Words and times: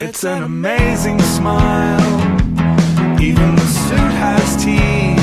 It's 0.00 0.22
an 0.22 0.44
amazing 0.44 1.18
smile. 1.18 1.98
Even 3.20 3.56
the 3.56 3.66
suit 3.66 4.14
has 4.22 4.54
teeth. 4.54 5.18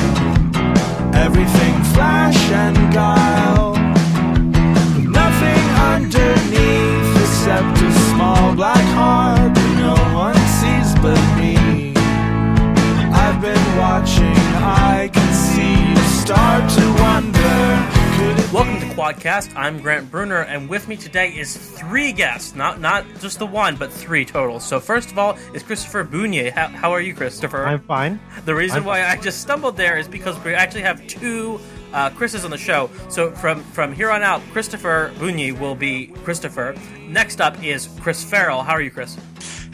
Everything 1.14 1.82
flash 1.94 2.36
and 2.50 2.76
guile. 2.92 3.72
Nothing 5.00 5.64
underneath 5.94 7.22
except 7.22 7.80
a 7.80 7.92
small 8.10 8.54
black 8.54 8.84
heart 8.92 9.54
that 9.54 9.72
no 9.78 9.96
one 10.14 10.36
sees 10.60 10.92
but 11.00 11.22
me. 11.40 11.94
I've 13.14 13.40
been 13.40 13.78
watching, 13.78 14.36
I 14.62 15.08
can 15.10 15.32
see 15.32 15.88
you 15.88 15.96
start 16.20 16.68
to 16.72 17.02
wonder. 17.02 17.35
Welcome 18.56 18.80
to 18.80 18.86
Quadcast. 18.96 19.54
I'm 19.54 19.82
Grant 19.82 20.10
Bruner, 20.10 20.40
and 20.40 20.66
with 20.66 20.88
me 20.88 20.96
today 20.96 21.28
is 21.28 21.54
three 21.54 22.10
guests, 22.10 22.54
not 22.54 22.80
not 22.80 23.04
just 23.20 23.38
the 23.38 23.44
one, 23.44 23.76
but 23.76 23.92
three 23.92 24.24
total. 24.24 24.60
So 24.60 24.80
first 24.80 25.10
of 25.10 25.18
all 25.18 25.36
is 25.52 25.62
Christopher 25.62 26.04
Bounier. 26.04 26.50
How, 26.52 26.68
how 26.68 26.90
are 26.92 27.02
you, 27.02 27.14
Christopher? 27.14 27.66
I'm 27.66 27.82
fine. 27.82 28.18
the 28.46 28.54
reason 28.54 28.78
I'm- 28.78 28.86
why 28.86 29.04
I 29.04 29.18
just 29.18 29.42
stumbled 29.42 29.76
there 29.76 29.98
is 29.98 30.08
because 30.08 30.42
we 30.42 30.54
actually 30.54 30.80
have 30.84 31.06
two 31.06 31.60
uh, 31.92 32.08
Chris's 32.08 32.46
on 32.46 32.50
the 32.50 32.56
show. 32.56 32.88
So 33.10 33.30
from 33.32 33.62
from 33.62 33.92
here 33.92 34.10
on 34.10 34.22
out, 34.22 34.40
Christopher 34.52 35.12
Bounier 35.18 35.52
will 35.60 35.74
be 35.74 36.06
Christopher. 36.24 36.74
Next 37.06 37.42
up 37.42 37.62
is 37.62 37.90
Chris 38.00 38.24
Farrell. 38.24 38.62
How 38.62 38.72
are 38.72 38.80
you, 38.80 38.90
Chris? 38.90 39.18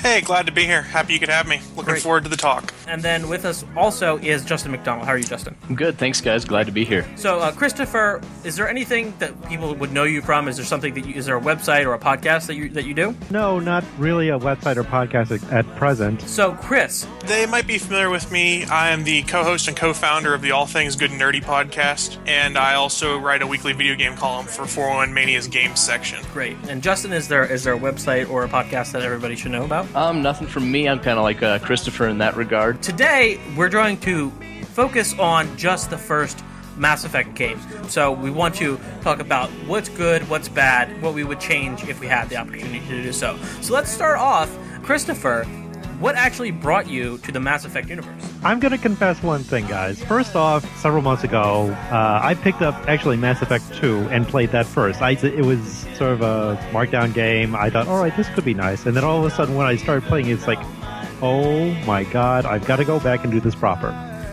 Hey, 0.02 0.20
glad 0.20 0.47
to 0.47 0.52
be 0.52 0.65
here. 0.65 0.83
Happy 0.83 1.12
you 1.12 1.20
could 1.20 1.29
have 1.29 1.47
me. 1.47 1.61
Looking 1.77 1.92
Great. 1.92 2.02
forward 2.02 2.24
to 2.24 2.29
the 2.29 2.37
talk. 2.37 2.74
And 2.88 3.01
then 3.01 3.29
with 3.29 3.45
us 3.45 3.65
also 3.77 4.19
is 4.19 4.45
Justin 4.45 4.73
McDonald. 4.73 5.06
How 5.06 5.12
are 5.12 5.16
you, 5.19 5.23
Justin? 5.23 5.55
I'm 5.69 5.77
good, 5.77 5.97
thanks 5.97 6.20
guys. 6.20 6.45
Glad 6.45 6.66
to 6.66 6.73
be 6.73 6.84
here. 6.84 7.06
So, 7.15 7.38
uh, 7.38 7.52
Christopher, 7.52 8.20
is 8.42 8.56
there 8.56 8.69
anything 8.69 9.15
that 9.20 9.48
people 9.48 9.73
would 9.77 9.92
know 9.92 10.02
you 10.02 10.20
from? 10.20 10.48
Is 10.48 10.56
there 10.56 10.66
something 10.66 10.92
that 10.95 11.06
you, 11.06 11.15
is 11.15 11.27
there 11.27 11.37
a 11.37 11.41
website 11.41 11.87
or 11.87 11.95
a 11.95 12.01
podcast 12.01 12.48
that 12.48 12.56
you 12.56 12.69
that 12.70 12.84
you 12.84 12.95
do? 12.95 13.15
No, 13.30 13.61
not 13.61 13.84
really 13.97 14.28
a 14.30 14.38
website 14.41 14.77
or 14.77 14.83
podcast 14.83 15.30
at, 15.30 15.52
at 15.52 15.77
present. 15.77 16.20
So, 16.23 16.53
Chris, 16.55 17.06
They 17.27 17.47
might 17.47 17.69
be 17.69 17.78
familiar 17.78 18.11
with 18.11 18.33
me. 18.33 18.64
I 18.64 18.91
am 18.91 19.05
the 19.05 19.22
co 19.22 19.44
host 19.44 19.69
and 19.69 19.77
co 19.77 19.92
founder 19.92 20.34
of 20.34 20.42
the 20.42 20.50
All 20.50 20.66
Things 20.66 20.97
Good 20.97 21.12
and 21.12 21.20
Nerdy 21.20 21.41
podcast, 21.42 22.19
and 22.27 22.59
I 22.59 22.75
also 22.75 23.19
write 23.19 23.42
a 23.42 23.47
weekly 23.47 23.72
video 23.72 23.94
game 23.94 24.16
column 24.16 24.47
for 24.47 24.66
401 24.66 25.14
Mania's 25.14 25.47
Games 25.47 25.78
section. 25.78 26.25
great. 26.33 26.56
And 26.69 26.83
Justin, 26.83 27.12
is 27.12 27.28
there 27.28 27.44
is 27.44 27.62
there 27.62 27.75
a 27.75 27.78
website 27.78 28.28
or 28.28 28.42
a 28.42 28.48
podcast 28.48 28.91
that 28.92 29.03
everybody 29.03 29.37
should 29.37 29.53
know 29.53 29.64
about? 29.64 29.87
Um, 29.94 30.22
nothing 30.22 30.46
from 30.46 30.70
me. 30.70 30.88
I'm 30.88 31.00
kind 31.00 31.18
of 31.18 31.22
like 31.22 31.42
uh, 31.42 31.58
Christopher 31.58 32.08
in 32.08 32.18
that 32.18 32.34
regard. 32.34 32.82
Today, 32.82 33.38
we're 33.56 33.68
going 33.68 33.98
to 34.00 34.30
focus 34.72 35.18
on 35.18 35.54
just 35.56 35.90
the 35.90 35.98
first 35.98 36.42
Mass 36.78 37.04
Effect 37.04 37.34
games. 37.34 37.62
So, 37.88 38.10
we 38.10 38.30
want 38.30 38.54
to 38.56 38.80
talk 39.02 39.20
about 39.20 39.50
what's 39.66 39.90
good, 39.90 40.26
what's 40.30 40.48
bad, 40.48 41.02
what 41.02 41.12
we 41.12 41.24
would 41.24 41.40
change 41.40 41.84
if 41.84 42.00
we 42.00 42.06
had 42.06 42.30
the 42.30 42.36
opportunity 42.36 42.80
to 42.80 43.02
do 43.02 43.12
so. 43.12 43.38
So, 43.60 43.74
let's 43.74 43.90
start 43.90 44.18
off, 44.18 44.50
Christopher. 44.82 45.46
What 46.03 46.17
actually 46.17 46.50
brought 46.50 46.89
you 46.89 47.19
to 47.19 47.31
the 47.31 47.39
Mass 47.39 47.64
Effect 47.64 47.89
universe? 47.89 48.12
I'm 48.42 48.58
going 48.58 48.72
to 48.72 48.78
confess 48.78 49.22
one 49.22 49.45
thing, 49.45 49.69
guys. 49.69 50.03
First 50.03 50.34
off, 50.34 50.64
several 50.81 51.00
months 51.00 51.22
ago, 51.22 51.70
uh, 51.92 52.19
I 52.20 52.34
picked 52.34 52.61
up 52.61 52.75
actually 52.89 53.19
Mass 53.19 53.41
Effect 53.41 53.72
2 53.77 54.09
and 54.11 54.27
played 54.27 54.50
that 54.50 54.67
first. 54.67 55.00
I, 55.00 55.12
it 55.12 55.44
was 55.44 55.86
sort 55.97 56.11
of 56.11 56.22
a 56.22 56.56
markdown 56.72 57.14
game. 57.14 57.55
I 57.55 57.70
thought, 57.70 57.86
all 57.86 58.03
right, 58.03 58.17
this 58.17 58.28
could 58.31 58.44
be 58.44 58.53
nice. 58.53 58.84
And 58.84 58.97
then 58.97 59.05
all 59.05 59.25
of 59.25 59.33
a 59.33 59.34
sudden, 59.34 59.55
when 59.55 59.69
I 59.69 59.77
started 59.77 60.03
playing, 60.09 60.27
it's 60.27 60.48
like, 60.48 60.59
oh 61.22 61.70
my 61.86 62.03
god, 62.03 62.47
I've 62.47 62.66
got 62.66 62.78
to 62.78 62.84
go 62.84 62.98
back 62.98 63.22
and 63.22 63.33
do 63.33 63.39
this 63.39 63.55
proper. 63.55 63.91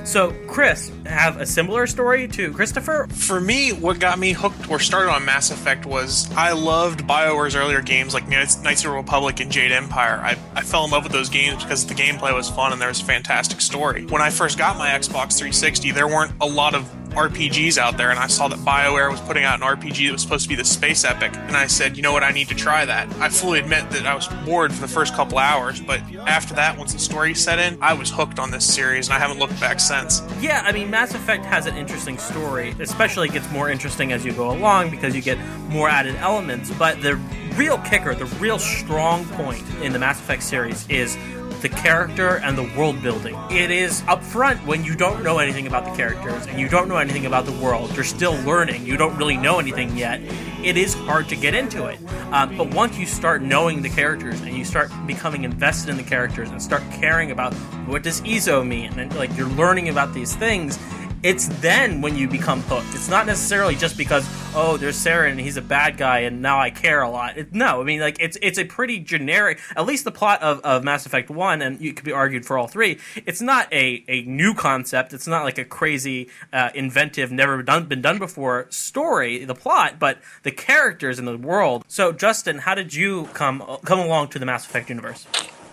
So, 0.09 0.33
Chris, 0.47 0.91
have 1.05 1.38
a 1.38 1.45
similar 1.45 1.85
story 1.85 2.27
to 2.29 2.52
Christopher? 2.52 3.05
For 3.11 3.39
me, 3.39 3.73
what 3.73 3.99
got 3.99 4.17
me 4.17 4.31
hooked 4.31 4.67
or 4.67 4.79
started 4.79 5.11
on 5.11 5.23
Mass 5.23 5.52
Effect 5.52 5.85
was 5.85 6.27
I 6.31 6.53
loved 6.53 7.02
BioWare's 7.02 7.55
earlier 7.55 7.83
games 7.83 8.15
like 8.15 8.27
Knights 8.27 8.55
of 8.55 8.63
the 8.63 8.89
Republic 8.89 9.39
and 9.39 9.52
Jade 9.52 9.71
Empire. 9.71 10.19
I, 10.19 10.35
I 10.55 10.63
fell 10.63 10.83
in 10.85 10.89
love 10.89 11.03
with 11.03 11.11
those 11.11 11.30
games 11.30 11.63
because 11.63 11.85
the 11.85 11.93
gameplay 11.93 12.33
was 12.33 12.49
fun 12.49 12.71
and 12.71 12.81
there 12.81 12.87
was 12.87 13.02
a 13.02 13.05
fantastic 13.05 13.61
story. 13.61 14.07
When 14.07 14.19
I 14.19 14.31
first 14.31 14.57
got 14.57 14.80
my 14.80 14.89
Xbox 14.89 15.37
360, 15.37 15.91
there 15.91 16.07
weren't 16.07 16.33
a 16.41 16.47
lot 16.47 16.73
of 16.73 16.89
RPGs 17.11 17.77
out 17.77 17.97
there, 17.97 18.11
and 18.11 18.19
I 18.19 18.27
saw 18.27 18.47
that 18.47 18.59
BioWare 18.59 19.09
was 19.09 19.20
putting 19.21 19.43
out 19.43 19.61
an 19.61 19.67
RPG 19.67 20.08
that 20.08 20.14
was 20.14 20.21
supposed 20.21 20.43
to 20.43 20.49
be 20.49 20.55
the 20.55 20.65
space 20.65 21.03
epic, 21.03 21.33
and 21.36 21.58
I 21.58 21.67
said, 21.67 21.97
you 21.97 22.03
know 22.03 22.14
what, 22.14 22.23
I 22.23 22.31
need 22.31 22.47
to 22.49 22.55
try 22.55 22.86
that. 22.86 23.11
I 23.20 23.30
fully 23.30 23.59
admit 23.59 23.89
that 23.92 24.05
I 24.05 24.15
was 24.15 24.27
bored 24.45 24.73
for 24.73 24.81
the 24.81 24.87
first 24.87 25.14
couple 25.14 25.37
hours, 25.37 25.81
but 25.81 26.02
after 26.27 26.53
that, 26.55 26.77
once 26.77 26.93
the 26.93 26.99
story 26.99 27.33
set 27.33 27.59
in, 27.59 27.77
I 27.81 27.93
was 27.93 28.09
hooked 28.09 28.39
on 28.39 28.52
this 28.52 28.65
series, 28.65 29.08
and 29.08 29.15
I 29.15 29.19
haven't 29.19 29.39
looked 29.39 29.59
back 29.59 29.80
since. 29.80 30.21
Yeah, 30.39 30.61
I 30.65 30.71
mean, 30.71 30.89
Mass 30.89 31.14
Effect 31.14 31.45
has 31.45 31.65
an 31.65 31.75
interesting 31.75 32.17
story. 32.17 32.75
Especially 32.80 33.27
it 33.27 33.33
gets 33.33 33.49
more 33.52 33.69
interesting 33.69 34.11
as 34.11 34.23
you 34.25 34.33
go 34.33 34.52
along 34.52 34.89
because 34.89 35.15
you 35.15 35.21
get 35.21 35.37
more 35.69 35.89
added 35.89 36.15
elements. 36.17 36.71
But 36.71 37.02
the 37.02 37.15
real 37.55 37.77
kicker, 37.80 38.15
the 38.15 38.25
real 38.37 38.59
strong 38.59 39.25
point 39.30 39.64
in 39.81 39.93
the 39.93 39.99
Mass 39.99 40.19
Effect 40.19 40.43
series 40.43 40.87
is 40.89 41.17
the 41.61 41.70
character 41.70 42.37
and 42.37 42.58
the 42.58 42.71
world 42.77 43.02
building. 43.02 43.36
It 43.49 43.71
is 43.71 44.02
upfront 44.03 44.65
when 44.65 44.83
you 44.83 44.95
don't 44.95 45.23
know 45.23 45.39
anything 45.39 45.67
about 45.67 45.86
the 45.86 45.92
characters 45.92 46.45
and 46.47 46.59
you 46.59 46.70
don't 46.70 46.87
know 46.87 46.97
anything 46.97 47.25
about 47.25 47.45
the 47.45 47.52
world. 47.53 47.93
You're 47.95 48.03
still 48.03 48.36
learning. 48.43 48.86
You 48.86 48.97
don't 48.97 49.17
really 49.17 49.37
know 49.37 49.59
anything 49.59 49.98
yet. 49.98 50.21
It 50.64 50.77
is 50.77 50.93
hard 50.93 51.30
to 51.30 51.36
get 51.36 51.53
into 51.53 51.87
it. 51.87 51.99
Um, 52.31 52.58
but 52.58 52.73
once 52.73 52.98
you 52.98 53.05
start 53.05 53.42
knowing 53.42 53.81
the 53.81 53.89
characters 53.89 54.42
and 54.42 54.55
you 54.55 54.65
start 54.65 54.92
becoming 55.08 55.43
invested 55.43 55.89
in 55.89 55.98
the 55.98 56.03
characters 56.03 56.49
and 56.49 56.61
start 56.61 56.83
caring 56.92 57.31
about 57.31 57.53
what 57.87 58.03
does 58.03 58.21
eezo 58.21 58.65
mean 58.65 58.99
and 58.99 59.15
like 59.15 59.36
you're 59.36 59.49
learning 59.49 59.89
about 59.89 60.14
these 60.14 60.36
things, 60.36 60.77
it's 61.23 61.47
then 61.59 62.02
when 62.02 62.15
you 62.15 62.27
become 62.27 62.61
hooked. 62.61 62.93
It's 62.93 63.09
not 63.09 63.25
necessarily 63.25 63.75
just 63.75 63.97
because 63.97 64.27
oh, 64.55 64.77
there's 64.77 64.97
Saren 64.97 65.31
and 65.31 65.39
he's 65.39 65.57
a 65.57 65.61
bad 65.61 65.97
guy 65.97 66.19
and 66.19 66.41
now 66.41 66.59
I 66.59 66.69
care 66.69 67.02
a 67.02 67.09
lot. 67.09 67.37
It, 67.37 67.53
no, 67.53 67.81
I 67.81 67.83
mean 67.83 67.99
like 67.99 68.17
it's 68.19 68.37
it's 68.41 68.57
a 68.57 68.65
pretty 68.65 68.99
generic. 68.99 69.59
At 69.75 69.85
least 69.85 70.03
the 70.03 70.11
plot 70.11 70.41
of, 70.41 70.59
of 70.61 70.83
Mass 70.83 71.05
Effect 71.05 71.30
One, 71.30 71.61
and 71.61 71.81
you 71.81 71.93
could 71.93 72.05
be 72.05 72.11
argued 72.11 72.45
for 72.45 72.57
all 72.57 72.67
three. 72.67 72.99
It's 73.25 73.41
not 73.41 73.71
a 73.73 74.03
a 74.07 74.23
new 74.23 74.53
concept. 74.53 75.13
It's 75.13 75.27
not 75.27 75.43
like 75.43 75.57
a 75.57 75.65
crazy, 75.65 76.30
uh, 76.53 76.69
inventive, 76.73 77.31
never 77.31 77.61
done 77.63 77.86
been 77.86 78.01
done 78.01 78.17
before 78.17 78.67
story. 78.69 79.43
The 79.43 79.55
plot, 79.55 79.99
but 79.99 80.19
the 80.43 80.51
characters 80.51 81.19
and 81.19 81.27
the 81.27 81.37
world. 81.37 81.83
So 81.87 82.11
Justin, 82.11 82.59
how 82.59 82.75
did 82.75 82.93
you 82.93 83.25
come 83.33 83.63
come 83.83 83.99
along 83.99 84.30
to 84.30 84.39
the 84.39 84.45
Mass 84.45 84.65
Effect 84.65 84.89
universe? 84.89 85.27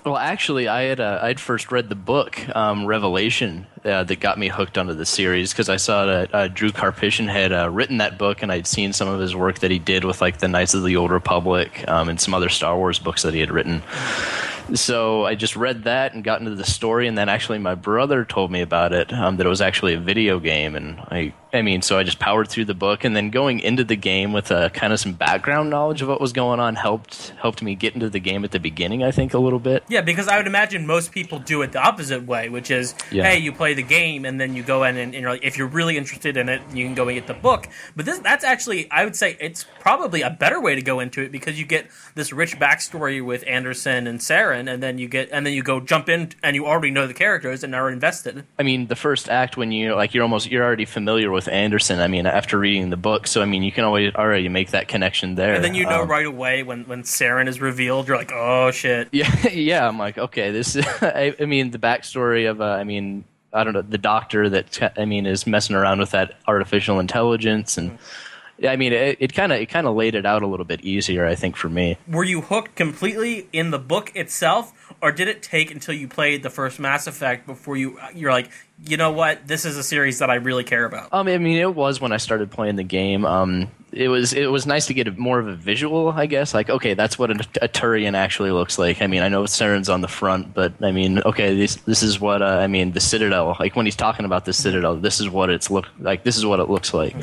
Well, 0.07 0.17
actually, 0.17 0.69
I 0.69 0.83
had 0.83 1.01
uh, 1.01 1.19
I'd 1.21 1.41
first 1.41 1.73
read 1.73 1.89
the 1.89 1.97
book 1.97 2.39
um, 2.55 2.87
Revelation 2.87 3.67
uh, 3.87 4.05
that 4.05 4.21
got 4.21 4.39
me 4.39 4.49
hooked 4.49 4.77
onto 4.77 4.93
the 4.95 5.07
series 5.07 5.53
because 5.53 5.69
I 5.69 5.77
saw 5.77 6.07
that 6.07 6.35
uh, 6.35 6.49
Drew 6.49 6.71
Karpyshyn 6.71 7.29
had 7.31 7.53
uh, 7.53 7.71
written 7.71 7.99
that 7.99 8.19
book, 8.19 8.43
and 8.43 8.51
I'd 8.53 8.67
seen 8.67 8.93
some 8.93 9.09
of 9.09 9.21
his 9.21 9.35
work 9.37 9.61
that 9.61 9.71
he 9.71 9.79
did 9.79 10.05
with 10.05 10.21
like 10.21 10.39
the 10.39 10.49
Knights 10.49 10.75
of 10.75 10.83
the 10.85 10.97
Old 10.97 11.11
Republic 11.11 11.85
um, 11.89 12.09
and 12.09 12.21
some 12.21 12.35
other 12.35 12.49
Star 12.49 12.77
Wars 12.77 12.99
books 12.99 13.23
that 13.23 13.33
he 13.35 13.41
had 13.41 13.51
written. 13.51 13.83
So 14.75 15.25
I 15.25 15.37
just 15.37 15.55
read 15.55 15.85
that 15.85 16.13
and 16.15 16.25
got 16.25 16.41
into 16.41 16.57
the 16.57 16.65
story, 16.65 17.07
and 17.07 17.17
then 17.17 17.29
actually 17.29 17.59
my 17.59 17.77
brother 17.77 18.25
told 18.25 18.51
me 18.51 18.63
about 18.63 18.93
it 18.93 19.13
um, 19.13 19.37
that 19.37 19.47
it 19.47 19.49
was 19.49 19.61
actually 19.61 19.95
a 19.95 20.01
video 20.01 20.41
game, 20.41 20.75
and 20.75 20.99
I 21.09 21.33
I 21.53 21.63
mean, 21.63 21.81
so 21.83 21.97
I 21.97 22.03
just 22.03 22.19
powered 22.19 22.49
through 22.49 22.65
the 22.67 22.75
book, 22.75 23.05
and 23.05 23.17
then 23.17 23.31
going 23.31 23.61
into 23.61 23.85
the 23.85 23.95
game 23.97 24.33
with 24.33 24.51
uh, 24.51 24.69
kind 24.71 24.93
of 24.93 24.99
some 24.99 25.13
background 25.13 25.71
knowledge 25.71 26.03
of 26.03 26.09
what 26.09 26.21
was 26.21 26.33
going 26.33 26.59
on 26.59 26.75
helped 26.75 27.33
helped 27.41 27.63
me 27.63 27.77
get 27.77 27.95
into 27.95 28.11
the 28.11 28.19
game 28.19 28.45
at 28.45 28.51
the 28.51 28.59
beginning. 28.59 29.05
I 29.05 29.13
think 29.13 29.33
a 29.35 29.39
little 29.39 29.61
bit. 29.61 29.85
Yeah, 29.89 30.01
because 30.01 30.27
I 30.27 30.37
would 30.37 30.49
imagine 30.49 30.85
most 30.85 31.13
people 31.13 31.39
do 31.39 31.63
it 31.63 31.71
the 31.71 31.81
opposite 31.81 32.27
way, 32.27 32.49
which 32.49 32.71
is, 32.73 32.95
Yeah. 33.13 33.23
hey, 33.31 33.39
you 33.39 33.53
play 33.53 33.73
the 33.77 33.83
game 33.83 34.25
and 34.25 34.41
then 34.41 34.55
you 34.57 34.63
go 34.63 34.83
in 34.85 34.97
and, 34.97 35.15
and 35.15 35.23
you're 35.23 35.31
like, 35.31 35.45
if 35.45 35.57
you're 35.57 35.69
really 35.69 35.97
interested 35.97 36.37
in 36.37 36.49
it, 36.49 36.61
you 36.73 36.85
can 36.85 36.95
go 36.95 37.09
and 37.09 37.17
get 37.17 37.27
the 37.27 37.35
book. 37.35 37.69
But 37.95 38.07
this, 38.07 38.19
that's 38.19 38.45
actually, 38.45 38.91
I 38.91 39.05
would 39.05 39.15
say, 39.17 39.37
it's 39.41 39.65
probably 39.81 40.23
a 40.23 40.31
better 40.31 40.61
way 40.61 40.75
to 40.75 40.83
go 40.83 41.01
into 41.01 41.23
it 41.23 41.31
because 41.31 41.59
you 41.59 41.67
get 41.67 41.87
this 42.15 42.33
rich 42.33 42.59
backstory 42.59 43.25
with 43.25 43.45
Anderson 43.47 44.07
and 44.07 44.19
Saren, 44.19 44.73
and 44.73 44.83
then 44.83 44.99
you 44.99 45.09
get, 45.09 45.29
and 45.31 45.47
then 45.47 45.53
you 45.53 45.63
go 45.63 45.81
jump 45.81 46.09
in 46.09 46.33
and 46.43 46.57
you 46.57 46.67
already 46.67 46.91
know 46.91 47.07
the 47.07 47.15
characters 47.15 47.63
and 47.63 47.75
are 47.75 47.91
invested. 47.91 48.45
I 48.59 48.63
mean, 48.63 48.87
the 48.89 48.97
first 48.97 49.29
act 49.29 49.57
when 49.57 49.71
you 49.73 49.95
like 49.95 50.15
you're 50.15 50.23
almost 50.23 50.51
you're 50.51 50.65
already 50.65 50.85
familiar 50.85 51.31
with 51.31 51.49
Anderson. 51.49 52.01
I 52.01 52.09
mean, 52.09 52.27
after 52.27 52.59
reading 52.59 52.91
the 52.91 52.97
book, 52.97 53.27
so 53.27 53.43
I 53.43 53.45
mean, 53.45 53.63
you 53.63 53.73
can 53.73 53.85
always 53.85 54.15
already 54.15 54.49
make 54.49 54.71
that 54.71 54.89
connection 54.89 55.35
there. 55.35 55.55
And 55.55 55.65
then 55.65 55.75
you 55.75 55.85
know 55.85 56.03
Um, 56.03 56.09
right 56.09 56.27
away 56.27 56.63
when 56.63 56.85
when 56.85 57.03
Saren 57.03 57.49
is 57.49 57.61
revealed, 57.61 58.09
you're 58.09 58.17
like, 58.17 58.33
oh 58.33 58.71
shit. 58.71 59.09
Yeah, 59.13 59.49
yeah. 59.49 59.87
I'm 59.87 59.99
like, 59.99 60.19
okay, 60.19 60.51
this. 60.51 60.77
Is, 60.77 60.87
I, 61.03 61.35
I 61.39 61.45
mean, 61.45 61.71
the 61.71 61.79
backstory 61.79 62.51
of, 62.51 62.61
uh, 62.61 62.65
I 62.65 62.85
mean, 62.85 63.25
I 63.57 63.65
don't 63.65 63.73
know, 63.73 63.83
the 63.83 63.99
doctor 63.99 64.49
that 64.51 64.93
I 64.97 65.05
mean 65.05 65.27
is 65.27 65.47
messing 65.47 65.75
around 65.75 65.99
with 65.99 66.11
that 66.11 66.37
artificial 66.47 67.01
intelligence, 67.01 67.79
and 67.79 67.91
yeah, 67.91 67.97
I 68.65 68.77
mean, 68.77 68.93
it 68.93 69.19
it 69.21 69.35
kind 69.35 69.53
of 69.53 69.61
it 69.61 69.67
kind 69.67 69.87
of 69.87 69.95
laid 69.95 70.15
it 70.15 70.25
out 70.25 70.43
a 70.43 70.47
little 70.47 70.65
bit 70.65 70.81
easier, 70.83 71.27
I 71.27 71.35
think, 71.35 71.57
for 71.57 71.69
me. 71.69 71.99
Were 72.09 72.25
you 72.25 72.41
hooked 72.41 72.75
completely 72.75 73.49
in 73.53 73.71
the 73.71 73.79
book 73.79 74.15
itself, 74.15 74.95
or 75.03 75.13
did 75.13 75.29
it 75.29 75.43
take 75.43 75.71
until 75.71 75.95
you 75.95 76.09
played 76.09 76.43
the 76.43 76.51
first 76.51 76.79
Mass 76.79 77.07
Effect 77.07 77.47
before 77.47 77.77
you 77.77 77.99
you're 78.15 78.33
like, 78.33 78.51
you 78.85 78.97
know 78.97 79.13
what, 79.13 79.47
this 79.47 79.65
is 79.65 79.77
a 79.77 79.83
series 79.83 80.21
that 80.21 80.31
I 80.31 80.37
really 80.37 80.65
care 80.65 80.85
about? 80.85 81.13
Um, 81.13 81.29
I 81.29 81.39
mean, 81.39 81.59
it 81.59 81.75
was 81.75 82.01
when 82.01 82.13
I 82.13 82.17
started 82.17 82.51
playing 82.51 82.77
the 82.77 82.85
game. 82.85 83.25
Um, 83.27 83.69
it 83.93 84.09
was 84.09 84.33
it 84.33 84.51
was 84.51 84.67
nice 84.67 84.87
to 84.87 84.95
get 84.95 85.19
more 85.19 85.39
of 85.39 85.49
a 85.49 85.55
visual, 85.55 86.09
I 86.09 86.27
guess. 86.27 86.55
Like, 86.55 86.71
okay, 86.71 86.95
that's 86.95 87.19
what 87.19 87.31
a, 87.31 87.35
a 87.63 87.69
Turian 87.69 88.15
actually 88.15 88.51
looks 88.51 88.79
like. 88.79 89.03
I 89.03 89.07
mean, 89.07 89.23
I 89.23 89.29
know 89.29 89.45
Saren's 89.45 89.89
on 89.89 90.01
the 90.01 90.09
front, 90.09 90.55
but 90.55 90.75
I 90.83 90.93
mean, 90.93 91.21
okay, 91.21 91.55
this 91.55 91.77
this 91.77 92.03
is 92.03 92.21
what 92.21 92.43
uh, 92.43 92.47
I 92.47 92.67
mean. 92.67 92.93
The 92.93 93.01
Citadel, 93.01 93.57
like 93.61 93.77
when 93.77 93.87
he's 93.87 93.97
talking 93.97 94.25
about 94.25 94.45
the 94.45 94.53
Citadel, 94.53 94.97
this 94.97 95.21
is 95.21 95.29
what 95.29 95.51
it's 95.51 95.71
look 95.71 95.87
like. 95.99 96.25
This 96.25 96.37
is 96.37 96.45
what 96.45 96.61
it 96.61 96.69
looks 96.69 96.93
like. 96.95 97.17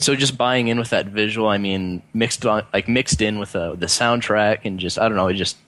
So 0.00 0.16
just 0.16 0.38
buying 0.38 0.68
in 0.68 0.78
with 0.78 0.90
that 0.90 1.06
visual, 1.06 1.48
I 1.48 1.58
mean, 1.58 2.02
mixed 2.14 2.46
on 2.46 2.64
like 2.72 2.88
mixed 2.88 3.20
in 3.20 3.38
with 3.38 3.54
uh, 3.54 3.74
the 3.74 3.86
soundtrack 3.86 4.60
and 4.64 4.80
just 4.80 4.98
I 4.98 5.08
don't 5.08 5.16
know, 5.16 5.28
it 5.28 5.34
just 5.34 5.58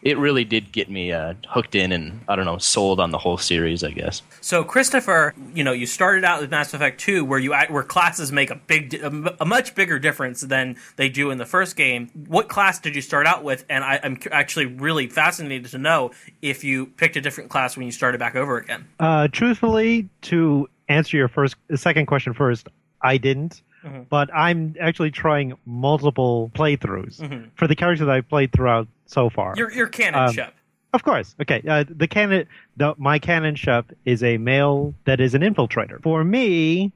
it 0.00 0.16
really 0.16 0.44
did 0.44 0.70
get 0.72 0.88
me 0.88 1.12
uh, 1.12 1.34
hooked 1.48 1.74
in 1.74 1.92
and 1.92 2.20
I 2.28 2.36
don't 2.36 2.46
know 2.46 2.58
sold 2.58 2.98
on 3.00 3.10
the 3.10 3.18
whole 3.18 3.36
series. 3.36 3.84
I 3.84 3.90
guess. 3.90 4.22
So 4.40 4.64
Christopher, 4.64 5.34
you 5.52 5.64
know, 5.64 5.72
you 5.72 5.84
started 5.86 6.24
out 6.24 6.40
with 6.40 6.50
Mass 6.50 6.72
Effect 6.72 6.98
Two, 6.98 7.24
where 7.24 7.38
you 7.38 7.52
where 7.68 7.82
classes 7.82 8.32
make 8.32 8.50
a 8.50 8.54
big, 8.54 8.90
di- 8.90 9.00
a 9.00 9.06
m- 9.06 9.28
a 9.38 9.44
much 9.44 9.74
bigger 9.74 9.98
difference 9.98 10.40
than 10.40 10.76
they 10.96 11.10
do 11.10 11.30
in 11.30 11.36
the 11.36 11.46
first 11.46 11.76
game. 11.76 12.10
What 12.26 12.48
class 12.48 12.78
did 12.78 12.96
you 12.96 13.02
start 13.02 13.26
out 13.26 13.44
with? 13.44 13.66
And 13.68 13.84
I, 13.84 14.00
I'm 14.02 14.18
actually 14.30 14.66
really 14.66 15.08
fascinated 15.08 15.70
to 15.72 15.78
know 15.78 16.12
if 16.40 16.64
you 16.64 16.86
picked 16.86 17.16
a 17.16 17.20
different 17.20 17.50
class 17.50 17.76
when 17.76 17.84
you 17.84 17.92
started 17.92 18.18
back 18.18 18.34
over 18.34 18.56
again. 18.56 18.86
Uh, 18.98 19.28
truthfully, 19.28 20.08
to 20.22 20.68
answer 20.88 21.18
your 21.18 21.28
first, 21.28 21.56
second 21.74 22.06
question 22.06 22.32
first, 22.32 22.66
I 23.02 23.16
didn't. 23.18 23.62
But 24.10 24.28
I'm 24.34 24.74
actually 24.80 25.10
trying 25.12 25.54
multiple 25.64 26.50
playthroughs 26.54 27.48
for 27.54 27.66
the 27.66 27.74
characters 27.74 28.04
that 28.06 28.10
I've 28.12 28.28
played 28.28 28.52
throughout 28.52 28.86
so 29.06 29.30
far. 29.30 29.54
Your 29.56 29.70
your 29.72 29.86
canon 29.86 30.28
Um, 30.28 30.32
ship. 30.32 30.52
Of 30.92 31.04
course. 31.04 31.34
Okay. 31.40 31.62
Uh, 31.66 31.84
the 31.88 32.08
canon, 32.08 32.46
the, 32.76 32.94
my 32.98 33.18
canon 33.18 33.54
Shep 33.54 33.86
is 34.04 34.22
a 34.22 34.36
male 34.38 34.94
that 35.04 35.20
is 35.20 35.34
an 35.34 35.42
infiltrator. 35.42 36.02
For 36.02 36.24
me, 36.24 36.92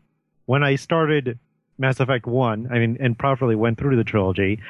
when 0.47 0.63
I 0.63 0.77
started 0.77 1.39
Mass 1.79 2.01
Effect 2.01 2.27
One, 2.27 2.69
I 2.71 2.79
mean, 2.79 2.97
and 3.01 3.19
properly 3.19 3.55
went 3.55 3.79
through 3.79 3.97
the 3.97 4.05
trilogy, 4.05 4.61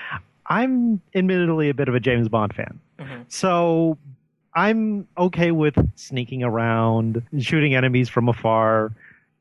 I'm 0.47 1.01
admittedly 1.15 1.71
a 1.71 1.75
bit 1.75 1.89
of 1.89 1.95
a 1.95 2.01
James 2.01 2.29
Bond 2.29 2.53
fan. 2.55 2.79
So 3.29 3.97
I'm 4.55 5.09
okay 5.17 5.51
with 5.51 5.75
sneaking 5.97 6.43
around, 6.45 7.23
shooting 7.41 7.75
enemies 7.75 8.09
from 8.09 8.29
afar, 8.29 8.93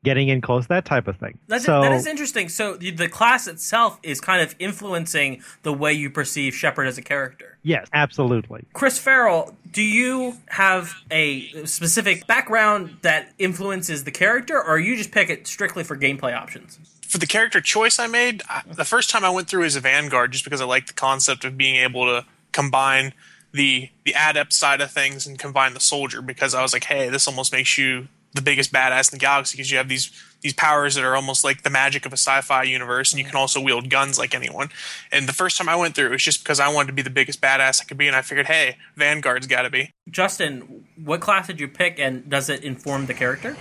getting 0.04 0.28
in 0.28 0.40
close, 0.40 0.66
that 0.66 0.84
type 0.84 1.06
of 1.06 1.16
thing. 1.16 1.38
That's, 1.46 1.64
so 1.64 1.80
that 1.80 1.92
is 1.92 2.06
interesting. 2.06 2.48
So 2.48 2.76
the, 2.76 2.90
the 2.90 3.08
class 3.08 3.46
itself 3.46 3.98
is 4.02 4.20
kind 4.20 4.42
of 4.42 4.54
influencing 4.58 5.42
the 5.62 5.72
way 5.72 5.92
you 5.92 6.10
perceive 6.10 6.54
Shepard 6.54 6.86
as 6.86 6.98
a 6.98 7.02
character. 7.02 7.58
yes, 7.62 7.88
absolutely. 7.92 8.64
Chris 8.72 8.98
Farrell, 8.98 9.56
do 9.70 9.82
you 9.82 10.38
have 10.48 10.94
a 11.10 11.64
specific 11.64 12.26
background 12.26 12.96
that 13.02 13.32
influences 13.38 14.04
the 14.04 14.10
character, 14.10 14.62
or 14.62 14.78
you 14.78 14.96
just 14.96 15.12
pick 15.12 15.30
it 15.30 15.46
strictly 15.46 15.84
for 15.84 15.96
gameplay 15.96 16.36
options? 16.36 16.78
for 17.12 17.18
the 17.18 17.26
character 17.26 17.60
choice 17.60 17.98
I 17.98 18.06
made, 18.06 18.42
I, 18.48 18.62
the 18.66 18.86
first 18.86 19.10
time 19.10 19.22
I 19.22 19.28
went 19.28 19.46
through 19.46 19.64
as 19.64 19.76
a 19.76 19.80
Vanguard, 19.80 20.32
just 20.32 20.44
because 20.44 20.62
I 20.62 20.64
like 20.64 20.86
the 20.86 20.94
concept 20.94 21.44
of 21.44 21.58
being 21.58 21.76
able 21.76 22.06
to 22.06 22.24
combine 22.52 23.12
the 23.52 23.90
the 24.06 24.14
adept 24.14 24.54
side 24.54 24.80
of 24.80 24.90
things 24.90 25.26
and 25.26 25.38
combine 25.38 25.74
the 25.74 25.80
soldier. 25.80 26.22
Because 26.22 26.54
I 26.54 26.62
was 26.62 26.72
like, 26.72 26.84
hey, 26.84 27.10
this 27.10 27.28
almost 27.28 27.52
makes 27.52 27.76
you 27.76 28.08
the 28.34 28.42
biggest 28.42 28.72
badass 28.72 29.12
in 29.12 29.18
the 29.18 29.20
galaxy 29.20 29.56
because 29.56 29.70
you 29.70 29.76
have 29.76 29.88
these 29.88 30.10
these 30.40 30.52
powers 30.52 30.96
that 30.96 31.04
are 31.04 31.14
almost 31.14 31.44
like 31.44 31.62
the 31.62 31.70
magic 31.70 32.04
of 32.04 32.12
a 32.12 32.16
sci-fi 32.16 32.64
universe, 32.64 33.12
and 33.12 33.20
you 33.20 33.24
can 33.24 33.36
also 33.36 33.60
wield 33.60 33.88
guns 33.88 34.18
like 34.18 34.34
anyone. 34.34 34.68
And 35.12 35.28
the 35.28 35.32
first 35.32 35.56
time 35.56 35.68
I 35.68 35.76
went 35.76 35.94
through, 35.94 36.06
it 36.06 36.10
was 36.10 36.22
just 36.22 36.42
because 36.42 36.58
I 36.58 36.72
wanted 36.72 36.88
to 36.88 36.92
be 36.94 37.02
the 37.02 37.10
biggest 37.10 37.40
badass 37.40 37.80
I 37.80 37.84
could 37.84 37.96
be, 37.96 38.08
and 38.08 38.16
I 38.16 38.22
figured, 38.22 38.46
hey, 38.46 38.76
Vanguard's 38.96 39.46
got 39.46 39.62
to 39.62 39.70
be. 39.70 39.92
Justin, 40.10 40.84
what 41.02 41.20
class 41.20 41.46
did 41.46 41.60
you 41.60 41.68
pick, 41.68 42.00
and 42.00 42.28
does 42.28 42.48
it 42.48 42.64
inform 42.64 43.06
the 43.06 43.14
character? 43.14 43.56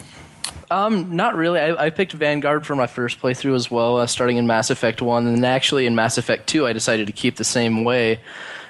Um, 0.71 1.15
not 1.15 1.35
really. 1.35 1.59
I, 1.59 1.85
I 1.85 1.89
picked 1.91 2.13
Vanguard 2.13 2.65
for 2.65 2.75
my 2.75 2.87
first 2.87 3.19
playthrough 3.19 3.55
as 3.55 3.69
well, 3.69 3.97
uh, 3.97 4.07
starting 4.07 4.37
in 4.37 4.47
Mass 4.47 4.71
Effect 4.71 5.01
One, 5.03 5.27
and 5.27 5.37
then 5.37 5.45
actually 5.45 5.85
in 5.85 5.93
Mass 5.93 6.17
Effect 6.17 6.47
Two, 6.47 6.65
I 6.65 6.73
decided 6.73 7.05
to 7.07 7.13
keep 7.13 7.35
the 7.35 7.43
same 7.43 7.83
way 7.83 8.21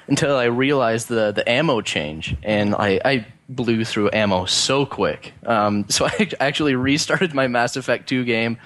until 0.08 0.36
I 0.36 0.44
realized 0.44 1.08
the 1.08 1.32
the 1.32 1.48
ammo 1.48 1.80
change, 1.80 2.36
and 2.42 2.74
I, 2.74 3.00
I 3.04 3.26
blew 3.48 3.84
through 3.84 4.10
ammo 4.12 4.44
so 4.44 4.86
quick. 4.86 5.32
Um, 5.44 5.86
so 5.88 6.06
I 6.06 6.30
actually 6.40 6.74
restarted 6.74 7.34
my 7.34 7.48
Mass 7.48 7.76
Effect 7.76 8.08
Two 8.08 8.24
game, 8.24 8.58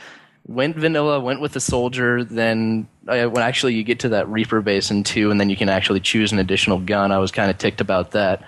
went 0.47 0.77
vanilla, 0.77 1.21
went 1.21 1.41
with 1.41 1.53
the 1.53 1.61
soldier. 1.61 2.25
Then 2.25 2.89
I, 3.09 3.27
when 3.27 3.43
actually 3.43 3.75
you 3.75 3.85
get 3.85 4.01
to 4.01 4.11
that 4.11 4.29
Reaper 4.29 4.61
base 4.61 4.91
in 4.91 5.03
two, 5.03 5.31
and 5.31 5.41
then 5.41 5.51
you 5.51 5.57
can 5.57 5.69
actually 5.69 6.01
choose 6.01 6.33
an 6.33 6.39
additional 6.39 6.79
gun. 6.79 7.13
I 7.13 7.19
was 7.19 7.33
kind 7.33 7.51
of 7.51 7.59
ticked 7.59 7.81
about 7.81 8.13
that. 8.13 8.43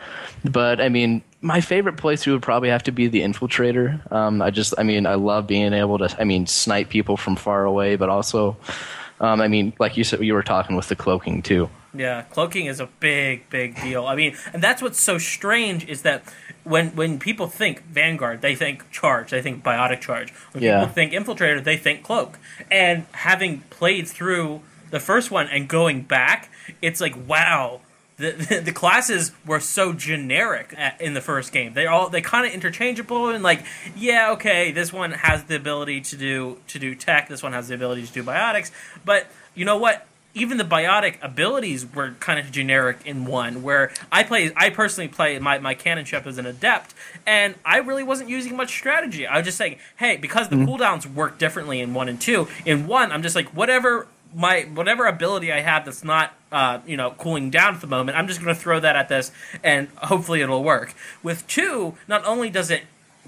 But 0.45 0.81
I 0.81 0.89
mean, 0.89 1.23
my 1.41 1.61
favorite 1.61 1.97
playthrough 1.97 2.33
would 2.33 2.43
probably 2.43 2.69
have 2.69 2.83
to 2.85 2.93
be 2.93 3.07
the 3.09 3.21
infiltrator. 3.21 4.11
Um, 4.11 4.43
I 4.43 4.51
just, 4.51 4.75
I 4.79 4.83
mean, 4.83 5.07
I 5.07 5.15
love 5.15 5.47
being 5.47 5.73
able 5.73 5.99
to, 5.99 6.15
I 6.21 6.25
mean, 6.25 6.47
snipe 6.47 6.89
people 6.89 7.17
from 7.17 7.37
far 7.37 7.65
away, 7.65 7.97
but 7.97 8.09
also, 8.09 8.57
um, 9.21 9.41
I 9.41 9.49
mean, 9.49 9.73
like 9.79 9.97
you 9.97 10.05
said, 10.05 10.21
you 10.23 10.35
were 10.35 10.43
talking 10.43 10.77
with 10.77 10.89
the 10.89 10.97
cloaking 10.97 11.43
too. 11.43 11.71
Yeah, 11.95 12.23
cloaking 12.23 12.67
is 12.67 12.81
a 12.81 12.87
big, 13.01 13.49
big 13.49 13.75
deal. 13.81 14.07
I 14.07 14.15
mean, 14.15 14.37
and 14.53 14.63
that's 14.63 14.83
what's 14.83 15.01
so 15.01 15.17
strange 15.17 15.87
is 15.89 16.03
that 16.03 16.23
when 16.65 16.91
when 16.95 17.19
people 17.19 17.47
think 17.47 17.83
Vanguard, 17.87 18.43
they 18.43 18.55
think 18.55 18.91
charge, 18.91 19.31
they 19.31 19.41
think 19.41 19.65
biotic 19.65 20.01
charge. 20.01 20.31
When 20.53 20.63
Yeah. 20.63 20.81
people 20.81 20.93
think 20.95 21.13
infiltrator, 21.13 21.65
they 21.65 21.77
think 21.79 22.03
cloak. 22.03 22.39
And 22.71 23.07
having 23.13 23.61
played 23.71 24.07
through 24.07 24.61
the 24.91 25.01
first 25.01 25.31
one 25.31 25.47
and 25.49 25.67
going 25.69 26.03
back, 26.03 26.51
it's 26.83 27.01
like 27.01 27.17
wow. 27.27 27.81
The, 28.21 28.33
the, 28.33 28.59
the 28.59 28.73
classes 28.73 29.31
were 29.47 29.61
so 29.61 29.93
generic 29.93 30.75
at, 30.77 31.01
in 31.01 31.15
the 31.15 31.21
first 31.21 31.53
game. 31.53 31.75
They 31.75 31.87
all 31.87 32.09
they 32.11 32.21
kind 32.21 32.45
of 32.45 32.53
interchangeable 32.53 33.29
and 33.29 33.45
like 33.45 33.65
yeah 33.97 34.33
okay 34.33 34.73
this 34.73 34.93
one 34.93 35.13
has 35.13 35.45
the 35.45 35.55
ability 35.55 36.01
to 36.01 36.17
do 36.17 36.59
to 36.67 36.81
do 36.81 36.97
tech 36.97 37.29
this 37.29 37.45
one 37.45 37.53
has 37.53 37.69
the 37.69 37.77
ability 37.77 38.05
to 38.09 38.13
do 38.13 38.25
biotics 38.25 38.73
but 39.05 39.29
you 39.55 39.65
know 39.65 39.77
what 39.77 40.08
even 40.41 40.59
the 40.59 40.65
biotic 40.65 41.17
abilities 41.23 41.87
were 41.95 42.13
kind 42.21 42.39
of 42.39 42.51
generic 42.51 42.99
in 43.05 43.25
one 43.25 43.63
where 43.63 43.91
i 44.11 44.23
play 44.23 44.53
i 44.57 44.71
personally 44.71 45.09
play 45.09 45.39
my, 45.39 45.59
my 45.59 45.75
canon 45.75 46.05
Shep 46.05 46.27
as 46.27 46.39
an 46.39 46.47
adept 46.47 46.95
and 47.27 47.55
i 47.65 47.79
really 47.79 48.03
wasn't 48.03 48.29
using 48.29 48.57
much 48.57 48.71
strategy. 48.71 49.27
I 49.27 49.37
was 49.39 49.45
just 49.45 49.59
saying 49.59 49.79
hey 49.97 50.17
because 50.17 50.49
the 50.49 50.57
cooldowns 50.57 51.13
work 51.13 51.39
differently 51.39 51.81
in 51.81 51.95
one 51.95 52.09
and 52.09 52.21
two 52.21 52.49
in 52.65 52.87
one 52.87 53.13
i'm 53.13 53.23
just 53.23 53.35
like 53.37 53.49
whatever 53.49 54.07
my 54.35 54.63
whatever 54.75 55.07
ability 55.07 55.53
i 55.53 55.61
have 55.61 55.85
that's 55.85 56.05
not 56.05 56.35
uh, 56.53 56.81
you 56.87 56.97
know 56.97 57.11
cooling 57.13 57.51
down 57.51 57.75
at 57.75 57.81
the 57.81 57.87
moment 57.87 58.17
i'm 58.17 58.27
just 58.27 58.43
going 58.43 58.55
to 58.55 58.61
throw 58.61 58.79
that 58.81 58.97
at 58.97 59.09
this 59.09 59.31
and 59.63 59.89
hopefully 59.97 60.41
it'll 60.41 60.63
work. 60.63 60.95
With 61.23 61.47
two 61.47 61.95
not 62.07 62.25
only 62.25 62.51
does 62.51 62.71
it 62.71 62.83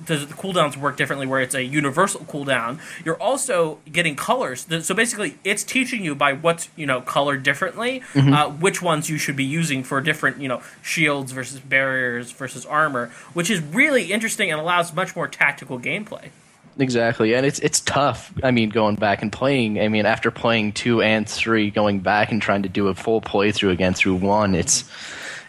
does 0.05 0.26
the 0.26 0.35
cooldowns 0.35 0.76
work 0.76 0.97
differently 0.97 1.26
where 1.26 1.41
it's 1.41 1.55
a 1.55 1.62
universal 1.62 2.20
cooldown 2.23 2.79
you're 3.05 3.20
also 3.20 3.79
getting 3.91 4.17
colors 4.17 4.67
so 4.82 4.94
basically 4.94 5.37
it's 5.44 5.64
teaching 5.64 6.05
you 6.05 6.14
by 6.14 6.32
what's 6.32 6.69
you 6.76 6.87
know 6.87 7.00
colored 7.00 7.43
differently 7.43 8.02
uh, 8.14 8.49
which 8.50 8.82
ones 8.82 9.08
you 9.08 9.19
should 9.19 9.37
be 9.37 9.44
using 9.44 9.82
for 9.82 10.00
different 10.00 10.41
you 10.41 10.49
know 10.49 10.62
shields 10.82 11.32
versus 11.32 11.61
barriers 11.61 12.32
versus 12.32 12.64
armor 12.67 13.11
which 13.32 13.50
is 13.50 13.61
really 13.61 14.12
interesting 14.12 14.50
and 14.50 14.61
allows 14.61 14.93
much 14.93 15.14
more 15.17 15.29
tactical 15.29 15.79
gameplay 15.79 16.31
Exactly, 16.79 17.35
and 17.35 17.44
it's 17.44 17.58
it's 17.58 17.81
tough. 17.81 18.32
I 18.43 18.53
mean, 18.53 18.70
going 18.70 18.94
back 18.96 19.23
and 19.23 19.31
playing. 19.31 19.79
I 19.81 19.88
mean, 19.88 20.06
after 20.06 20.31
playing 20.31 20.73
two 20.73 21.03
and 21.03 21.29
three, 21.29 21.70
going 21.70 22.00
back 22.00 22.32
and 22.32 22.41
trying 22.41 22.62
to 22.62 22.69
do 22.69 22.88
a 22.88 22.94
full 22.94 23.20
playthrough 23.20 23.73
again 23.73 23.93
through 23.93 24.14
one, 24.14 24.55
it's 24.55 24.85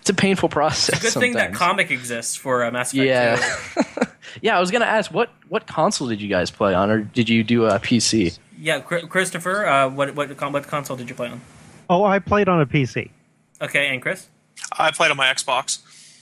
it's 0.01 0.09
a 0.09 0.13
painful 0.13 0.49
process. 0.49 0.95
It's 0.95 1.15
a 1.15 1.19
good 1.19 1.19
thing 1.21 1.33
that 1.33 1.53
comic 1.53 1.91
exists 1.91 2.35
for 2.35 2.65
uh, 2.65 2.71
Mass 2.71 2.93
Effect 2.93 3.07
Yeah. 3.07 4.05
2. 4.35 4.39
Yeah, 4.41 4.57
I 4.57 4.59
was 4.59 4.71
gonna 4.71 4.85
ask 4.85 5.11
what 5.13 5.29
what 5.49 5.67
console 5.67 6.07
did 6.07 6.21
you 6.21 6.27
guys 6.29 6.51
play 6.51 6.73
on, 6.73 6.89
or 6.89 6.99
did 7.01 7.29
you 7.29 7.43
do 7.43 7.65
a 7.65 7.79
PC? 7.79 8.37
yeah 8.57 8.79
Christopher 8.79 9.65
uh, 9.65 9.89
what, 9.89 10.13
what 10.15 10.29
what 10.51 10.67
console 10.67 10.95
did 10.95 11.09
you 11.09 11.15
play 11.15 11.29
on 11.29 11.41
Oh, 11.89 12.03
I 12.03 12.19
played 12.19 12.47
on 12.47 12.61
a 12.61 12.65
PC. 12.65 13.09
okay 13.61 13.87
and 13.87 14.01
Chris 14.01 14.27
I 14.77 14.91
played 14.91 15.11
on 15.11 15.17
my 15.17 15.33
Xbox. 15.33 15.79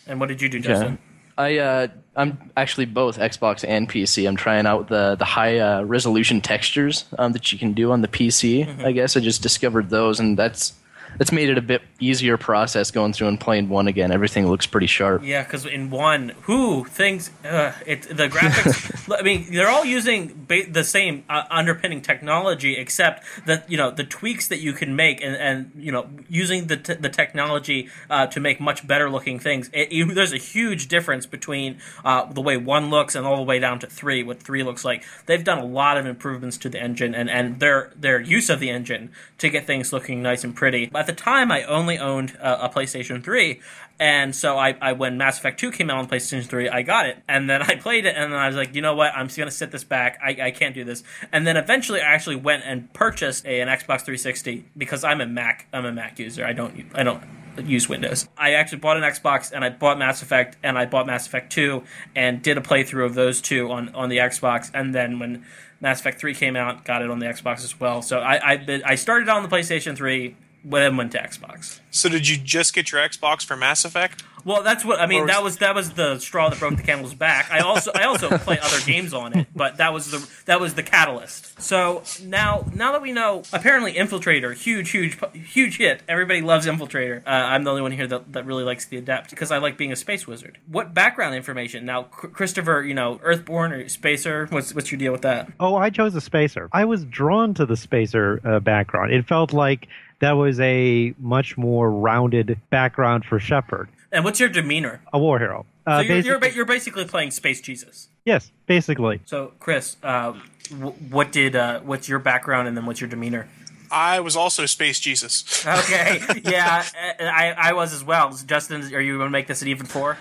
and 0.08 0.20
what 0.20 0.30
did 0.30 0.42
you 0.42 0.50
do 0.50 0.60
Justin 0.60 0.98
I 1.38 1.58
uh, 1.58 1.88
I'm 2.18 2.52
actually 2.58 2.86
both 2.86 3.18
Xbox 3.18 3.64
and 3.66 3.90
PC. 3.90 4.28
I'm 4.28 4.36
trying 4.36 4.66
out 4.66 4.90
the 4.90 5.16
the 5.18 5.24
high 5.26 5.58
uh, 5.60 5.84
resolution 5.84 6.42
textures 6.42 7.06
um, 7.18 7.32
that 7.32 7.54
you 7.54 7.58
can 7.58 7.72
do 7.72 7.94
on 7.94 8.02
the 8.02 8.10
PC. 8.10 8.66
Mm-hmm. 8.68 8.86
I 8.86 8.92
guess 8.92 9.16
I 9.16 9.22
just 9.22 9.42
discovered 9.42 9.90
those, 9.90 10.20
and 10.20 10.38
that's 10.38 10.74
that's 11.18 11.32
made 11.32 11.50
it 11.50 11.58
a 11.58 11.62
bit 11.62 11.82
easier 12.00 12.38
process 12.38 12.92
going 12.92 13.14
through 13.14 13.28
and 13.28 13.40
playing 13.40 13.70
one 13.70 13.88
again. 13.88 14.12
Everything 14.12 14.48
looks 14.48 14.66
pretty 14.66 14.88
sharp. 14.88 15.24
Yeah, 15.24 15.44
because 15.44 15.66
in 15.66 15.90
one, 15.90 16.30
who 16.44 16.86
things 16.86 17.32
uh, 17.44 17.74
it 17.86 18.04
the 18.04 18.28
graphics. 18.28 19.14
I 19.20 19.22
mean, 19.22 19.48
they're 19.52 19.70
all 19.70 19.86
using 19.86 20.46
ba- 20.48 20.70
the 20.70 20.84
same 20.84 21.24
uh, 21.30 21.44
underpinning 21.50 22.02
technology, 22.02 22.78
except 22.78 23.26
that 23.46 23.70
you 23.70 23.78
know 23.78 23.92
the 23.92 24.04
tweaks 24.04 24.48
that 24.48 24.60
you 24.60 24.74
can 24.74 24.96
make, 24.96 25.22
and, 25.22 25.36
and 25.36 25.72
you 25.76 25.92
know 25.92 26.10
using 26.30 26.68
the 26.68 26.78
t- 26.78 26.94
the 26.94 27.10
technology 27.10 27.90
uh, 28.10 28.28
to 28.28 28.40
make 28.40 28.60
much 28.60 28.88
better 28.88 29.10
looking 29.10 29.40
things. 29.40 29.70
It, 29.74 29.92
you, 29.92 30.14
there's 30.14 30.34
a 30.34 30.38
huge 30.38 30.88
difference 30.88 31.26
between 31.26 31.80
uh, 32.06 32.32
the 32.32 32.42
way 32.42 32.58
one 32.58 32.90
looks 32.90 33.16
and 33.16 33.26
all 33.26 33.38
the 33.38 33.44
way 33.44 33.60
down 33.60 33.80
to 33.80 33.88
three. 33.88 34.24
What 34.24 34.42
three 34.42 34.64
looks 34.64 34.86
like. 34.86 35.04
They've 35.26 35.44
done 35.44 35.60
a 35.60 35.66
lot 35.66 35.98
of 35.98 36.06
improvements 36.06 36.58
to 36.60 36.70
the 36.70 36.82
engine 36.82 37.14
and 37.14 37.30
and 37.30 37.60
their 37.60 37.92
their 37.96 38.20
use 38.22 38.50
of 38.50 38.60
the 38.60 38.70
engine 38.70 39.12
to 39.40 39.50
get 39.50 39.66
things 39.66 39.92
looking 39.92 40.22
nice 40.22 40.44
and 40.44 40.56
pretty. 40.56 40.90
At 41.00 41.08
the 41.08 41.14
time, 41.14 41.50
I 41.50 41.64
only 41.64 41.98
owned 41.98 42.32
a, 42.42 42.66
a 42.66 42.70
PlayStation 42.70 43.24
3, 43.24 43.62
and 44.02 44.36
so 44.36 44.58
I, 44.58 44.76
I 44.82 44.92
when 44.92 45.18
Mass 45.18 45.38
Effect 45.38 45.58
2 45.58 45.72
came 45.72 45.90
out 45.90 45.98
on 45.98 46.10
PlayStation 46.10 46.46
3, 46.46 46.68
I 46.68 46.82
got 46.82 47.06
it, 47.06 47.20
and 47.26 47.50
then 47.50 47.62
I 47.62 47.76
played 47.80 48.06
it, 48.06 48.18
and 48.18 48.34
then 48.34 48.38
I 48.38 48.48
was 48.48 48.58
like, 48.58 48.76
you 48.76 48.82
know 48.82 48.96
what, 48.96 49.14
I'm 49.16 49.28
just 49.28 49.38
gonna 49.38 49.50
sit 49.50 49.72
this 49.72 49.86
back. 49.86 50.20
I, 50.22 50.36
I 50.48 50.52
can't 50.52 50.76
do 50.76 50.84
this. 50.84 51.02
And 51.32 51.48
then 51.48 51.56
eventually, 51.56 52.02
I 52.02 52.14
actually 52.14 52.36
went 52.36 52.64
and 52.66 52.92
purchased 52.92 53.46
a, 53.46 53.62
an 53.62 53.70
Xbox 53.70 54.02
360 54.02 54.66
because 54.76 55.06
I'm 55.06 55.22
a 55.22 55.26
Mac. 55.26 55.68
I'm 55.72 55.86
a 55.86 55.94
Mac 55.94 56.20
user. 56.20 56.46
I 56.46 56.52
don't 56.52 56.92
I 56.94 57.04
don't 57.04 57.24
use 57.64 57.88
Windows. 57.88 58.28
I 58.38 58.56
actually 58.56 58.80
bought 58.80 58.98
an 58.98 59.04
Xbox 59.04 59.54
and 59.54 59.64
I 59.64 59.70
bought 59.70 59.98
Mass 59.98 60.22
Effect 60.22 60.58
and 60.64 60.78
I 60.78 60.86
bought 60.86 61.08
Mass 61.08 61.28
Effect 61.28 61.50
2 61.54 61.82
and 62.14 62.42
did 62.42 62.58
a 62.58 62.62
playthrough 62.62 63.06
of 63.06 63.16
those 63.16 63.40
two 63.40 63.72
on, 63.72 63.96
on 63.96 64.10
the 64.10 64.18
Xbox. 64.18 64.70
And 64.74 64.94
then 64.94 65.20
when 65.20 65.46
Mass 65.80 66.02
Effect 66.02 66.20
3 66.20 66.34
came 66.34 66.58
out, 66.58 66.84
got 66.84 67.02
it 67.02 67.10
on 67.10 67.20
the 67.20 67.26
Xbox 67.26 67.64
as 67.64 67.80
well. 67.80 68.02
So 68.02 68.20
I 68.20 68.54
I, 68.54 68.82
I 68.86 68.96
started 68.96 69.30
on 69.30 69.44
the 69.44 69.50
PlayStation 69.50 69.96
3, 69.96 70.36
then 70.64 70.98
went 70.98 71.12
to 71.14 71.20
Xbox. 71.20 71.80
So 71.92 72.10
did 72.10 72.28
you 72.28 72.38
just 72.38 72.74
get 72.74 72.92
your 72.92 73.02
Xbox 73.02 73.44
for 73.46 73.56
Mass 73.56 73.84
Effect? 73.86 74.24
Well, 74.46 74.64
that's 74.64 74.86
what 74.86 75.02
I 75.02 75.06
mean. 75.06 75.24
Or 75.24 75.28
That 75.28 75.44
was- 75.44 75.54
was 75.54 75.58
that 75.58 75.76
was 75.76 75.90
the 75.92 76.18
straw 76.20 76.50
that 76.50 76.60
broke 76.60 76.78
the 76.78 76.84
camel's 76.84 77.14
back. 77.14 77.52
I 77.52 77.60
also 77.60 77.92
I 77.94 78.04
also 78.04 78.30
play 78.38 78.58
other 78.62 78.80
games 78.86 79.14
on 79.14 79.38
it, 79.38 79.48
but 79.54 79.78
that 79.78 79.92
was 79.94 80.12
the 80.12 80.30
that 80.46 80.62
was 80.62 80.76
the 80.76 80.84
catalyst. 80.84 81.62
So 81.62 82.04
now 82.24 82.66
now 82.74 82.94
that 82.94 83.02
we 83.02 83.12
know, 83.12 83.44
apparently 83.52 83.94
Infiltrator, 83.96 84.56
huge 84.56 84.92
huge 84.92 85.18
huge 85.34 85.78
hit. 85.78 86.04
Everybody 86.08 86.40
loves 86.42 86.68
Infiltrator. 86.68 87.22
Uh, 87.28 87.30
I'm 87.32 87.66
the 87.66 87.72
only 87.72 87.82
one 87.82 87.92
here 87.92 88.08
that, 88.08 88.32
that 88.32 88.46
really 88.46 88.64
likes 88.64 88.86
the 88.86 88.96
Adept 88.98 89.30
because 89.32 89.52
I 89.52 89.58
like 89.58 89.78
being 89.78 89.92
a 89.92 89.96
space 89.98 90.26
wizard. 90.26 90.58
What 90.68 90.94
background 90.94 91.36
information? 91.36 91.86
Now, 91.86 92.04
Christopher, 92.04 92.82
you 92.88 92.94
know, 92.94 93.20
Earthborn 93.22 93.74
or 93.74 93.90
Spacer? 93.90 94.48
What's 94.52 94.74
what's 94.74 94.90
your 94.90 95.00
deal 95.00 95.12
with 95.12 95.24
that? 95.24 95.52
Oh, 95.60 95.76
I 95.76 95.90
chose 95.90 96.16
a 96.16 96.22
spacer. 96.22 96.70
I 96.72 96.86
was 96.86 97.04
drawn 97.04 97.54
to 97.56 97.66
the 97.66 97.76
spacer 97.76 98.40
uh, 98.46 98.60
background. 98.62 99.12
It 99.12 99.28
felt 99.28 99.52
like 99.52 99.88
that 100.20 100.34
was 100.34 100.60
a 100.60 101.14
much 101.20 101.58
more 101.58 101.90
rounded 101.92 102.60
background 102.70 103.26
for 103.26 103.40
Shepard, 103.40 103.90
And 104.12 104.24
what's 104.24 104.40
your 104.40 104.50
demeanor? 104.50 105.02
a 105.14 105.20
war 105.20 105.40
hero. 105.40 105.66
So 105.86 105.92
Uh, 105.94 106.00
you're, 106.02 106.18
you're, 106.20 106.46
you're 106.50 106.66
basically 106.66 107.06
playing 107.06 107.32
Space 107.32 107.62
Jesus. 107.62 108.10
yes, 108.26 108.52
basically. 108.68 109.22
So, 109.26 109.54
Chris, 109.60 109.98
uh, 110.04 110.34
w- 110.70 110.92
what 111.10 111.32
did 111.32 111.56
uh, 111.56 111.80
what's 111.80 112.08
your 112.08 112.20
background, 112.20 112.68
and 112.68 112.78
then 112.78 112.86
what's 112.86 113.02
your 113.02 113.10
demeanor? 113.10 113.48
I 113.92 114.20
was 114.20 114.36
also 114.36 114.68
Space 114.68 115.00
Jesus. 115.00 115.66
Okay, 115.66 116.22
yeah, 116.44 116.86
I, 117.20 117.56
I 117.58 117.74
was 117.74 117.92
as 117.94 118.04
well. 118.04 118.30
Justin, 118.46 118.82
are 118.94 119.02
you 119.02 119.18
going 119.18 119.26
to 119.28 119.32
make 119.32 119.48
this 119.48 119.64
an 119.64 119.68
even 119.68 119.88
four? 119.88 120.16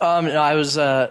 Um, 0.00 0.26
no, 0.26 0.40
I 0.40 0.54
was 0.54 0.78
uh, 0.78 1.08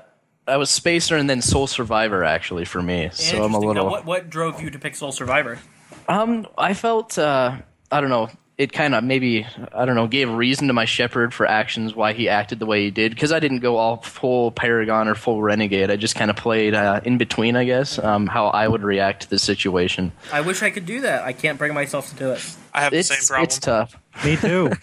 I 0.48 0.56
was 0.56 0.70
Spacer 0.70 1.18
and 1.18 1.30
then 1.30 1.42
Sole 1.42 1.68
Survivor 1.68 2.24
actually 2.24 2.64
for 2.64 2.82
me. 2.82 3.10
So 3.12 3.44
I'm 3.44 3.54
a 3.54 3.60
little. 3.60 3.74
Now, 3.84 3.90
what 3.92 4.06
what 4.06 4.30
drove 4.30 4.62
you 4.62 4.70
to 4.70 4.80
pick 4.80 4.96
Sole 4.96 5.12
Survivor? 5.12 5.60
Um, 6.08 6.48
I 6.58 6.74
felt 6.74 7.18
uh, 7.18 7.58
I 7.92 8.02
don't 8.02 8.10
know. 8.10 8.30
It 8.58 8.74
kind 8.74 8.94
of 8.94 9.06
maybe 9.06 9.48
I 9.74 9.86
don't 9.86 9.96
know 9.96 10.06
gave 10.08 10.30
a 10.30 10.36
reason 10.36 10.68
to 10.68 10.74
my 10.74 10.84
Shepard 10.84 11.34
for 11.34 11.46
actions 11.46 11.96
why 11.96 12.12
he 12.12 12.28
acted 12.28 12.60
the 12.60 12.66
way 12.66 12.84
he 12.84 12.92
did 12.92 13.14
because 13.16 13.32
I 13.32 13.40
didn't 13.40 13.60
go 13.60 13.78
all 13.78 13.98
full 14.02 14.52
paragon 14.52 15.08
or 15.08 15.16
full 15.16 15.42
renegade. 15.42 15.90
I 15.90 15.96
just 15.96 16.16
kind 16.16 16.30
of 16.30 16.36
played 16.36 16.74
uh, 16.74 17.00
in 17.06 17.18
between, 17.18 17.56
I 17.56 17.64
guess. 17.64 17.98
Um, 17.98 18.28
how 18.28 18.48
I 18.48 18.68
would 18.68 18.84
react 18.84 19.22
to 19.24 19.30
the 19.30 19.40
situation. 19.40 20.12
I 20.34 20.42
wish 20.42 20.62
I 20.62 20.72
could 20.72 20.86
do 20.86 21.00
that. 21.02 21.24
I 21.24 21.32
can't 21.32 21.58
bring 21.58 21.74
myself 21.74 22.10
to 22.10 22.16
do 22.18 22.32
it. 22.32 22.46
I 22.74 22.82
have 22.82 22.92
It's 22.94 23.08
the 23.08 23.16
same 23.16 23.28
problem. 23.28 23.44
it's 23.46 23.60
tough. 23.60 23.96
Me 24.26 24.36
too. 24.36 24.72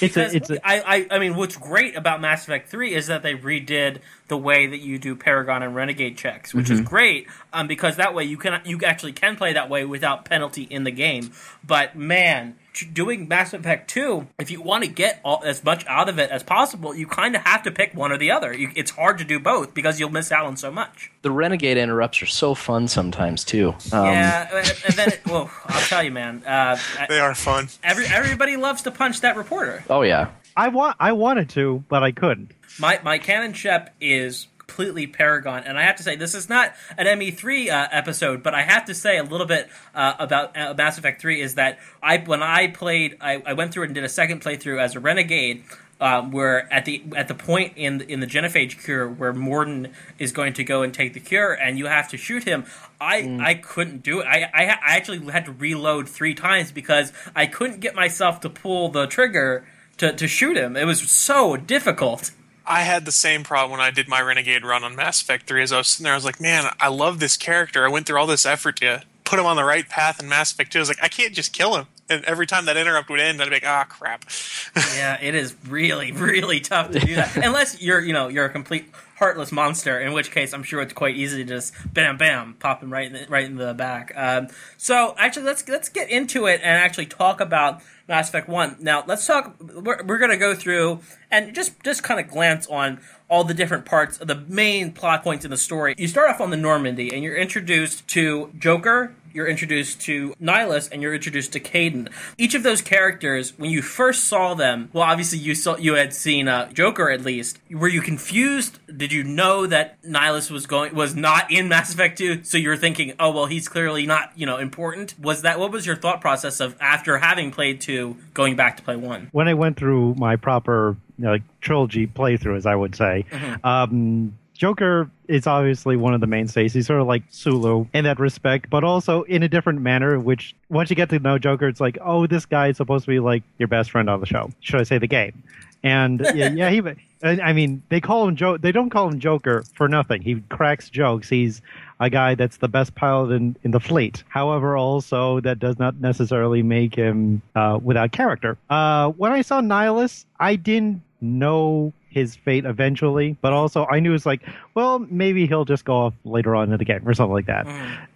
it's 0.00 0.14
Because 0.14 0.32
a, 0.32 0.36
it's 0.36 0.50
a, 0.50 0.66
I, 0.66 0.80
I, 0.96 1.06
I 1.12 1.18
mean, 1.18 1.36
what's 1.36 1.56
great 1.56 1.96
about 1.96 2.20
Mass 2.20 2.44
Effect 2.44 2.68
3 2.68 2.94
is 2.94 3.06
that 3.08 3.22
they 3.22 3.34
redid 3.34 3.98
the 4.28 4.36
way 4.36 4.66
that 4.66 4.78
you 4.80 4.98
do 4.98 5.14
Paragon 5.14 5.62
and 5.62 5.74
Renegade 5.74 6.16
checks, 6.16 6.54
which 6.54 6.70
is 6.70 6.80
great 6.80 7.28
um, 7.52 7.66
because 7.66 7.96
that 7.96 8.14
way 8.14 8.24
you 8.24 8.36
can 8.36 8.60
you 8.64 8.80
actually 8.84 9.12
can 9.12 9.36
play 9.36 9.52
that 9.52 9.68
way 9.68 9.84
without 9.84 10.24
penalty 10.24 10.62
in 10.62 10.84
the 10.84 10.90
game. 10.90 11.30
But 11.66 11.94
man, 11.96 12.56
doing 12.92 13.28
Mass 13.28 13.52
Effect 13.52 13.88
2, 13.90 14.26
if 14.38 14.50
you 14.50 14.60
want 14.62 14.84
to 14.84 14.90
get 14.90 15.20
all, 15.24 15.42
as 15.44 15.62
much 15.64 15.84
out 15.86 16.08
of 16.08 16.18
it 16.18 16.30
as 16.30 16.42
possible, 16.42 16.94
you 16.94 17.06
kind 17.06 17.36
of 17.36 17.42
have 17.42 17.62
to 17.64 17.70
pick 17.70 17.94
one 17.94 18.10
or 18.12 18.18
the 18.18 18.30
other. 18.30 18.52
You, 18.52 18.70
it's 18.74 18.90
hard 18.90 19.18
to 19.18 19.24
do 19.24 19.38
both 19.38 19.74
because 19.74 20.00
you'll 20.00 20.10
miss 20.10 20.32
out 20.32 20.46
on 20.46 20.56
so 20.56 20.70
much. 20.70 21.10
The 21.22 21.30
renegade 21.30 21.76
interrupts 21.76 22.22
are 22.22 22.26
so 22.26 22.54
fun 22.54 22.88
sometimes 22.88 23.44
too. 23.44 23.70
Um, 23.92 24.04
yeah, 24.06 24.48
and- 24.52 24.82
and 24.86 24.94
then 24.94 25.08
it, 25.10 25.20
well, 25.26 25.50
I'll 25.66 25.80
tell 25.82 26.02
you, 26.02 26.10
man. 26.10 26.42
Uh, 26.44 26.76
They 27.08 27.20
are 27.20 27.34
fun. 27.34 27.68
every, 27.82 28.06
everybody 28.06 28.56
loves 28.56 28.82
to 28.82 28.90
punch 28.90 29.20
that 29.20 29.36
reporter. 29.36 29.84
Oh 29.88 30.02
yeah. 30.02 30.30
I 30.56 30.68
want 30.68 30.96
I 31.00 31.12
wanted 31.12 31.48
to, 31.50 31.82
but 31.88 32.02
I 32.04 32.12
couldn't. 32.12 32.52
My 32.78 33.00
my 33.02 33.18
canon 33.18 33.52
shep 33.54 33.92
is 34.00 34.46
completely 34.74 35.06
Paragon, 35.06 35.62
and 35.64 35.78
I 35.78 35.82
have 35.82 35.96
to 35.96 36.02
say 36.02 36.16
this 36.16 36.34
is 36.34 36.48
not 36.48 36.74
an 36.98 37.06
ME3 37.06 37.70
uh, 37.70 37.88
episode, 37.92 38.42
but 38.42 38.54
I 38.54 38.62
have 38.62 38.86
to 38.86 38.94
say 38.94 39.18
a 39.18 39.22
little 39.22 39.46
bit 39.46 39.68
uh, 39.94 40.14
about 40.18 40.56
uh, 40.56 40.74
Mass 40.76 40.98
Effect 40.98 41.20
3 41.20 41.40
is 41.40 41.54
that 41.54 41.78
I 42.02 42.18
when 42.18 42.42
I 42.42 42.66
played, 42.66 43.16
I, 43.20 43.40
I 43.46 43.52
went 43.52 43.72
through 43.72 43.84
it 43.84 43.86
and 43.86 43.94
did 43.94 44.02
a 44.02 44.08
second 44.08 44.42
playthrough 44.42 44.80
as 44.80 44.96
a 44.96 45.00
renegade. 45.00 45.64
Um, 46.00 46.32
where 46.32 46.70
at 46.72 46.86
the 46.86 47.04
at 47.14 47.28
the 47.28 47.36
point 47.36 47.74
in 47.76 48.00
in 48.00 48.18
the 48.18 48.26
genophage 48.26 48.82
cure 48.82 49.08
where 49.08 49.32
Mordin 49.32 49.92
is 50.18 50.32
going 50.32 50.54
to 50.54 50.64
go 50.64 50.82
and 50.82 50.92
take 50.92 51.14
the 51.14 51.20
cure 51.20 51.52
and 51.52 51.78
you 51.78 51.86
have 51.86 52.08
to 52.08 52.16
shoot 52.16 52.42
him, 52.42 52.66
I 53.00 53.38
I 53.40 53.54
couldn't 53.54 54.02
do 54.02 54.18
it. 54.18 54.26
I, 54.26 54.50
I 54.52 54.66
ha- 54.66 54.80
I 54.84 54.96
actually 54.96 55.20
had 55.30 55.44
to 55.44 55.52
reload 55.52 56.08
three 56.08 56.34
times 56.34 56.72
because 56.72 57.12
I 57.36 57.46
couldn't 57.46 57.78
get 57.78 57.94
myself 57.94 58.40
to 58.40 58.50
pull 58.50 58.88
the 58.88 59.06
trigger 59.06 59.66
to, 59.98 60.12
to 60.12 60.26
shoot 60.26 60.56
him. 60.56 60.76
It 60.76 60.84
was 60.84 61.00
so 61.08 61.56
difficult. 61.56 62.32
I 62.66 62.82
had 62.82 63.04
the 63.04 63.12
same 63.12 63.42
problem 63.42 63.72
when 63.72 63.80
I 63.80 63.90
did 63.90 64.08
my 64.08 64.20
Renegade 64.20 64.64
run 64.64 64.84
on 64.84 64.96
Mass 64.96 65.20
Effect 65.20 65.46
3. 65.46 65.62
As 65.62 65.72
I 65.72 65.78
was 65.78 65.88
sitting 65.88 66.04
there, 66.04 66.14
I 66.14 66.16
was 66.16 66.24
like, 66.24 66.40
man, 66.40 66.72
I 66.80 66.88
love 66.88 67.20
this 67.20 67.36
character. 67.36 67.84
I 67.84 67.88
went 67.88 68.06
through 68.06 68.18
all 68.18 68.26
this 68.26 68.46
effort 68.46 68.76
to 68.76 69.02
put 69.24 69.38
him 69.38 69.46
on 69.46 69.56
the 69.56 69.64
right 69.64 69.88
path 69.88 70.22
in 70.22 70.28
Mass 70.28 70.52
Effect 70.52 70.72
2. 70.72 70.78
I 70.78 70.80
was 70.80 70.88
like, 70.88 71.02
I 71.02 71.08
can't 71.08 71.34
just 71.34 71.52
kill 71.52 71.76
him. 71.76 71.86
And 72.08 72.24
every 72.24 72.46
time 72.46 72.66
that 72.66 72.76
interrupt 72.76 73.08
would 73.08 73.20
end, 73.20 73.40
I'd 73.40 73.46
be 73.46 73.56
like, 73.56 73.66
ah, 73.66 73.84
crap. 73.88 74.24
Yeah, 74.96 75.18
it 75.20 75.34
is 75.34 75.54
really, 75.68 76.12
really 76.12 76.60
tough 76.60 76.90
to 76.90 77.00
do 77.00 77.14
that. 77.14 77.36
Unless 77.44 77.80
you're, 77.80 78.00
you 78.00 78.12
know, 78.12 78.28
you're 78.28 78.44
a 78.44 78.50
complete 78.50 78.86
heartless 79.16 79.52
monster, 79.52 80.00
in 80.00 80.12
which 80.12 80.30
case 80.30 80.52
I'm 80.52 80.62
sure 80.62 80.80
it's 80.82 80.92
quite 80.92 81.16
easy 81.16 81.38
to 81.38 81.44
just 81.44 81.74
bam, 81.92 82.16
bam, 82.16 82.54
pop 82.58 82.82
him 82.82 82.92
right 82.92 83.06
in 83.06 83.12
the, 83.12 83.26
right 83.28 83.44
in 83.44 83.56
the 83.56 83.72
back. 83.72 84.12
Um, 84.16 84.48
so 84.76 85.14
actually, 85.16 85.44
let's 85.46 85.68
let's 85.68 85.88
get 85.88 86.10
into 86.10 86.46
it 86.46 86.60
and 86.62 86.76
actually 86.76 87.06
talk 87.06 87.40
about 87.40 87.82
Mass 88.08 88.28
Effect 88.28 88.48
One. 88.48 88.76
Now, 88.80 89.04
let's 89.06 89.26
talk. 89.26 89.56
We're, 89.60 90.02
we're 90.04 90.18
going 90.18 90.30
to 90.30 90.36
go 90.36 90.54
through 90.54 91.00
and 91.30 91.54
just 91.54 91.82
just 91.82 92.02
kind 92.02 92.20
of 92.20 92.28
glance 92.28 92.66
on 92.66 93.00
all 93.28 93.44
the 93.44 93.54
different 93.54 93.84
parts 93.84 94.18
of 94.18 94.28
the 94.28 94.36
main 94.36 94.92
plot 94.92 95.22
points 95.22 95.44
in 95.44 95.50
the 95.50 95.56
story. 95.56 95.94
You 95.96 96.08
start 96.08 96.30
off 96.30 96.40
on 96.40 96.50
the 96.50 96.56
Normandy, 96.56 97.12
and 97.14 97.22
you're 97.22 97.36
introduced 97.36 98.06
to 98.08 98.52
Joker. 98.58 99.14
You're 99.34 99.48
introduced 99.48 100.00
to 100.02 100.34
Nihlus, 100.40 100.88
and 100.90 101.02
you're 101.02 101.12
introduced 101.12 101.52
to 101.54 101.60
Kaidan. 101.60 102.08
Each 102.38 102.54
of 102.54 102.62
those 102.62 102.80
characters, 102.80 103.52
when 103.58 103.68
you 103.68 103.82
first 103.82 104.24
saw 104.24 104.54
them, 104.54 104.90
well, 104.92 105.02
obviously 105.02 105.38
you 105.40 105.56
saw 105.56 105.76
you 105.76 105.94
had 105.94 106.14
seen 106.14 106.46
uh, 106.46 106.70
Joker 106.72 107.10
at 107.10 107.22
least. 107.22 107.58
Were 107.68 107.88
you 107.88 108.00
confused? 108.00 108.78
Did 108.96 109.12
you 109.12 109.24
know 109.24 109.66
that 109.66 110.00
Nihlus 110.04 110.50
was 110.52 110.66
going 110.66 110.94
was 110.94 111.16
not 111.16 111.50
in 111.50 111.68
Mass 111.68 111.92
Effect 111.92 112.16
Two? 112.16 112.44
So 112.44 112.56
you 112.56 112.68
were 112.68 112.76
thinking, 112.76 113.14
oh 113.18 113.32
well, 113.32 113.46
he's 113.46 113.68
clearly 113.68 114.06
not 114.06 114.30
you 114.36 114.46
know 114.46 114.58
important. 114.58 115.18
Was 115.18 115.42
that 115.42 115.58
what 115.58 115.72
was 115.72 115.84
your 115.84 115.96
thought 115.96 116.20
process 116.20 116.60
of 116.60 116.76
after 116.80 117.18
having 117.18 117.50
played 117.50 117.80
two, 117.80 118.16
going 118.32 118.56
back 118.56 118.76
to 118.76 118.82
play 118.84 118.96
one? 118.96 119.28
when 119.32 119.48
I 119.48 119.54
went 119.54 119.76
through 119.76 120.14
my 120.14 120.36
proper 120.36 120.96
like 121.18 121.42
trilogy 121.60 122.06
playthrough, 122.06 122.56
as 122.56 122.66
I 122.66 122.74
would 122.76 122.94
say, 122.94 123.24
um, 123.64 124.38
Joker 124.54 125.10
is 125.28 125.46
obviously 125.46 125.96
one 125.96 126.14
of 126.14 126.20
the 126.20 126.26
mainstays. 126.26 126.72
He's 126.72 126.86
sort 126.86 127.00
of 127.00 127.06
like 127.06 127.24
Sulu 127.30 127.86
in 127.92 128.04
that 128.04 128.18
respect, 128.20 128.70
but 128.70 128.84
also 128.84 129.22
in 129.24 129.42
a 129.42 129.48
different 129.48 129.80
manner. 129.80 130.18
Which 130.18 130.54
once 130.70 130.90
you 130.90 130.96
get 130.96 131.10
to 131.10 131.18
know 131.18 131.38
Joker, 131.38 131.68
it's 131.68 131.80
like, 131.80 131.98
oh, 132.00 132.26
this 132.26 132.46
guy 132.46 132.68
is 132.68 132.76
supposed 132.76 133.04
to 133.04 133.10
be 133.10 133.20
like 133.20 133.42
your 133.58 133.68
best 133.68 133.90
friend 133.90 134.08
on 134.08 134.20
the 134.20 134.26
show. 134.26 134.50
Should 134.60 134.80
I 134.80 134.84
say 134.84 134.98
the 134.98 135.08
game? 135.08 135.42
And 135.82 136.20
yeah, 136.34 136.50
yeah, 136.54 136.70
he. 136.70 136.80
I 137.22 137.40
I 137.40 137.52
mean, 137.52 137.82
they 137.88 138.00
call 138.00 138.28
him 138.28 138.36
Joe. 138.36 138.56
They 138.56 138.72
don't 138.72 138.90
call 138.90 139.08
him 139.08 139.18
Joker 139.18 139.64
for 139.74 139.88
nothing. 139.88 140.22
He 140.22 140.36
cracks 140.48 140.88
jokes. 140.88 141.28
He's 141.28 141.60
a 142.00 142.10
guy 142.10 142.34
that's 142.34 142.58
the 142.58 142.68
best 142.68 142.94
pilot 142.94 143.32
in, 143.32 143.56
in 143.64 143.70
the 143.70 143.80
fleet. 143.80 144.24
However, 144.28 144.76
also 144.76 145.40
that 145.40 145.58
does 145.58 145.78
not 145.78 146.00
necessarily 146.00 146.62
make 146.62 146.94
him 146.94 147.42
uh, 147.54 147.78
without 147.82 148.12
character. 148.12 148.58
Uh, 148.68 149.10
when 149.10 149.32
I 149.32 149.42
saw 149.42 149.60
Nihlus, 149.60 150.24
I 150.38 150.56
didn't 150.56 151.02
know 151.20 151.92
his 152.14 152.36
fate 152.36 152.64
eventually, 152.64 153.36
but 153.42 153.52
also 153.52 153.84
I 153.86 153.98
knew 154.00 154.14
it's 154.14 154.24
like, 154.24 154.40
well, 154.74 155.00
maybe 155.00 155.46
he'll 155.46 155.64
just 155.64 155.84
go 155.84 155.94
off 156.06 156.14
later 156.24 156.54
on 156.54 156.72
in 156.72 156.78
the 156.78 156.84
game 156.84 157.06
or 157.06 157.12
something 157.12 157.32
like 157.34 157.46
that. 157.46 157.66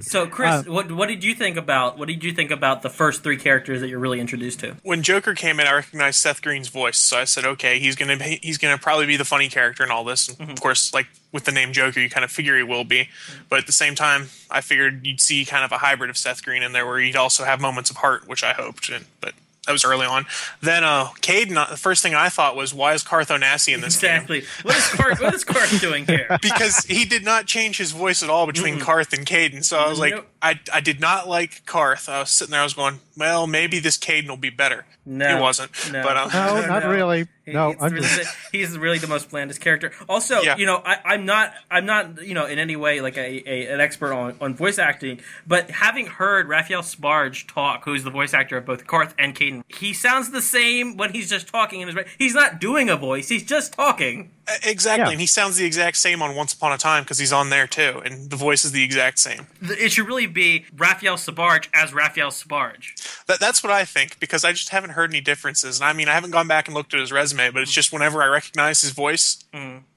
So, 0.01 0.27
Chris, 0.27 0.67
Uh, 0.67 0.73
what 0.73 0.91
what 0.93 1.09
did 1.09 1.25
you 1.25 1.35
think 1.35 1.57
about 1.57 1.99
what 1.99 2.07
did 2.09 2.23
you 2.23 2.33
think 2.33 2.51
about 2.53 2.83
the 2.83 2.89
first 2.89 3.23
three 3.23 3.37
characters 3.37 3.81
that 3.81 3.89
you're 3.89 3.99
really 3.99 4.21
introduced 4.21 4.61
to? 4.61 4.77
when 4.85 5.03
Joker 5.03 5.35
came 5.35 5.59
in, 5.61 5.67
I 5.67 5.73
recognized 5.75 6.21
Seth 6.21 6.41
Green's 6.41 6.69
voice, 6.69 6.97
so 6.97 7.19
I 7.19 7.25
said, 7.25 7.45
"Okay, 7.45 7.79
he's 7.81 7.97
gonna 7.97 8.17
be, 8.17 8.39
he's 8.43 8.57
gonna 8.59 8.79
probably 8.79 9.07
be 9.07 9.17
the 9.17 9.25
funny 9.25 9.49
character 9.49 9.83
in 9.85 9.91
all 9.91 10.05
this." 10.05 10.29
And 10.29 10.51
Of 10.51 10.61
course, 10.61 10.95
like 10.95 11.09
with 11.33 11.45
the 11.45 11.53
name 11.53 11.73
Joker, 11.73 12.01
you 12.01 12.09
kind 12.09 12.25
of 12.25 12.31
figure 12.31 12.57
he 12.57 12.63
will 12.63 12.85
be, 12.85 13.09
but 13.49 13.59
at 13.59 13.67
the 13.67 13.73
same 13.73 13.95
time, 13.95 14.29
I 14.51 14.61
figured 14.63 15.05
you'd 15.07 15.21
see 15.21 15.45
kind 15.45 15.65
of 15.65 15.73
a 15.73 15.79
hybrid 15.79 16.09
of 16.09 16.17
Seth 16.17 16.43
Green 16.45 16.63
in 16.63 16.73
there, 16.73 16.87
where 16.87 16.99
he'd 17.01 17.17
also 17.17 17.45
have 17.45 17.61
moments 17.61 17.91
of 17.91 17.97
heart, 17.99 18.27
which 18.29 18.43
I 18.45 18.53
hoped, 18.55 18.89
and, 18.89 19.05
but 19.21 19.35
that 19.69 19.73
was 19.73 19.85
early 19.85 20.07
on. 20.07 20.25
Then, 20.63 20.83
uh, 20.83 21.09
Kaidan, 21.21 21.57
uh, 21.59 21.71
the 21.71 21.77
first 21.77 22.03
thing 22.03 22.15
I 22.15 22.31
thought 22.31 22.57
was, 22.57 22.73
"Why 22.73 22.95
is 22.95 23.03
Carth 23.03 23.29
Onasi 23.29 23.75
in 23.75 23.83
this 23.83 24.01
game?" 24.01 24.23
Exactly. 24.23 24.45
What 24.63 24.77
is 24.77 24.89
Carth? 24.89 25.21
what 25.21 25.35
is 25.35 25.45
Carth 25.45 25.79
doing 25.81 26.07
here? 26.07 26.39
because 26.43 26.87
he 26.87 27.05
did 27.05 27.23
not 27.23 27.45
change 27.45 27.77
his 27.77 27.93
voice 27.93 28.23
at 28.23 28.31
all 28.31 28.47
between 28.47 28.81
Carth 28.81 29.13
and 29.13 29.27
Kaidan. 29.27 29.63
So 29.63 29.79
I 29.79 29.87
was 29.89 29.99
like, 29.99 30.15
Nope. 30.15 30.27
I, 30.41 30.61
I 30.73 30.81
did 30.81 31.01
not 31.01 31.29
like 31.29 31.65
Carth. 31.67 32.09
I 32.09 32.21
was 32.21 32.31
sitting 32.31 32.53
there, 32.53 32.61
I 32.61 32.65
was 32.65 32.75
going, 32.75 33.01
well, 33.17 33.47
maybe 33.47 33.81
this 33.81 33.99
Kaidan 33.99 34.29
will 34.29 34.37
be 34.37 34.51
better. 34.51 34.87
No. 35.05 35.37
He 35.37 35.41
wasn't. 35.43 35.71
No. 35.93 36.03
But 36.03 36.17
um, 36.17 36.31
No, 36.33 36.67
not 36.69 36.83
No. 36.85 36.91
really. 36.91 37.27
No, 37.47 37.71
he's 37.73 37.83
I'm 37.83 37.93
really, 37.95 38.07
just- 38.07 38.19
the, 38.53 38.59
he's 38.59 38.77
really 38.77 38.99
the 38.99 39.07
most 39.07 39.31
blandest 39.31 39.63
character. 39.63 39.91
Also, 40.07 40.43
Yeah. 40.43 40.57
you 40.59 40.67
know, 40.67 40.83
I, 40.85 40.99
I'm 41.03 41.25
not, 41.25 41.55
I'm 41.71 41.87
not, 41.87 42.23
you 42.23 42.35
know, 42.35 42.45
in 42.45 42.59
any 42.59 42.77
way 42.77 43.01
like 43.01 43.17
a, 43.17 43.43
a 43.51 43.73
an 43.73 43.81
expert 43.81 44.13
on, 44.13 44.37
on 44.41 44.55
voice 44.55 44.79
acting, 44.79 45.21
but 45.47 45.71
having 45.71 46.07
heard 46.07 46.47
Raphael 46.47 46.83
Sbarge 46.83 47.49
talk, 47.49 47.87
who's 47.87 48.05
the 48.05 48.11
voice 48.11 48.35
actor 48.35 48.59
of 48.59 48.67
both 48.67 48.87
Carth 48.87 49.15
and 49.19 49.35
Kaidan, 49.35 49.63
he 49.67 49.95
sounds 49.95 50.31
the 50.31 50.43
same 50.43 50.99
when 50.99 51.13
he's 51.15 51.31
just 51.31 51.49
talking 51.49 51.81
in 51.81 51.89
his. 51.89 52.07
He's 52.19 52.35
not 52.35 52.61
doing 52.61 52.91
a 52.91 52.97
voice; 52.97 53.31
he's 53.31 53.45
just 53.45 53.73
talking. 53.73 54.31
exactly. 54.63 55.07
Yeah. 55.07 55.11
And 55.13 55.21
he 55.21 55.27
sounds 55.27 55.57
the 55.57 55.65
exact 55.65 55.97
same 55.97 56.21
on 56.21 56.37
Once 56.37 56.53
Upon 56.53 56.73
a 56.73 56.79
Time 56.79 57.03
because 57.03 57.19
he's 57.19 57.33
on 57.33 57.49
there 57.49 57.67
too. 57.67 58.03
And 58.05 58.29
the 58.29 58.37
voice 58.37 58.67
is 58.67 58.73
the 58.73 58.85
exact 58.85 59.19
same. 59.19 59.47
It 59.63 59.91
should 59.93 60.07
really 60.07 60.27
be 60.33 60.65
Raphael 60.77 61.17
Sbarge 61.17 61.69
as 61.73 61.93
Raphael 61.93 62.31
Sbarge. 62.31 62.95
That, 63.27 63.41
that's 63.41 63.63
what 63.63 63.73
I 63.73 63.85
think 63.85 64.19
because 64.21 64.45
I 64.45 64.53
just 64.53 64.71
haven't 64.71 64.91
heard 64.91 65.11
any 65.11 65.21
differences. 65.21 65.81
And 65.81 65.89
I 65.89 65.93
mean, 65.93 66.09
I 66.09 66.15
haven't 66.15 66.31
gone 66.31 66.49
back 66.49 66.69
and 66.69 66.75
looked 66.75 66.95
at 66.95 67.01
his 67.01 67.13
resume, 67.13 67.51
but 67.51 67.63
it's 67.63 67.73
just 67.73 67.93
whenever 67.93 68.23
I 68.23 68.27
recognize 68.27 68.81
his 68.81 68.91
voice, 68.91 69.45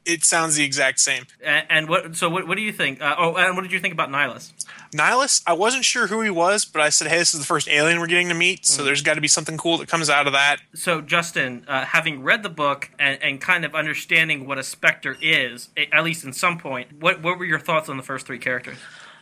it 0.05 0.23
sounds 0.23 0.55
the 0.55 0.63
exact 0.63 0.99
same. 0.99 1.25
And, 1.43 1.65
and 1.69 1.89
what? 1.89 2.15
So 2.15 2.29
what? 2.29 2.47
What 2.47 2.55
do 2.57 2.63
you 2.63 2.71
think? 2.71 3.01
Uh, 3.01 3.15
oh, 3.17 3.35
and 3.35 3.55
what 3.55 3.61
did 3.61 3.71
you 3.71 3.79
think 3.79 3.93
about 3.93 4.09
Nihlus? 4.09 4.51
Nihlus, 4.93 5.41
I 5.47 5.53
wasn't 5.53 5.85
sure 5.85 6.07
who 6.07 6.21
he 6.21 6.29
was, 6.29 6.65
but 6.65 6.81
I 6.81 6.89
said, 6.89 7.07
hey, 7.07 7.17
this 7.17 7.33
is 7.33 7.39
the 7.39 7.45
first 7.45 7.69
alien 7.69 7.99
we're 7.99 8.07
getting 8.07 8.27
to 8.27 8.33
meet, 8.33 8.65
so 8.65 8.83
there's 8.83 9.01
got 9.01 9.13
to 9.13 9.21
be 9.21 9.27
something 9.27 9.57
cool 9.57 9.77
that 9.77 9.87
comes 9.87 10.09
out 10.09 10.27
of 10.27 10.33
that. 10.33 10.57
So 10.73 10.99
Justin, 10.99 11.63
uh, 11.67 11.85
having 11.85 12.23
read 12.23 12.43
the 12.43 12.49
book 12.49 12.89
and, 12.99 13.21
and 13.21 13.39
kind 13.39 13.63
of 13.63 13.73
understanding 13.73 14.45
what 14.45 14.57
a 14.57 14.63
Spectre 14.63 15.17
is, 15.21 15.69
at 15.77 16.03
least 16.03 16.25
in 16.25 16.33
some 16.33 16.57
point, 16.57 16.99
what 16.99 17.21
what 17.21 17.37
were 17.39 17.45
your 17.45 17.59
thoughts 17.59 17.87
on 17.87 17.97
the 17.97 18.03
first 18.03 18.25
three 18.25 18.39
characters? 18.39 18.77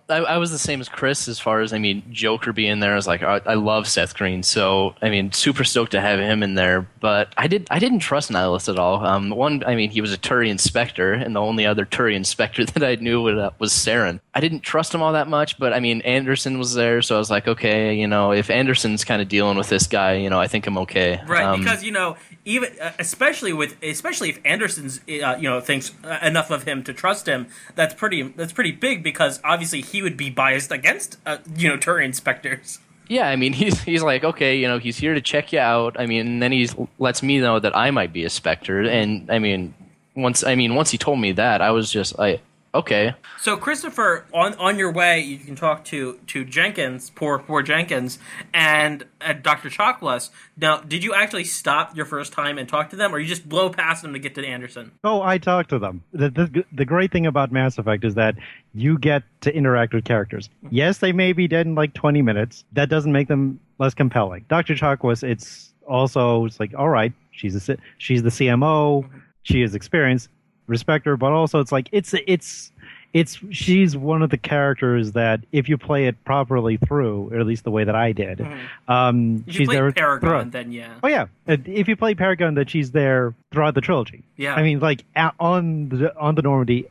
I, 0.10 0.18
I 0.18 0.38
was 0.38 0.52
the 0.52 0.60
same 0.60 0.82
as 0.82 0.90
Chris 0.90 1.28
as 1.28 1.40
far 1.40 1.62
as 1.62 1.74
I 1.74 1.80
mean 1.80 2.04
Joker 2.12 2.54
being 2.54 2.80
there. 2.80 2.94
I 2.94 2.96
was 2.96 3.08
like, 3.08 3.24
I, 3.24 3.42
I 3.46 3.54
love 3.54 3.88
Seth 3.88 4.16
Green, 4.16 4.44
so 4.44 4.96
I 5.02 5.10
mean, 5.10 5.32
super 5.32 5.64
stoked 5.64 5.92
to 5.92 6.02
have 6.02 6.20
him 6.20 6.44
in 6.44 6.56
there. 6.56 6.88
But 7.00 7.34
I 7.38 7.48
did 7.48 7.68
I 7.70 7.80
didn't 7.80 8.00
trust 8.00 8.32
Nihlus 8.32 8.70
at 8.70 8.80
all. 8.80 9.06
Um, 9.06 9.30
one, 9.30 9.64
I 9.66 9.76
mean, 9.76 9.92
he 9.92 10.02
was 10.02 10.14
a 10.14 10.18
Turian 10.18 10.60
Spectre, 10.60 11.14
and 11.14 11.36
the 11.36 11.42
only 11.42 11.66
other 11.66 11.86
Turian 11.86 12.26
Spectre 12.26 12.66
that 12.66 12.84
I 12.84 12.96
knew 12.96 13.22
was, 13.22 13.38
uh, 13.38 13.52
was 13.60 13.72
Saren. 13.72 14.20
I 14.40 14.42
didn't 14.42 14.62
trust 14.62 14.96
him 14.96 15.02
all 15.02 15.12
that 15.12 15.28
much, 15.28 15.60
but 15.60 15.74
I 15.74 15.82
mean, 15.82 16.00
Anderson 16.04 16.58
was 16.58 16.74
there, 16.74 17.02
so 17.02 17.16
I 17.16 17.18
was 17.18 17.30
like, 17.30 17.46
okay, 17.46 17.94
you 17.94 18.08
know, 18.08 18.32
if 18.32 18.50
Anderson's 18.50 19.04
kind 19.04 19.22
of 19.22 19.28
dealing 19.28 19.58
with 19.58 19.68
this 19.68 19.86
guy, 19.86 20.14
you 20.14 20.30
know, 20.30 20.40
I 20.40 20.48
think 20.48 20.66
I'm 20.66 20.78
okay. 20.78 21.20
Right, 21.28 21.44
Um, 21.44 21.60
because 21.60 21.84
you 21.84 21.92
know, 21.92 22.16
even 22.46 22.72
uh, 22.82 22.94
especially 23.00 23.52
with 23.52 23.76
especially 23.84 24.30
if 24.30 24.40
Anderson's 24.46 25.02
uh, 25.10 25.36
you 25.38 25.50
know 25.50 25.60
thinks 25.60 25.92
uh, 26.06 26.20
enough 26.22 26.52
of 26.52 26.64
him 26.64 26.86
to 26.86 26.94
trust 26.94 27.28
him, 27.28 27.48
that's 27.76 27.94
pretty 27.94 28.22
that's 28.22 28.54
pretty 28.54 28.72
big 28.72 29.04
because 29.04 29.42
obviously 29.44 29.82
he 29.82 30.02
would 30.02 30.16
be 30.16 30.30
biased 30.30 30.72
against 30.72 31.18
uh, 31.26 31.40
you 31.58 31.68
know 31.68 31.76
Turian 31.76 32.16
Spectres. 32.16 32.80
Yeah, 33.10 33.28
I 33.28 33.36
mean, 33.36 33.52
he's 33.62 33.82
he's 33.82 34.04
like, 34.04 34.24
okay, 34.24 34.56
you 34.58 34.70
know, 34.70 34.80
he's 34.80 34.96
here 34.96 35.16
to 35.16 35.22
check 35.22 35.52
you 35.52 35.60
out. 35.60 36.00
I 36.00 36.06
mean, 36.06 36.26
and 36.26 36.42
then 36.42 36.54
he 36.54 36.70
lets 36.98 37.22
me 37.22 37.42
know 37.42 37.60
that 37.60 37.76
I 37.76 37.92
might 37.92 38.14
be 38.14 38.24
a 38.24 38.30
Spectre, 38.30 38.84
and 38.84 39.30
I 39.30 39.40
mean, 39.40 39.74
once 40.16 40.46
I 40.46 40.56
mean, 40.56 40.76
once 40.76 40.92
he 40.92 40.98
told 40.98 41.20
me 41.20 41.34
that, 41.34 41.62
I 41.62 41.72
was 41.72 41.92
just 41.92 42.18
like, 42.18 42.42
okay, 42.74 43.14
So 43.40 43.58
Christopher, 43.58 44.26
on 44.34 44.54
on 44.56 44.78
your 44.78 44.92
way, 44.92 45.20
you 45.22 45.38
can 45.38 45.56
talk 45.56 45.84
to 45.86 46.20
to 46.28 46.46
Jenkins, 46.46 47.10
poor 47.10 47.40
poor 47.40 47.62
Jenkins, 47.62 48.20
and 48.54 49.06
uh, 49.22 49.34
Doctor 49.34 49.70
Chakwas. 49.70 50.30
Now, 50.58 50.78
did 50.82 51.04
you 51.04 51.14
actually 51.14 51.46
stop 51.46 51.96
your 51.96 52.06
first 52.06 52.34
time 52.34 52.58
and 52.58 52.68
talk 52.68 52.90
to 52.92 52.96
them, 52.96 53.14
or 53.14 53.20
you 53.20 53.28
just 53.28 53.48
blow 53.48 53.70
past 53.70 54.02
them 54.02 54.14
to 54.14 54.20
get 54.20 54.36
to 54.36 54.46
Anderson? 54.46 54.92
Oh, 55.04 55.22
I 55.22 55.38
talked 55.38 55.70
to 55.70 55.80
them. 55.80 56.04
The, 56.12 56.30
the, 56.30 56.66
the 56.72 56.86
great 56.86 57.12
thing 57.12 57.26
about 57.26 57.52
Mass 57.52 57.78
Effect 57.78 58.04
is 58.04 58.16
that 58.16 58.36
you 58.74 58.98
get 58.98 59.24
to 59.42 59.54
interact 59.54 59.94
with 59.94 60.06
characters. 60.06 60.50
Yes, 60.70 61.00
they 61.00 61.12
may 61.12 61.34
be 61.34 61.48
dead 61.48 61.66
in 61.66 61.76
like 61.76 61.94
20 61.94 62.22
minutes. 62.22 62.66
That 62.74 62.90
doesn't 62.90 63.12
make 63.12 63.28
them 63.28 63.60
less 63.80 63.94
compelling. 63.94 64.46
Dr. 64.50 64.76
Chakwas, 64.76 65.24
it's 65.24 65.74
also 65.88 66.46
it's 66.46 66.60
like, 66.60 66.74
all 66.78 66.90
right, 66.90 67.14
she's 67.32 67.56
a, 67.56 67.60
C- 67.60 67.78
she's 67.98 68.22
the 68.22 68.30
CMO, 68.30 69.10
she 69.44 69.62
has 69.62 69.74
experience, 69.74 70.30
respect 70.70 71.06
her, 71.06 71.18
but 71.18 71.32
also 71.34 71.60
it's 71.60 71.72
like 71.74 71.90
it's 71.92 72.14
it's 72.28 72.72
it's 73.12 73.40
she's 73.50 73.98
one 73.98 74.22
of 74.22 74.30
the 74.30 74.38
characters 74.38 75.14
that 75.14 75.42
if 75.52 75.68
you 75.68 75.78
play 75.78 76.06
it 76.06 76.24
properly 76.26 76.78
through, 76.78 77.30
or 77.34 77.40
at 77.40 77.46
least 77.48 77.64
the 77.64 77.72
way 77.72 77.84
that 77.84 77.96
I 77.96 78.12
did, 78.12 78.40
um, 78.88 79.44
If 79.48 79.54
she's 79.54 79.60
you 79.62 79.66
play 79.66 79.76
there 79.78 79.92
Paragon, 79.92 80.20
throughout. 80.30 80.52
then 80.52 80.72
yeah. 80.72 80.94
Oh 81.04 81.08
yeah, 81.08 81.26
Uh, 81.48 81.58
if 81.66 81.88
you 81.88 81.96
play 81.96 82.14
Paragon, 82.14 82.54
that 82.54 82.70
she's 82.70 82.92
there 82.92 83.34
throughout 83.52 83.74
the 83.76 83.82
trilogy. 83.82 84.24
Yeah. 84.38 84.54
I 84.54 84.62
mean, 84.64 84.80
like 84.80 85.04
on 85.40 85.90
the 85.90 86.16
on 86.18 86.36
the 86.36 86.44
Normandy 86.44 86.86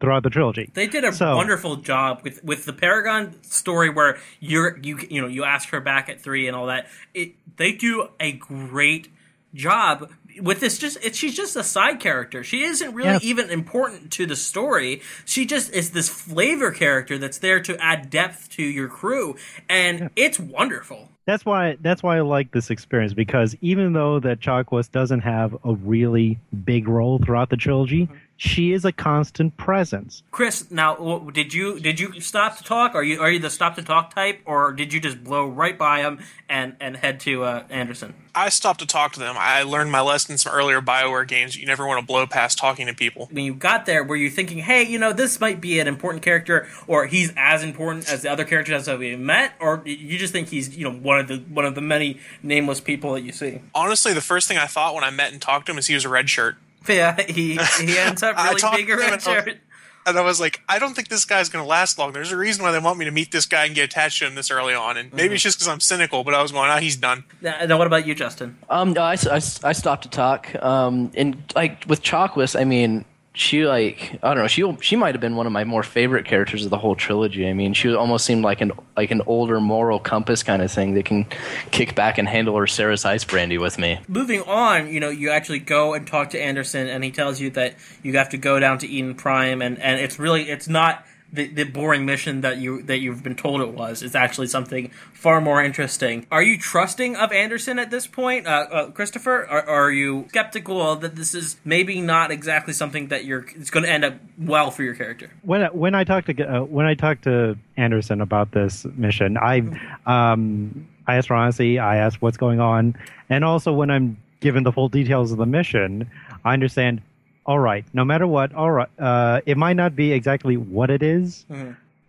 throughout 0.00 0.22
the 0.22 0.30
trilogy. 0.30 0.70
They 0.74 0.86
did 0.86 1.02
a 1.04 1.12
So- 1.12 1.34
wonderful 1.36 1.76
job 1.76 2.20
with 2.22 2.42
with 2.44 2.66
the 2.66 2.72
Paragon 2.72 3.34
story 3.42 3.90
where 3.90 4.18
you're 4.38 4.78
you 4.78 4.98
you 5.10 5.20
know 5.20 5.28
you 5.28 5.42
ask 5.44 5.70
her 5.70 5.80
back 5.80 6.08
at 6.08 6.20
three 6.20 6.46
and 6.46 6.54
all 6.56 6.66
that. 6.66 6.86
It 7.14 7.32
they 7.56 7.72
do 7.72 8.08
a 8.20 8.30
great 8.32 9.08
job 9.54 10.10
with 10.40 10.60
this. 10.60 10.78
Just 10.78 10.98
it, 11.04 11.14
she's 11.14 11.36
just 11.36 11.56
a 11.56 11.62
side 11.62 12.00
character. 12.00 12.42
She 12.44 12.62
isn't 12.62 12.94
really 12.94 13.10
Yeah. 13.10 13.18
even 13.22 13.50
important 13.50 14.10
to 14.12 14.26
the 14.26 14.36
story. 14.36 15.02
She 15.24 15.46
just 15.46 15.72
is 15.72 15.90
this 15.90 16.08
flavor 16.08 16.70
character 16.70 17.18
that's 17.18 17.38
there 17.38 17.60
to 17.60 17.76
add 17.82 18.10
depth 18.10 18.50
to 18.50 18.62
your 18.62 18.88
crew, 18.88 19.36
and 19.68 20.10
it's 20.16 20.38
wonderful. 20.38 21.10
That's 21.26 21.44
why 21.44 21.76
that's 21.80 22.02
why 22.02 22.18
I 22.18 22.20
like 22.20 22.52
this 22.52 22.70
experience 22.70 23.14
because 23.14 23.56
even 23.62 23.94
though 23.94 24.20
that 24.20 24.40
Chakwas 24.40 24.90
doesn't 24.90 25.20
have 25.20 25.56
a 25.64 25.74
really 25.74 26.38
big 26.64 26.86
role 26.86 27.18
throughout 27.18 27.48
the 27.48 27.56
trilogy, 27.56 28.02
mm-hmm. 28.06 28.14
She 28.36 28.72
is 28.72 28.84
a 28.84 28.92
constant 28.92 29.56
presence. 29.56 30.22
Chris, 30.30 30.70
now 30.70 30.94
w- 30.96 31.30
did 31.30 31.54
you 31.54 31.78
did 31.80 32.00
you 32.00 32.20
stop 32.20 32.56
to 32.58 32.64
talk? 32.64 32.94
Are 32.94 33.02
you 33.04 33.20
are 33.20 33.30
you 33.30 33.38
the 33.38 33.50
stop 33.50 33.76
to 33.76 33.82
talk 33.82 34.14
type, 34.14 34.40
or 34.44 34.72
did 34.72 34.92
you 34.92 35.00
just 35.00 35.22
blow 35.22 35.46
right 35.46 35.78
by 35.78 36.00
him 36.00 36.20
and 36.48 36.76
and 36.80 36.96
head 36.96 37.20
to 37.20 37.44
uh, 37.44 37.64
Anderson? 37.70 38.14
I 38.34 38.48
stopped 38.48 38.80
to 38.80 38.86
talk 38.86 39.12
to 39.12 39.20
them. 39.20 39.36
I 39.38 39.62
learned 39.62 39.92
my 39.92 40.00
lessons 40.00 40.42
from 40.42 40.52
earlier 40.52 40.80
Bioware 40.80 41.26
games. 41.26 41.56
You 41.56 41.66
never 41.66 41.86
want 41.86 42.00
to 42.00 42.06
blow 42.06 42.26
past 42.26 42.58
talking 42.58 42.88
to 42.88 42.94
people. 42.94 43.28
when 43.30 43.44
you 43.44 43.54
got 43.54 43.86
there, 43.86 44.02
were 44.02 44.16
you 44.16 44.28
thinking, 44.28 44.58
hey, 44.58 44.82
you 44.82 44.98
know, 44.98 45.12
this 45.12 45.38
might 45.40 45.60
be 45.60 45.78
an 45.78 45.86
important 45.86 46.24
character, 46.24 46.66
or 46.88 47.06
he's 47.06 47.32
as 47.36 47.62
important 47.62 48.10
as 48.10 48.22
the 48.22 48.30
other 48.30 48.44
characters 48.44 48.86
that 48.86 48.98
we 48.98 49.14
met, 49.14 49.52
or 49.60 49.82
you 49.84 50.18
just 50.18 50.32
think 50.32 50.48
he's, 50.48 50.76
you 50.76 50.82
know, 50.82 50.92
one 50.92 51.20
of 51.20 51.28
the 51.28 51.36
one 51.48 51.64
of 51.64 51.76
the 51.76 51.80
many 51.80 52.18
nameless 52.42 52.80
people 52.80 53.12
that 53.12 53.20
you 53.20 53.30
see? 53.30 53.60
Honestly, 53.74 54.12
the 54.12 54.20
first 54.20 54.48
thing 54.48 54.58
I 54.58 54.66
thought 54.66 54.94
when 54.96 55.04
I 55.04 55.10
met 55.10 55.32
and 55.32 55.40
talked 55.40 55.66
to 55.66 55.72
him 55.72 55.78
is 55.78 55.86
he 55.86 55.94
was 55.94 56.04
a 56.04 56.08
red 56.08 56.28
shirt. 56.28 56.56
Yeah, 56.88 57.20
he 57.22 57.56
he 57.80 57.98
ends 57.98 58.22
up 58.22 58.36
really 58.44 58.60
talked 58.60 58.76
being 58.76 58.86
to 58.88 58.92
a 58.92 58.96
him 58.96 59.00
red 59.00 59.12
and 59.14 59.28
I 59.28 59.34
was- 59.36 59.44
shirt. 59.44 59.58
And 60.06 60.18
I 60.18 60.20
was 60.20 60.38
like, 60.38 60.60
I 60.68 60.78
don't 60.78 60.92
think 60.94 61.08
this 61.08 61.24
guy's 61.24 61.48
going 61.48 61.64
to 61.64 61.66
last 61.66 61.98
long. 61.98 62.12
There's 62.12 62.30
a 62.30 62.36
reason 62.36 62.62
why 62.62 62.72
they 62.72 62.78
want 62.78 62.98
me 62.98 63.06
to 63.06 63.10
meet 63.10 63.30
this 63.32 63.46
guy 63.46 63.64
and 63.64 63.74
get 63.74 63.84
attached 63.84 64.18
to 64.18 64.26
him 64.26 64.34
this 64.34 64.50
early 64.50 64.74
on. 64.74 64.98
And 64.98 65.10
maybe 65.14 65.32
it's 65.32 65.42
just 65.42 65.56
because 65.56 65.66
I'm 65.68 65.80
cynical, 65.80 66.24
but 66.24 66.34
I 66.34 66.42
was 66.42 66.52
going, 66.52 66.68
ah, 66.68 66.76
he's 66.78 66.96
done. 66.96 67.24
Now, 67.40 67.64
now 67.64 67.78
what 67.78 67.86
about 67.86 68.06
you, 68.06 68.14
Justin? 68.14 68.58
Um, 68.68 68.92
no, 68.92 69.00
I, 69.00 69.14
I, 69.30 69.36
I 69.36 69.72
stopped 69.72 70.02
to 70.02 70.10
talk. 70.10 70.54
Um, 70.62 71.10
and 71.14 71.42
like 71.56 71.84
with 71.86 72.02
Chakwas, 72.02 72.54
I 72.60 72.64
mean, 72.64 73.06
she 73.36 73.66
like 73.66 74.16
I 74.22 74.32
don't 74.32 74.44
know. 74.44 74.46
She 74.46 74.76
she 74.80 74.94
might 74.94 75.14
have 75.14 75.20
been 75.20 75.34
one 75.34 75.46
of 75.46 75.52
my 75.52 75.64
more 75.64 75.82
favorite 75.82 76.24
characters 76.24 76.64
of 76.64 76.70
the 76.70 76.78
whole 76.78 76.94
trilogy. 76.94 77.48
I 77.48 77.52
mean, 77.52 77.74
she 77.74 77.92
almost 77.92 78.24
seemed 78.24 78.44
like 78.44 78.60
an 78.60 78.72
like 78.96 79.10
an 79.10 79.22
older 79.26 79.60
moral 79.60 79.98
compass 79.98 80.44
kind 80.44 80.62
of 80.62 80.70
thing 80.70 80.94
that 80.94 81.04
can 81.04 81.26
kick 81.72 81.96
back 81.96 82.16
and 82.16 82.28
handle 82.28 82.56
her 82.56 82.66
Serrice 82.66 83.04
Ice 83.04 83.24
brandy 83.24 83.58
with 83.58 83.76
me. 83.76 83.98
Moving 84.06 84.42
on, 84.42 84.88
you 84.88 85.00
know, 85.00 85.10
you 85.10 85.30
actually 85.30 85.58
go 85.58 85.94
and 85.94 86.06
talk 86.06 86.30
to 86.30 86.40
Anderson, 86.40 86.86
and 86.86 87.02
he 87.02 87.10
tells 87.10 87.40
you 87.40 87.50
that 87.50 87.74
you 88.04 88.16
have 88.16 88.28
to 88.30 88.38
go 88.38 88.60
down 88.60 88.78
to 88.78 88.86
Eden 88.86 89.16
Prime, 89.16 89.60
and, 89.60 89.80
and 89.80 90.00
it's 90.00 90.20
really 90.20 90.48
it's 90.48 90.68
not 90.68 91.04
the, 91.34 91.48
the 91.48 91.64
boring 91.64 92.06
mission 92.06 92.42
that 92.42 92.58
you 92.58 92.82
that 92.82 92.98
you've 92.98 93.22
been 93.22 93.34
told 93.34 93.60
it 93.60 93.70
was. 93.74 94.02
is 94.02 94.14
actually 94.14 94.46
something 94.46 94.90
far 95.12 95.40
more 95.40 95.62
interesting. 95.62 96.26
Are 96.30 96.42
you 96.42 96.56
trusting 96.56 97.16
of 97.16 97.32
Anderson 97.32 97.78
at 97.78 97.90
this 97.90 98.06
point, 98.06 98.46
uh, 98.46 98.66
uh, 98.70 98.90
Christopher? 98.90 99.42
Or, 99.50 99.68
are 99.68 99.90
you 99.90 100.26
skeptical 100.28 100.94
that 100.96 101.16
this 101.16 101.34
is 101.34 101.56
maybe 101.64 102.00
not 102.00 102.30
exactly 102.30 102.72
something 102.72 103.08
that 103.08 103.24
you're 103.24 103.44
it's 103.56 103.70
going 103.70 103.84
to 103.84 103.90
end 103.90 104.04
up 104.04 104.14
well 104.38 104.70
for 104.70 104.84
your 104.84 104.94
character? 104.94 105.30
When 105.42 105.62
when 105.76 105.94
I 105.94 106.04
talked 106.04 106.28
to 106.28 106.44
uh, 106.44 106.62
when 106.62 106.86
I 106.86 106.94
talked 106.94 107.24
to 107.24 107.58
Anderson 107.76 108.20
about 108.20 108.52
this 108.52 108.84
mission, 108.94 109.36
I 109.36 109.62
um 110.06 110.88
I 111.06 111.16
asked 111.16 111.30
honesty. 111.30 111.78
I 111.78 111.96
asked 111.96 112.22
what's 112.22 112.36
going 112.36 112.60
on, 112.60 112.96
and 113.28 113.44
also 113.44 113.72
when 113.72 113.90
I'm 113.90 114.16
given 114.40 114.62
the 114.62 114.72
full 114.72 114.88
details 114.88 115.32
of 115.32 115.38
the 115.38 115.46
mission, 115.46 116.08
I 116.44 116.52
understand. 116.52 117.02
All 117.46 117.58
right, 117.58 117.84
no 117.92 118.04
matter 118.04 118.26
what, 118.26 118.54
all 118.54 118.70
right, 118.70 118.88
uh, 118.98 119.40
it 119.44 119.56
might 119.58 119.74
not 119.74 119.94
be 119.94 120.12
exactly 120.12 120.56
what 120.56 120.88
it 120.90 121.02
is, 121.02 121.44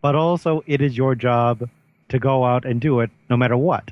but 0.02 0.16
also 0.16 0.64
it 0.66 0.82
is 0.82 0.96
your 0.98 1.14
job 1.16 1.70
to 2.10 2.20
go 2.20 2.46
out 2.46 2.64
and 2.66 2.80
do 2.80 3.02
it, 3.02 3.10
no 3.30 3.36
matter 3.36 3.58
what. 3.58 3.92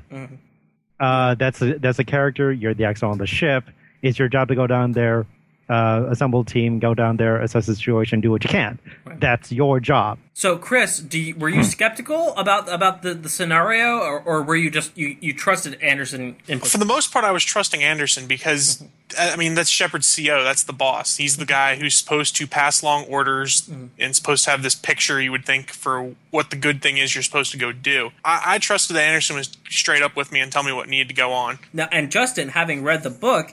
Uh, 1.00 1.34
that's 1.34 1.60
a, 1.60 1.78
that's 1.78 1.98
a 1.98 2.04
character. 2.04 2.50
You're 2.52 2.72
the 2.72 2.84
XO 2.84 3.10
on 3.10 3.18
the 3.18 3.26
ship. 3.26 3.64
It's 4.00 4.18
your 4.18 4.28
job 4.28 4.48
to 4.48 4.54
go 4.54 4.66
down 4.66 4.92
there, 4.92 5.26
uh, 5.68 6.06
assemble 6.10 6.44
team, 6.44 6.78
go 6.78 6.94
down 6.94 7.16
there, 7.16 7.40
assess 7.40 7.66
the 7.66 7.74
situation, 7.74 8.20
do 8.20 8.30
what 8.30 8.44
you 8.44 8.50
can. 8.50 8.78
That's 9.18 9.50
your 9.50 9.80
job. 9.80 10.18
So, 10.36 10.58
Chris, 10.58 10.98
do 10.98 11.18
you, 11.18 11.36
were 11.36 11.48
you 11.48 11.58
hmm. 11.58 11.62
skeptical 11.62 12.34
about 12.36 12.68
about 12.68 13.02
the, 13.02 13.14
the 13.14 13.28
scenario, 13.28 13.98
or, 13.98 14.20
or 14.20 14.42
were 14.42 14.56
you 14.56 14.68
just 14.68 14.96
you, 14.98 15.16
you 15.20 15.32
trusted 15.32 15.80
Anderson? 15.80 16.34
For 16.64 16.76
the 16.76 16.84
most 16.84 17.12
part, 17.12 17.24
I 17.24 17.30
was 17.30 17.44
trusting 17.44 17.84
Anderson 17.84 18.26
because, 18.26 18.82
mm-hmm. 19.10 19.32
I 19.32 19.36
mean, 19.36 19.54
that's 19.54 19.70
Shepard's 19.70 20.12
CO. 20.14 20.42
That's 20.42 20.64
the 20.64 20.72
boss. 20.72 21.18
He's 21.18 21.36
the 21.36 21.44
guy 21.44 21.76
who's 21.76 21.94
supposed 21.94 22.34
to 22.36 22.48
pass 22.48 22.82
along 22.82 23.04
orders 23.04 23.62
mm-hmm. 23.62 23.86
and 23.96 24.16
supposed 24.16 24.44
to 24.44 24.50
have 24.50 24.64
this 24.64 24.74
picture, 24.74 25.22
you 25.22 25.30
would 25.30 25.46
think, 25.46 25.70
for 25.70 26.14
what 26.30 26.50
the 26.50 26.56
good 26.56 26.82
thing 26.82 26.98
is 26.98 27.14
you're 27.14 27.22
supposed 27.22 27.52
to 27.52 27.58
go 27.58 27.70
do. 27.70 28.10
I, 28.24 28.42
I 28.44 28.58
trusted 28.58 28.96
that 28.96 29.02
Anderson 29.02 29.36
was 29.36 29.56
straight 29.70 30.02
up 30.02 30.16
with 30.16 30.32
me 30.32 30.40
and 30.40 30.50
tell 30.50 30.64
me 30.64 30.72
what 30.72 30.88
needed 30.88 31.08
to 31.08 31.14
go 31.14 31.32
on. 31.32 31.60
Now, 31.72 31.88
and 31.92 32.10
Justin, 32.10 32.48
having 32.48 32.82
read 32.82 33.04
the 33.04 33.10
book, 33.10 33.52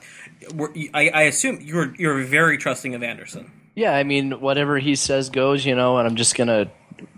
I, 0.94 1.10
I 1.14 1.22
assume 1.22 1.60
you're 1.60 1.94
you're 1.96 2.22
very 2.22 2.58
trusting 2.58 2.94
of 2.94 3.02
Anderson. 3.02 3.50
Yeah, 3.74 3.94
I 3.94 4.04
mean, 4.04 4.40
whatever 4.40 4.78
he 4.78 4.94
says 4.94 5.30
goes, 5.30 5.64
you 5.64 5.74
know, 5.74 5.98
and 5.98 6.06
I'm 6.06 6.16
just 6.16 6.36
gonna 6.36 6.70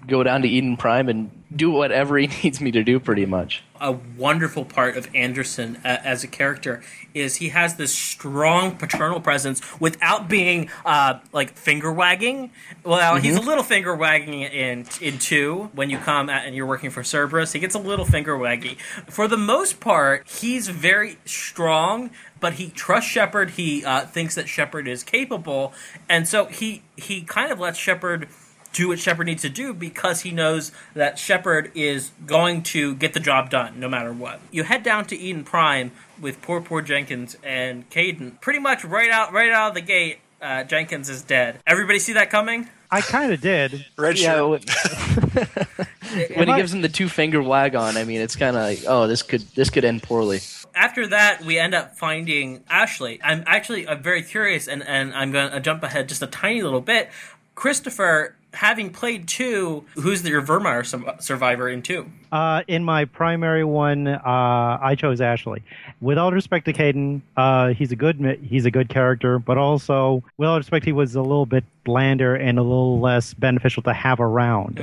go 0.07 0.23
down 0.23 0.43
to 0.43 0.49
Eden 0.49 0.77
Prime 0.77 1.09
and 1.09 1.31
do 1.55 1.71
whatever 1.71 2.19
he 2.19 2.27
needs 2.43 2.61
me 2.61 2.71
to 2.73 2.83
do, 2.83 2.99
pretty 2.99 3.27
much. 3.27 3.63
a 3.81 3.93
wonderful 3.93 4.65
part 4.65 4.97
of 4.97 5.09
Anderson 5.15 5.77
uh, 5.85 5.99
as 6.05 6.25
a 6.25 6.27
character 6.27 6.83
is 7.13 7.37
he 7.37 7.51
has 7.51 7.77
this 7.77 7.95
strong 7.95 8.77
paternal 8.77 9.21
presence 9.21 9.61
without 9.81 10.29
being 10.29 10.69
uh, 10.85 11.19
like 11.33 11.57
finger 11.57 11.93
wagging. 11.93 12.51
Well, 12.85 13.17
he's 13.17 13.37
a 13.37 13.41
little 13.41 13.63
finger 13.63 13.95
wagging 13.95 14.41
in 14.43 14.87
in 15.01 15.19
two 15.19 15.71
when 15.75 15.91
you 15.91 15.99
come 15.99 16.29
at, 16.29 16.47
and 16.47 16.57
you're 16.57 16.67
working 16.67 16.91
for 16.91 17.05
Cerberus. 17.05 17.53
He 17.53 17.61
gets 17.61 17.75
a 17.75 17.79
little 17.79 18.05
finger 18.05 18.37
waggy. 18.37 18.79
For 19.09 19.29
the 19.29 19.37
most 19.37 19.79
part, 19.81 20.29
he's 20.29 20.69
very 20.69 21.19
strong, 21.25 22.11
but 22.41 22.55
he 22.55 22.71
trusts 22.71 23.11
Shepard. 23.11 23.51
He 23.51 23.85
uh, 23.85 24.07
thinks 24.07 24.35
that 24.35 24.49
Shepard 24.49 24.89
is 24.89 25.05
capable, 25.05 25.73
and 26.09 26.27
so 26.27 26.47
he 26.47 26.83
he 26.97 27.23
kind 27.23 27.53
of 27.53 27.61
lets 27.61 27.79
Shepard 27.79 28.29
do 28.75 28.89
what 28.89 28.99
Shepard 28.99 29.27
needs 29.27 29.43
to 29.43 29.49
do 29.49 29.73
because 29.73 30.21
he 30.21 30.31
knows 30.31 30.73
that 30.95 31.19
Shepard 31.19 31.73
is 31.75 32.11
going 32.27 32.63
to 32.65 32.95
get 32.97 33.15
the 33.15 33.21
job 33.21 33.49
done 33.49 33.81
no 33.81 33.89
matter 33.89 34.13
what. 34.13 34.41
You 34.51 34.65
head 34.65 34.83
down 34.83 35.07
to 35.07 35.17
Eden 35.17 35.45
Prime 35.45 35.93
with 36.21 36.43
poor 36.43 36.61
poor 36.61 36.83
Jenkins 36.83 37.39
and 37.43 37.89
Kaidan. 37.89 38.41
Pretty 38.41 38.59
much 38.59 38.85
right 38.85 39.11
out 39.11 39.33
right 39.33 39.51
out 39.51 39.69
of 39.69 39.75
the 39.75 39.81
gate, 39.81 40.19
uh, 40.43 40.65
Jenkins 40.65 41.09
is 41.09 41.23
dead. 41.23 41.61
Everybody 41.67 41.99
see 41.99 42.13
that 42.15 42.29
coming? 42.29 42.69
I 42.91 43.01
kind 43.01 43.33
of 43.33 43.41
did. 43.41 43.87
Red 43.97 44.19
Yeah, 44.19 44.43
when, 44.43 44.61
when 46.37 46.49
he 46.49 46.55
gives 46.55 46.73
him 46.73 46.83
the 46.83 46.89
two 46.89 47.09
finger 47.09 47.43
wag 47.43 47.75
on, 47.75 47.97
I 47.97 48.05
mean, 48.05 48.21
it's 48.21 48.37
kind 48.37 48.57
of 48.57 48.63
like, 48.63 48.81
oh, 48.87 49.07
this 49.07 49.23
could 49.23 49.41
this 49.55 49.71
could 49.71 49.85
end 49.85 50.03
poorly. 50.03 50.41
After 50.75 51.07
that, 51.09 51.45
we 51.45 51.59
end 51.59 51.75
up 51.75 51.97
finding 51.97 52.63
Ashley. 52.69 53.21
I'm 53.23 53.43
actually 53.47 53.89
I'm 53.89 54.03
very 54.03 54.23
curious, 54.23 54.69
and, 54.69 54.83
and 54.87 55.15
I'm 55.15 55.33
going 55.33 55.51
to 55.51 55.61
jump 55.61 55.83
ahead 55.83 56.09
just 56.09 56.23
a 56.23 56.27
tiny 56.27 56.63
little 56.63 56.81
bit. 56.81 57.11
Christopher, 57.55 58.37
having 58.55 58.91
played 58.91 59.29
two, 59.29 59.85
who's 59.95 60.23
the, 60.23 60.31
your 60.31 60.43
Virmire 60.43 60.85
sur- 60.85 61.17
survivor 61.21 61.69
in 61.69 61.83
two? 61.83 62.11
Uh, 62.33 62.63
in 62.67 62.85
my 62.85 63.05
primary 63.05 63.65
one, 63.65 64.09
uh, 64.09 64.21
I 64.25 64.95
chose 64.97 65.21
Ashley. 65.21 65.63
With 66.01 66.19
all 66.19 66.33
respect 66.33 66.65
to 66.67 66.73
Kaidan, 66.73 67.21
uh, 67.37 67.69
he's 67.69 67.93
a 67.93 67.97
good 67.97 68.39
he's 68.43 68.65
a 68.65 68.71
good 68.71 68.89
character, 68.89 69.39
but 69.39 69.59
also 69.59 70.23
with 70.39 70.49
all 70.49 70.57
respect, 70.57 70.85
he 70.85 70.93
was 70.93 71.15
a 71.15 71.23
little 71.23 71.47
bit 71.47 71.65
blander 71.85 72.35
and 72.35 72.59
a 72.59 72.63
little 72.63 73.01
less 73.01 73.35
beneficial 73.35 73.83
to 73.85 73.93
have 73.93 74.21
around. 74.21 74.81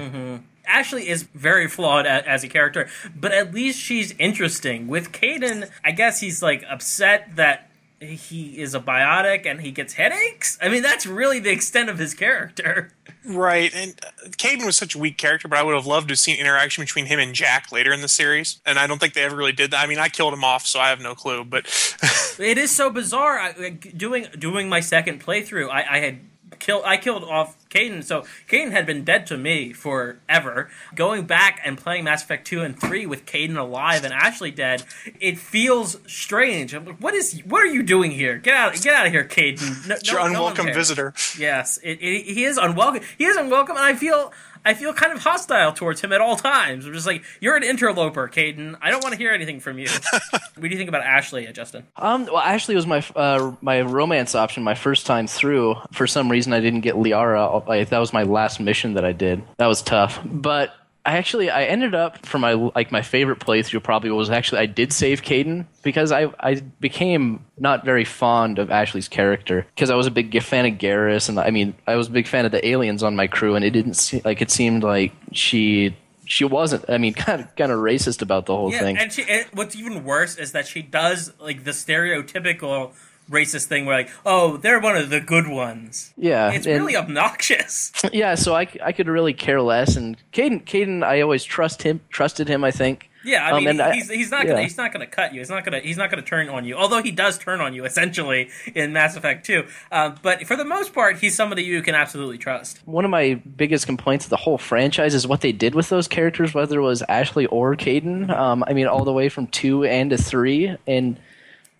Ashley 0.65 1.09
is 1.09 1.23
very 1.23 1.67
flawed 1.67 2.05
as 2.05 2.43
a 2.43 2.47
character, 2.47 2.87
but 3.15 3.31
at 3.31 3.53
least 3.53 3.79
she's 3.79 4.13
interesting. 4.17 4.87
With 4.87 5.11
Kaidan, 5.11 5.69
I 5.83 5.91
guess 5.91 6.21
he's 6.21 6.41
like 6.41 6.63
upset 6.69 7.35
that 7.35 7.70
he 8.01 8.59
is 8.59 8.73
a 8.73 8.79
biotic 8.79 9.45
and 9.45 9.61
he 9.61 9.71
gets 9.71 9.93
headaches. 9.93 10.57
I 10.61 10.69
mean, 10.69 10.81
that's 10.81 11.05
really 11.05 11.39
the 11.39 11.51
extent 11.51 11.89
of 11.89 11.97
his 11.97 12.13
character. 12.13 12.91
Right, 13.23 13.71
and 13.75 13.93
uh, 14.03 14.29
Kaidan 14.29 14.65
was 14.65 14.75
such 14.75 14.95
a 14.95 14.97
weak 14.97 15.19
character, 15.19 15.47
but 15.47 15.59
I 15.59 15.61
would 15.61 15.75
have 15.75 15.85
loved 15.85 16.07
to 16.07 16.13
have 16.13 16.19
seen 16.19 16.39
interaction 16.39 16.81
between 16.81 17.05
him 17.05 17.19
and 17.19 17.35
Jack 17.35 17.71
later 17.71 17.93
in 17.93 18.01
the 18.01 18.07
series, 18.07 18.59
and 18.65 18.79
I 18.79 18.87
don't 18.87 18.97
think 18.97 19.13
they 19.13 19.21
ever 19.21 19.35
really 19.35 19.51
did 19.51 19.69
that. 19.69 19.83
I 19.83 19.85
mean, 19.85 19.99
I 19.99 20.09
killed 20.09 20.33
him 20.33 20.43
off, 20.43 20.65
so 20.65 20.79
I 20.79 20.89
have 20.89 20.99
no 20.99 21.13
clue, 21.13 21.43
but 21.43 21.67
It 22.39 22.57
is 22.57 22.71
so 22.71 22.89
bizarre. 22.89 23.37
I, 23.37 23.69
doing 23.69 24.25
doing 24.39 24.69
my 24.69 24.79
second 24.79 25.23
playthrough, 25.23 25.69
I, 25.69 25.85
I 25.87 25.99
had 25.99 26.19
killed 26.57 26.83
I 26.83 26.97
killed 26.97 27.23
off 27.23 27.55
Kaidan, 27.71 28.03
so 28.03 28.25
Kaidan 28.47 28.71
had 28.71 28.85
been 28.85 29.03
dead 29.03 29.25
to 29.27 29.37
me 29.37 29.73
forever. 29.73 30.69
Going 30.93 31.25
back 31.25 31.59
and 31.65 31.77
playing 31.77 32.03
Mass 32.03 32.21
Effect 32.23 32.45
two 32.45 32.61
and 32.61 32.79
three 32.79 33.05
with 33.05 33.25
Kaidan 33.25 33.57
alive 33.57 34.03
and 34.03 34.13
Ashley 34.13 34.51
dead, 34.51 34.83
it 35.19 35.39
feels 35.39 35.97
strange. 36.05 36.73
I'm 36.73 36.85
like, 36.85 36.97
what 36.97 37.13
is 37.13 37.39
what 37.45 37.61
are 37.61 37.67
you 37.73 37.81
doing 37.81 38.11
here? 38.11 38.37
Get 38.37 38.53
out 38.53 38.73
get 38.81 38.93
out 38.93 39.05
of 39.07 39.11
here, 39.11 39.23
Kaidan. 39.25 39.87
No, 39.87 39.95
it's 39.95 40.11
your 40.11 40.19
no- 40.19 40.27
no 40.27 40.33
unwelcome 40.33 40.65
cares. 40.65 40.75
visitor. 40.77 41.13
Yes, 41.39 41.79
it, 41.81 41.99
it, 42.01 42.25
he 42.25 42.43
is 42.43 42.57
unwelcome. 42.57 43.03
He 43.17 43.25
is 43.25 43.37
unwelcome, 43.37 43.77
and 43.77 43.85
I 43.85 43.95
feel 43.95 44.33
I 44.63 44.73
feel 44.73 44.93
kind 44.93 45.11
of 45.11 45.19
hostile 45.19 45.73
towards 45.73 46.01
him 46.01 46.13
at 46.13 46.21
all 46.21 46.35
times. 46.35 46.85
I'm 46.85 46.93
just 46.93 47.07
like, 47.07 47.23
you're 47.39 47.55
an 47.55 47.63
interloper, 47.63 48.27
Kaidan. 48.27 48.77
I 48.81 48.91
don't 48.91 49.03
want 49.03 49.13
to 49.13 49.17
hear 49.17 49.31
anything 49.31 49.59
from 49.59 49.79
you. 49.79 49.87
what 50.29 50.61
do 50.61 50.67
you 50.69 50.77
think 50.77 50.89
about 50.89 51.03
Ashley, 51.03 51.47
uh, 51.47 51.51
Justin? 51.51 51.87
Um, 51.95 52.25
well, 52.25 52.37
Ashley 52.37 52.75
was 52.75 52.85
my 52.85 53.03
uh, 53.15 53.55
my 53.61 53.81
romance 53.81 54.35
option 54.35 54.63
my 54.63 54.75
first 54.75 55.05
time 55.05 55.27
through. 55.27 55.75
For 55.93 56.07
some 56.07 56.29
reason, 56.29 56.53
I 56.53 56.59
didn't 56.59 56.81
get 56.81 56.95
Liara. 56.95 57.67
I, 57.67 57.83
that 57.85 57.99
was 57.99 58.13
my 58.13 58.23
last 58.23 58.59
mission 58.59 58.93
that 58.93 59.05
I 59.05 59.11
did. 59.13 59.43
That 59.57 59.67
was 59.67 59.81
tough, 59.81 60.19
but. 60.25 60.73
I 61.05 61.17
actually 61.17 61.49
I 61.49 61.63
ended 61.63 61.95
up 61.95 62.25
for 62.25 62.37
my 62.37 62.53
like 62.53 62.91
my 62.91 63.01
favorite 63.01 63.39
playthrough 63.39 63.81
probably 63.83 64.11
was 64.11 64.29
actually 64.29 64.59
I 64.59 64.65
did 64.67 64.93
save 64.93 65.23
Kaidan 65.23 65.65
because 65.81 66.11
I 66.11 66.27
I 66.39 66.61
became 66.79 67.43
not 67.57 67.83
very 67.83 68.05
fond 68.05 68.59
of 68.59 68.69
Ashley's 68.69 69.07
character 69.07 69.65
because 69.73 69.89
I 69.89 69.95
was 69.95 70.05
a 70.05 70.11
big 70.11 70.41
fan 70.43 70.65
of 70.67 70.73
Garrus 70.77 71.27
and 71.27 71.39
I 71.39 71.49
mean 71.49 71.73
I 71.87 71.95
was 71.95 72.07
a 72.07 72.11
big 72.11 72.27
fan 72.27 72.45
of 72.45 72.51
the 72.51 72.65
aliens 72.67 73.01
on 73.01 73.15
my 73.15 73.25
crew 73.27 73.55
and 73.55 73.65
it 73.65 73.71
didn't 73.71 73.95
seem 73.95 74.21
like 74.23 74.41
it 74.43 74.51
seemed 74.51 74.83
like 74.83 75.11
she 75.31 75.95
she 76.25 76.43
wasn't 76.45 76.85
I 76.87 76.99
mean 76.99 77.13
kind 77.25 77.41
of 77.41 77.55
kind 77.55 77.71
of 77.71 77.79
racist 77.79 78.21
about 78.21 78.45
the 78.45 78.55
whole 78.55 78.71
Yeah, 78.71 78.79
thing. 78.81 78.97
and 78.97 79.11
she. 79.11 79.23
And 79.27 79.47
what's 79.53 79.75
even 79.75 80.03
worse 80.03 80.37
is 80.37 80.51
that 80.51 80.67
she 80.67 80.83
does 80.83 81.33
like 81.39 81.63
the 81.63 81.71
stereotypical 81.71 82.91
racist 83.31 83.65
thing, 83.65 83.85
where 83.85 83.97
like, 83.97 84.09
oh, 84.25 84.57
they're 84.57 84.79
one 84.79 84.97
of 84.97 85.09
the 85.09 85.21
good 85.21 85.47
ones. 85.47 86.13
yeah, 86.17 86.51
It's 86.51 86.67
and- 86.67 86.75
really 86.81 86.95
obnoxious. 86.95 87.91
yeah. 88.13 88.35
So 88.35 88.55
I, 88.55 88.67
I 88.83 88.91
could 88.91 89.07
really 89.07 89.33
care 89.33 89.61
less. 89.61 89.95
And 89.95 90.17
Kaidan 90.33 90.63
Kaidan 90.65 91.03
I 91.03 91.21
always 91.21 91.43
trust 91.43 91.83
him 91.83 92.01
trusted 92.09 92.47
him 92.47 92.63
I 92.63 92.71
think. 92.71 93.07
Yeah, 93.23 93.45
I 93.45 93.51
Um, 93.51 93.57
mean, 93.59 93.67
and 93.69 93.81
I- 93.83 93.93
he's, 93.93 94.09
he's 94.09 94.31
not 94.31 94.47
gonna 94.47 94.57
yeah. 94.57 94.63
he's 94.63 94.77
not 94.77 94.91
gonna 94.91 95.05
cut 95.05 95.31
you. 95.31 95.41
He's 95.41 95.49
not 95.51 95.63
gonna 95.63 95.79
he's 95.79 95.95
not 95.97 96.09
gonna 96.09 96.23
turn 96.23 96.49
on 96.49 96.65
you. 96.65 96.75
Although 96.75 97.03
he 97.03 97.11
does 97.11 97.37
turn 97.37 97.61
on 97.61 97.73
you 97.75 97.85
essentially 97.91 98.49
in 98.73 98.93
Mass 98.93 99.15
Effect 99.15 99.45
Two. 99.45 99.67
Um, 99.91 100.15
but 100.23 100.47
for 100.47 100.55
the 100.55 100.65
most 100.65 100.91
part, 100.93 101.19
he's 101.19 101.35
somebody 101.35 101.61
you 101.63 101.83
can 101.83 101.93
absolutely 101.93 102.39
trust. 102.39 102.79
One 102.85 103.05
of 103.05 103.11
my 103.11 103.35
biggest 103.35 103.85
complaints 103.85 104.25
of 104.25 104.31
the 104.31 104.37
whole 104.37 104.57
franchise 104.57 105.13
is 105.13 105.27
what 105.27 105.41
they 105.41 105.51
did 105.51 105.75
with 105.75 105.89
those 105.89 106.07
characters, 106.07 106.55
whether 106.55 106.79
it 106.79 106.83
was 106.83 107.03
Ashley 107.03 107.45
or 107.45 107.75
Kaidan. 107.75 108.31
Um, 108.31 108.63
I 108.67 108.73
mean, 108.73 108.87
all 108.87 109.05
the 109.05 109.13
way 109.13 109.29
from 109.29 109.45
two 109.47 109.83
and 109.83 110.09
to 110.09 110.17
three, 110.17 110.75
and 110.87 111.19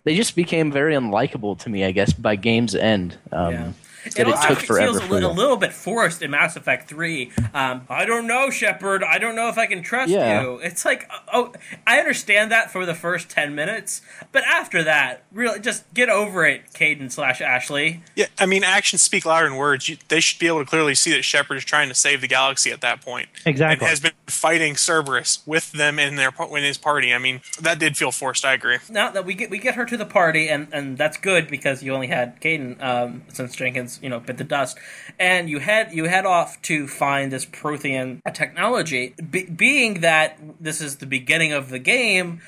they 0.04 0.14
just 0.16 0.34
became 0.36 0.72
very 0.72 0.94
unlikable 0.94 1.58
to 1.60 1.70
me. 1.70 1.84
I 1.84 1.92
guess 1.92 2.12
by 2.12 2.36
game's 2.36 2.74
end. 2.74 3.16
Um, 3.30 3.52
Yeah. 3.52 3.72
That 4.04 4.18
It 4.18 4.28
it 4.28 4.34
also 4.34 4.48
took 4.48 4.58
forever 4.60 4.98
feels 4.98 5.08
a, 5.10 5.12
li- 5.14 5.22
a 5.22 5.28
little 5.28 5.56
bit 5.56 5.72
forced 5.72 6.22
in 6.22 6.30
Mass 6.30 6.56
Effect 6.56 6.88
Three. 6.88 7.30
Um, 7.54 7.86
I 7.88 8.04
don't 8.04 8.26
know, 8.26 8.50
Shepard. 8.50 9.02
I 9.04 9.18
don't 9.18 9.36
know 9.36 9.48
if 9.48 9.58
I 9.58 9.66
can 9.66 9.82
trust 9.82 10.10
Yeah. 10.10 10.42
you. 10.42 10.58
It's 10.62 10.84
like, 10.84 11.08
oh, 11.32 11.52
I 11.86 11.98
understand 11.98 12.50
that 12.52 12.70
for 12.70 12.84
the 12.86 12.94
first 12.94 13.28
ten 13.30 13.54
minutes, 13.54 14.02
but 14.32 14.42
after 14.44 14.82
that, 14.84 15.24
really, 15.32 15.60
just 15.60 15.92
get 15.94 16.08
over 16.08 16.44
it, 16.46 16.62
Kaidan 16.74 17.10
slash 17.12 17.40
Ashley. 17.40 18.02
Yeah, 18.16 18.26
I 18.38 18.46
mean, 18.46 18.64
actions 18.64 19.02
speak 19.02 19.24
louder 19.24 19.48
than 19.48 19.56
words. 19.56 19.88
You, 19.88 19.96
they 20.08 20.20
should 20.20 20.38
be 20.38 20.46
able 20.48 20.60
to 20.60 20.66
clearly 20.66 20.94
see 20.94 21.12
that 21.12 21.22
Shepard 21.22 21.56
is 21.56 21.64
trying 21.64 21.88
to 21.88 21.94
save 21.94 22.20
the 22.20 22.28
galaxy 22.28 22.70
at 22.72 22.80
that 22.80 23.00
point. 23.00 23.28
Exactly. 23.46 23.84
And 23.84 23.88
has 23.90 24.00
been 24.00 24.12
fighting 24.26 24.74
Cerberus 24.76 25.40
with 25.46 25.72
them 25.72 25.98
in 25.98 26.16
their 26.16 26.30
in 26.40 26.62
his 26.64 26.78
party. 26.78 27.12
I 27.14 27.18
mean, 27.18 27.40
that 27.60 27.78
did 27.78 27.96
feel 27.96 28.10
forced. 28.12 28.44
I 28.44 28.54
agree. 28.54 28.78
Now 28.90 29.10
that 29.10 29.24
we 29.24 29.34
get 29.34 29.50
we 29.50 29.58
get 29.58 29.74
her 29.76 29.84
to 29.84 29.96
the 29.96 30.06
party, 30.06 30.48
and 30.48 30.68
and 30.72 30.98
that's 30.98 31.16
good 31.16 31.48
because 31.48 31.82
you 31.82 31.94
only 31.94 32.08
had 32.08 32.40
Kaidan 32.40 32.82
um, 32.82 33.22
since 33.32 33.54
Jenkins, 33.54 33.91
you 34.02 34.08
know, 34.08 34.20
bit 34.20 34.38
the 34.38 34.44
dust, 34.44 34.78
and 35.18 35.50
you 35.50 35.58
head 35.58 35.92
you 35.92 36.04
head 36.04 36.26
off 36.26 36.60
to 36.62 36.86
find 36.86 37.32
this 37.32 37.44
Prothean 37.44 38.20
technology. 38.32 39.14
Be- 39.30 39.46
being 39.50 40.00
that 40.00 40.38
this 40.60 40.80
is 40.80 40.96
the 40.96 41.06
beginning 41.06 41.52
of 41.52 41.68
the 41.68 41.78
game. 41.78 42.40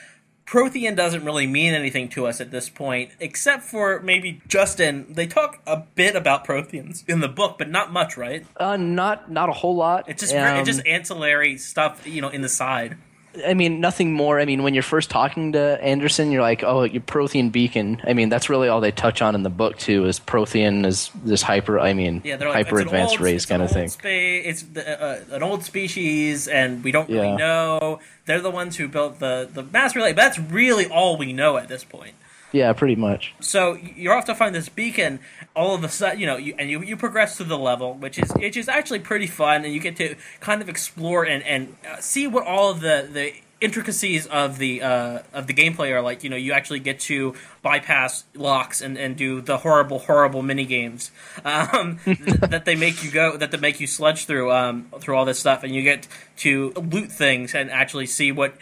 Prothean 0.47 0.95
doesn't 0.95 1.25
really 1.25 1.47
mean 1.47 1.73
anything 1.73 2.09
to 2.11 2.27
us 2.27 2.39
at 2.39 2.51
this 2.51 2.69
point, 2.69 3.13
except 3.19 3.63
for 3.63 4.01
maybe 4.01 4.43
Justin. 4.47 5.07
They 5.09 5.27
talk 5.27 5.63
a 5.67 5.79
bit 5.95 6.15
about 6.15 6.47
Protheans 6.47 7.03
in 7.09 7.21
the 7.21 7.29
book, 7.29 7.57
but 7.57 7.71
not 7.71 7.93
much, 7.93 8.19
right? 8.19 8.47
Uh, 8.59 8.77
not 8.77 9.31
not 9.31 9.49
a 9.49 9.53
whole 9.53 9.75
lot. 9.75 10.05
It's 10.07 10.21
just 10.21 10.35
Um, 10.35 10.59
it's 10.59 10.69
just 10.69 10.87
ancillary 10.87 11.57
stuff, 11.57 12.07
you 12.07 12.21
know, 12.21 12.29
in 12.29 12.43
the 12.43 12.51
side. 12.51 12.99
I 13.47 13.55
mean, 13.55 13.81
nothing 13.81 14.13
more. 14.13 14.39
I 14.39 14.45
mean, 14.45 14.63
when 14.63 14.75
you're 14.75 14.83
first 14.83 15.11
talking 15.11 15.53
to 15.53 15.83
Anderson, 15.83 16.31
you're 16.31 16.43
like, 16.43 16.63
"Oh, 16.63 16.85
your 16.85 17.03
Prothean 17.03 17.51
beacon." 17.51 18.01
I 18.07 18.13
mean, 18.13 18.29
that's 18.29 18.49
really 18.49 18.69
all 18.69 18.81
they 18.81 18.93
touch 18.93 19.23
on 19.23 19.35
in 19.35 19.43
the 19.43 19.51
book 19.51 19.77
too. 19.79 20.05
Is 20.07 20.21
Prothean 20.21 20.87
is 20.87 21.11
this 21.25 21.43
hyper? 21.43 21.81
I 21.81 21.95
mean, 21.95 22.21
Yeah, 22.25 22.37
like 22.37 22.53
hyper 22.67 22.81
advanced 22.81 23.15
old- 23.15 23.21
race 23.23 23.47
kind 23.47 23.63
of 23.63 23.71
thing. 23.71 23.89
Spa- 23.89 24.09
it's 24.09 24.63
the, 24.63 25.03
uh, 25.03 25.19
an 25.33 25.43
old 25.43 25.65
species, 25.65 26.47
and 26.49 26.85
we 26.85 26.93
don't 26.93 27.09
really 27.09 27.29
Yeah. 27.29 27.37
know. 27.37 28.01
They're 28.27 28.41
the 28.41 28.51
ones 28.51 28.77
who 28.77 28.89
built 28.89 29.19
the 29.21 29.49
the 29.53 29.63
mass 29.65 29.97
relay. 29.97 30.13
But 30.13 30.23
that's 30.23 30.39
really 30.39 30.87
all 30.87 31.17
we 31.17 31.33
know 31.33 31.57
at 31.57 31.69
this 31.69 31.85
point. 31.85 32.15
Yeah, 32.55 32.73
pretty 32.73 32.95
much. 32.95 33.35
So 33.41 33.75
you're 33.75 34.15
off 34.15 34.27
to 34.27 34.35
find 34.35 34.55
this 34.55 34.69
beacon. 34.69 35.19
All 35.57 35.75
of 35.75 35.83
a 35.83 35.89
sudden, 35.89 36.21
you 36.21 36.27
know, 36.27 36.37
you, 36.37 36.55
and 36.57 36.71
you, 36.71 36.83
you 36.83 36.97
progress 36.97 37.37
through 37.37 37.47
the 37.47 37.59
level, 37.59 37.95
which 37.95 38.17
is 38.17 38.31
which 38.31 38.57
is 38.57 38.69
actually 38.69 39.01
pretty 39.01 39.27
fun, 39.27 39.65
and 39.65 39.75
you 39.75 39.81
get 39.81 39.97
to 39.97 40.15
kind 40.39 40.63
of 40.63 40.69
explore 40.69 41.25
and 41.25 41.43
and 41.43 41.77
uh, 41.91 41.97
see 41.97 42.29
what 42.29 42.47
all 42.47 42.71
of 42.71 42.81
the 42.81 43.09
the 43.13 43.33
intricacies 43.61 44.27
of 44.27 44.59
the 44.59 44.83
uh, 44.83 45.19
of 45.33 45.49
the 45.49 45.53
gameplay 45.53 45.91
are 45.91 46.01
like. 46.01 46.23
You 46.23 46.31
know, 46.31 46.37
you 46.37 46.53
actually 46.53 46.79
get 46.79 47.01
to 47.01 47.35
bypass 47.63 48.23
locks 48.37 48.81
and, 48.81 48.97
and 48.97 49.17
do 49.17 49.41
the 49.41 49.59
horrible 49.59 49.99
horrible 49.99 50.43
mini 50.43 50.65
games 50.65 51.11
um, 51.45 51.99
th- 52.05 52.19
that 52.19 52.67
they 52.67 52.77
make 52.77 53.03
you 53.03 53.11
go 53.11 53.37
that 53.37 53.51
they 53.51 53.59
make 53.59 53.81
you 53.81 53.89
sludge 53.89 54.27
through 54.27 54.53
um, 54.53 54.87
through 55.01 55.17
all 55.17 55.25
this 55.25 55.41
stuff, 55.41 55.65
and 55.65 55.75
you 55.75 55.83
get 55.83 56.07
to 56.37 56.73
loot 56.77 57.11
things 57.11 57.53
and 57.53 57.69
actually 57.73 58.07
see 58.07 58.31
what 58.31 58.55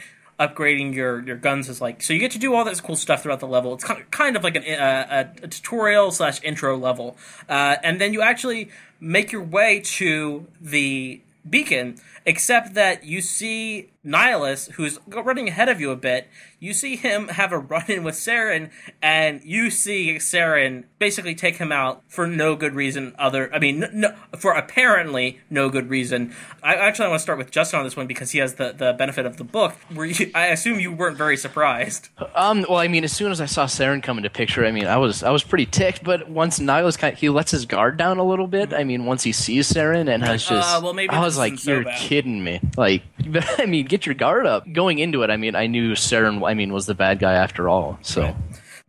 upgrading 0.47 0.95
your, 0.95 1.21
your 1.23 1.37
guns 1.37 1.69
is 1.69 1.81
like. 1.81 2.03
So 2.03 2.13
you 2.13 2.21
get 2.21 2.33
to 2.33 2.39
do 2.39 2.55
all 2.55 2.65
this 2.65 2.81
cool 2.81 2.97
stuff 2.97 3.23
throughout 3.23 3.41
the 3.41 3.53
level. 3.57 3.75
It's 3.75 3.85
kind 3.85 4.01
of, 4.01 4.11
kind 4.11 4.37
of 4.37 4.45
like 4.45 4.57
an, 4.57 4.65
uh, 4.65 5.29
a, 5.41 5.45
a 5.45 5.49
tutorial 5.49 6.11
slash 6.11 6.43
intro 6.43 6.77
level, 6.77 7.17
uh, 7.49 7.77
and 7.83 8.01
then 8.01 8.13
you 8.13 8.23
actually 8.23 8.71
make 9.01 9.33
your 9.33 9.43
way 9.43 9.81
to 10.01 10.47
the 10.61 11.21
beacon, 11.49 11.97
except 12.27 12.75
that 12.75 13.05
you 13.05 13.21
see 13.21 13.91
Nihlus, 14.05 14.71
who's 14.73 14.99
running 15.07 15.49
ahead 15.49 15.69
of 15.69 15.81
you 15.81 15.91
a 15.91 15.97
bit, 15.97 16.29
you 16.59 16.73
see 16.73 16.97
him 16.97 17.29
have 17.29 17.53
a 17.53 17.59
run 17.59 17.85
in 17.89 18.03
with 18.03 18.17
Saren, 18.17 18.71
and 19.01 19.41
you 19.45 19.71
see 19.71 20.17
Saren 20.17 20.85
basically 20.99 21.35
take 21.35 21.57
him 21.57 21.71
out 21.71 22.03
for 22.09 22.27
no 22.27 22.57
good 22.57 22.75
reason. 22.75 23.15
Other, 23.19 23.53
I 23.55 23.59
mean, 23.59 23.85
no, 23.93 24.15
for 24.39 24.53
apparently 24.53 25.41
no 25.51 25.69
good 25.69 25.89
reason. 25.89 26.35
I 26.63 26.75
actually 26.75 27.09
want 27.09 27.21
to 27.21 27.23
start 27.23 27.39
with 27.39 27.51
Justin 27.51 27.79
on 27.79 27.85
this 27.85 27.97
one 27.97 28.07
because 28.07 28.33
he 28.33 28.39
has 28.39 28.55
the, 28.55 28.73
the 28.73 28.93
benefit 28.93 29.25
of 29.27 29.37
the 29.37 29.45
book. 29.45 29.75
Where 29.93 30.07
you, 30.07 30.31
I 30.35 30.47
assume 30.47 30.81
you 30.81 30.93
weren't 30.93 31.17
very 31.17 31.37
surprised. 31.37 32.09
Um, 32.35 32.65
well, 32.69 32.79
I 32.79 32.89
mean, 32.89 33.05
as 33.05 33.13
soon 33.13 33.31
as 33.31 33.41
I 33.41 33.47
saw 33.47 33.67
Saren 33.67 34.03
come 34.03 34.19
into 34.19 34.31
picture, 34.31 34.65
I 34.65 34.73
mean, 34.73 34.87
I 34.87 34.97
was 34.97 35.23
I 35.23 35.31
was 35.31 35.45
pretty 35.45 35.67
ticked. 35.67 36.03
But 36.03 36.29
once 36.29 36.59
Nihlus 36.59 36.99
kind 36.99 37.13
of, 37.13 37.21
he 37.21 37.29
lets 37.29 37.51
his 37.53 37.67
guard 37.67 37.97
down 37.97 38.19
a 38.19 38.25
little 38.25 38.47
bit. 38.49 38.73
I 38.73 38.85
mean, 38.85 39.05
once 39.05 39.23
he 39.23 39.33
sees 39.33 39.73
Saren, 39.73 40.13
and 40.13 40.25
has 40.25 40.47
just, 40.47 40.77
Uh, 40.77 40.81
well, 40.83 40.93
maybe 40.93 41.11
I 41.11 41.21
was 41.21 41.39
like, 41.39 41.59
so 41.59 41.73
you're 41.73 41.85
bad." 41.85 41.99
Kidding 42.13 42.45
me. 42.45 42.61
Like, 42.77 43.05
I 43.59 43.65
mean, 43.65 43.87
get 43.87 44.05
your 44.05 44.15
guard 44.15 44.45
up. 44.45 44.71
Going 44.71 44.99
into 44.99 45.23
it, 45.23 45.31
I 45.31 45.39
mean, 45.39 45.55
I 45.55 45.67
knew 45.67 45.93
Saren, 45.93 46.47
I 46.47 46.53
mean, 46.53 46.71
was 46.71 46.85
the 46.85 46.95
bad 46.95 47.19
guy 47.19 47.33
after 47.33 47.71
all. 47.71 47.99
So. 48.03 48.37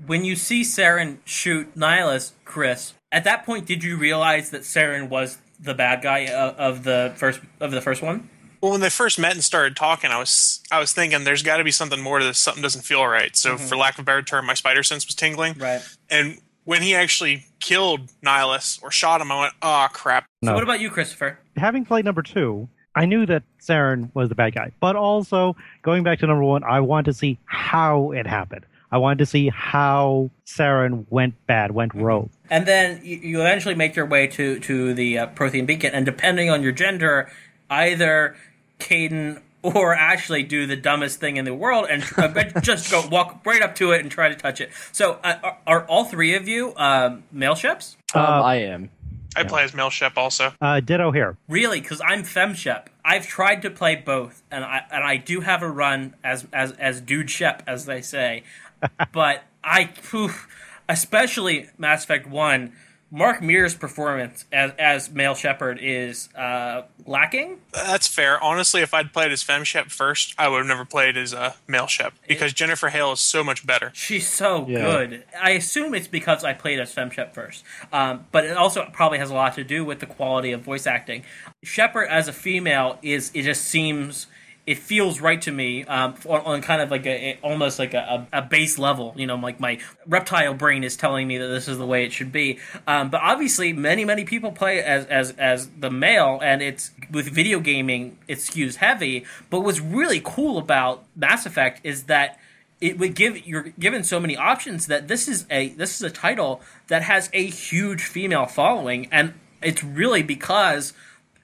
When 0.05 0.25
you 0.25 0.35
see 0.35 0.63
Saren 0.63 1.19
shoot 1.23 1.73
Nihlus, 1.73 2.33
Chris, 2.43 2.95
at 3.13 3.23
that 3.23 3.45
point, 3.45 3.65
did 3.65 3.81
you 3.81 3.95
realize 3.95 4.49
that 4.49 4.63
Saren 4.63 5.07
was 5.07 5.37
the 5.57 5.73
bad 5.73 6.01
guy 6.01 6.27
of, 6.27 6.57
of 6.57 6.83
the 6.83 7.13
first 7.15 7.39
of 7.61 7.71
the 7.71 7.79
first 7.79 8.01
one? 8.01 8.29
Well, 8.59 8.73
when 8.73 8.81
they 8.81 8.89
first 8.89 9.17
met 9.17 9.31
and 9.31 9.41
started 9.41 9.77
talking, 9.77 10.11
I 10.11 10.19
was 10.19 10.61
I 10.69 10.79
was 10.79 10.91
thinking 10.91 11.23
there's 11.23 11.43
got 11.43 11.57
to 11.57 11.63
be 11.63 11.71
something 11.71 12.01
more 12.01 12.19
to 12.19 12.25
this. 12.25 12.39
Something 12.39 12.61
doesn't 12.61 12.81
feel 12.81 13.05
right. 13.07 13.33
So, 13.37 13.55
mm-hmm. 13.55 13.65
for 13.67 13.77
lack 13.77 13.93
of 13.93 14.01
a 14.01 14.03
better 14.03 14.21
term, 14.21 14.45
my 14.45 14.53
spider 14.53 14.83
sense 14.83 15.05
was 15.05 15.15
tingling. 15.15 15.53
Right. 15.57 15.81
And 16.09 16.39
when 16.65 16.81
he 16.81 16.93
actually 16.93 17.45
killed 17.61 18.11
Nihlus 18.21 18.83
or 18.83 18.91
shot 18.91 19.21
him, 19.21 19.31
I 19.31 19.39
went, 19.39 19.53
"Oh 19.61 19.87
crap!" 19.93 20.25
So, 20.43 20.49
No. 20.49 20.55
what 20.55 20.63
about 20.63 20.81
you, 20.81 20.89
Christopher? 20.89 21.39
having 21.55 21.85
played 21.85 22.03
number 22.03 22.21
two, 22.21 22.67
I 22.95 23.05
knew 23.05 23.25
that 23.25 23.43
Saren 23.59 24.09
was 24.13 24.29
the 24.29 24.35
bad 24.35 24.53
guy. 24.53 24.71
But 24.79 24.95
also, 24.95 25.55
going 25.81 26.03
back 26.03 26.19
to 26.19 26.27
number 26.27 26.43
one, 26.43 26.63
I 26.63 26.79
wanted 26.79 27.05
to 27.05 27.13
see 27.13 27.39
how 27.45 28.11
it 28.11 28.27
happened. 28.27 28.65
I 28.91 28.97
wanted 28.97 29.17
to 29.19 29.25
see 29.25 29.49
how 29.49 30.29
Saren 30.45 31.05
went 31.09 31.33
bad, 31.47 31.71
went 31.71 31.95
rogue. 31.95 32.29
And 32.51 32.67
then 32.67 33.01
you, 33.03 33.17
you 33.17 33.39
eventually 33.41 33.73
make 33.73 33.95
your 33.95 34.05
way 34.05 34.27
to 34.27 34.59
to 34.59 34.93
the 34.93 35.17
uh, 35.17 35.27
Prothean 35.27 35.65
Beacon, 35.65 35.95
and 35.95 36.05
depending 36.05 36.51
on 36.51 36.61
your 36.61 36.71
gender, 36.71 37.31
either 37.71 38.35
Kaidan 38.79 39.41
or 39.63 39.95
Ashley 39.95 40.43
do 40.43 40.67
the 40.67 40.75
dumbest 40.75 41.19
thing 41.19 41.37
in 41.37 41.45
the 41.45 41.53
world 41.53 41.87
and 41.89 42.03
uh, 42.17 42.59
just 42.61 42.91
go 42.91 43.07
walk 43.09 43.43
right 43.45 43.61
up 43.61 43.73
to 43.75 43.91
it 43.93 44.01
and 44.01 44.11
try 44.11 44.29
to 44.29 44.35
touch 44.35 44.61
it. 44.61 44.69
So, 44.91 45.19
uh, 45.23 45.39
are, 45.41 45.57
are 45.65 45.85
all 45.85 46.03
three 46.03 46.35
of 46.35 46.47
you 46.47 46.73
um, 46.75 47.23
male 47.31 47.55
ships? 47.55 47.97
Um, 48.13 48.21
Uh, 48.21 48.41
I 48.41 48.55
am. 48.57 48.89
I 49.35 49.43
play 49.43 49.63
as 49.63 49.73
male 49.73 49.89
Shep 49.89 50.17
also. 50.17 50.53
Uh, 50.61 50.79
ditto 50.79 51.11
here. 51.11 51.37
Really, 51.47 51.81
because 51.81 52.01
I'm 52.05 52.23
fem 52.23 52.53
shep. 52.53 52.89
I've 53.03 53.27
tried 53.27 53.61
to 53.63 53.69
play 53.69 53.95
both, 53.95 54.43
and 54.51 54.63
I 54.63 54.83
and 54.91 55.03
I 55.03 55.17
do 55.17 55.41
have 55.41 55.61
a 55.61 55.69
run 55.69 56.15
as 56.23 56.47
as 56.53 56.71
as 56.73 57.01
dude 57.01 57.29
shep, 57.29 57.63
as 57.67 57.85
they 57.85 58.01
say. 58.01 58.43
but 59.11 59.43
I, 59.63 59.85
poof, 59.85 60.47
especially 60.89 61.69
Mass 61.77 62.03
Effect 62.03 62.27
One, 62.27 62.73
Mark 63.15 63.43
Meer's 63.43 63.75
performance 63.75 64.43
as 64.51 64.71
as 64.79 65.11
male 65.11 65.35
Shepard 65.35 65.77
is 65.79 66.33
uh, 66.33 66.81
lacking. 67.05 67.59
That's 67.71 68.07
fair. 68.07 68.43
Honestly, 68.43 68.81
if 68.81 68.91
I'd 68.91 69.13
played 69.13 69.31
as 69.31 69.43
Fem 69.43 69.63
Shep 69.63 69.91
first, 69.91 70.33
I 70.35 70.47
would 70.47 70.57
have 70.57 70.65
never 70.65 70.83
played 70.83 71.15
as 71.15 71.31
uh, 71.31 71.53
Male 71.67 71.85
Shep 71.85 72.13
because 72.27 72.53
Jennifer 72.53 72.89
Hale 72.89 73.11
is 73.11 73.19
so 73.19 73.43
much 73.43 73.67
better. 73.67 73.91
She's 73.93 74.27
so 74.27 74.67
Yeah. 74.67 74.79
good. 74.81 75.23
I 75.39 75.51
assume 75.51 75.93
it's 75.93 76.07
because 76.07 76.43
I 76.43 76.53
played 76.53 76.79
as 76.79 76.91
Fem 76.91 77.11
Shep 77.11 77.35
first, 77.35 77.63
um, 77.91 78.25
but 78.31 78.45
it 78.45 78.57
also 78.57 78.89
probably 78.91 79.19
has 79.19 79.29
a 79.29 79.35
lot 79.35 79.53
to 79.55 79.63
do 79.63 79.85
with 79.85 79.99
the 79.99 80.07
quality 80.07 80.51
of 80.51 80.61
voice 80.61 80.87
acting. 80.87 81.23
Shepard 81.61 82.09
as 82.09 82.27
a 82.27 82.33
female 82.33 82.97
is 83.03 83.29
it 83.35 83.43
just 83.43 83.63
seems 83.65 84.25
it 84.65 84.77
feels 84.77 85.19
right 85.19 85.41
to 85.41 85.51
me 85.51 85.83
um, 85.85 86.15
on, 86.25 86.61
kind 86.61 86.81
of 86.81 86.89
like 86.89 87.05
a, 87.05 87.37
almost 87.41 87.79
like 87.79 87.93
a, 87.93 88.27
a, 88.31 88.39
a 88.39 88.41
base 88.41 88.79
level. 88.79 89.13
You 89.17 89.27
know, 89.27 89.35
like 89.35 89.59
my 89.59 89.79
reptile 90.07 90.53
brain 90.53 90.83
is 90.83 90.95
telling 90.95 91.27
me 91.27 91.37
that 91.37 91.47
this 91.47 91.67
is 91.67 91.77
the 91.77 91.85
way 91.85 92.05
it 92.05 92.13
should 92.13 92.31
be. 92.31 92.59
Um, 92.87 93.09
but 93.09 93.21
obviously, 93.21 93.73
many 93.73 94.05
many 94.05 94.23
people 94.23 94.51
play 94.51 94.81
as 94.81 95.05
as 95.07 95.31
as 95.31 95.69
the 95.77 95.91
male, 95.91 96.39
and 96.41 96.61
it's 96.61 96.91
with 97.11 97.27
video 97.27 97.59
gaming 97.59 98.17
it 98.27 98.37
skews 98.37 98.75
heavy. 98.75 99.25
But 99.49 99.61
what's 99.61 99.81
really 99.81 100.21
cool 100.23 100.57
about 100.57 101.03
Mass 101.15 101.45
Effect 101.45 101.81
is 101.83 102.03
that 102.03 102.39
it 102.79 102.97
would 102.97 103.15
give 103.15 103.45
you're 103.47 103.63
given 103.79 104.03
so 104.03 104.19
many 104.19 104.35
options 104.35 104.87
that 104.87 105.07
this 105.07 105.27
is 105.27 105.45
a 105.49 105.69
this 105.69 105.95
is 105.95 106.01
a 106.01 106.09
title 106.09 106.61
that 106.87 107.01
has 107.03 107.29
a 107.33 107.45
huge 107.45 108.03
female 108.03 108.45
following 108.45 109.07
and 109.09 109.33
it's 109.61 109.81
really 109.83 110.21
because 110.21 110.91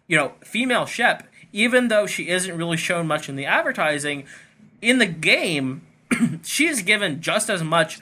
you 0.07 0.17
know 0.17 0.33
female 0.41 0.85
shep 0.85 1.28
even 1.51 1.87
though 1.87 2.05
she 2.05 2.29
isn't 2.29 2.57
really 2.57 2.77
shown 2.77 3.07
much 3.07 3.29
in 3.29 3.35
the 3.35 3.45
advertising 3.45 4.25
in 4.81 4.99
the 4.99 5.05
game 5.05 5.81
she 6.43 6.67
is 6.67 6.81
given 6.81 7.21
just 7.21 7.49
as 7.49 7.63
much 7.63 7.99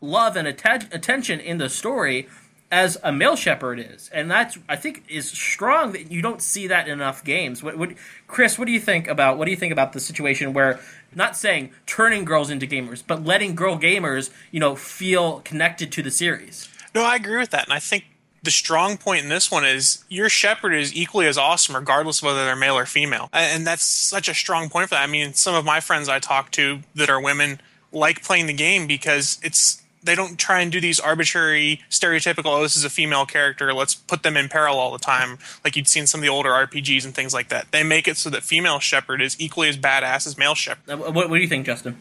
love 0.00 0.36
and 0.36 0.48
atten- 0.48 0.88
attention 0.92 1.40
in 1.40 1.58
the 1.58 1.68
story 1.68 2.28
as 2.70 2.96
a 3.02 3.10
male 3.10 3.34
Shepard 3.34 3.80
is. 3.80 4.08
And 4.12 4.30
that's 4.30 4.58
i 4.68 4.76
think 4.76 5.04
is 5.08 5.30
strong 5.30 5.92
that 5.92 6.10
you 6.10 6.22
don't 6.22 6.40
see 6.40 6.66
that 6.68 6.86
in 6.86 6.94
enough 6.94 7.24
games. 7.24 7.62
What, 7.62 7.76
what 7.76 7.90
chris 8.26 8.58
what 8.58 8.66
do 8.66 8.72
you 8.72 8.80
think 8.80 9.08
about 9.08 9.38
what 9.38 9.46
do 9.46 9.50
you 9.50 9.56
think 9.56 9.72
about 9.72 9.92
the 9.92 10.00
situation 10.00 10.52
where 10.52 10.80
not 11.14 11.36
saying 11.36 11.70
turning 11.86 12.24
girls 12.24 12.50
into 12.50 12.66
gamers 12.66 13.02
but 13.04 13.24
letting 13.24 13.54
girl 13.54 13.78
gamers 13.78 14.30
you 14.50 14.60
know 14.60 14.76
feel 14.76 15.40
connected 15.40 15.90
to 15.92 16.02
the 16.02 16.10
series? 16.10 16.68
No, 16.94 17.04
I 17.04 17.16
agree 17.16 17.38
with 17.38 17.50
that, 17.50 17.64
and 17.64 17.72
I 17.72 17.78
think 17.78 18.04
the 18.42 18.50
strong 18.50 18.96
point 18.96 19.22
in 19.22 19.28
this 19.28 19.50
one 19.50 19.64
is 19.64 20.04
your 20.08 20.28
Shepard 20.28 20.74
is 20.74 20.94
equally 20.94 21.26
as 21.26 21.36
awesome, 21.36 21.76
regardless 21.76 22.20
of 22.20 22.26
whether 22.26 22.44
they're 22.44 22.56
male 22.56 22.76
or 22.76 22.86
female, 22.86 23.28
and 23.32 23.66
that's 23.66 23.84
such 23.84 24.28
a 24.28 24.34
strong 24.34 24.68
point 24.68 24.88
for 24.88 24.94
that. 24.94 25.02
I 25.02 25.06
mean, 25.06 25.34
some 25.34 25.54
of 25.54 25.64
my 25.64 25.80
friends 25.80 26.08
I 26.08 26.18
talk 26.18 26.50
to 26.52 26.80
that 26.94 27.10
are 27.10 27.20
women 27.20 27.60
like 27.92 28.22
playing 28.22 28.46
the 28.46 28.52
game 28.52 28.86
because 28.86 29.38
it's 29.42 29.82
they 30.02 30.14
don't 30.14 30.38
try 30.38 30.60
and 30.60 30.72
do 30.72 30.80
these 30.80 30.98
arbitrary 30.98 31.82
stereotypical 31.90 32.46
oh 32.46 32.62
this 32.62 32.76
is 32.76 32.84
a 32.84 32.90
female 32.90 33.26
character 33.26 33.74
let's 33.74 33.94
put 33.94 34.22
them 34.22 34.36
in 34.36 34.48
peril 34.48 34.78
all 34.78 34.92
the 34.92 34.98
time 34.98 35.38
like 35.64 35.76
you'd 35.76 35.88
seen 35.88 36.06
some 36.06 36.20
of 36.20 36.22
the 36.22 36.28
older 36.28 36.50
rpgs 36.50 37.04
and 37.04 37.14
things 37.14 37.34
like 37.34 37.48
that. 37.48 37.70
They 37.70 37.82
make 37.82 38.08
it 38.08 38.16
so 38.16 38.30
that 38.30 38.42
female 38.42 38.78
Shepard 38.78 39.20
is 39.20 39.36
equally 39.38 39.68
as 39.68 39.76
badass 39.76 40.26
as 40.26 40.38
male 40.38 40.54
Shepard. 40.54 40.88
Uh, 40.88 40.96
what, 40.96 41.28
what 41.28 41.36
do 41.36 41.42
you 41.42 41.48
think 41.48 41.66
justin 41.66 42.00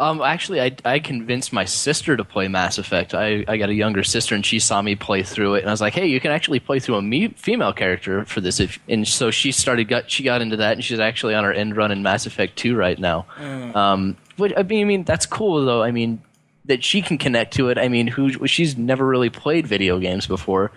Um, 0.00 0.22
actually, 0.22 0.62
I, 0.62 0.74
I 0.82 0.98
convinced 0.98 1.52
my 1.52 1.66
sister 1.66 2.16
to 2.16 2.24
play 2.24 2.48
Mass 2.48 2.78
Effect. 2.78 3.12
I, 3.12 3.44
I 3.46 3.58
got 3.58 3.68
a 3.68 3.74
younger 3.74 4.02
sister, 4.02 4.34
and 4.34 4.44
she 4.44 4.58
saw 4.58 4.80
me 4.80 4.96
play 4.96 5.22
through 5.22 5.56
it, 5.56 5.60
and 5.60 5.68
I 5.68 5.72
was 5.72 5.82
like, 5.82 5.92
"Hey, 5.92 6.06
you 6.06 6.20
can 6.20 6.30
actually 6.30 6.58
play 6.58 6.80
through 6.80 6.96
a 6.96 7.02
me- 7.02 7.28
female 7.36 7.74
character 7.74 8.24
for 8.24 8.40
this." 8.40 8.60
If, 8.60 8.78
and 8.88 9.06
so 9.06 9.30
she 9.30 9.52
started 9.52 9.88
got 9.88 10.10
she 10.10 10.22
got 10.22 10.40
into 10.40 10.56
that, 10.56 10.72
and 10.72 10.82
she's 10.82 11.00
actually 11.00 11.34
on 11.34 11.44
her 11.44 11.52
end 11.52 11.76
run 11.76 11.92
in 11.92 12.02
Mass 12.02 12.24
Effect 12.24 12.56
Two 12.56 12.74
right 12.76 12.98
now. 12.98 13.26
Um, 13.38 14.16
but 14.38 14.58
I 14.58 14.62
mean, 14.62 14.80
I 14.80 14.84
mean, 14.84 15.04
that's 15.04 15.26
cool 15.26 15.66
though. 15.66 15.82
I 15.82 15.90
mean, 15.90 16.22
that 16.64 16.82
she 16.82 17.02
can 17.02 17.18
connect 17.18 17.52
to 17.54 17.68
it. 17.68 17.76
I 17.76 17.88
mean, 17.88 18.06
who 18.06 18.46
she's 18.46 18.78
never 18.78 19.06
really 19.06 19.28
played 19.28 19.66
video 19.66 19.98
games 19.98 20.26
before. 20.26 20.72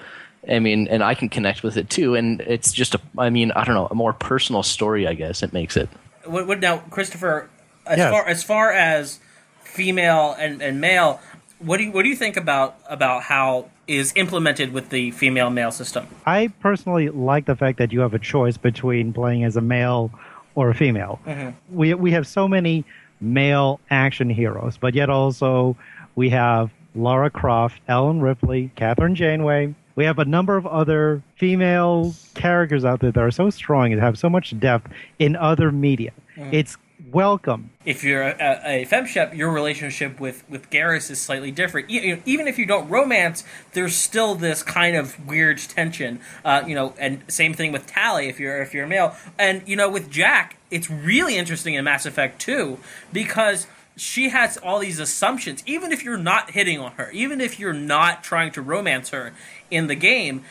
I 0.50 0.60
mean, 0.60 0.90
and 0.90 1.02
I 1.02 1.16
can 1.16 1.30
connect 1.30 1.64
with 1.64 1.78
it 1.78 1.90
too. 1.90 2.16
And 2.16 2.42
it's 2.42 2.74
just 2.74 2.96
a, 2.96 3.02
I 3.18 3.30
mean, 3.30 3.54
I 3.54 3.64
don't 3.64 3.76
know, 3.76 3.88
a 3.90 3.96
more 3.96 4.12
personal 4.12 4.64
story. 4.64 5.08
I 5.08 5.14
guess 5.14 5.42
it 5.44 5.54
makes 5.54 5.78
it. 5.78 5.88
what, 6.26 6.46
what 6.46 6.60
now 6.60 6.80
christopher 6.90 7.50
as 7.86 7.98
Yes. 7.98 8.12
far 8.12 8.28
as 8.28 8.44
far 8.44 8.72
as 8.72 9.20
female 9.64 10.36
and, 10.40 10.62
and 10.62 10.80
male 10.80 11.20
what 11.60 11.78
do 11.78 11.84
you 11.84 11.92
what 11.92 12.04
do 12.04 12.10
you 12.10 12.16
think 12.16 12.38
about 12.38 12.78
about 12.90 13.24
how 13.24 13.66
is 13.88 14.14
implemented 14.16 14.72
with 14.72 14.90
the 14.90 15.12
female 15.12 15.50
male 15.50 15.72
system 15.72 16.06
I 16.26 16.50
personally 16.60 17.10
like 17.10 17.46
the 17.46 17.56
fact 17.56 17.78
that 17.80 17.92
you 17.92 18.00
have 18.02 18.14
a 18.14 18.20
choice 18.20 18.58
between 18.58 19.14
playing 19.14 19.44
as 19.44 19.56
a 19.58 19.62
male 19.62 20.12
or 20.56 20.70
a 20.70 20.76
female. 20.76 21.20
Mm-hmm. 21.26 21.50
We 21.76 21.94
we 21.96 22.12
have 22.12 22.28
so 22.28 22.48
many 22.48 22.86
male 23.20 23.80
action 23.90 24.30
heroes, 24.30 24.78
but 24.78 24.94
yet 24.94 25.10
also 25.10 25.76
we 26.16 26.30
have 26.30 26.70
Lara 26.96 27.30
Croft, 27.32 27.82
Ellen 27.88 28.22
Ripley, 28.22 28.70
Kathryn 28.78 29.16
Janeway. 29.16 29.74
We 29.96 30.06
have 30.06 30.20
a 30.20 30.26
number 30.26 30.56
of 30.56 30.68
other 30.68 31.24
female 31.38 32.14
characters 32.36 32.86
out 32.86 33.00
there 33.00 33.12
that 33.12 33.20
are 33.20 33.32
so 33.32 33.50
strong 33.50 33.92
and 33.92 34.00
have 34.02 34.18
so 34.20 34.30
much 34.30 34.58
depth 34.60 34.92
in 35.18 35.36
other 35.36 35.72
media. 35.72 36.12
Mm-hmm. 36.38 36.54
It's 36.54 36.78
welcome. 37.12 37.72
if 37.86 38.04
you're 38.04 38.22
a, 38.22 38.62
a 38.66 38.86
femshep, 38.86 39.36
your 39.36 39.52
relationship 39.52 40.20
with 40.20 40.48
with 40.50 40.70
Garrus 40.70 41.10
is 41.12 41.20
slightly 41.20 41.52
different. 41.52 41.90
E- 41.90 42.22
even 42.26 42.48
if 42.48 42.58
you 42.58 42.66
don't 42.66 42.90
romance, 42.90 43.44
there's 43.74 43.96
still 43.96 44.36
this 44.36 44.64
kind 44.64 44.96
of 44.96 45.28
weird 45.28 45.58
tension. 45.58 46.20
Uh, 46.46 46.64
you 46.66 46.76
know, 46.76 46.94
and 46.98 47.24
same 47.28 47.54
thing 47.54 47.72
with 47.72 47.88
Tali 47.88 48.28
if 48.28 48.40
you're 48.40 48.62
if 48.62 48.74
you're 48.74 48.86
a 48.86 48.88
male. 48.88 49.16
And 49.38 49.68
you 49.68 49.76
know, 49.76 49.90
with 49.90 50.10
Jack, 50.10 50.58
it's 50.72 50.90
really 50.90 51.38
interesting 51.38 51.74
in 51.74 51.84
Mass 51.84 52.06
Effect 52.06 52.40
2 52.42 52.78
because 53.12 53.68
she 53.96 54.30
has 54.30 54.58
all 54.58 54.80
these 54.80 55.00
assumptions. 55.00 55.64
Even 55.66 55.92
if 55.92 56.04
you're 56.04 56.18
not 56.18 56.52
hitting 56.52 56.80
on 56.80 56.94
her, 56.94 57.12
even 57.12 57.42
if 57.42 57.60
you're 57.60 57.74
not 57.74 58.24
trying 58.24 58.52
to 58.54 58.62
romance 58.62 59.10
her 59.10 59.34
in 59.70 59.88
the 59.88 59.96
game, 59.96 60.44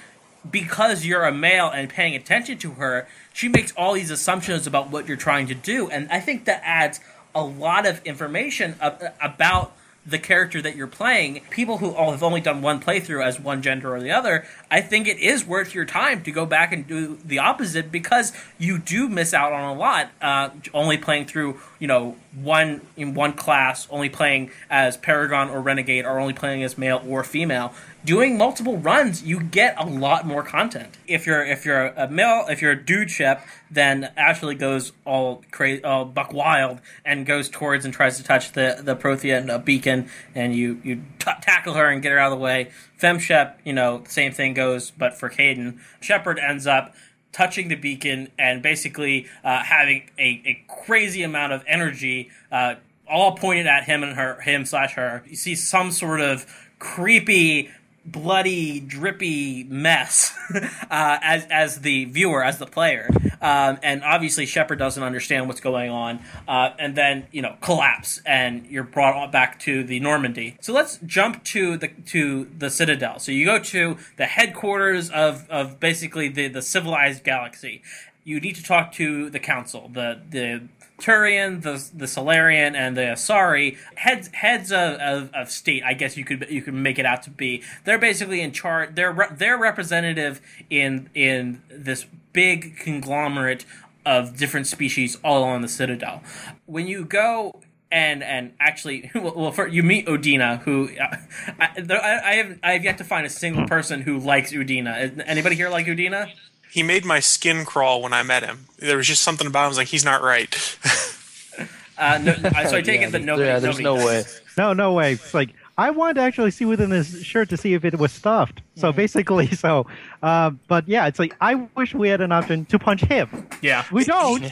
because 0.50 1.04
you're 1.04 1.24
a 1.24 1.32
male 1.32 1.68
and 1.68 1.88
paying 1.88 2.14
attention 2.14 2.58
to 2.58 2.72
her, 2.72 3.06
she 3.32 3.48
makes 3.48 3.72
all 3.72 3.94
these 3.94 4.10
assumptions 4.10 4.66
about 4.66 4.90
what 4.90 5.06
you're 5.06 5.16
trying 5.16 5.46
to 5.48 5.54
do, 5.54 5.88
and 5.88 6.08
I 6.10 6.20
think 6.20 6.44
that 6.46 6.62
adds 6.64 7.00
a 7.34 7.42
lot 7.42 7.86
of 7.86 8.04
information 8.04 8.76
ab- 8.80 9.14
about 9.20 9.72
the 10.04 10.18
character 10.18 10.60
that 10.60 10.74
you're 10.74 10.88
playing, 10.88 11.40
people 11.50 11.78
who 11.78 11.92
have 11.94 12.22
only 12.22 12.40
done 12.40 12.60
one 12.60 12.80
playthrough 12.80 13.24
as 13.24 13.38
one 13.38 13.62
gender 13.62 13.94
or 13.94 14.00
the 14.00 14.10
other, 14.10 14.44
I 14.72 14.80
think 14.80 15.06
it 15.06 15.18
is 15.18 15.44
worth 15.44 15.74
your 15.74 15.84
time 15.84 16.22
to 16.22 16.32
go 16.32 16.46
back 16.46 16.72
and 16.72 16.86
do 16.86 17.18
the 17.22 17.40
opposite 17.40 17.92
because 17.92 18.32
you 18.58 18.78
do 18.78 19.06
miss 19.06 19.34
out 19.34 19.52
on 19.52 19.76
a 19.76 19.78
lot. 19.78 20.10
Uh, 20.22 20.48
only 20.72 20.96
playing 20.96 21.26
through, 21.26 21.60
you 21.78 21.86
know, 21.86 22.16
one 22.34 22.80
in 22.96 23.12
one 23.12 23.34
class, 23.34 23.86
only 23.90 24.08
playing 24.08 24.50
as 24.70 24.96
Paragon 24.96 25.50
or 25.50 25.60
Renegade, 25.60 26.06
or 26.06 26.18
only 26.18 26.32
playing 26.32 26.62
as 26.62 26.78
male 26.78 27.04
or 27.06 27.22
female 27.22 27.74
doing 28.04 28.36
multiple 28.36 28.78
runs, 28.78 29.22
you 29.22 29.40
get 29.40 29.74
a 29.78 29.86
lot 29.86 30.26
more 30.26 30.42
content. 30.42 30.96
If 31.06 31.26
you're 31.26 31.44
if 31.44 31.64
you're 31.64 31.86
a 31.88 32.08
male, 32.08 32.46
if 32.48 32.60
you're 32.60 32.72
a 32.72 32.84
dude 32.84 33.10
Shep, 33.10 33.46
then 33.70 34.10
Ashley 34.16 34.54
goes 34.54 34.92
all 35.04 35.44
crazy, 35.50 35.84
all 35.84 36.04
buck 36.04 36.32
wild, 36.32 36.80
and 37.04 37.24
goes 37.24 37.48
towards 37.48 37.84
and 37.84 37.94
tries 37.94 38.16
to 38.16 38.24
touch 38.24 38.52
the 38.52 38.80
the 38.82 38.96
Prothean 38.96 39.64
beacon, 39.64 40.08
and 40.34 40.54
you 40.54 40.80
you 40.82 40.96
t- 41.18 41.30
tackle 41.40 41.74
her 41.74 41.86
and 41.86 42.02
get 42.02 42.12
her 42.12 42.18
out 42.18 42.32
of 42.32 42.38
the 42.38 42.42
way. 42.42 42.70
Fem 43.02 43.18
Shep, 43.18 43.58
you 43.64 43.72
know, 43.72 44.04
same 44.06 44.30
thing 44.30 44.54
goes, 44.54 44.92
but 44.92 45.18
for 45.18 45.28
Kaidan, 45.28 45.80
Shepard 46.00 46.38
ends 46.38 46.68
up 46.68 46.94
touching 47.32 47.66
the 47.66 47.74
beacon 47.74 48.30
and 48.38 48.62
basically 48.62 49.26
uh, 49.42 49.64
having 49.64 50.08
a, 50.20 50.40
a 50.46 50.64
crazy 50.68 51.24
amount 51.24 51.52
of 51.52 51.64
energy. 51.66 52.30
Uh, 52.52 52.76
all 53.08 53.34
pointed 53.34 53.66
at 53.66 53.82
him 53.82 54.04
and 54.04 54.14
her, 54.14 54.40
him 54.42 54.64
slash 54.64 54.94
her. 54.94 55.24
You 55.26 55.34
see 55.34 55.56
some 55.56 55.90
sort 55.90 56.20
of 56.20 56.46
creepy 56.78 57.72
bloody, 58.04 58.80
drippy 58.80 59.64
mess 59.64 60.36
uh, 60.54 61.18
as 61.22 61.46
as 61.50 61.80
the 61.80 62.04
viewer, 62.06 62.44
as 62.44 62.58
the 62.58 62.66
player, 62.66 63.08
um, 63.40 63.78
and 63.82 64.02
obviously 64.02 64.46
Shepard 64.46 64.78
doesn't 64.78 65.02
understand 65.02 65.48
what's 65.48 65.60
going 65.60 65.90
on, 65.90 66.20
uh, 66.48 66.70
and 66.78 66.96
then 66.96 67.26
you 67.32 67.42
know 67.42 67.56
collapse, 67.60 68.20
and 68.26 68.66
you're 68.66 68.84
brought 68.84 69.30
back 69.32 69.58
to 69.60 69.84
the 69.84 70.00
Normandy. 70.00 70.56
So 70.60 70.72
let's 70.72 70.98
jump 71.04 71.44
to 71.44 71.76
the 71.76 71.88
to 72.06 72.48
the 72.56 72.70
Citadel. 72.70 73.18
So 73.18 73.32
you 73.32 73.46
go 73.46 73.58
to 73.58 73.96
the 74.16 74.26
headquarters 74.26 75.10
of 75.10 75.48
of 75.48 75.80
basically 75.80 76.28
the 76.28 76.48
the 76.48 76.62
civilized 76.62 77.24
galaxy. 77.24 77.82
You 78.24 78.40
need 78.40 78.54
to 78.54 78.62
talk 78.62 78.92
to 78.92 79.30
the 79.30 79.40
council, 79.40 79.90
the 79.92 80.20
the 80.28 80.62
Turian, 81.02 81.62
the 81.62 81.84
the 81.92 82.06
Salarian, 82.06 82.76
and 82.76 82.96
the 82.96 83.02
Asari 83.02 83.76
heads 83.96 84.30
heads 84.32 84.70
of, 84.70 84.94
of, 85.00 85.34
of, 85.34 85.50
state. 85.50 85.82
I 85.84 85.94
guess 85.94 86.16
you 86.16 86.24
could 86.24 86.46
you 86.48 86.62
could 86.62 86.74
make 86.74 86.98
it 86.98 87.04
out 87.04 87.24
to 87.24 87.30
be. 87.30 87.62
They're 87.84 87.98
basically 87.98 88.40
in 88.40 88.52
charge. 88.52 88.94
They're 88.94 89.12
re- 89.12 89.32
they're 89.32 89.58
representative 89.58 90.40
in 90.70 91.10
in 91.14 91.60
this 91.68 92.06
big 92.32 92.76
conglomerate 92.76 93.66
of 94.06 94.36
different 94.36 94.68
species 94.68 95.16
all 95.24 95.42
on 95.42 95.60
the 95.62 95.68
Citadel. 95.68 96.22
When 96.66 96.86
you 96.86 97.04
go 97.04 97.60
and 97.90 98.22
and 98.22 98.52
actually, 98.60 99.10
well, 99.14 99.50
for, 99.50 99.66
you 99.66 99.82
meet 99.82 100.06
Udina, 100.06 100.60
who 100.62 100.88
uh, 101.00 101.16
I, 101.60 102.20
I, 102.24 102.34
have 102.34 102.58
I 102.62 102.72
have 102.72 102.84
yet 102.84 102.98
to 102.98 103.04
find 103.04 103.26
a 103.26 103.30
single 103.30 103.66
person 103.66 104.02
who 104.02 104.18
likes 104.18 104.52
Udina. 104.52 105.20
Anybody 105.26 105.56
here 105.56 105.68
like 105.68 105.86
Udina? 105.86 106.30
He 106.72 106.82
made 106.82 107.04
my 107.04 107.20
skin 107.20 107.66
crawl 107.66 108.00
when 108.00 108.14
I 108.14 108.22
met 108.22 108.42
him. 108.42 108.64
There 108.78 108.96
was 108.96 109.06
just 109.06 109.22
something 109.22 109.46
about 109.46 109.60
him. 109.60 109.64
I 109.66 109.68
was 109.68 109.76
like, 109.76 109.88
he's 109.88 110.06
not 110.06 110.22
right. 110.22 110.78
uh, 111.98 112.18
no, 112.22 112.32
so 112.34 112.48
I 112.48 112.80
take 112.80 113.02
yeah, 113.02 113.08
it 113.08 113.12
that 113.12 113.22
nobody. 113.22 113.46
Yeah, 113.46 113.58
there's 113.58 113.78
nobody 113.78 114.04
no 114.04 114.06
way. 114.06 114.24
No, 114.56 114.72
no 114.74 114.92
way. 114.92 115.12
It's 115.12 115.34
like 115.34 115.50
I 115.76 115.90
wanted 115.90 116.14
to 116.14 116.20
actually 116.22 116.50
see 116.50 116.64
within 116.64 116.90
his 116.90 117.22
shirt 117.22 117.50
to 117.50 117.58
see 117.58 117.74
if 117.74 117.84
it 117.84 117.98
was 117.98 118.10
stuffed. 118.10 118.62
So 118.76 118.90
mm. 118.90 118.96
basically, 118.96 119.46
so, 119.54 119.86
uh, 120.22 120.50
but 120.66 120.88
yeah, 120.88 121.06
it's 121.08 121.18
like 121.18 121.36
I 121.42 121.54
wish 121.76 121.94
we 121.94 122.08
had 122.08 122.22
an 122.22 122.32
option 122.32 122.64
to 122.66 122.78
punch 122.78 123.02
him. 123.02 123.48
Yeah, 123.60 123.84
we 123.92 124.04
don't. 124.04 124.42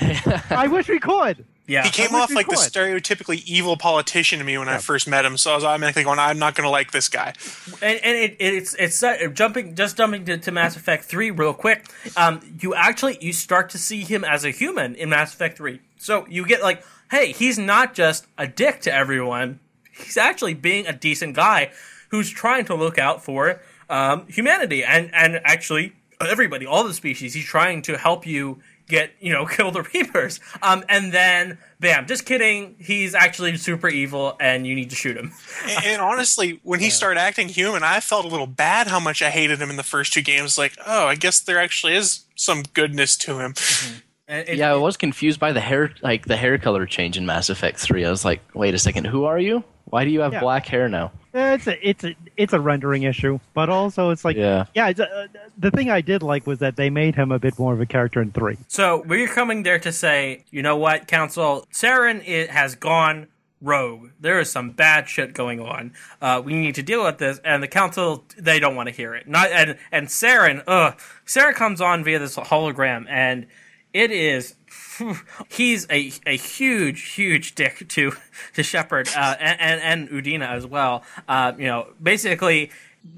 I 0.52 0.66
wish 0.68 0.88
we 0.88 1.00
could. 1.00 1.44
Yeah, 1.70 1.84
he 1.84 1.90
came 1.90 2.16
off 2.16 2.34
like 2.34 2.48
the 2.48 2.56
stereotypically 2.56 3.44
evil 3.44 3.76
politician 3.76 4.40
to 4.40 4.44
me 4.44 4.58
when 4.58 4.66
yeah. 4.66 4.74
I 4.74 4.78
first 4.78 5.06
met 5.06 5.24
him. 5.24 5.38
So 5.38 5.52
I 5.52 5.54
was 5.54 5.62
automatically 5.62 6.02
going, 6.02 6.18
"I'm 6.18 6.36
not 6.36 6.56
going 6.56 6.64
to 6.64 6.70
like 6.70 6.90
this 6.90 7.08
guy." 7.08 7.32
And, 7.80 8.00
and 8.02 8.16
it, 8.16 8.36
it's 8.40 8.74
it's 8.74 9.00
uh, 9.00 9.28
jumping 9.32 9.76
just 9.76 9.96
jumping 9.96 10.24
to, 10.24 10.36
to, 10.36 10.50
Mass 10.50 10.74
Effect 10.74 11.04
Three 11.04 11.30
real 11.30 11.54
quick. 11.54 11.86
Um, 12.16 12.40
you 12.60 12.74
actually 12.74 13.18
you 13.20 13.32
start 13.32 13.70
to 13.70 13.78
see 13.78 14.00
him 14.00 14.24
as 14.24 14.44
a 14.44 14.50
human 14.50 14.96
in 14.96 15.10
Mass 15.10 15.32
Effect 15.32 15.58
Three. 15.58 15.80
So 15.96 16.26
you 16.28 16.44
get 16.44 16.60
like, 16.60 16.82
hey, 17.12 17.30
he's 17.30 17.56
not 17.56 17.94
just 17.94 18.26
a 18.36 18.48
dick 18.48 18.80
to 18.80 18.92
everyone. 18.92 19.60
He's 19.92 20.16
actually 20.16 20.54
being 20.54 20.88
a 20.88 20.92
decent 20.92 21.36
guy 21.36 21.70
who's 22.08 22.30
trying 22.30 22.64
to 22.64 22.74
look 22.74 22.98
out 22.98 23.22
for 23.22 23.60
um, 23.88 24.26
humanity 24.26 24.82
and 24.82 25.14
and 25.14 25.40
actually 25.44 25.92
everybody, 26.20 26.66
all 26.66 26.82
the 26.82 26.94
species. 26.94 27.34
He's 27.34 27.44
trying 27.44 27.82
to 27.82 27.96
help 27.96 28.26
you 28.26 28.60
get 28.90 29.12
you 29.20 29.32
know 29.32 29.46
kill 29.56 29.70
the 29.70 29.82
Reapers. 29.82 30.40
Um, 30.62 30.84
and 30.88 31.12
then 31.12 31.58
bam, 31.78 32.06
just 32.06 32.26
kidding. 32.26 32.76
He's 32.78 33.14
actually 33.14 33.56
super 33.56 33.88
evil, 33.88 34.36
and 34.40 34.66
you 34.66 34.74
need 34.74 34.90
to 34.90 34.96
shoot 34.96 35.16
him. 35.16 35.32
and, 35.66 35.84
and, 35.84 36.02
honestly, 36.02 36.60
when 36.62 36.80
he 36.80 36.86
yeah. 36.86 36.92
started 36.92 37.20
acting 37.20 37.48
human, 37.48 37.82
I 37.82 38.00
felt 38.00 38.24
a 38.24 38.28
little 38.28 38.46
bad 38.46 38.88
how 38.88 39.00
much 39.00 39.22
I 39.22 39.30
hated 39.30 39.60
him 39.60 39.70
in 39.70 39.76
the 39.76 39.82
first 39.82 40.12
two 40.12 40.22
games. 40.22 40.58
Like, 40.58 40.76
oh, 40.86 41.06
I 41.06 41.14
guess 41.14 41.40
there 41.40 41.58
actually 41.58 41.94
is 41.94 42.24
some 42.34 42.62
goodness 42.74 43.16
to 43.18 43.38
him. 43.38 43.54
Mm-hmm. 43.54 43.98
It, 44.28 44.58
yeah, 44.58 44.72
I 44.72 44.76
was 44.76 44.96
confused 44.96 45.40
by 45.40 45.50
the 45.50 45.60
hair, 45.60 45.92
like 46.02 46.26
the 46.26 46.36
hair 46.36 46.56
color 46.58 46.86
change 46.86 47.16
in 47.16 47.26
Mass 47.26 47.50
Effect 47.50 47.78
Three. 47.78 48.04
I 48.04 48.10
was 48.10 48.24
like, 48.24 48.40
wait 48.54 48.74
a 48.74 48.78
second, 48.78 49.06
who 49.06 49.24
are 49.24 49.38
you? 49.38 49.64
Why 49.90 50.04
do 50.04 50.10
you 50.10 50.20
have 50.20 50.32
yeah. 50.32 50.40
black 50.40 50.66
hair 50.66 50.88
now? 50.88 51.12
It's 51.32 51.66
a 51.66 51.88
it's 51.88 52.04
a 52.04 52.16
it's 52.36 52.52
a 52.52 52.60
rendering 52.60 53.04
issue, 53.04 53.38
but 53.54 53.68
also 53.68 54.10
it's 54.10 54.24
like 54.24 54.36
yeah 54.36 54.66
yeah. 54.74 54.88
It's 54.88 55.00
a, 55.00 55.08
uh, 55.08 55.26
the 55.58 55.70
thing 55.70 55.90
I 55.90 56.00
did 56.00 56.22
like 56.22 56.46
was 56.46 56.58
that 56.60 56.76
they 56.76 56.90
made 56.90 57.14
him 57.14 57.30
a 57.30 57.38
bit 57.38 57.58
more 57.58 57.72
of 57.72 57.80
a 57.80 57.86
character 57.86 58.20
in 58.20 58.32
three. 58.32 58.56
So 58.68 59.02
we're 59.06 59.28
coming 59.28 59.62
there 59.62 59.78
to 59.80 59.92
say, 59.92 60.44
you 60.50 60.62
know 60.62 60.76
what, 60.76 61.06
Council 61.06 61.66
Saren 61.72 62.26
it 62.26 62.50
has 62.50 62.74
gone 62.74 63.28
rogue. 63.60 64.10
There 64.18 64.40
is 64.40 64.50
some 64.50 64.70
bad 64.70 65.08
shit 65.08 65.34
going 65.34 65.60
on. 65.60 65.92
Uh, 66.20 66.42
we 66.44 66.54
need 66.54 66.74
to 66.76 66.82
deal 66.82 67.04
with 67.04 67.18
this, 67.18 67.40
and 67.44 67.62
the 67.62 67.68
council 67.68 68.24
they 68.36 68.58
don't 68.58 68.76
want 68.76 68.88
to 68.88 68.94
hear 68.94 69.14
it. 69.14 69.28
Not 69.28 69.50
and 69.52 69.76
and 69.92 70.08
Saren, 70.08 70.62
ugh, 70.66 70.98
Saren 71.26 71.54
comes 71.54 71.80
on 71.80 72.02
via 72.04 72.18
this 72.18 72.36
hologram, 72.36 73.06
and 73.08 73.46
it 73.92 74.10
is 74.10 74.54
he's 75.48 75.86
a, 75.90 76.12
a 76.26 76.36
huge, 76.36 77.12
huge 77.12 77.54
dick 77.54 77.88
to 77.88 78.12
to 78.54 78.62
Shepard 78.62 79.08
uh, 79.16 79.36
and, 79.38 79.80
and, 79.80 80.08
Udina 80.08 80.48
as 80.48 80.66
well. 80.66 81.02
Uh, 81.28 81.52
you 81.58 81.66
know, 81.66 81.88
basically 82.02 82.70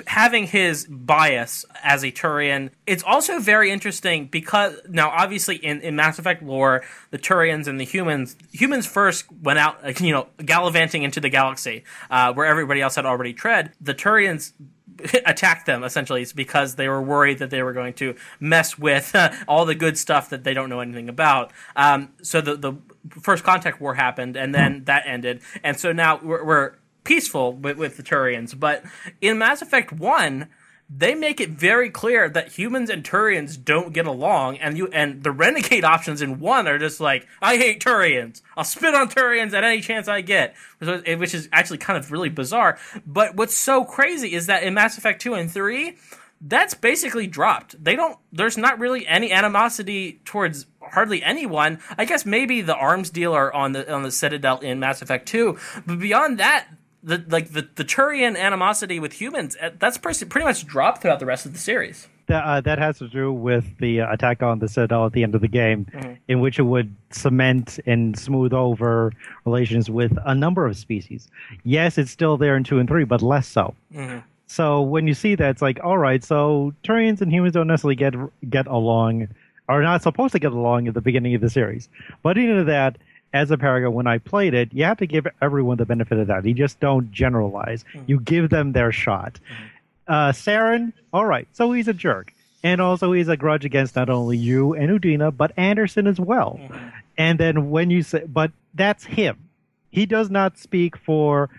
having 0.06 0.46
his 0.46 0.86
bias 0.86 1.64
as 1.82 2.04
a 2.04 2.12
Turian. 2.12 2.70
It's 2.86 3.02
also 3.02 3.40
very 3.40 3.70
interesting 3.70 4.26
because 4.26 4.76
now, 4.88 5.10
obviously, 5.10 5.56
in, 5.56 5.80
in 5.80 5.96
Mass 5.96 6.18
Effect 6.18 6.42
lore, 6.42 6.82
the 7.10 7.18
Turians 7.18 7.66
and 7.66 7.80
the 7.80 7.84
humans 7.84 8.36
humans 8.52 8.86
first 8.86 9.24
went 9.42 9.58
out, 9.58 10.00
you 10.00 10.12
know, 10.12 10.28
gallivanting 10.44 11.02
into 11.02 11.20
the 11.20 11.28
galaxy 11.28 11.84
uh, 12.10 12.32
where 12.32 12.46
everybody 12.46 12.80
else 12.80 12.94
had 12.94 13.06
already 13.06 13.32
tread. 13.32 13.72
The 13.80 13.94
Turians 13.94 14.52
attacked 15.26 15.66
them 15.66 15.84
essentially 15.84 16.22
it's 16.22 16.32
because 16.32 16.76
they 16.76 16.88
were 16.88 17.02
worried 17.02 17.38
that 17.38 17.50
they 17.50 17.62
were 17.62 17.72
going 17.72 17.94
to 17.94 18.14
mess 18.40 18.78
with 18.78 19.14
uh, 19.14 19.32
all 19.48 19.64
the 19.64 19.74
good 19.74 19.98
stuff 19.98 20.30
that 20.30 20.44
they 20.44 20.54
don't 20.54 20.68
know 20.68 20.80
anything 20.80 21.08
about. 21.08 21.52
Um, 21.76 22.10
so 22.22 22.40
the, 22.40 22.56
the 22.56 22.74
first 23.20 23.44
contact 23.44 23.80
war 23.80 23.94
happened 23.94 24.36
and 24.36 24.54
then 24.54 24.84
that 24.84 25.04
ended. 25.06 25.40
And 25.62 25.78
so 25.78 25.92
now 25.92 26.20
we're, 26.22 26.44
we're 26.44 26.74
peaceful 27.04 27.52
with, 27.52 27.76
with 27.76 27.96
the 27.96 28.02
turians. 28.02 28.58
But 28.58 28.84
in 29.20 29.38
mass 29.38 29.62
effect 29.62 29.92
1 29.92 30.48
they 30.94 31.14
make 31.14 31.40
it 31.40 31.50
very 31.50 31.88
clear 31.88 32.28
that 32.28 32.52
humans 32.52 32.90
and 32.90 33.02
Turians 33.02 33.62
don't 33.62 33.92
get 33.92 34.06
along, 34.06 34.58
and 34.58 34.76
you 34.76 34.88
and 34.88 35.22
the 35.22 35.30
renegade 35.30 35.84
options 35.84 36.20
in 36.20 36.38
one 36.38 36.68
are 36.68 36.78
just 36.78 37.00
like, 37.00 37.26
I 37.40 37.56
hate 37.56 37.82
Turians. 37.82 38.42
I'll 38.56 38.64
spit 38.64 38.94
on 38.94 39.08
Turians 39.08 39.54
at 39.54 39.64
any 39.64 39.80
chance 39.80 40.06
I 40.06 40.20
get, 40.20 40.54
which 40.80 41.34
is 41.34 41.48
actually 41.52 41.78
kind 41.78 41.98
of 41.98 42.12
really 42.12 42.28
bizarre. 42.28 42.78
But 43.06 43.36
what's 43.36 43.56
so 43.56 43.84
crazy 43.84 44.34
is 44.34 44.46
that 44.46 44.64
in 44.64 44.74
Mass 44.74 44.98
Effect 44.98 45.22
two 45.22 45.34
and 45.34 45.50
three, 45.50 45.96
that's 46.42 46.74
basically 46.74 47.26
dropped. 47.26 47.82
They 47.82 47.96
don't. 47.96 48.18
There's 48.32 48.58
not 48.58 48.78
really 48.78 49.06
any 49.06 49.32
animosity 49.32 50.20
towards 50.24 50.66
hardly 50.82 51.22
anyone. 51.22 51.78
I 51.96 52.04
guess 52.04 52.26
maybe 52.26 52.60
the 52.60 52.76
arms 52.76 53.10
dealer 53.10 53.54
on 53.54 53.72
the 53.72 53.90
on 53.90 54.02
the 54.02 54.10
Citadel 54.10 54.58
in 54.58 54.80
Mass 54.80 55.00
Effect 55.00 55.26
two, 55.26 55.58
but 55.86 55.98
beyond 56.00 56.38
that, 56.38 56.66
the 57.02 57.24
like 57.28 57.52
the, 57.52 57.68
the 57.74 57.84
Turian 57.84 58.36
animosity 58.36 59.00
with 59.00 59.14
humans 59.14 59.56
uh, 59.60 59.70
that's 59.78 59.98
pretty, 59.98 60.24
pretty 60.26 60.44
much 60.44 60.66
dropped 60.66 61.02
throughout 61.02 61.18
the 61.18 61.26
rest 61.26 61.46
of 61.46 61.52
the 61.52 61.58
series. 61.58 62.08
That, 62.26 62.44
uh, 62.44 62.60
that 62.60 62.78
has 62.78 62.98
to 62.98 63.08
do 63.08 63.32
with 63.32 63.78
the 63.78 64.02
uh, 64.02 64.12
attack 64.12 64.42
on 64.42 64.60
the 64.60 64.68
Citadel 64.68 65.06
at 65.06 65.12
the 65.12 65.24
end 65.24 65.34
of 65.34 65.40
the 65.40 65.48
game, 65.48 65.86
mm-hmm. 65.86 66.14
in 66.28 66.40
which 66.40 66.58
it 66.58 66.62
would 66.62 66.94
cement 67.10 67.80
and 67.84 68.16
smooth 68.16 68.52
over 68.52 69.12
relations 69.44 69.90
with 69.90 70.16
a 70.24 70.34
number 70.34 70.64
of 70.64 70.76
species. 70.76 71.28
Yes, 71.64 71.98
it's 71.98 72.12
still 72.12 72.36
there 72.36 72.56
in 72.56 72.62
two 72.62 72.78
and 72.78 72.88
three, 72.88 73.04
but 73.04 73.22
less 73.22 73.48
so. 73.48 73.74
Mm-hmm. 73.92 74.20
So 74.46 74.82
when 74.82 75.06
you 75.06 75.14
see 75.14 75.34
that, 75.34 75.50
it's 75.50 75.62
like, 75.62 75.80
all 75.82 75.98
right, 75.98 76.22
so 76.22 76.72
Turians 76.84 77.20
and 77.20 77.32
humans 77.32 77.54
don't 77.54 77.66
necessarily 77.66 77.96
get 77.96 78.14
get 78.48 78.66
along, 78.66 79.28
are 79.68 79.82
not 79.82 80.02
supposed 80.02 80.32
to 80.32 80.38
get 80.38 80.52
along 80.52 80.86
at 80.86 80.94
the 80.94 81.00
beginning 81.00 81.34
of 81.34 81.40
the 81.40 81.50
series. 81.50 81.88
But 82.22 82.38
into 82.38 82.64
that, 82.64 82.98
as 83.32 83.50
a 83.50 83.58
Paragon, 83.58 83.94
when 83.94 84.06
I 84.06 84.18
played 84.18 84.54
it, 84.54 84.72
you 84.72 84.84
have 84.84 84.98
to 84.98 85.06
give 85.06 85.26
everyone 85.40 85.78
the 85.78 85.86
benefit 85.86 86.18
of 86.18 86.26
that. 86.26 86.44
You 86.44 86.54
just 86.54 86.80
don't 86.80 87.10
generalize. 87.10 87.84
Mm-hmm. 87.84 88.04
You 88.06 88.20
give 88.20 88.50
them 88.50 88.72
their 88.72 88.92
shot. 88.92 89.40
Mm-hmm. 89.44 90.12
Uh, 90.12 90.32
Saren, 90.32 90.92
all 91.12 91.24
right, 91.24 91.48
so 91.52 91.72
he's 91.72 91.88
a 91.88 91.92
jerk. 91.92 92.34
And 92.64 92.80
also, 92.80 93.12
he's 93.12 93.28
a 93.28 93.36
grudge 93.36 93.64
against 93.64 93.96
not 93.96 94.08
only 94.08 94.36
you 94.36 94.74
and 94.74 95.00
Udina, 95.00 95.36
but 95.36 95.52
Anderson 95.56 96.06
as 96.06 96.20
well. 96.20 96.60
Mm-hmm. 96.60 96.88
And 97.18 97.38
then 97.40 97.70
when 97.70 97.90
you 97.90 98.02
say, 98.02 98.24
but 98.26 98.52
that's 98.74 99.04
him. 99.04 99.48
He 99.90 100.06
does 100.06 100.30
not 100.30 100.58
speak 100.58 100.96
for 100.96 101.50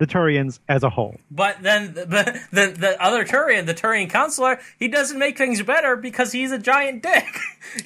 the 0.00 0.06
Turians 0.06 0.58
as 0.66 0.82
a 0.82 0.90
whole. 0.90 1.20
But 1.30 1.62
then 1.62 1.92
the, 1.94 2.40
the 2.50 2.74
the 2.76 2.96
other 3.00 3.24
Turian, 3.24 3.66
the 3.66 3.74
Turian 3.74 4.10
counselor, 4.10 4.58
he 4.78 4.88
doesn't 4.88 5.18
make 5.18 5.38
things 5.38 5.62
better 5.62 5.94
because 5.94 6.32
he's 6.32 6.50
a 6.50 6.58
giant 6.58 7.04
dick. 7.04 7.26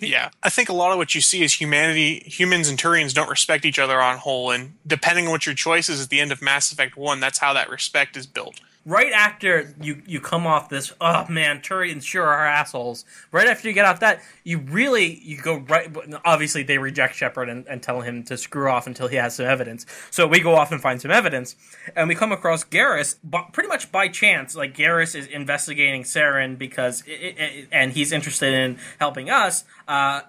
Yeah, 0.01 0.31
I 0.43 0.49
think 0.49 0.71
a 0.71 0.73
lot 0.73 0.93
of 0.93 0.99
what 0.99 1.15
you 1.15 1.21
see 1.21 1.43
is 1.43 1.53
humanity, 1.53 2.21
humans 2.21 2.69
and 2.69 2.79
Turians 2.79 3.13
don't 3.13 3.29
respect 3.29 3.67
each 3.67 3.79
other 3.79 4.01
on 4.01 4.17
whole, 4.17 4.51
and 4.51 4.75
depending 4.87 5.27
on 5.27 5.33
what 5.33 5.45
your 5.45 5.55
choice 5.55 5.91
is 5.91 6.01
at 6.03 6.09
the 6.09 6.21
end 6.21 6.33
of 6.33 6.41
Mass 6.41 6.73
Effect 6.73 6.97
One, 6.97 7.21
that's 7.21 7.39
how 7.39 7.53
that 7.53 7.69
respect 7.69 8.17
is 8.17 8.27
built. 8.27 8.61
Right 8.85 9.13
after 9.13 9.75
you 9.81 10.03
you 10.07 10.21
come 10.21 10.47
off 10.47 10.69
this, 10.69 10.93
oh 11.01 11.27
man, 11.29 11.61
Turians 11.61 12.03
sure 12.03 12.27
are 12.27 12.47
assholes. 12.47 13.05
Right 13.33 13.47
after 13.47 13.69
you 13.69 13.75
get 13.75 13.85
off 13.85 14.01
that, 14.01 14.23
you 14.43 14.59
really 14.59 15.19
you 15.23 15.41
go 15.41 15.59
right. 15.59 15.91
Obviously, 16.25 16.63
they 16.63 16.79
reject 16.79 17.15
Shepard 17.15 17.49
and, 17.49 17.67
and 17.67 17.83
tell 17.83 18.01
him 18.01 18.23
to 18.25 18.37
screw 18.37 18.71
off 18.71 18.87
until 18.87 19.09
he 19.09 19.17
has 19.17 19.37
some 19.37 19.47
evidence. 19.47 19.87
So 20.11 20.27
we 20.27 20.41
go 20.41 20.55
off 20.55 20.73
and 20.73 20.81
find 20.81 21.01
some 21.01 21.11
evidence, 21.11 21.57
and 21.97 22.09
we 22.09 22.15
come 22.15 22.33
across 22.33 22.65
Garrus, 22.65 23.17
but 23.25 23.53
pretty 23.53 23.69
much 23.69 23.91
by 23.91 24.09
chance. 24.09 24.55
Like 24.55 24.77
Garrus 24.77 25.15
is 25.15 25.27
investigating 25.27 26.03
Saren 26.03 26.59
because, 26.59 27.03
it, 27.07 27.39
it, 27.39 27.69
and 27.73 27.93
he's 27.93 28.13
interested 28.13 28.53
in 28.53 28.79
helping 28.99 29.31
us. 29.31 29.65
Uh, 29.89 30.23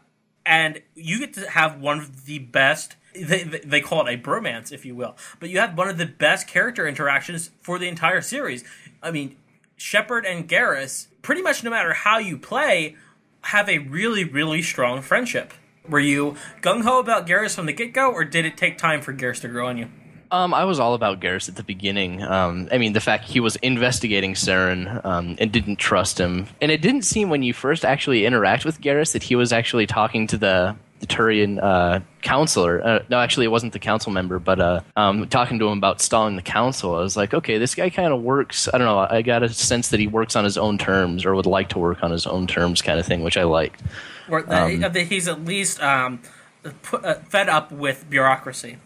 and 0.45 0.82
you 0.93 1.20
get 1.20 1.34
to 1.34 1.49
have 1.49 1.80
one 1.80 1.99
of 1.99 2.26
the 2.26 2.39
best 2.39 2.95
they, 3.22 3.43
they 3.43 3.82
call 3.82 4.05
it 4.05 4.13
a 4.13 4.18
bromance 4.18 4.72
if 4.72 4.86
you 4.86 4.95
will. 4.95 5.16
But 5.39 5.49
you 5.49 5.59
have 5.59 5.78
one 5.78 5.89
of 5.89 5.97
the 5.97 6.05
best 6.05 6.47
character 6.47 6.88
interactions 6.88 7.51
for 7.61 7.80
the 7.80 7.88
entire 7.88 8.22
series. 8.22 8.63
I 9.01 9.11
mean 9.11 9.36
shepard 9.78 10.26
and 10.26 10.47
Garrus, 10.47 11.07
pretty 11.22 11.41
much 11.41 11.63
no 11.63 11.70
matter 11.70 11.93
how 11.93 12.18
you 12.18 12.38
play 12.38 12.95
have 13.41 13.70
a 13.70 13.80
really 13.80 14.24
really 14.24 14.61
strong 14.61 15.01
friendship. 15.01 15.53
Were 15.88 15.99
you 15.99 16.36
gung-ho 16.61 16.99
about 16.99 17.28
Garrus 17.28 17.55
from 17.55 17.68
the 17.68 17.74
get-go 17.74 18.11
or 18.11 18.26
did 18.26 18.45
it 18.45 18.57
take 18.57 18.78
time 18.78 19.01
for 19.01 19.13
Garrus 19.13 19.41
to 19.41 19.47
grow 19.47 19.68
on 19.68 19.78
you? 19.78 19.89
Um, 20.32 20.53
I 20.53 20.66
was 20.66 20.80
all 20.80 20.95
about 20.95 21.20
Garrus 21.20 21.47
at 21.47 21.55
the 21.55 21.63
beginning. 21.63 22.22
Um, 22.22 22.68
I 22.72 22.78
mean, 22.78 22.93
the 22.93 22.99
fact 22.99 23.26
he 23.26 23.39
was 23.39 23.55
investigating 23.57 24.34
Saren 24.34 25.03
um, 25.05 25.36
and 25.39 25.51
didn't 25.51 25.78
trust 25.78 26.20
him, 26.20 26.47
and 26.61 26.72
it 26.72 26.82
didn't 26.82 27.03
seem 27.03 27.30
when 27.30 27.43
you 27.43 27.53
first 27.53 27.86
actually 27.86 28.26
interact 28.26 28.66
with 28.66 28.82
Garrus 28.82 29.13
that 29.13 29.24
he 29.24 29.36
was 29.36 29.53
actually 29.53 29.86
talking 29.86 30.28
to 30.28 30.38
the 30.38 30.76
the 31.06 31.14
Turian 31.14 31.62
uh, 31.62 31.99
counselor. 32.22 32.86
Uh, 32.86 32.99
no, 33.10 33.20
actually, 33.20 33.45
it 33.45 33.49
wasn't 33.49 33.74
the 33.74 33.80
council 33.80 34.12
member, 34.12 34.39
but 34.39 34.60
uh, 34.60 34.82
um, 34.95 35.28
talking 35.28 35.60
to 35.60 35.68
him 35.68 35.78
about 35.78 36.01
stalling 36.01 36.36
the 36.36 36.41
council. 36.41 36.95
I 36.95 36.99
was 36.99 37.18
like, 37.18 37.34
okay, 37.34 37.58
this 37.58 37.76
guy 37.76 37.89
kind 37.89 38.14
of 38.14 38.22
works. 38.22 38.68
I 38.74 38.78
don't 38.78 38.88
know. 38.88 38.99
I 38.99 39.22
got 39.22 39.43
a 39.43 39.49
sense 39.49 39.89
that 39.89 39.99
he 39.99 40.08
works 40.08 40.36
on 40.36 40.43
his 40.43 40.58
own 40.58 40.78
terms 40.78 41.26
or 41.26 41.36
would 41.36 41.45
like 41.45 41.70
to 41.70 41.80
work 41.80 42.03
on 42.03 42.12
his 42.12 42.26
own 42.26 42.47
terms, 42.47 42.82
kind 42.82 42.99
of 42.99 43.06
thing, 43.06 43.24
which 43.24 43.38
I 43.38 43.43
liked. 43.43 43.82
or 44.30 44.41
that, 44.43 44.93
that 44.93 45.08
he's 45.08 45.28
at 45.28 45.43
least 45.45 45.82
um, 45.82 46.22
uh, 46.64 47.16
fed 47.30 47.49
up 47.49 47.72
with 47.72 48.10
bureaucracy 48.10 48.78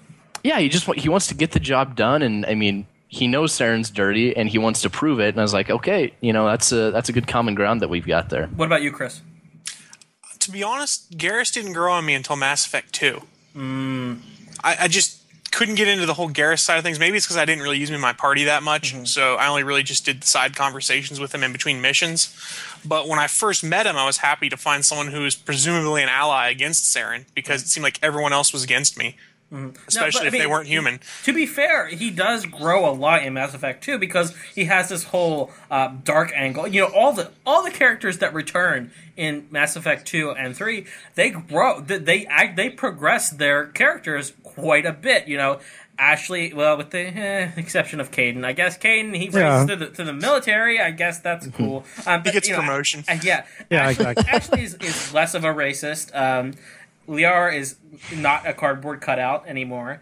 yeah, 0.43 0.59
he 0.59 0.69
just 0.69 0.85
he 0.95 1.09
wants 1.09 1.27
to 1.27 1.35
get 1.35 1.51
the 1.51 1.59
job 1.59 1.95
done, 1.95 2.21
and 2.21 2.45
I 2.45 2.55
mean, 2.55 2.87
he 3.07 3.27
knows 3.27 3.51
Saren's 3.53 3.89
dirty, 3.89 4.35
and 4.35 4.49
he 4.49 4.57
wants 4.57 4.81
to 4.81 4.89
prove 4.89 5.19
it. 5.19 5.29
And 5.29 5.39
I 5.39 5.41
was 5.41 5.53
like, 5.53 5.69
okay, 5.69 6.13
you 6.21 6.33
know, 6.33 6.45
that's 6.45 6.71
a 6.71 6.91
that's 6.91 7.09
a 7.09 7.11
good 7.11 7.27
common 7.27 7.55
ground 7.55 7.81
that 7.81 7.89
we've 7.89 8.05
got 8.05 8.29
there. 8.29 8.47
what 8.47 8.65
about 8.65 8.81
you 8.81 8.91
chris 8.91 9.21
To 10.39 10.51
be 10.51 10.63
honest, 10.63 11.17
Garrus 11.17 11.53
didn't 11.53 11.73
grow 11.73 11.93
on 11.93 12.05
me 12.05 12.13
until 12.13 12.35
Mass 12.35 12.65
Effect 12.65 12.93
Two. 12.93 13.23
Mm. 13.55 14.21
I, 14.63 14.77
I 14.81 14.87
just 14.87 15.19
couldn't 15.51 15.75
get 15.75 15.87
into 15.87 16.05
the 16.05 16.13
whole 16.13 16.29
Garrus 16.29 16.59
side 16.59 16.77
of 16.77 16.83
things. 16.83 16.99
Maybe 16.99 17.17
it's 17.17 17.25
because 17.25 17.37
I 17.37 17.45
didn't 17.45 17.63
really 17.63 17.77
use 17.77 17.89
him 17.89 17.95
in 17.95 18.01
my 18.01 18.13
party 18.13 18.45
that 18.45 18.63
much, 18.63 18.93
mm-hmm. 18.93 19.05
so 19.05 19.35
I 19.35 19.47
only 19.47 19.63
really 19.63 19.83
just 19.83 20.05
did 20.05 20.23
side 20.23 20.55
conversations 20.55 21.19
with 21.19 21.33
him 21.33 21.43
in 21.43 21.51
between 21.51 21.81
missions. 21.81 22.35
But 22.85 23.07
when 23.07 23.19
I 23.19 23.27
first 23.27 23.63
met 23.63 23.85
him, 23.85 23.97
I 23.97 24.05
was 24.05 24.17
happy 24.17 24.49
to 24.49 24.57
find 24.57 24.85
someone 24.85 25.07
who 25.07 25.21
was 25.21 25.35
presumably 25.35 26.03
an 26.03 26.09
ally 26.09 26.49
against 26.49 26.95
Saren 26.95 27.25
because 27.33 27.61
mm-hmm. 27.61 27.65
it 27.65 27.69
seemed 27.69 27.83
like 27.83 27.99
everyone 28.01 28.31
else 28.31 28.53
was 28.53 28.63
against 28.63 28.97
me, 28.97 29.15
especially 29.51 30.19
but, 30.19 30.33
I 30.33 30.37
if 30.37 30.43
they 30.43 30.47
weren't 30.47 30.67
human. 30.67 30.99
To 31.23 31.33
be 31.33 31.45
fair, 31.45 31.87
he 31.87 32.09
does 32.11 32.45
grow 32.45 32.89
a 32.89 32.93
lot 32.93 33.23
in 33.23 33.33
Mass 33.33 33.53
Effect 33.53 33.83
2 33.83 33.97
because 33.97 34.35
he 34.53 34.65
has 34.65 34.89
this 34.89 35.05
whole 35.05 35.51
uh, 35.71 35.93
dark 36.03 36.31
angle. 36.35 36.67
You 36.67 36.81
know, 36.81 36.91
all 36.93 37.13
the 37.13 37.31
all 37.45 37.63
the 37.63 37.71
characters 37.71 38.19
that 38.19 38.33
return 38.33 38.91
in 39.17 39.47
Mass 39.51 39.75
Effect 39.75 40.05
2 40.07 40.31
and 40.31 40.55
3, 40.55 40.85
they 41.15 41.29
grow, 41.31 41.81
they 41.81 41.97
they, 41.97 42.25
act, 42.27 42.55
they 42.55 42.69
progress 42.69 43.29
their 43.31 43.65
characters 43.67 44.33
quite 44.43 44.85
a 44.85 44.93
bit. 44.93 45.27
You 45.27 45.37
know, 45.37 45.59
Ashley, 45.97 46.53
well, 46.53 46.77
with 46.77 46.91
the 46.91 46.99
eh, 46.99 47.51
exception 47.57 47.99
of 47.99 48.11
Kaidan, 48.11 48.45
I 48.45 48.53
guess 48.53 48.77
Kaidan 48.77 49.13
he 49.15 49.27
Yeah. 49.27 49.63
raises 49.63 49.67
to, 49.67 49.75
the, 49.75 49.87
to 49.89 50.03
the 50.05 50.13
military. 50.13 50.79
I 50.79 50.91
guess 50.91 51.19
that's 51.19 51.47
cool. 51.47 51.83
Um, 52.07 52.23
but, 52.23 52.31
gets 52.33 52.47
you 52.47 52.53
know, 52.55 52.61
promotion. 52.61 53.03
uh, 53.09 53.17
yeah, 53.21 53.45
Yeah, 53.69 53.81
Ashley, 53.89 54.05
exactly. 54.05 54.25
Ashley 54.29 54.63
is, 54.63 54.73
is 54.75 55.13
less 55.13 55.33
of 55.33 55.43
a 55.43 55.49
racist. 55.49 56.15
Um, 56.15 56.53
Liara 57.09 57.55
is 57.55 57.77
not 58.15 58.47
a 58.47 58.53
cardboard 58.53 59.01
cutout 59.01 59.47
anymore. 59.47 60.01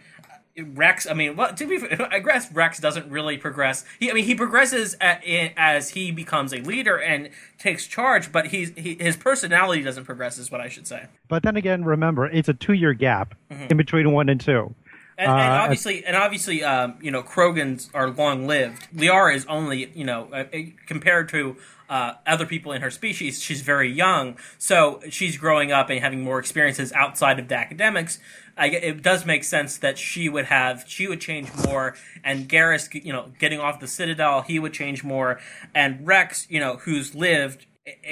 Wrex, 0.59 1.05
I 1.05 1.13
mean, 1.13 1.35
well, 1.35 1.53
to 1.53 1.67
be 1.67 1.77
fair, 1.77 2.11
I 2.11 2.17
guess 2.17 2.51
Wrex 2.51 2.79
doesn't 2.79 3.11
really 3.11 3.37
progress. 3.37 3.85
He, 3.99 4.09
I 4.09 4.13
mean, 4.13 4.25
he 4.25 4.33
progresses 4.33 4.95
at, 4.99 5.23
in, 5.23 5.51
as 5.55 5.91
he 5.91 6.11
becomes 6.11 6.51
a 6.51 6.57
leader 6.57 6.97
and 6.99 7.29
takes 7.59 7.85
charge, 7.85 8.31
but 8.31 8.47
he's 8.47 8.71
he, 8.75 8.95
his 8.95 9.15
personality 9.15 9.83
doesn't 9.83 10.05
progress, 10.05 10.39
is 10.39 10.49
what 10.49 10.59
I 10.59 10.67
should 10.67 10.87
say. 10.87 11.05
But 11.27 11.43
then 11.43 11.57
again, 11.57 11.85
remember, 11.85 12.25
it's 12.25 12.49
a 12.49 12.55
two 12.55 12.73
year 12.73 12.93
gap 12.93 13.35
in 13.69 13.77
between 13.77 14.11
one 14.11 14.29
and 14.29 14.41
two. 14.41 14.73
And, 15.19 15.31
and 15.31 15.53
Uh, 15.53 15.61
obviously, 15.63 16.03
and 16.05 16.15
obviously, 16.15 16.63
um, 16.63 16.95
you 17.01 17.11
know, 17.11 17.21
Krogans 17.21 17.89
are 17.93 18.09
long 18.09 18.47
lived. 18.47 18.87
Liara 18.95 19.35
is 19.35 19.45
only, 19.47 19.91
you 19.93 20.05
know, 20.05 20.27
uh, 20.33 20.45
uh, 20.51 20.57
compared 20.87 21.29
to 21.29 21.57
uh, 21.89 22.13
other 22.25 22.45
people 22.45 22.71
in 22.71 22.81
her 22.81 22.91
species, 22.91 23.41
she's 23.41 23.61
very 23.61 23.91
young. 23.91 24.37
So 24.57 25.01
she's 25.09 25.37
growing 25.37 25.71
up 25.71 25.89
and 25.89 25.99
having 25.99 26.23
more 26.23 26.39
experiences 26.39 26.91
outside 26.93 27.39
of 27.39 27.47
the 27.47 27.55
academics. 27.55 28.19
I, 28.57 28.67
it 28.67 29.03
does 29.03 29.25
make 29.25 29.43
sense 29.43 29.77
that 29.77 29.97
she 29.97 30.29
would 30.29 30.45
have, 30.45 30.83
she 30.87 31.07
would 31.07 31.21
change 31.21 31.49
more, 31.65 31.95
and 32.23 32.49
Garrus, 32.49 32.89
you 32.91 33.13
know, 33.13 33.31
getting 33.37 33.59
off 33.59 33.79
the 33.79 33.87
Citadel, 33.87 34.41
he 34.41 34.57
would 34.57 34.73
change 34.73 35.03
more, 35.03 35.39
and 35.75 36.05
Wrex, 36.07 36.47
you 36.49 36.59
know, 36.59 36.77
who's 36.77 37.13
lived 37.13 37.67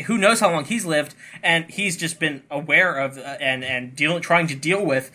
who 0.06 0.18
knows 0.18 0.40
how 0.40 0.52
long 0.52 0.66
he's 0.66 0.86
lived, 0.86 1.16
and 1.44 1.66
he's 1.70 1.98
just 1.98 2.20
been 2.20 2.44
aware 2.50 2.98
of 2.98 3.18
uh, 3.18 3.38
and 3.40 3.64
and 3.64 3.96
dealing, 3.96 4.22
trying 4.22 4.48
to 4.48 4.56
deal 4.56 4.86
with, 4.86 5.12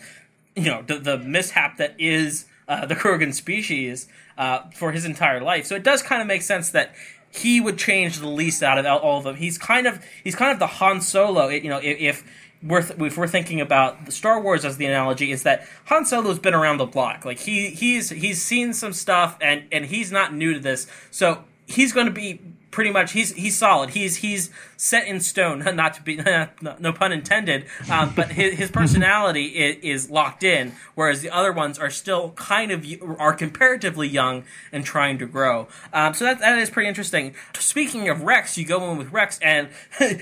you 0.55 0.65
know, 0.65 0.83
the, 0.83 0.99
the 0.99 1.17
mishap 1.17 1.77
that 1.77 1.95
is 1.99 2.45
uh, 2.67 2.85
the 2.85 2.95
Krogan 2.95 3.33
species 3.33 4.07
uh, 4.37 4.69
for 4.75 4.91
his 4.91 5.05
entire 5.05 5.41
life. 5.41 5.65
So 5.65 5.75
it 5.75 5.83
does 5.83 6.03
kind 6.03 6.21
of 6.21 6.27
make 6.27 6.41
sense 6.41 6.69
that 6.71 6.93
he 7.31 7.61
would 7.61 7.77
change 7.77 8.19
the 8.19 8.27
least 8.27 8.61
out 8.61 8.77
of 8.77 8.85
all- 8.85 9.17
of 9.17 9.23
them. 9.23 9.35
He's 9.37 9.57
kind 9.57 9.87
of 9.87 10.03
he's 10.23 10.35
kind 10.35 10.51
of 10.51 10.59
the 10.59 10.67
Han 10.67 11.01
Solo. 11.01 11.47
You 11.47 11.69
know, 11.69 11.77
if, 11.77 11.99
if 11.99 12.23
we're 12.63 12.81
th- 12.83 12.99
if 12.99 13.17
we're 13.17 13.27
thinking 13.27 13.59
about 13.61 14.05
the 14.05 14.11
Star 14.11 14.39
Wars 14.39 14.65
as 14.65 14.77
the 14.77 14.85
analogy, 14.85 15.31
is 15.31 15.43
that 15.43 15.65
Han 15.85 16.05
Solo's 16.05 16.39
been 16.39 16.53
around 16.53 16.77
the 16.77 16.85
block. 16.85 17.25
Like 17.25 17.39
he 17.39 17.69
he's 17.69 18.09
he's 18.09 18.41
seen 18.41 18.73
some 18.73 18.93
stuff, 18.93 19.37
and 19.41 19.63
and 19.71 19.85
he's 19.85 20.11
not 20.11 20.33
new 20.33 20.53
to 20.53 20.59
this. 20.59 20.87
So 21.09 21.43
he's 21.65 21.93
going 21.93 22.05
to 22.07 22.11
be 22.11 22.39
pretty 22.71 22.89
much 22.89 23.11
he's 23.11 23.33
he's 23.33 23.57
solid. 23.57 23.91
He's 23.91 24.17
he's 24.17 24.49
set 24.77 25.07
in 25.07 25.19
stone. 25.19 25.59
Not 25.75 25.93
to 25.95 26.01
be 26.01 26.15
no, 26.61 26.93
pun 26.93 27.11
intended, 27.11 27.65
um, 27.89 28.13
but 28.15 28.31
his, 28.31 28.57
his 28.57 28.71
personality 28.81 29.45
is, 29.47 30.05
is 30.05 30.09
locked 30.09 30.43
in, 30.43 30.73
whereas 30.95 31.21
the 31.21 31.29
other 31.29 31.51
ones 31.51 31.77
are 31.77 31.89
still 31.89 32.31
kind 32.31 32.71
of 32.71 32.85
are 33.19 33.33
comparatively 33.33 34.07
young 34.07 34.43
and 34.71 34.83
trying 34.83 35.17
to 35.19 35.25
grow. 35.25 35.67
Um, 35.93 36.13
so 36.13 36.25
that 36.25 36.39
that 36.39 36.57
is 36.57 36.69
pretty 36.69 36.87
interesting. 36.87 37.35
Speaking 37.59 38.09
of 38.09 38.23
Wrex, 38.23 38.57
you 38.57 38.65
go 38.65 38.91
in 38.91 38.97
with 38.97 39.11
Wrex, 39.11 39.37
and 39.41 39.69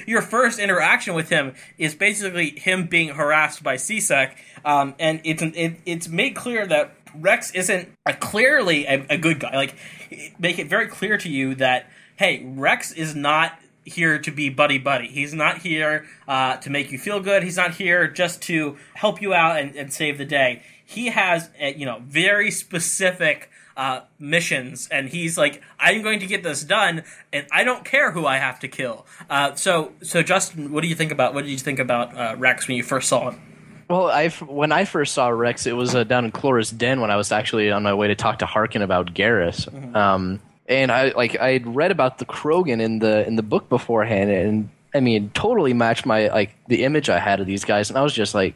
your 0.08 0.22
first 0.22 0.60
interaction 0.60 1.14
with 1.14 1.30
him 1.30 1.56
is 1.78 1.96
basically 1.96 2.52
him 2.52 2.88
being 2.88 3.10
harassed 3.10 3.64
by 3.64 3.76
C-Sec, 3.76 4.38
um, 4.66 4.96
and 5.00 5.22
it's 5.24 5.42
it, 5.42 5.80
it's 5.86 6.08
made 6.08 6.36
clear 6.36 6.66
that 6.68 6.96
Wrex 7.16 7.52
isn't 7.52 7.90
a, 8.06 8.14
clearly 8.14 8.86
a, 8.86 9.06
a 9.12 9.18
good 9.18 9.40
guy. 9.40 9.56
Like, 9.56 9.76
make 10.38 10.60
it 10.60 10.68
very 10.68 10.88
clear 10.88 11.18
to 11.18 11.30
you 11.30 11.56
that 11.56 11.90
hey, 12.20 12.44
Wrex 12.46 12.92
is 12.92 13.16
not 13.16 13.58
here 13.86 14.20
to 14.20 14.30
be 14.30 14.50
buddy 14.50 14.78
buddy. 14.78 15.08
He's 15.08 15.34
not 15.34 15.60
here 15.60 16.06
uh, 16.28 16.58
to 16.58 16.70
make 16.70 16.92
you 16.92 16.98
feel 16.98 17.22
good. 17.22 17.44
He's 17.44 17.56
not 17.56 17.76
here 17.76 18.10
just 18.10 18.42
to 18.44 18.78
help 18.94 19.22
you 19.22 19.34
out 19.34 19.58
and, 19.58 19.74
and 19.78 19.92
save 19.94 20.18
the 20.18 20.26
day. 20.26 20.62
He 20.86 21.08
has, 21.08 21.50
uh, 21.64 21.68
you 21.68 21.86
know, 21.86 22.02
very 22.06 22.52
specific 22.52 23.50
uh, 23.78 24.02
missions, 24.20 24.90
and 24.92 25.08
he's 25.08 25.38
like, 25.38 25.62
I'm 25.80 26.02
going 26.02 26.20
to 26.20 26.28
get 26.28 26.44
this 26.44 26.62
done, 26.66 27.04
and 27.32 27.48
I 27.54 27.64
don't 27.64 27.86
care 27.86 28.12
who 28.12 28.26
I 28.26 28.36
have 28.36 28.60
to 28.60 28.68
kill. 28.68 29.06
Uh, 29.30 29.56
so, 29.56 29.94
so 30.04 30.22
Justin, 30.22 30.74
what 30.74 30.82
do 30.82 30.90
you 30.90 30.96
think 30.96 31.14
about 31.14 31.34
what 31.34 31.46
did 31.46 31.52
you 31.52 31.58
think 31.58 31.80
about 31.80 32.18
uh, 32.18 32.36
Wrex 32.38 32.68
when 32.68 32.76
you 32.76 32.84
first 32.84 33.08
saw 33.08 33.32
him? 33.32 33.42
Well, 33.90 34.08
I 34.08 34.28
when 34.28 34.74
I 34.74 34.84
first 34.84 35.14
saw 35.14 35.30
Wrex, 35.30 35.66
it 35.66 35.78
was 35.78 35.96
uh, 35.96 36.04
down 36.04 36.26
in 36.26 36.32
Chora's 36.32 36.70
Den 36.70 37.00
when 37.00 37.12
I 37.12 37.16
was 37.16 37.32
actually 37.32 37.72
on 37.72 37.82
my 37.82 37.94
way 37.94 38.10
to 38.10 38.16
talk 38.16 38.40
to 38.40 38.46
Harkin 38.46 38.82
about 38.82 39.14
Garrus. 39.14 39.74
Um, 39.96 40.42
and 40.70 40.92
I 40.92 41.10
like 41.10 41.38
I 41.40 41.52
had 41.52 41.76
read 41.76 41.92
about 41.92 42.20
the 42.20 42.26
Krogan 42.26 42.80
in 42.80 43.00
the 43.00 43.26
in 43.28 43.36
the 43.36 43.44
book 43.44 43.68
beforehand, 43.68 44.30
and 44.30 44.70
I 44.94 45.00
mean, 45.02 45.32
totally 45.34 45.74
matched 45.74 46.06
my 46.06 46.28
like 46.28 46.56
the 46.68 46.84
image 46.84 47.10
I 47.10 47.20
had 47.20 47.40
of 47.40 47.48
these 47.48 47.66
guys, 47.66 47.90
and 47.90 47.98
I 47.98 48.04
was 48.04 48.14
just 48.14 48.36
like, 48.36 48.54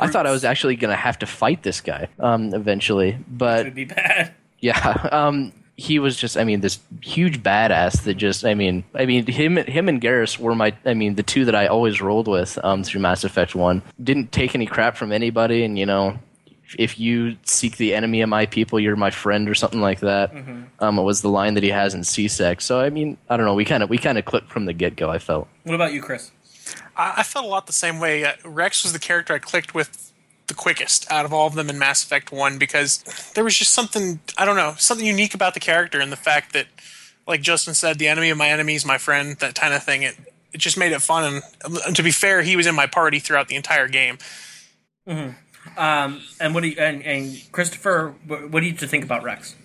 I 0.00 0.08
thought 0.08 0.26
I 0.26 0.32
was 0.32 0.44
actually 0.44 0.76
gonna 0.76 0.96
have 0.96 1.18
to 1.20 1.26
fight 1.26 1.62
this 1.62 1.80
guy 1.80 2.08
um, 2.18 2.52
eventually, 2.52 3.10
It 3.10 3.38
but 3.38 3.64
would 3.66 3.74
be 3.74 3.84
bad. 3.84 4.34
yeah, 4.60 5.08
um, 5.12 5.52
he 5.76 6.00
was 6.00 6.16
just 6.16 6.36
I 6.36 6.42
mean 6.44 6.60
this 6.60 6.80
huge 7.00 7.42
badass 7.42 8.02
that 8.02 8.14
just 8.14 8.44
I 8.44 8.54
mean 8.54 8.84
I 8.94 9.06
mean 9.06 9.26
him 9.26 9.56
him 9.56 9.88
and 9.88 10.00
Garrus 10.00 10.38
were 10.38 10.54
my 10.56 10.74
I 10.84 10.94
mean 10.94 11.14
the 11.14 11.22
two 11.22 11.44
that 11.44 11.54
I 11.54 11.68
always 11.68 12.00
rolled 12.00 12.26
with 12.26 12.58
um, 12.64 12.82
through 12.82 13.00
Mass 13.00 13.22
Effect 13.22 13.54
One. 13.54 13.82
Didn't 14.02 14.32
take 14.32 14.56
any 14.56 14.66
crap 14.66 14.96
from 14.96 15.12
anybody, 15.12 15.64
and 15.64 15.78
you 15.78 15.86
know 15.86 16.18
if 16.78 16.98
you 16.98 17.36
seek 17.44 17.76
the 17.76 17.94
enemy 17.94 18.20
of 18.22 18.28
my 18.28 18.46
people, 18.46 18.80
you're 18.80 18.96
my 18.96 19.10
friend, 19.10 19.48
or 19.48 19.54
something 19.54 19.80
like 19.80 20.00
that. 20.00 20.32
Um, 20.80 20.98
it 20.98 21.02
was 21.02 21.22
the 21.22 21.28
line 21.28 21.54
that 21.54 21.62
he 21.62 21.70
has 21.70 21.94
in 21.94 22.04
C-Sec. 22.04 22.60
So 22.60 22.80
I 22.80 22.90
mean, 22.90 23.16
I 23.28 23.36
don't 23.36 23.46
know. 23.46 23.54
We 23.54 23.64
kind 23.64 23.82
of 23.82 23.90
we 23.90 23.98
kind 23.98 24.18
of 24.18 24.24
clicked 24.24 24.50
from 24.50 24.64
the 24.66 24.72
get 24.72 24.96
go. 24.96 25.10
I 25.10 25.18
felt. 25.18 25.48
What 25.62 25.74
about 25.74 25.92
you, 25.92 26.02
Chris? 26.02 26.30
I, 26.96 27.14
I 27.18 27.22
felt 27.22 27.44
a 27.44 27.48
lot 27.48 27.66
the 27.66 27.72
same 27.72 28.00
way. 28.00 28.24
Uh, 28.24 28.32
Wrex 28.44 28.82
was 28.82 28.92
the 28.92 28.98
character 28.98 29.34
I 29.34 29.38
clicked 29.38 29.74
with 29.74 30.12
the 30.46 30.54
quickest 30.54 31.10
out 31.10 31.24
of 31.24 31.32
all 31.32 31.46
of 31.46 31.54
them 31.54 31.70
in 31.70 31.78
Mass 31.78 32.02
Effect 32.02 32.30
One 32.30 32.58
because 32.58 33.02
there 33.34 33.44
was 33.44 33.56
just 33.56 33.72
something 33.72 34.20
I 34.36 34.44
don't 34.44 34.56
know 34.56 34.74
something 34.78 35.06
unique 35.06 35.34
about 35.34 35.54
the 35.54 35.60
character 35.60 36.00
and 36.00 36.12
the 36.12 36.16
fact 36.16 36.52
that, 36.52 36.66
like 37.26 37.42
Justin 37.42 37.74
said, 37.74 37.98
the 37.98 38.08
enemy 38.08 38.30
of 38.30 38.38
my 38.38 38.48
enemy 38.48 38.74
is 38.74 38.84
my 38.84 38.98
friend. 38.98 39.36
That 39.38 39.54
kind 39.54 39.74
of 39.74 39.82
thing. 39.82 40.02
It 40.02 40.16
it 40.52 40.58
just 40.58 40.78
made 40.78 40.92
it 40.92 41.02
fun. 41.02 41.42
And, 41.64 41.78
and 41.86 41.96
to 41.96 42.02
be 42.02 42.12
fair, 42.12 42.42
he 42.42 42.56
was 42.56 42.66
in 42.66 42.74
my 42.74 42.86
party 42.86 43.18
throughout 43.18 43.48
the 43.48 43.56
entire 43.56 43.88
game. 43.88 44.18
Um, 45.76 46.22
and 46.40 46.54
what 46.54 46.62
do 46.62 46.68
you 46.68 46.76
and, 46.78 47.02
and 47.02 47.40
Christopher? 47.52 48.14
What, 48.26 48.60
do 48.60 48.66
you 48.66 48.74
think 48.74 49.04
about 49.04 49.22
Wrex? 49.22 49.56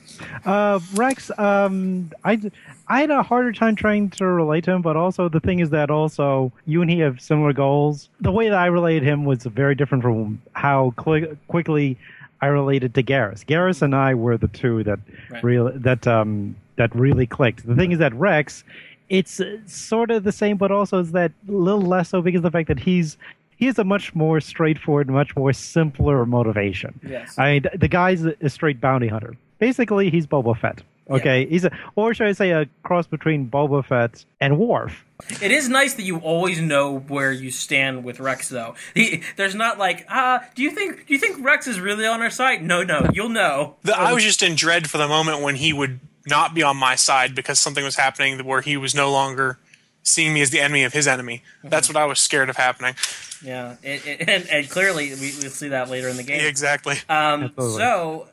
Uh, 0.45 0.79
Wrex, 0.95 1.31
um, 1.37 2.11
I, 2.23 2.39
I 2.87 3.01
had 3.01 3.11
a 3.11 3.23
harder 3.23 3.53
time 3.53 3.75
trying 3.75 4.09
to 4.11 4.25
relate 4.25 4.63
to 4.65 4.71
him, 4.71 4.81
but 4.81 4.95
also 4.97 5.29
the 5.29 5.39
thing 5.39 5.59
is 5.59 5.69
that 5.69 5.89
also 5.89 6.51
you 6.65 6.81
and 6.81 6.89
he 6.89 6.99
have 6.99 7.21
similar 7.21 7.53
goals. 7.53 8.09
The 8.19 8.31
way 8.31 8.49
that 8.49 8.57
I 8.57 8.65
related 8.67 9.03
him 9.03 9.25
was 9.25 9.43
very 9.43 9.75
different 9.75 10.03
from 10.03 10.41
how 10.53 10.93
cli 10.97 11.37
quickly 11.47 11.97
I 12.41 12.47
related 12.47 12.95
to 12.95 13.03
Garrus. 13.03 13.45
Garrus 13.45 13.81
and 13.81 13.95
I 13.95 14.13
were 14.13 14.37
the 14.37 14.47
two 14.47 14.83
that 14.83 14.99
Right. 15.29 15.43
real 15.43 15.71
that 15.75 16.07
um 16.07 16.55
that 16.77 16.93
really 16.95 17.27
clicked. 17.27 17.65
The 17.67 17.75
thing 17.75 17.91
is 17.91 17.99
that 17.99 18.13
Wrex, 18.13 18.63
it's 19.09 19.39
uh, 19.39 19.57
sort 19.67 20.11
of 20.11 20.23
the 20.23 20.31
same, 20.31 20.57
but 20.57 20.71
also 20.71 20.99
is 20.99 21.11
that 21.11 21.31
little 21.47 21.81
less 21.81 22.09
so 22.09 22.21
because 22.21 22.39
of 22.39 22.43
the 22.43 22.51
fact 22.51 22.67
that 22.69 22.79
he's 22.79 23.17
he 23.59 23.65
has 23.65 23.77
a 23.77 23.83
much 23.83 24.15
more 24.15 24.39
straightforward, 24.39 25.09
much 25.09 25.35
more 25.35 25.51
simpler 25.51 26.25
motivation. 26.25 26.97
Yes. 27.05 27.37
I 27.37 27.51
mean, 27.51 27.65
the 27.75 27.89
guy's 27.89 28.25
a 28.25 28.33
a 28.41 28.49
straight 28.49 28.79
bounty 28.79 29.09
hunter. 29.09 29.35
Basically, 29.59 30.09
he's 30.09 30.25
Boba 30.25 30.57
Fett. 30.57 30.81
Okay, 31.09 31.47
he's 31.47 31.65
a, 31.65 31.71
or 31.95 32.13
should 32.13 32.27
I 32.27 32.33
say, 32.33 32.51
a 32.51 32.67
cross 32.83 33.07
between 33.07 33.49
Boba 33.49 33.83
Fett 33.83 34.23
and 34.39 34.59
Worf. 34.59 35.03
It 35.41 35.51
is 35.51 35.67
nice 35.67 35.95
that 35.95 36.03
you 36.03 36.19
always 36.19 36.61
know 36.61 36.99
where 36.99 37.31
you 37.31 37.49
stand 37.49 38.03
with 38.03 38.19
Wrex, 38.19 38.47
though. 38.47 38.75
He, 38.93 39.23
there's 39.35 39.55
not 39.55 39.79
like, 39.79 40.05
ah, 40.07 40.45
do 40.53 40.61
you 40.61 40.69
think 40.69 41.07
do 41.07 41.13
you 41.13 41.19
think 41.19 41.43
Wrex 41.43 41.67
is 41.67 41.79
really 41.79 42.05
on 42.05 42.21
our 42.21 42.29
side? 42.29 42.63
No, 42.63 42.83
no, 42.83 43.09
you'll 43.11 43.29
know. 43.29 43.75
The, 43.83 43.97
I 43.97 44.13
was 44.13 44.23
just 44.23 44.43
in 44.43 44.55
dread 44.55 44.89
for 44.89 44.99
the 44.99 45.07
moment 45.07 45.41
when 45.41 45.55
he 45.55 45.73
would 45.73 45.99
not 46.27 46.53
be 46.53 46.63
on 46.63 46.77
my 46.77 46.95
side 46.95 47.35
because 47.35 47.59
something 47.59 47.83
was 47.83 47.95
happening 47.95 48.45
where 48.45 48.61
he 48.61 48.77
was 48.77 48.93
no 48.93 49.11
longer 49.11 49.57
seeing 50.03 50.33
me 50.33 50.41
as 50.41 50.49
the 50.49 50.59
enemy 50.59 50.83
of 50.83 50.93
his 50.93 51.07
enemy. 51.07 51.43
That's 51.63 51.87
what 51.87 51.97
I 51.97 52.05
was 52.05 52.19
scared 52.19 52.49
of 52.49 52.57
happening. 52.57 52.95
Yeah, 53.43 53.75
it, 53.83 54.05
it, 54.05 54.29
and, 54.29 54.47
and 54.49 54.69
clearly 54.69 55.09
we, 55.11 55.33
we'll 55.41 55.51
see 55.51 55.69
that 55.69 55.89
later 55.89 56.09
in 56.09 56.17
the 56.17 56.23
game. 56.23 56.45
Exactly. 56.45 56.97
Um, 57.07 57.53
so 57.57 58.27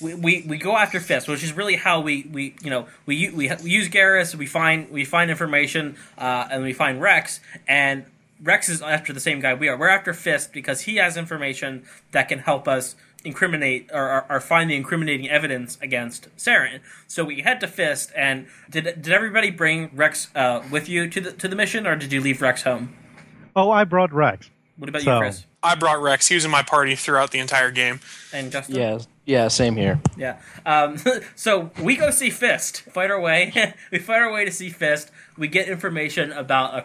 we, 0.00 0.14
we 0.14 0.44
we 0.48 0.58
go 0.58 0.76
after 0.76 0.98
Fist, 0.98 1.28
which 1.28 1.44
is 1.44 1.52
really 1.52 1.76
how 1.76 2.00
we, 2.00 2.28
we 2.32 2.54
you 2.62 2.70
know 2.70 2.86
we 3.06 3.30
we, 3.30 3.50
we 3.62 3.70
use 3.70 3.88
Garrus, 3.88 4.34
we 4.34 4.46
find 4.46 4.90
we 4.90 5.04
find 5.04 5.30
information, 5.30 5.96
uh, 6.18 6.48
and 6.50 6.62
we 6.62 6.72
find 6.72 7.00
Wrex, 7.00 7.40
and 7.68 8.04
Wrex 8.42 8.68
is 8.68 8.80
after 8.82 9.12
the 9.12 9.20
same 9.20 9.40
guy 9.40 9.54
we 9.54 9.68
are. 9.68 9.76
We're 9.76 9.88
after 9.88 10.14
Fist 10.14 10.52
because 10.52 10.82
he 10.82 10.96
has 10.96 11.16
information 11.16 11.84
that 12.12 12.28
can 12.28 12.40
help 12.40 12.66
us 12.66 12.96
incriminate 13.24 13.90
or, 13.92 14.10
or, 14.10 14.26
or 14.28 14.40
find 14.40 14.70
the 14.70 14.76
incriminating 14.76 15.28
evidence 15.28 15.78
against 15.82 16.34
Saren. 16.36 16.80
So 17.06 17.24
we 17.24 17.40
head 17.42 17.60
to 17.60 17.66
Fist, 17.68 18.12
and 18.16 18.46
did 18.70 18.84
did 18.84 19.08
everybody 19.12 19.50
bring 19.50 19.90
Wrex 19.94 20.28
uh, 20.34 20.62
with 20.70 20.88
you 20.88 21.08
to 21.10 21.20
the 21.20 21.32
to 21.32 21.48
the 21.48 21.56
mission, 21.56 21.86
or 21.86 21.96
did 21.96 22.12
you 22.12 22.20
leave 22.20 22.40
Wrex 22.42 22.62
home? 22.62 22.94
Oh, 23.56 23.70
I 23.70 23.84
brought 23.84 24.12
Wrex. 24.12 24.48
What 24.76 24.88
about 24.88 25.02
So- 25.02 25.14
you, 25.14 25.20
Chris 25.20 25.46
I 25.62 25.74
brought 25.74 26.00
Wrex. 26.00 26.26
He 26.28 26.34
was 26.34 26.44
in 26.46 26.50
my 26.50 26.62
party 26.62 26.94
throughout 26.94 27.32
the 27.32 27.38
entire 27.38 27.70
game. 27.70 28.00
and 28.32 28.50
Justin? 28.50 28.76
Yeah, 28.76 28.98
yeah, 29.30 29.46
same 29.46 29.76
here. 29.76 30.00
Yeah. 30.16 30.38
Um, 30.66 30.98
so 31.36 31.70
we 31.80 31.94
go 31.94 32.10
see 32.10 32.30
Fist. 32.30 32.82
Fight 32.82 33.12
our 33.12 33.20
way. 33.20 33.74
we 33.92 33.98
fight 33.98 34.20
our 34.20 34.32
way 34.32 34.44
to 34.44 34.50
see 34.50 34.70
Fist. 34.70 35.12
We 35.38 35.46
get 35.46 35.68
information 35.68 36.32
about 36.32 36.76
a 36.76 36.82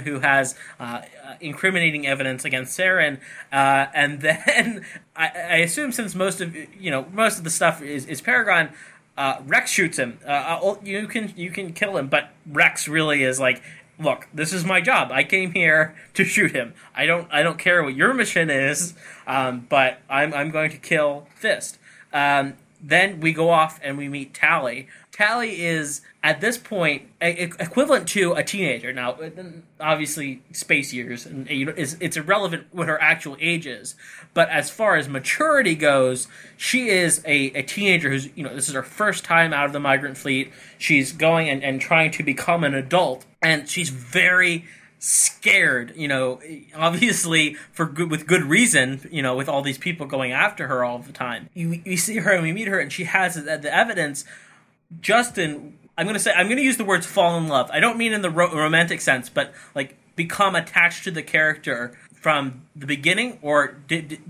who 0.00 0.20
has 0.20 0.54
uh, 0.78 1.00
uh, 1.24 1.34
incriminating 1.40 2.06
evidence 2.06 2.44
against 2.44 2.78
Saren, 2.78 3.18
uh, 3.50 3.86
and 3.94 4.20
then 4.20 4.84
I, 5.16 5.28
I 5.28 5.56
assume 5.56 5.90
since 5.90 6.14
most 6.14 6.42
of 6.42 6.54
you 6.54 6.90
know 6.90 7.06
most 7.12 7.38
of 7.38 7.44
the 7.44 7.50
stuff 7.50 7.80
is, 7.82 8.04
is 8.04 8.20
Paragon. 8.20 8.70
Uh, 9.16 9.40
Wrex 9.46 9.70
shoots 9.70 9.98
him. 9.98 10.18
Uh, 10.26 10.60
uh, 10.62 10.76
you 10.84 11.06
can 11.06 11.32
you 11.34 11.50
can 11.50 11.72
kill 11.72 11.96
him, 11.96 12.08
but 12.08 12.28
Wrex 12.46 12.86
really 12.86 13.22
is 13.22 13.40
like, 13.40 13.62
look, 13.98 14.28
this 14.34 14.52
is 14.52 14.66
my 14.66 14.82
job. 14.82 15.10
I 15.10 15.24
came 15.24 15.52
here 15.52 15.96
to 16.12 16.24
shoot 16.24 16.52
him. 16.52 16.74
I 16.94 17.06
don't 17.06 17.26
I 17.32 17.42
don't 17.42 17.58
care 17.58 17.82
what 17.82 17.96
your 17.96 18.12
mission 18.12 18.50
is, 18.50 18.92
um, 19.26 19.66
but 19.70 20.00
I'm 20.10 20.34
I'm 20.34 20.50
going 20.50 20.70
to 20.72 20.76
kill 20.76 21.26
Fist. 21.34 21.78
Um, 22.16 22.54
then 22.80 23.20
we 23.20 23.32
go 23.32 23.50
off 23.50 23.78
and 23.82 23.98
we 23.98 24.08
meet 24.08 24.32
Tali. 24.32 24.88
Tali 25.12 25.62
is 25.62 26.00
at 26.22 26.40
this 26.40 26.56
point 26.56 27.02
e- 27.22 27.50
equivalent 27.58 28.08
to 28.10 28.32
a 28.32 28.42
teenager. 28.42 28.92
Now, 28.92 29.18
obviously, 29.80 30.42
space 30.52 30.92
years 30.92 31.26
and 31.26 31.48
you 31.50 31.66
know, 31.66 31.74
it's, 31.76 31.96
it's 32.00 32.16
irrelevant 32.16 32.68
what 32.72 32.88
her 32.88 33.00
actual 33.00 33.36
age 33.38 33.66
is. 33.66 33.96
But 34.32 34.48
as 34.48 34.70
far 34.70 34.96
as 34.96 35.08
maturity 35.08 35.74
goes, 35.74 36.28
she 36.56 36.88
is 36.88 37.22
a, 37.26 37.46
a 37.52 37.62
teenager 37.62 38.10
who's 38.10 38.28
you 38.34 38.44
know 38.44 38.54
this 38.54 38.68
is 38.68 38.74
her 38.74 38.82
first 38.82 39.24
time 39.24 39.52
out 39.52 39.66
of 39.66 39.72
the 39.72 39.80
migrant 39.80 40.16
fleet. 40.16 40.52
She's 40.78 41.12
going 41.12 41.50
and, 41.50 41.62
and 41.62 41.80
trying 41.80 42.12
to 42.12 42.22
become 42.22 42.64
an 42.64 42.74
adult, 42.74 43.26
and 43.42 43.68
she's 43.68 43.90
very 43.90 44.64
scared 45.06 45.92
you 45.94 46.08
know 46.08 46.40
obviously 46.74 47.54
for 47.70 47.86
good 47.86 48.10
with 48.10 48.26
good 48.26 48.42
reason 48.42 49.00
you 49.12 49.22
know 49.22 49.36
with 49.36 49.48
all 49.48 49.62
these 49.62 49.78
people 49.78 50.04
going 50.04 50.32
after 50.32 50.66
her 50.66 50.84
all 50.84 50.98
the 50.98 51.12
time. 51.12 51.48
You, 51.54 51.80
you 51.84 51.96
see 51.96 52.16
her 52.16 52.32
and 52.32 52.42
we 52.42 52.52
meet 52.52 52.66
her 52.66 52.80
and 52.80 52.92
she 52.92 53.04
has 53.04 53.36
the, 53.36 53.72
evidence. 53.72 54.24
Justin 55.00 55.78
i'm 55.96 56.06
gonna 56.06 56.18
say 56.18 56.32
i'm 56.32 56.48
gonna 56.48 56.60
use 56.60 56.76
the 56.76 56.84
words 56.84 57.06
fall 57.06 57.38
in 57.38 57.46
love. 57.46 57.70
I 57.72 57.78
don't 57.78 57.96
mean 57.96 58.12
in 58.12 58.22
the 58.22 58.30
ro- 58.30 58.52
romantic 58.52 59.00
sense 59.00 59.28
but 59.28 59.54
like 59.76 59.96
become 60.16 60.56
attached 60.56 61.04
to 61.04 61.12
the 61.12 61.22
character 61.22 61.96
from 62.12 62.62
the 62.74 62.86
beginning 62.86 63.38
or 63.42 63.76
did, 63.86 64.08
did 64.08 64.20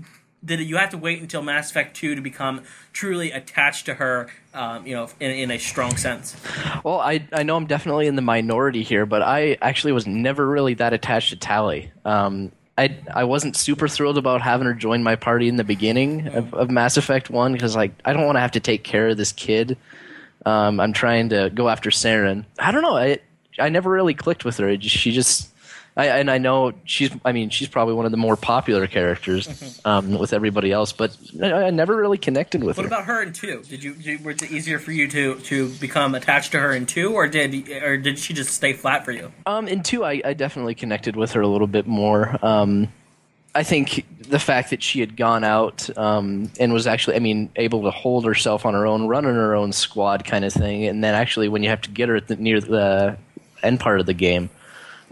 did 0.47 0.61
you 0.61 0.77
have 0.77 0.89
to 0.91 0.97
wait 0.97 1.21
until 1.21 1.41
Mass 1.41 1.69
Effect 1.69 1.95
2 1.97 2.15
to 2.15 2.21
become 2.21 2.63
truly 2.93 3.31
attached 3.31 3.85
to 3.85 3.93
her, 3.95 4.29
um, 4.53 4.87
you 4.87 4.95
know, 4.95 5.09
in, 5.19 5.31
in 5.31 5.51
a 5.51 5.59
strong 5.59 5.95
sense? 5.97 6.35
Well, 6.83 6.99
I 6.99 7.27
I 7.33 7.43
know 7.43 7.55
I'm 7.55 7.67
definitely 7.67 8.07
in 8.07 8.15
the 8.15 8.21
minority 8.21 8.81
here, 8.81 9.05
but 9.05 9.21
I 9.21 9.57
actually 9.61 9.91
was 9.91 10.07
never 10.07 10.47
really 10.47 10.73
that 10.75 10.93
attached 10.93 11.29
to 11.29 11.35
Tali. 11.35 11.91
Um, 12.05 12.51
I 12.77 12.97
I 13.13 13.25
wasn't 13.25 13.55
super 13.55 13.87
thrilled 13.87 14.17
about 14.17 14.41
having 14.41 14.65
her 14.65 14.73
join 14.73 15.03
my 15.03 15.15
party 15.15 15.47
in 15.49 15.57
the 15.57 15.63
beginning 15.63 16.27
of, 16.29 16.53
of 16.53 16.71
Mass 16.71 16.95
Effect 16.97 17.29
One 17.29 17.53
because 17.53 17.75
like 17.75 17.91
I 18.05 18.13
don't 18.13 18.25
want 18.25 18.37
to 18.37 18.41
have 18.41 18.51
to 18.51 18.59
take 18.59 18.83
care 18.83 19.09
of 19.09 19.17
this 19.17 19.33
kid. 19.33 19.77
Um, 20.45 20.79
I'm 20.79 20.93
trying 20.93 21.29
to 21.29 21.51
go 21.53 21.67
after 21.67 21.89
Saren. 21.89 22.45
I 22.57 22.71
don't 22.71 22.83
know. 22.83 22.95
I 22.95 23.19
I 23.59 23.69
never 23.69 23.89
really 23.89 24.13
clicked 24.13 24.45
with 24.45 24.57
her. 24.57 24.77
Just, 24.77 24.95
she 24.95 25.11
just. 25.11 25.53
I, 25.97 26.19
and 26.19 26.29
I 26.29 26.37
know 26.37 26.73
she's. 26.85 27.09
I 27.25 27.31
mean, 27.31 27.49
she's 27.49 27.67
probably 27.67 27.95
one 27.95 28.05
of 28.05 28.11
the 28.11 28.17
more 28.17 28.35
popular 28.35 28.85
characters 28.85 29.81
um, 29.83 30.17
with 30.19 30.31
everybody 30.31 30.71
else, 30.71 30.93
but 30.93 31.17
I, 31.41 31.51
I 31.51 31.69
never 31.71 31.97
really 31.97 32.19
connected 32.19 32.63
with 32.63 32.77
What 32.77 32.83
her. 32.83 32.89
What 32.89 32.99
about 32.99 33.05
her 33.07 33.23
in 33.23 33.33
two? 33.33 33.63
Did 33.67 33.83
you, 33.83 33.95
did, 33.95 34.23
was 34.23 34.43
it 34.43 34.51
easier 34.51 34.77
for 34.77 34.91
you 34.91 35.07
to 35.09 35.39
to 35.39 35.69
become 35.79 36.13
attached 36.13 36.51
to 36.51 36.59
her 36.59 36.71
in 36.73 36.85
two, 36.85 37.13
or 37.13 37.27
did 37.27 37.67
or 37.81 37.97
did 37.97 38.19
she 38.19 38.33
just 38.33 38.51
stay 38.51 38.73
flat 38.73 39.05
for 39.05 39.11
you? 39.11 39.31
Um, 39.47 39.67
in 39.67 39.81
two, 39.81 40.05
I, 40.05 40.21
I 40.23 40.33
definitely 40.33 40.75
connected 40.75 41.15
with 41.15 41.31
her 41.31 41.41
a 41.41 41.47
little 41.47 41.67
bit 41.67 41.87
more. 41.87 42.37
Um, 42.45 42.89
I 43.55 43.63
think 43.63 44.05
the 44.29 44.37
fact 44.37 44.69
that 44.69 44.83
she 44.83 44.99
had 44.99 45.17
gone 45.17 45.43
out 45.43 45.89
um, 45.97 46.51
and 46.59 46.71
was 46.73 46.85
actually, 46.85 47.15
I 47.15 47.19
mean, 47.19 47.49
able 47.55 47.81
to 47.83 47.91
hold 47.91 48.23
herself 48.25 48.67
on 48.67 48.75
her 48.75 48.85
own, 48.85 49.07
run 49.07 49.25
running 49.25 49.39
her 49.39 49.55
own 49.55 49.71
squad 49.71 50.25
kind 50.25 50.45
of 50.45 50.53
thing, 50.53 50.85
and 50.85 51.03
then 51.03 51.15
actually 51.15 51.49
when 51.49 51.63
you 51.63 51.69
have 51.69 51.81
to 51.81 51.89
get 51.89 52.07
her 52.07 52.17
at 52.17 52.27
the, 52.27 52.35
near 52.35 52.61
the 52.61 53.17
end 53.63 53.79
part 53.79 53.99
of 53.99 54.05
the 54.05 54.13
game, 54.13 54.51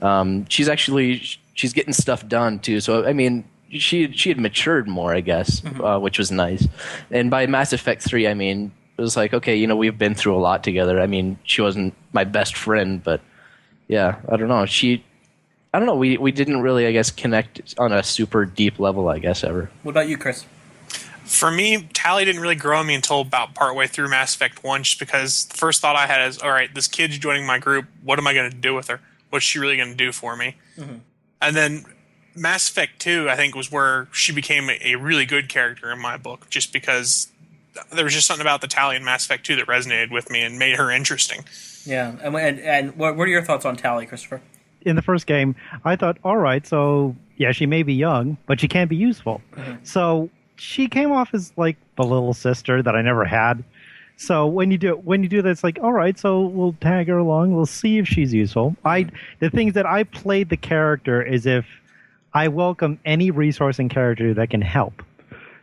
um, 0.02 0.46
she's 0.50 0.70
actually 0.70 1.22
she's 1.54 1.74
getting 1.74 1.94
stuff 1.94 2.28
done 2.28 2.60
too. 2.60 2.80
So 2.80 3.06
I 3.06 3.14
mean, 3.14 3.44
she 3.70 4.12
she 4.12 4.30
had 4.30 4.40
matured 4.40 4.88
more, 4.88 5.14
I 5.14 5.22
guess, 5.22 5.64
uh, 5.84 6.00
which 6.00 6.18
was 6.18 6.32
nice. 6.32 6.68
And 7.12 7.30
by 7.30 7.48
Mass 7.48 7.74
Effect 7.74 8.02
three, 8.04 8.28
I 8.28 8.34
mean 8.34 8.72
it 8.98 9.02
was 9.02 9.18
like 9.18 9.34
okay, 9.34 9.56
you 9.56 9.68
know, 9.68 9.76
we've 9.76 9.98
been 9.98 10.16
through 10.16 10.36
a 10.36 10.40
lot 10.40 10.64
together. 10.64 11.02
I 11.02 11.08
mean, 11.08 11.38
she 11.44 11.62
wasn't 11.62 11.94
my 12.14 12.24
best 12.24 12.56
friend, 12.56 13.04
but 13.04 13.22
yeah, 13.88 14.20
I 14.30 14.38
don't 14.38 14.48
know. 14.48 14.66
She, 14.66 15.04
I 15.74 15.80
don't 15.80 15.86
know. 15.86 15.96
We 15.96 16.18
we 16.18 16.32
didn't 16.32 16.62
really, 16.62 16.88
I 16.88 16.92
guess, 16.92 17.12
connect 17.12 17.76
on 17.78 17.92
a 17.92 18.04
super 18.04 18.46
deep 18.46 18.80
level. 18.80 19.10
I 19.10 19.20
guess 19.20 19.44
ever. 19.44 19.70
What 19.84 19.92
about 19.92 20.08
you, 20.08 20.18
Chris? 20.18 20.46
For 21.26 21.50
me, 21.50 21.90
Tali 21.92 22.24
didn't 22.24 22.42
really 22.42 22.56
grow 22.56 22.78
on 22.80 22.86
me 22.86 22.94
until 22.94 23.22
about 23.22 23.56
partway 23.56 23.88
through 23.88 24.10
Mass 24.10 24.36
Effect 24.36 24.64
1, 24.64 24.84
just 24.84 25.00
because 25.00 25.48
the 25.48 25.58
first 25.58 25.82
thought 25.82 25.96
I 25.96 26.06
had 26.06 26.28
is, 26.28 26.38
all 26.38 26.52
right, 26.52 26.72
this 26.72 26.88
kid's 26.88 27.18
joining 27.18 27.48
my 27.48 27.58
group. 27.58 27.88
What 28.04 28.20
am 28.20 28.28
I 28.28 28.36
going 28.36 28.52
to 28.52 28.56
do 28.56 28.76
with 28.76 28.90
her? 28.90 29.02
What's 29.36 29.46
she 29.46 29.60
really 29.60 29.78
going 29.78 29.92
to 29.92 29.96
do 29.96 30.12
for 30.12 30.36
me? 30.36 30.56
Mm-hmm. 30.78 30.96
And 31.42 31.56
then 31.56 31.86
Mass 32.36 32.70
Effect 32.70 33.00
2, 33.00 33.30
I 33.30 33.36
think, 33.36 33.56
was 33.56 33.72
where 33.72 34.08
she 34.12 34.32
became 34.32 34.70
a, 34.70 34.94
a 34.94 34.96
really 34.96 35.26
good 35.26 35.50
character 35.50 35.92
in 35.92 36.00
my 36.00 36.18
book, 36.18 36.50
just 36.50 36.72
because 36.74 37.28
there 37.92 38.06
was 38.06 38.14
just 38.14 38.28
something 38.28 38.46
about 38.46 38.62
the 38.62 38.68
Tali 38.68 38.96
in 38.96 39.04
Mass 39.04 39.26
Effect 39.26 39.46
2 39.46 39.58
that 39.58 39.68
resonated 39.68 40.12
with 40.12 40.32
me 40.32 40.42
and 40.42 40.58
made 40.58 40.78
her 40.78 40.90
interesting. 40.90 41.44
Yeah, 41.86 42.16
and 42.24 42.36
and, 42.36 42.60
and 42.60 42.96
what, 42.96 43.16
what 43.16 43.28
are 43.28 43.32
your 43.32 43.44
thoughts 43.44 43.66
on 43.66 43.76
Tali, 43.76 44.06
Christopher? 44.06 44.42
in 44.86 44.96
the 44.96 45.02
first 45.02 45.26
game, 45.26 45.56
I 45.84 45.96
thought, 45.96 46.18
all 46.24 46.38
right, 46.38 46.66
so 46.66 47.16
yeah, 47.38 47.52
she 47.52 47.66
may 47.66 47.84
be 47.84 47.94
young, 47.94 48.38
but 48.46 48.60
she 48.60 48.68
can't 48.68 48.90
be 48.90 48.96
useful. 48.96 49.42
Mm-hmm. 49.54 49.84
So 49.84 50.30
she 50.56 50.88
came 50.88 51.12
off 51.12 51.34
as 51.34 51.52
like 51.58 51.78
the 51.98 52.04
little 52.04 52.34
sister 52.34 52.82
that 52.82 52.96
I 52.96 53.02
never 53.02 53.26
had. 53.26 53.64
So 54.18 54.48
when 54.48 54.72
you 54.72 54.78
do 54.78 54.96
when 54.96 55.24
you 55.24 55.30
do 55.30 55.42
that, 55.42 55.50
it's 55.50 55.64
like, 55.64 55.78
all 55.82 55.94
right, 55.94 56.18
so 56.18 56.42
we'll 56.42 56.76
tag 56.80 57.08
her 57.08 57.18
along. 57.18 57.54
We'll 57.54 57.66
see 57.66 57.98
if 57.98 58.08
she's 58.08 58.34
useful. 58.34 58.76
I 58.86 59.04
mm-hmm. 59.04 59.16
the 59.40 59.50
things 59.50 59.74
that 59.74 59.86
I 59.86 60.04
played 60.04 60.50
the 60.50 60.58
character 60.58 61.22
is 61.22 61.46
if 61.46 61.66
I 62.34 62.48
welcome 62.48 63.00
any 63.06 63.32
resource 63.32 63.80
and 63.80 63.90
character 63.90 64.34
that 64.34 64.50
can 64.50 64.62
help. 64.62 65.02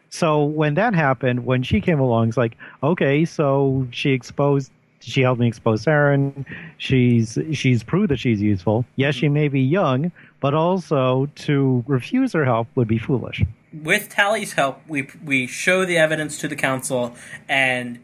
So 0.08 0.44
when 0.44 0.74
that 0.74 0.94
happened, 0.94 1.46
when 1.46 1.62
she 1.62 1.80
came 1.80 1.98
along, 1.98 2.28
it's 2.28 2.36
like, 2.36 2.56
okay, 2.82 3.24
so 3.24 3.88
she 3.90 4.10
exposed, 4.10 4.70
she 5.00 5.22
helped 5.22 5.40
me 5.40 5.48
expose 5.48 5.84
Saren. 5.84 6.44
She's 6.76 7.38
she's 7.52 7.82
proved 7.82 8.10
that 8.10 8.18
she's 8.18 8.40
useful. 8.40 8.84
Yes, 8.96 9.14
she 9.14 9.26
mm-hmm. 9.26 9.34
may 9.34 9.48
be 9.48 9.60
young, 9.62 10.12
but 10.40 10.52
also 10.52 11.30
to 11.36 11.82
refuse 11.86 12.34
her 12.34 12.44
help 12.44 12.68
would 12.74 12.88
be 12.88 12.98
foolish. 12.98 13.42
with 13.72 14.10
Tali's 14.10 14.52
help, 14.52 14.82
we 14.86 15.08
we 15.24 15.46
show 15.46 15.84
the 15.86 15.96
evidence 15.96 16.38
to 16.38 16.48
the 16.48 16.56
council, 16.56 17.14
and 17.48 17.98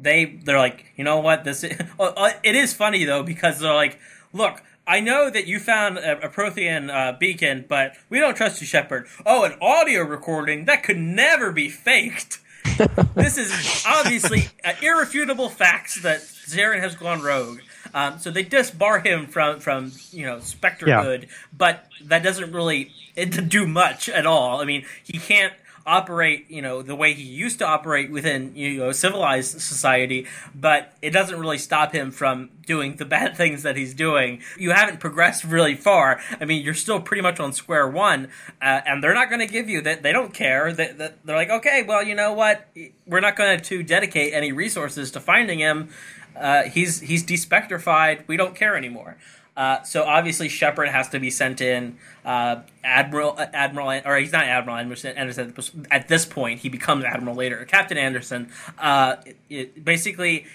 they 0.00 0.40
they're 0.44 0.58
like, 0.58 0.86
you 0.96 1.04
know 1.04 1.20
what, 1.20 1.44
this 1.44 1.64
is, 1.64 1.80
uh, 2.00 2.30
it 2.42 2.54
is 2.54 2.72
funny 2.74 3.04
though 3.04 3.22
because 3.22 3.60
they're 3.60 3.74
like, 3.74 3.98
look. 4.32 4.62
I 4.90 5.00
know 5.00 5.28
that 5.28 5.46
you 5.46 5.58
found 5.58 5.98
a, 5.98 6.24
a 6.24 6.28
Prothean 6.30 6.88
uh, 6.88 7.12
beacon, 7.18 7.66
but 7.68 7.94
we 8.08 8.20
don't 8.20 8.34
trust 8.34 8.62
you, 8.62 8.66
Shepard. 8.66 9.06
Oh, 9.26 9.44
an 9.44 9.52
audio 9.60 10.00
recording 10.00 10.64
that 10.64 10.82
could 10.82 10.96
never 10.96 11.52
be 11.52 11.68
faked. 11.68 12.38
this 13.14 13.36
is 13.36 13.84
obviously 13.86 14.48
uh, 14.64 14.72
irrefutable 14.80 15.50
facts 15.50 16.00
that 16.00 16.20
Saren 16.20 16.80
has 16.80 16.94
gone 16.94 17.20
rogue. 17.20 17.60
Um, 17.94 18.18
so 18.18 18.30
they 18.30 18.44
disbar 18.44 19.04
him 19.04 19.26
from 19.26 19.60
from 19.60 19.92
you 20.10 20.26
know 20.26 20.40
Spectre 20.40 20.86
Spectrehood, 20.86 21.28
but 21.56 21.86
that 22.04 22.22
doesn't 22.22 22.52
really 22.52 22.92
it 23.16 23.48
do 23.48 23.66
much 23.66 24.08
at 24.08 24.26
all. 24.26 24.60
I 24.60 24.64
mean, 24.64 24.84
he 25.02 25.18
can't 25.18 25.52
operate 25.88 26.48
you 26.50 26.60
know 26.60 26.82
the 26.82 26.94
way 26.94 27.14
he 27.14 27.22
used 27.22 27.58
to 27.58 27.66
operate 27.66 28.10
within 28.10 28.54
you 28.54 28.76
know 28.78 28.92
civilized 28.92 29.60
society, 29.60 30.26
but 30.54 30.92
it 31.00 31.10
doesn't 31.10 31.40
really 31.40 31.58
stop 31.58 31.92
him 31.92 32.10
from 32.10 32.50
doing 32.66 32.96
the 32.96 33.04
bad 33.16 33.36
things 33.36 33.62
that 33.62 33.76
he's 33.76 33.94
doing. 33.94 34.40
You 34.58 34.70
haven't 34.70 35.00
progressed 35.00 35.42
really 35.44 35.74
far. 35.74 36.20
I 36.40 36.44
mean, 36.44 36.62
you're 36.62 36.74
still 36.74 37.00
pretty 37.00 37.22
much 37.22 37.40
on 37.40 37.52
square 37.52 37.88
one, 37.88 38.28
uh, 38.60 38.82
and 38.86 39.02
they're 39.02 39.14
not 39.14 39.30
going 39.30 39.40
to 39.40 39.52
give 39.52 39.68
you 39.68 39.80
that. 39.80 40.02
They 40.02 40.12
don't 40.12 40.34
care. 40.34 40.72
They, 40.72 40.92
they, 40.92 41.10
they're 41.24 41.36
like, 41.36 41.50
okay, 41.50 41.82
well, 41.82 42.02
you 42.02 42.14
know 42.14 42.34
what? 42.34 42.68
We're 43.06 43.20
not 43.20 43.36
going 43.36 43.60
to 43.60 43.82
dedicate 43.82 44.34
any 44.34 44.52
resources 44.52 45.10
to 45.12 45.20
finding 45.20 45.58
him. 45.58 45.88
Uh, 46.36 46.64
he's 46.64 47.00
he's 47.00 47.24
despectrified. 47.24 48.28
We 48.28 48.36
don't 48.36 48.54
care 48.54 48.76
anymore. 48.76 49.16
Uh, 49.58 49.82
so 49.82 50.04
obviously 50.04 50.48
Shepard 50.48 50.88
has 50.88 51.08
to 51.08 51.18
be 51.18 51.30
sent 51.30 51.60
in. 51.60 51.98
Uh, 52.24 52.60
Admiral 52.84 53.34
uh, 53.36 53.46
Admiral 53.52 54.00
or 54.04 54.16
he's 54.16 54.30
not 54.30 54.44
Admiral 54.44 54.76
Anderson. 54.76 55.16
Anderson 55.16 55.52
at 55.90 56.06
this 56.06 56.24
point 56.24 56.60
he 56.60 56.68
becomes 56.68 57.04
Admiral 57.04 57.34
later. 57.34 57.64
Captain 57.64 57.98
Anderson 57.98 58.52
uh, 58.78 59.16
it, 59.26 59.36
it 59.50 59.84
basically 59.84 60.46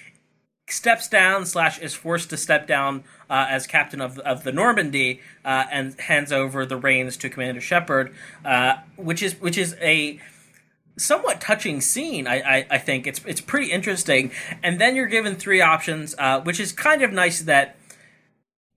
steps 0.70 1.10
down 1.10 1.46
slash 1.46 1.80
is 1.80 1.94
forced 1.94 2.30
to 2.30 2.38
step 2.38 2.66
down 2.66 3.04
as 3.30 3.68
captain 3.68 4.00
of 4.00 4.20
of 4.20 4.46
the 4.46 4.54
Normandy 4.54 5.20
and 5.44 6.00
hands 6.00 6.32
over 6.32 6.66
the 6.66 6.78
reins 6.78 7.18
to 7.18 7.30
Commander 7.30 7.60
Shepard, 7.60 8.16
which 8.96 9.22
is 9.22 9.40
which 9.42 9.58
is 9.58 9.76
a 9.82 10.18
somewhat 10.96 11.42
touching 11.42 11.82
scene. 11.82 12.26
I, 12.26 12.36
I, 12.40 12.68
I, 12.70 12.78
think 12.78 13.08
it's 13.08 13.20
it's 13.26 13.42
pretty 13.42 13.72
interesting. 13.72 14.32
And 14.62 14.80
then 14.80 14.96
you're 14.96 15.08
given 15.08 15.36
three 15.36 15.60
options, 15.60 16.16
which 16.44 16.60
is 16.60 16.72
kind 16.72 17.02
of 17.02 17.12
nice 17.12 17.42
that 17.42 17.76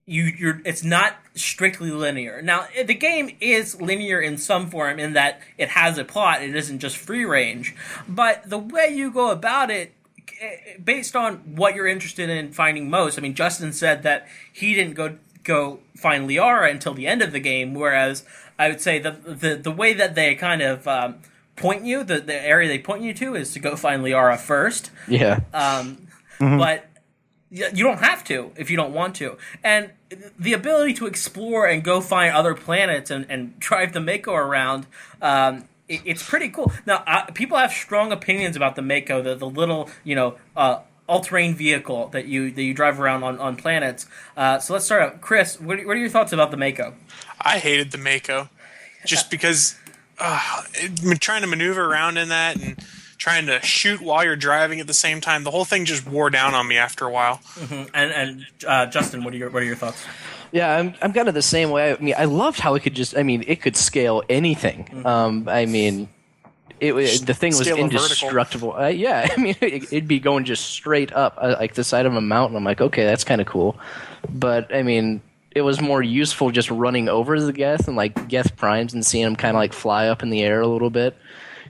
you 0.09 0.23
you're 0.23 0.61
it's 0.65 0.83
not 0.83 1.17
strictly 1.35 1.91
linear. 1.91 2.41
Now 2.41 2.65
the 2.85 2.93
game 2.95 3.35
is 3.41 3.79
linear 3.79 4.19
in 4.21 4.37
some 4.37 4.69
form 4.69 4.99
in 4.99 5.13
that 5.13 5.41
it 5.57 5.69
has 5.69 5.97
a 5.97 6.05
plot. 6.05 6.41
It 6.41 6.55
isn't 6.55 6.79
just 6.79 6.97
free 6.97 7.25
range, 7.25 7.75
but 8.07 8.49
the 8.49 8.57
way 8.57 8.87
you 8.89 9.11
go 9.11 9.29
about 9.31 9.69
it. 9.69 9.93
eh, 10.41 10.77
Based 10.83 11.15
on 11.15 11.37
what 11.55 11.75
you're 11.75 11.87
interested 11.87 12.29
in 12.29 12.51
finding 12.53 12.89
most, 12.89 13.19
I 13.19 13.21
mean, 13.21 13.33
Justin 13.35 13.73
said 13.73 14.03
that 14.03 14.27
he 14.51 14.73
didn't 14.73 14.93
go 14.95 15.17
go 15.43 15.79
find 15.95 16.29
Liara 16.29 16.71
until 16.71 16.93
the 16.93 17.05
end 17.07 17.21
of 17.21 17.31
the 17.33 17.39
game, 17.39 17.73
whereas 17.73 18.23
I 18.57 18.69
would 18.69 18.81
say 18.81 18.99
the 18.99 19.11
the, 19.11 19.55
the 19.55 19.71
way 19.71 19.93
that 19.93 20.15
they 20.15 20.35
kind 20.35 20.61
of 20.61 20.87
um, 20.87 21.15
point 21.57 21.83
you, 21.85 22.03
the, 22.03 22.19
the 22.21 22.35
area 22.47 22.67
they 22.69 22.79
point 22.79 23.01
you 23.03 23.13
to 23.15 23.35
is 23.35 23.51
to 23.53 23.59
go 23.59 23.75
find 23.75 24.03
Liara 24.03 24.37
first. 24.39 24.89
Yeah. 25.07 25.39
Um, 25.53 26.07
But 26.39 26.85
y- 26.95 26.96
you 27.49 27.83
don't 27.83 27.99
have 27.99 28.23
to 28.25 28.51
if 28.57 28.69
you 28.69 28.77
don't 28.77 28.93
want 28.93 29.15
to. 29.15 29.37
And 29.63 29.91
the 30.37 30.53
ability 30.53 30.93
to 30.95 31.05
explore 31.05 31.65
and 31.65 31.83
go 31.83 32.01
find 32.01 32.35
other 32.35 32.53
planets 32.53 33.09
and, 33.09 33.25
and 33.29 33.57
drive 33.59 33.93
the 33.93 34.01
Mako 34.01 34.33
around, 34.33 34.87
um, 35.21 35.65
it, 35.87 36.01
it's 36.05 36.27
pretty 36.27 36.49
cool. 36.49 36.71
Now, 36.85 37.03
people 37.33 37.57
have 37.57 37.71
strong 37.71 38.11
opinions 38.11 38.55
about 38.55 38.75
the 38.75 38.81
Mako, 38.81 39.21
the, 39.21 39.35
the 39.35 39.49
little, 39.49 39.89
you 40.03 40.15
know, 40.15 40.35
uh, 40.55 40.81
all-terrain 41.07 41.55
vehicle 41.55 42.09
that 42.09 42.25
you 42.25 42.51
that 42.51 42.61
you 42.61 42.73
drive 42.73 42.99
around 42.99 43.23
on, 43.23 43.39
on 43.39 43.55
planets. 43.55 44.07
Uh, 44.35 44.59
so 44.59 44.73
let's 44.73 44.85
start 44.85 45.01
out. 45.01 45.21
Chris, 45.21 45.59
what 45.59 45.79
are, 45.79 45.87
what 45.87 45.95
are 45.95 45.99
your 45.99 46.09
thoughts 46.09 46.33
about 46.33 46.51
the 46.51 46.57
Mako? 46.57 46.95
I 47.39 47.59
hated 47.59 47.91
the 47.91 47.97
Mako 47.97 48.49
just 49.05 49.31
because 49.31 49.79
uh, 50.19 50.63
trying 51.19 51.41
to 51.41 51.47
maneuver 51.47 51.85
around 51.85 52.17
in 52.17 52.27
that 52.29 52.61
and 52.61 52.77
trying 53.27 53.45
to 53.47 53.61
shoot 53.61 53.99
while 53.99 54.23
you're 54.23 54.37
driving 54.37 54.79
at 54.79 54.87
the 54.87 54.93
same 54.93 55.19
time. 55.19 55.43
The 55.43 55.51
whole 55.51 55.65
thing 55.65 55.83
just 55.83 56.07
wore 56.07 56.29
down 56.29 56.53
on 56.53 56.67
me 56.67 56.77
after 56.77 57.05
a 57.05 57.11
while. 57.11 57.41
And 57.93 58.11
and 58.11 58.47
uh, 58.65 58.85
Justin, 58.85 59.23
what 59.23 59.33
are 59.33 59.37
your 59.37 59.49
what 59.49 59.61
are 59.61 59.65
your 59.65 59.75
thoughts? 59.75 60.05
Yeah, 60.51 60.77
I'm 60.77 60.93
I'm 61.01 61.11
kind 61.11 61.27
of 61.27 61.33
the 61.33 61.41
same 61.41 61.69
way. 61.69 61.91
I 61.91 61.97
mean, 61.97 62.15
I 62.17 62.25
loved 62.25 62.59
how 62.59 62.75
it 62.75 62.83
could 62.83 62.95
just. 62.95 63.17
I 63.17 63.23
mean, 63.23 63.43
it 63.47 63.61
could 63.61 63.75
scale 63.75 64.23
anything. 64.29 65.05
Um, 65.05 65.49
I 65.49 65.65
mean, 65.65 66.07
it, 66.79 66.93
it 66.93 67.25
the 67.25 67.33
thing 67.33 67.49
was 67.49 67.67
Scale 67.67 67.77
a 67.77 67.81
vertical. 67.83 68.03
indestructible. 68.03 68.73
Uh, 68.73 68.87
yeah, 68.87 69.27
I 69.37 69.41
mean, 69.41 69.55
it, 69.59 69.83
it'd 69.91 70.07
be 70.07 70.19
going 70.19 70.45
just 70.45 70.65
straight 70.65 71.11
up 71.11 71.37
uh, 71.37 71.55
like 71.59 71.73
the 71.73 71.83
side 71.83 72.05
of 72.05 72.15
a 72.15 72.21
mountain. 72.21 72.55
I'm 72.55 72.63
like, 72.63 72.79
okay, 72.79 73.03
that's 73.03 73.25
kind 73.25 73.41
of 73.41 73.47
cool. 73.47 73.77
But 74.29 74.73
I 74.73 74.83
mean, 74.83 75.21
it 75.51 75.61
was 75.61 75.81
more 75.81 76.01
useful 76.01 76.51
just 76.51 76.71
running 76.71 77.09
over 77.09 77.41
the 77.41 77.51
Geth 77.51 77.87
and 77.87 77.97
like 77.97 78.27
Geth 78.29 78.55
primes 78.55 78.93
and 78.93 79.05
seeing 79.05 79.25
them 79.25 79.35
kind 79.35 79.57
of 79.57 79.59
like 79.59 79.73
fly 79.73 80.07
up 80.07 80.23
in 80.23 80.29
the 80.29 80.43
air 80.43 80.61
a 80.61 80.67
little 80.67 80.89
bit. 80.89 81.17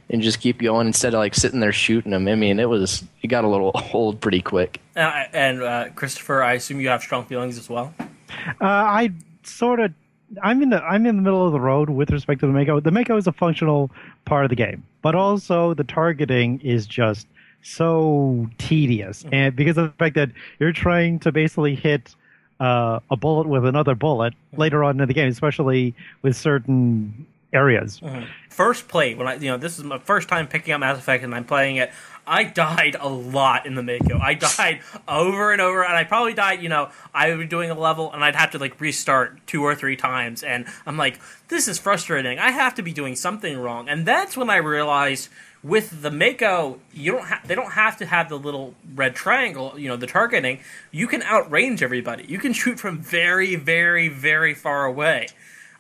And 0.10 0.22
just 0.22 0.40
keep 0.40 0.60
going 0.60 0.88
instead 0.88 1.14
of 1.14 1.20
like 1.20 1.36
sitting 1.36 1.60
there 1.60 1.74
shooting 1.74 2.12
them. 2.12 2.28
I 2.28 2.36
mean, 2.36 2.60
it 2.60 2.70
was 2.70 3.04
it 3.22 3.28
got 3.28 3.44
a 3.44 3.48
little 3.48 3.72
old 3.94 4.22
pretty 4.22 4.42
quick. 4.42 4.80
Uh, 4.96 5.26
and 5.34 5.62
uh, 5.62 5.90
Christopher, 5.96 6.44
I 6.44 6.54
assume 6.54 6.80
you 6.80 6.90
have 6.90 7.02
strong 7.02 7.26
feelings 7.26 7.58
as 7.58 7.70
well. 7.70 7.94
Uh, 8.00 8.66
I 8.66 9.12
sort 9.44 9.80
of, 9.80 9.94
I'm 10.42 10.62
in 10.62 10.70
the 10.70 10.82
I'm 10.82 11.06
in 11.06 11.18
the 11.18 11.22
middle 11.22 11.46
of 11.46 11.52
the 11.52 11.60
road 11.60 11.90
with 11.90 12.10
respect 12.10 12.40
to 12.42 12.48
the 12.48 12.54
Mako. 12.54 12.80
The 12.80 12.92
Mako 12.92 13.18
is 13.18 13.28
a 13.28 13.32
functional 13.34 13.92
part 14.26 14.46
of 14.46 14.50
the 14.50 14.56
game, 14.56 14.84
but 15.02 15.16
also 15.16 15.74
the 15.74 15.84
targeting 15.84 16.62
is 16.62 16.88
just 16.88 17.28
so 17.62 18.50
tedious, 18.58 19.26
and 19.32 19.56
because 19.56 19.78
of 19.78 19.86
the 19.86 19.94
fact 19.98 20.16
that 20.16 20.30
you're 20.60 20.72
trying 20.72 21.20
to 21.20 21.32
basically 21.32 21.76
hit 21.76 22.16
uh, 22.60 23.00
a 23.10 23.16
bullet 23.18 23.48
with 23.48 23.66
another 23.66 23.96
bullet 23.96 24.34
later 24.56 24.84
on 24.84 25.00
in 25.00 25.08
the 25.08 25.14
game, 25.14 25.30
especially 25.30 25.94
with 26.22 26.36
certain 26.36 27.26
areas. 27.54 28.00
Uh-huh. 28.04 28.26
First 28.50 28.88
play 28.88 29.14
when 29.14 29.28
I 29.28 29.36
you 29.36 29.52
know 29.52 29.58
this 29.58 29.78
is 29.78 29.84
my 29.84 30.00
first 30.00 30.28
time 30.28 30.48
picking 30.48 30.74
up 30.74 30.80
Mass 30.80 30.98
Effect 30.98 31.24
and 31.24 31.34
I'm 31.34 31.46
playing 31.46 31.78
it. 31.78 31.92
I 32.26 32.44
died 32.44 32.98
a 33.00 33.08
lot 33.08 33.66
in 33.66 33.76
the 33.76 33.84
Mako. 33.84 34.20
I 34.20 34.34
died 34.58 34.82
over 35.08 35.54
and 35.54 35.62
over, 35.62 35.84
and 35.84 35.96
I 35.96 36.04
probably 36.04 36.34
died. 36.34 36.62
You 36.62 36.70
know, 36.70 36.90
I 37.14 37.30
would 37.30 37.40
be 37.40 37.46
doing 37.46 37.72
a 37.72 37.80
level, 37.80 38.12
and 38.12 38.24
I'd 38.24 38.36
have 38.36 38.52
to 38.52 38.60
like 38.60 38.80
restart 38.82 39.46
two 39.48 39.64
or 39.64 39.76
three 39.76 39.96
times, 39.96 40.44
and 40.44 40.66
I'm 40.86 40.98
like, 40.98 41.20
this 41.48 41.68
is 41.68 41.80
frustrating. 41.80 42.38
I 42.38 42.52
have 42.52 42.76
to 42.76 42.82
be 42.82 42.92
doing 42.92 43.16
something 43.16 43.58
wrong, 43.58 43.88
and 43.88 44.06
that's 44.06 44.36
when 44.36 44.50
I 44.50 44.58
realized 44.58 45.30
with 45.64 46.02
the 46.02 46.12
Mako, 46.12 46.80
you 46.94 47.12
don't 47.14 47.28
have 47.28 47.48
they 47.48 47.56
don't 47.56 47.74
have 47.74 47.98
to 47.98 48.06
have 48.06 48.30
the 48.30 48.38
little 48.38 48.74
red 48.96 49.16
triangle. 49.16 49.74
You 49.78 49.90
know, 49.90 49.98
the 49.98 50.08
targeting. 50.08 50.60
You 50.92 51.08
can 51.08 51.22
outrange 51.22 51.82
everybody. 51.82 52.26
You 52.28 52.40
can 52.40 52.54
shoot 52.54 52.80
from 52.80 53.00
very, 53.00 53.56
very, 53.56 54.10
very 54.10 54.54
far 54.54 54.86
away. 54.86 55.28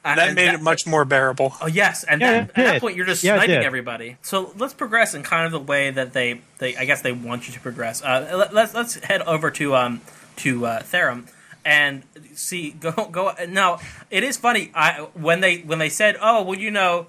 Uh, 0.05 0.15
That 0.15 0.27
and 0.27 0.35
made 0.35 0.53
it 0.53 0.61
much 0.61 0.87
more 0.87 1.03
bearable. 1.05 1.53
Oh 1.61 1.67
yes, 1.67 2.03
and 2.03 2.21
Yeah, 2.21 2.31
then, 2.31 2.43
at 2.43 2.55
that 2.55 2.81
point 2.81 2.95
you're 2.95 3.05
just 3.05 3.23
Yeah, 3.23 3.35
sniping 3.35 3.63
everybody. 3.63 4.17
So 4.21 4.53
let's 4.57 4.73
progress 4.73 5.13
in 5.13 5.23
kind 5.23 5.45
of 5.45 5.51
the 5.51 5.59
way 5.59 5.89
that 5.91 6.13
they, 6.13 6.41
they 6.59 6.75
I 6.77 6.85
guess 6.85 7.01
they 7.01 7.11
want 7.11 7.47
you 7.47 7.53
to 7.53 7.59
progress. 7.59 8.01
Uh, 8.01 8.33
let, 8.37 8.53
let's 8.53 8.73
let's 8.73 8.95
head 8.95 9.21
over 9.23 9.51
to 9.51 9.75
um 9.75 10.01
to 10.37 10.65
uh, 10.65 10.81
Therum 10.83 11.27
and 11.65 12.03
see 12.33 12.71
go 12.79 12.91
go. 13.11 13.33
Now 13.49 13.79
it 14.09 14.23
is 14.23 14.37
funny. 14.37 14.71
I 14.73 15.07
when 15.13 15.41
they 15.41 15.57
when 15.59 15.79
they 15.79 15.89
said, 15.89 16.15
oh 16.21 16.43
well, 16.43 16.57
you 16.57 16.71
know. 16.71 17.07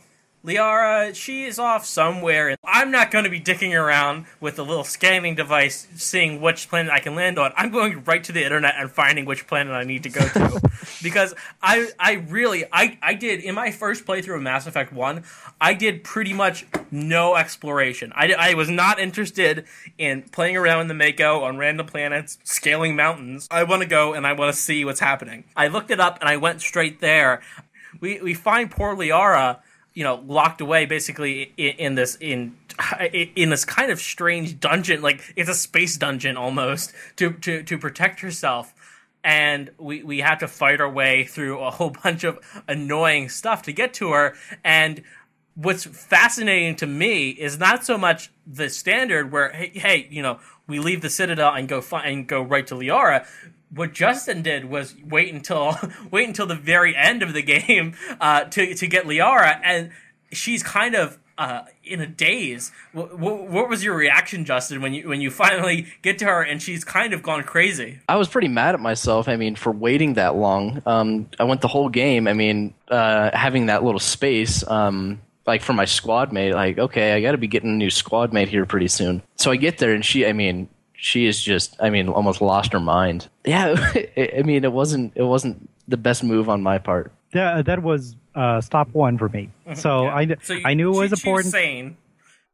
Liara, 0.48 1.14
she 1.14 1.44
is 1.44 1.58
off 1.58 1.84
somewhere. 1.84 2.56
I'm 2.64 2.90
not 2.90 3.10
going 3.10 3.24
to 3.24 3.30
be 3.30 3.38
dicking 3.38 3.78
around 3.78 4.24
with 4.40 4.58
a 4.58 4.62
little 4.62 4.82
scanning 4.82 5.34
device, 5.34 5.86
seeing 5.94 6.40
which 6.40 6.70
planet 6.70 6.90
I 6.90 7.00
can 7.00 7.14
land 7.14 7.38
on. 7.38 7.52
I'm 7.54 7.70
going 7.70 8.02
right 8.04 8.24
to 8.24 8.32
the 8.32 8.42
internet 8.44 8.74
and 8.78 8.90
finding 8.90 9.26
which 9.26 9.46
planet 9.46 9.74
I 9.74 9.84
need 9.84 10.04
to 10.04 10.08
go 10.08 10.20
to, 10.26 10.60
because 11.02 11.34
I, 11.62 11.90
I 11.98 12.14
really, 12.14 12.64
I, 12.72 12.98
I 13.02 13.12
did 13.12 13.40
in 13.40 13.54
my 13.54 13.70
first 13.70 14.06
playthrough 14.06 14.36
of 14.36 14.42
Mass 14.42 14.66
Effect 14.66 14.90
One, 14.90 15.24
I 15.60 15.74
did 15.74 16.02
pretty 16.02 16.32
much 16.32 16.64
no 16.90 17.36
exploration. 17.36 18.10
I, 18.16 18.32
I 18.32 18.54
was 18.54 18.70
not 18.70 18.98
interested 18.98 19.66
in 19.98 20.22
playing 20.22 20.56
around 20.56 20.80
in 20.80 20.88
the 20.88 20.94
Mako 20.94 21.42
on 21.42 21.58
random 21.58 21.86
planets, 21.86 22.38
scaling 22.44 22.96
mountains. 22.96 23.48
I 23.50 23.64
want 23.64 23.82
to 23.82 23.88
go 23.88 24.14
and 24.14 24.26
I 24.26 24.32
want 24.32 24.54
to 24.54 24.58
see 24.58 24.82
what's 24.86 25.00
happening. 25.00 25.44
I 25.54 25.68
looked 25.68 25.90
it 25.90 26.00
up 26.00 26.18
and 26.20 26.28
I 26.28 26.38
went 26.38 26.62
straight 26.62 27.02
there. 27.02 27.42
We 28.00 28.20
we 28.22 28.32
find 28.32 28.70
poor 28.70 28.96
Liara 28.96 29.58
you 29.98 30.04
know 30.04 30.22
locked 30.28 30.60
away 30.60 30.86
basically 30.86 31.52
in, 31.56 31.74
in 31.78 31.94
this 31.96 32.14
in 32.20 32.56
in 33.12 33.50
this 33.50 33.64
kind 33.64 33.90
of 33.90 33.98
strange 33.98 34.60
dungeon 34.60 35.02
like 35.02 35.20
it's 35.34 35.50
a 35.50 35.54
space 35.54 35.96
dungeon 35.96 36.36
almost 36.36 36.92
to 37.16 37.32
to 37.32 37.64
to 37.64 37.76
protect 37.76 38.20
herself. 38.20 38.72
And 39.24 39.72
we 39.76 40.04
we 40.04 40.20
have 40.20 40.38
to 40.38 40.46
fight 40.46 40.80
our 40.80 40.88
way 40.88 41.24
through 41.24 41.58
a 41.58 41.72
whole 41.72 41.90
bunch 42.04 42.22
of 42.22 42.38
annoying 42.68 43.28
stuff 43.28 43.62
to 43.62 43.72
get 43.72 43.92
to 43.94 44.12
her. 44.12 44.36
And 44.62 45.02
what's 45.56 45.84
fascinating 45.84 46.76
to 46.76 46.86
me 46.86 47.30
is 47.30 47.58
not 47.58 47.84
so 47.84 47.98
much 47.98 48.30
the 48.46 48.70
standard 48.70 49.32
where 49.32 49.50
hey, 49.50 49.72
hey 49.74 50.06
you 50.12 50.22
know 50.22 50.38
we 50.68 50.78
leave 50.78 51.00
the 51.00 51.10
citadel 51.10 51.52
and 51.54 51.66
go 51.66 51.80
fi- 51.80 52.04
and 52.04 52.28
go 52.28 52.40
right 52.40 52.68
to 52.68 52.76
Liara 52.76 53.26
what 53.70 53.92
Justin 53.92 54.42
did 54.42 54.66
was 54.66 54.94
wait 55.04 55.32
until 55.32 55.76
wait 56.10 56.28
until 56.28 56.46
the 56.46 56.54
very 56.54 56.96
end 56.96 57.22
of 57.22 57.32
the 57.32 57.42
game 57.42 57.94
uh, 58.20 58.44
to 58.44 58.74
to 58.74 58.86
get 58.86 59.04
Liara, 59.04 59.60
and 59.62 59.90
she's 60.32 60.62
kind 60.62 60.94
of 60.94 61.18
uh, 61.38 61.62
in 61.84 62.00
a 62.00 62.06
daze. 62.06 62.72
What, 62.92 63.16
what, 63.16 63.68
was 63.68 63.84
your 63.84 63.94
reaction, 63.94 64.44
Justin, 64.44 64.82
when 64.82 64.92
you 64.92 65.08
when 65.08 65.20
you 65.20 65.30
finally 65.30 65.86
get 66.02 66.18
to 66.18 66.24
her 66.26 66.42
and 66.42 66.60
she's 66.60 66.84
kind 66.84 67.12
of 67.12 67.22
gone 67.22 67.44
crazy? 67.44 68.00
I 68.08 68.16
was 68.16 68.28
pretty 68.28 68.48
mad 68.48 68.74
at 68.74 68.80
myself. 68.80 69.28
I 69.28 69.36
mean, 69.36 69.54
for 69.54 69.72
waiting 69.72 70.14
that 70.14 70.34
long. 70.34 70.82
Um, 70.84 71.28
I 71.38 71.44
went 71.44 71.60
the 71.60 71.68
whole 71.68 71.88
game. 71.88 72.26
I 72.26 72.32
mean, 72.32 72.74
uh, 72.88 73.30
having 73.32 73.66
that 73.66 73.84
little 73.84 74.00
space. 74.00 74.66
Um, 74.68 75.22
like 75.46 75.62
for 75.62 75.72
my 75.72 75.86
squad 75.86 76.30
mate, 76.30 76.52
like 76.52 76.78
okay, 76.78 77.14
I 77.14 77.22
got 77.22 77.32
to 77.32 77.38
be 77.38 77.46
getting 77.46 77.70
a 77.70 77.76
new 77.76 77.88
squad 77.88 78.34
mate 78.34 78.48
here 78.48 78.66
pretty 78.66 78.88
soon. 78.88 79.22
So 79.36 79.50
I 79.50 79.56
get 79.56 79.78
there 79.78 79.94
and 79.94 80.04
she, 80.04 80.26
I 80.26 80.34
mean, 80.34 80.68
she 81.00 81.26
is 81.26 81.40
just 81.40 81.76
I 81.80 81.90
mean 81.90 82.08
almost 82.08 82.42
lost 82.42 82.72
her 82.72 82.80
mind. 82.80 83.28
Yeah, 83.46 83.74
I 84.16 84.42
mean 84.44 84.64
it 84.64 84.72
wasn't 84.72 85.12
it 85.14 85.22
wasn't 85.22 85.70
the 85.86 85.96
best 85.96 86.22
move 86.22 86.48
on 86.48 86.62
my 86.62 86.78
part. 86.78 87.12
Yeah, 87.32 87.62
that 87.62 87.82
was 87.82 88.16
uh, 88.34 88.60
stop 88.60 88.88
one 88.92 89.16
for 89.16 89.28
me. 89.28 89.50
So 89.74 90.04
yeah. 90.04 90.14
I 90.14 90.36
so 90.42 90.54
you, 90.54 90.62
I 90.64 90.74
knew 90.74 90.92
it 90.92 90.98
was 90.98 91.10
she, 91.10 91.28
important. 91.28 91.44
She 91.44 91.46
was 91.46 91.52
saying. 91.52 91.96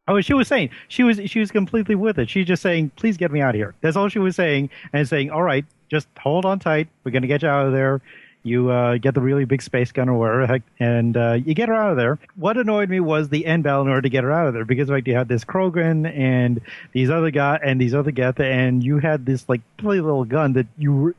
Oh, 0.07 0.21
she 0.21 0.35
was 0.35 0.47
saying 0.47 0.69
she 0.89 1.03
was 1.03 1.19
she 1.25 1.41
was 1.41 1.51
completely 1.51 1.95
with 1.95 2.19
it. 2.19 2.29
She's 2.29 2.47
just 2.47 2.61
saying, 2.61 2.91
"Please 2.97 3.17
get 3.17 3.33
me 3.33 3.41
out 3.41 3.51
of 3.51 3.55
here." 3.55 3.75
That's 3.81 3.97
all 3.97 4.11
she 4.11 4.19
was 4.19 4.37
saying, 4.37 4.69
and 4.93 5.09
saying, 5.09 5.31
"All 5.31 5.43
right, 5.43 5.65
just 5.91 6.07
hold 6.19 6.45
on 6.45 6.59
tight. 6.59 6.89
We're 7.03 7.13
gonna 7.13 7.27
get 7.27 7.43
you 7.43 7.49
out 7.49 7.67
of 7.67 7.73
there." 7.73 8.03
You 8.45 8.71
uh, 8.71 8.99
get 8.99 9.15
the 9.15 9.23
really 9.23 9.47
big 9.47 9.63
space 9.63 9.91
gun 9.91 10.11
or 10.11 10.19
whatever, 10.19 10.63
and 10.79 11.17
uh, 11.17 11.33
you 11.33 11.55
get 11.55 11.71
her 11.71 11.75
out 11.75 11.93
of 11.93 11.97
there. 11.97 12.19
What 12.37 12.59
annoyed 12.59 12.91
me 12.91 13.01
was 13.01 13.31
the 13.31 13.47
end 13.47 13.63
battle 13.65 13.81
in 13.83 13.89
order 13.89 14.03
to 14.03 14.11
get 14.11 14.23
her 14.23 14.31
out 14.31 14.47
of 14.47 14.53
there, 14.53 14.67
because 14.67 14.91
like 14.91 15.07
you 15.07 15.15
had 15.15 15.29
this 15.29 15.47
Krogan 15.47 16.07
and 16.15 16.61
these 16.93 17.09
other 17.09 17.31
guy 17.31 17.59
and 17.65 17.81
these 17.81 17.95
other 17.95 18.11
Geth, 18.11 18.39
and 18.41 18.85
you 18.85 18.99
had 18.99 19.25
this 19.25 19.49
like 19.49 19.63
silly 19.81 20.03
little 20.03 20.27
gun 20.27 20.53
that 20.53 20.67
you, 20.77 21.15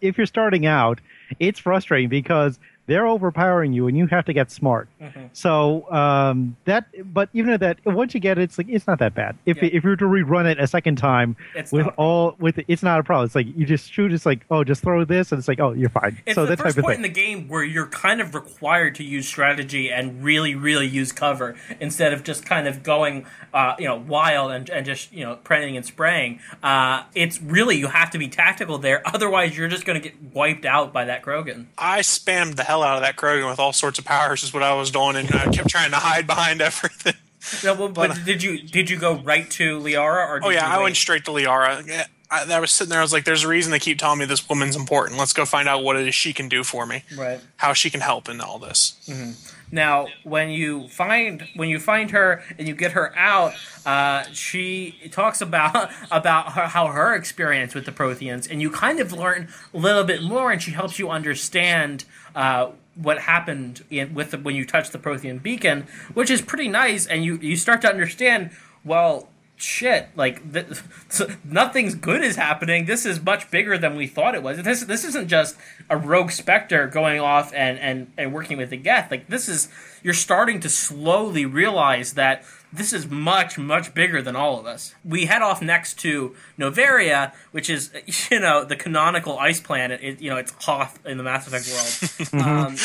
if 0.00 0.16
you're 0.16 0.26
starting 0.26 0.64
out, 0.64 1.00
it's 1.38 1.60
frustrating 1.60 2.08
because 2.08 2.58
they're 2.90 3.06
overpowering 3.06 3.72
you 3.72 3.86
and 3.86 3.96
you 3.96 4.08
have 4.08 4.24
to 4.24 4.32
get 4.32 4.50
smart. 4.50 4.88
Mm-hmm. 5.00 5.26
So 5.32 5.88
um, 5.92 6.56
that, 6.64 6.86
but 7.14 7.28
even 7.32 7.52
at 7.52 7.60
that, 7.60 7.78
once 7.86 8.14
you 8.14 8.20
get 8.20 8.36
it, 8.36 8.42
it's 8.42 8.58
like 8.58 8.68
it's 8.68 8.88
not 8.88 8.98
that 8.98 9.14
bad. 9.14 9.36
If 9.46 9.58
yeah. 9.58 9.70
if 9.72 9.84
you 9.84 9.90
were 9.90 9.96
to 9.96 10.06
rerun 10.06 10.50
it 10.50 10.58
a 10.58 10.66
second 10.66 10.96
time 10.96 11.36
it's 11.54 11.70
with 11.70 11.86
all 11.96 12.34
with 12.40 12.58
it's 12.66 12.82
not 12.82 12.98
a 12.98 13.04
problem. 13.04 13.26
It's 13.26 13.36
like 13.36 13.46
you 13.56 13.64
just 13.64 13.92
shoot. 13.92 14.12
It's 14.12 14.26
like 14.26 14.44
oh, 14.50 14.64
just 14.64 14.82
throw 14.82 15.04
this, 15.04 15.30
and 15.30 15.38
it's 15.38 15.46
like 15.46 15.60
oh, 15.60 15.70
you're 15.70 15.88
fine. 15.88 16.20
It's 16.26 16.34
so 16.34 16.42
the 16.46 16.56
that 16.56 16.64
first 16.64 16.74
type 16.74 16.84
point 16.84 16.94
of 16.94 16.98
in 16.98 17.02
the 17.02 17.08
game 17.08 17.46
where 17.46 17.62
you're 17.62 17.86
kind 17.86 18.20
of 18.20 18.34
required 18.34 18.96
to 18.96 19.04
use 19.04 19.28
strategy 19.28 19.88
and 19.92 20.24
really, 20.24 20.56
really 20.56 20.88
use 20.88 21.12
cover 21.12 21.54
instead 21.78 22.12
of 22.12 22.24
just 22.24 22.44
kind 22.44 22.66
of 22.66 22.82
going, 22.82 23.24
uh, 23.54 23.76
you 23.78 23.86
know, 23.86 23.96
wild 23.96 24.50
and, 24.50 24.68
and 24.68 24.84
just 24.84 25.12
you 25.12 25.24
know 25.24 25.36
printing 25.36 25.76
and 25.76 25.86
spraying. 25.86 26.40
Uh, 26.60 27.04
it's 27.14 27.40
really 27.40 27.76
you 27.76 27.86
have 27.86 28.10
to 28.10 28.18
be 28.18 28.26
tactical 28.26 28.78
there, 28.78 29.00
otherwise 29.06 29.56
you're 29.56 29.68
just 29.68 29.84
going 29.84 30.00
to 30.00 30.08
get 30.08 30.20
wiped 30.34 30.64
out 30.64 30.92
by 30.92 31.04
that 31.04 31.22
Krogan. 31.22 31.66
I 31.78 32.00
spammed 32.00 32.56
the 32.56 32.64
hell 32.64 32.79
hell 32.80 32.88
out 32.90 32.96
of 32.96 33.02
that 33.02 33.16
Krogan 33.16 33.48
with 33.48 33.58
all 33.58 33.72
sorts 33.72 33.98
of 33.98 34.04
powers 34.04 34.42
is 34.42 34.52
what 34.52 34.62
I 34.62 34.74
was 34.74 34.90
doing, 34.90 35.16
and 35.16 35.30
I 35.34 35.48
kept 35.48 35.68
trying 35.68 35.90
to 35.90 35.96
hide 35.96 36.26
behind 36.26 36.60
everything. 36.60 37.14
No, 37.64 37.74
well, 37.74 37.88
but, 37.88 38.08
but, 38.08 38.24
did 38.24 38.42
you 38.42 38.62
did 38.62 38.90
you 38.90 38.98
go 38.98 39.14
right 39.16 39.50
to 39.52 39.78
Liara 39.80 40.28
or? 40.28 40.40
oh 40.42 40.50
yeah, 40.50 40.66
I 40.66 40.82
went 40.82 40.96
straight 40.96 41.24
to 41.24 41.30
Liara. 41.30 41.86
Yeah, 41.86 42.06
I, 42.30 42.44
I, 42.52 42.60
was 42.60 42.70
sitting 42.70 42.90
there. 42.90 42.98
I 42.98 43.02
was 43.02 43.14
like, 43.14 43.24
"There's 43.24 43.44
a 43.44 43.48
reason 43.48 43.72
they 43.72 43.78
keep 43.78 43.98
telling 43.98 44.18
me 44.18 44.26
this 44.26 44.46
woman's 44.48 44.76
important. 44.76 45.18
Let's 45.18 45.32
go 45.32 45.46
find 45.46 45.66
out 45.68 45.82
what 45.82 45.96
it 45.96 46.06
is 46.06 46.14
she 46.14 46.34
can 46.34 46.48
do 46.48 46.62
for 46.62 46.84
me. 46.84 47.02
Right. 47.16 47.40
How 47.56 47.72
she 47.72 47.88
can 47.88 48.00
help 48.00 48.28
in 48.28 48.40
all 48.40 48.58
this." 48.58 48.96
Mm-hmm. 49.08 49.32
Now, 49.72 50.08
when 50.24 50.50
you 50.50 50.88
find 50.88 51.46
when 51.54 51.68
you 51.68 51.78
find 51.78 52.10
her 52.10 52.42
and 52.58 52.66
you 52.66 52.74
get 52.74 52.92
her 52.92 53.16
out, 53.16 53.54
uh, 53.86 54.24
she 54.32 54.96
talks 55.10 55.40
about 55.40 55.90
about 56.10 56.52
her, 56.52 56.66
how 56.66 56.88
her 56.88 57.14
experience 57.14 57.74
with 57.74 57.86
the 57.86 57.92
Protheans, 57.92 58.50
and 58.50 58.60
you 58.60 58.70
kind 58.70 59.00
of 59.00 59.12
learn 59.12 59.48
a 59.72 59.78
little 59.78 60.04
bit 60.04 60.22
more, 60.22 60.50
and 60.50 60.60
she 60.60 60.72
helps 60.72 60.98
you 60.98 61.08
understand 61.08 62.04
uh, 62.34 62.70
what 62.94 63.20
happened 63.20 63.84
in, 63.90 64.14
with 64.14 64.32
the, 64.32 64.38
when 64.38 64.54
you 64.54 64.64
touch 64.64 64.90
the 64.90 64.98
Prothean 64.98 65.42
beacon, 65.42 65.86
which 66.14 66.30
is 66.30 66.42
pretty 66.42 66.68
nice, 66.68 67.06
and 67.06 67.24
you 67.24 67.36
you 67.38 67.56
start 67.56 67.80
to 67.82 67.88
understand. 67.88 68.50
Well, 68.82 69.28
shit, 69.56 70.08
like 70.16 70.52
th- 70.52 70.82
nothing's 71.44 71.94
good 71.94 72.22
is 72.22 72.36
happening. 72.36 72.86
This 72.86 73.04
is 73.04 73.22
much 73.22 73.50
bigger 73.50 73.76
than 73.76 73.96
we 73.96 74.06
thought 74.06 74.34
it 74.34 74.42
was. 74.42 74.62
This 74.62 74.84
this 74.84 75.04
isn't 75.04 75.28
just 75.28 75.56
a 75.88 75.96
rogue 75.96 76.30
specter 76.30 76.86
going 76.86 77.20
off 77.20 77.52
and 77.54 77.78
and 77.78 78.12
and 78.16 78.32
working 78.32 78.58
with 78.58 78.70
the 78.70 78.76
Geth. 78.76 79.10
Like 79.10 79.28
this 79.28 79.48
is 79.48 79.68
you're 80.02 80.14
starting 80.14 80.60
to 80.60 80.68
slowly 80.68 81.46
realize 81.46 82.14
that 82.14 82.44
this 82.72 82.92
is 82.92 83.08
much 83.08 83.58
much 83.58 83.94
bigger 83.94 84.22
than 84.22 84.36
all 84.36 84.58
of 84.58 84.66
us. 84.66 84.94
We 85.04 85.26
head 85.26 85.42
off 85.42 85.60
next 85.60 85.98
to 86.00 86.34
Noveria, 86.58 87.32
which 87.50 87.68
is 87.68 87.90
you 88.30 88.40
know 88.40 88.64
the 88.64 88.76
canonical 88.76 89.38
ice 89.38 89.60
planet. 89.60 90.00
It, 90.02 90.20
you 90.20 90.30
know 90.30 90.36
it's 90.36 90.52
Hoth 90.64 91.04
in 91.04 91.16
the 91.16 91.24
Mass 91.24 91.46
Effect 91.46 92.32
world, 92.32 92.44
um, 92.46 92.76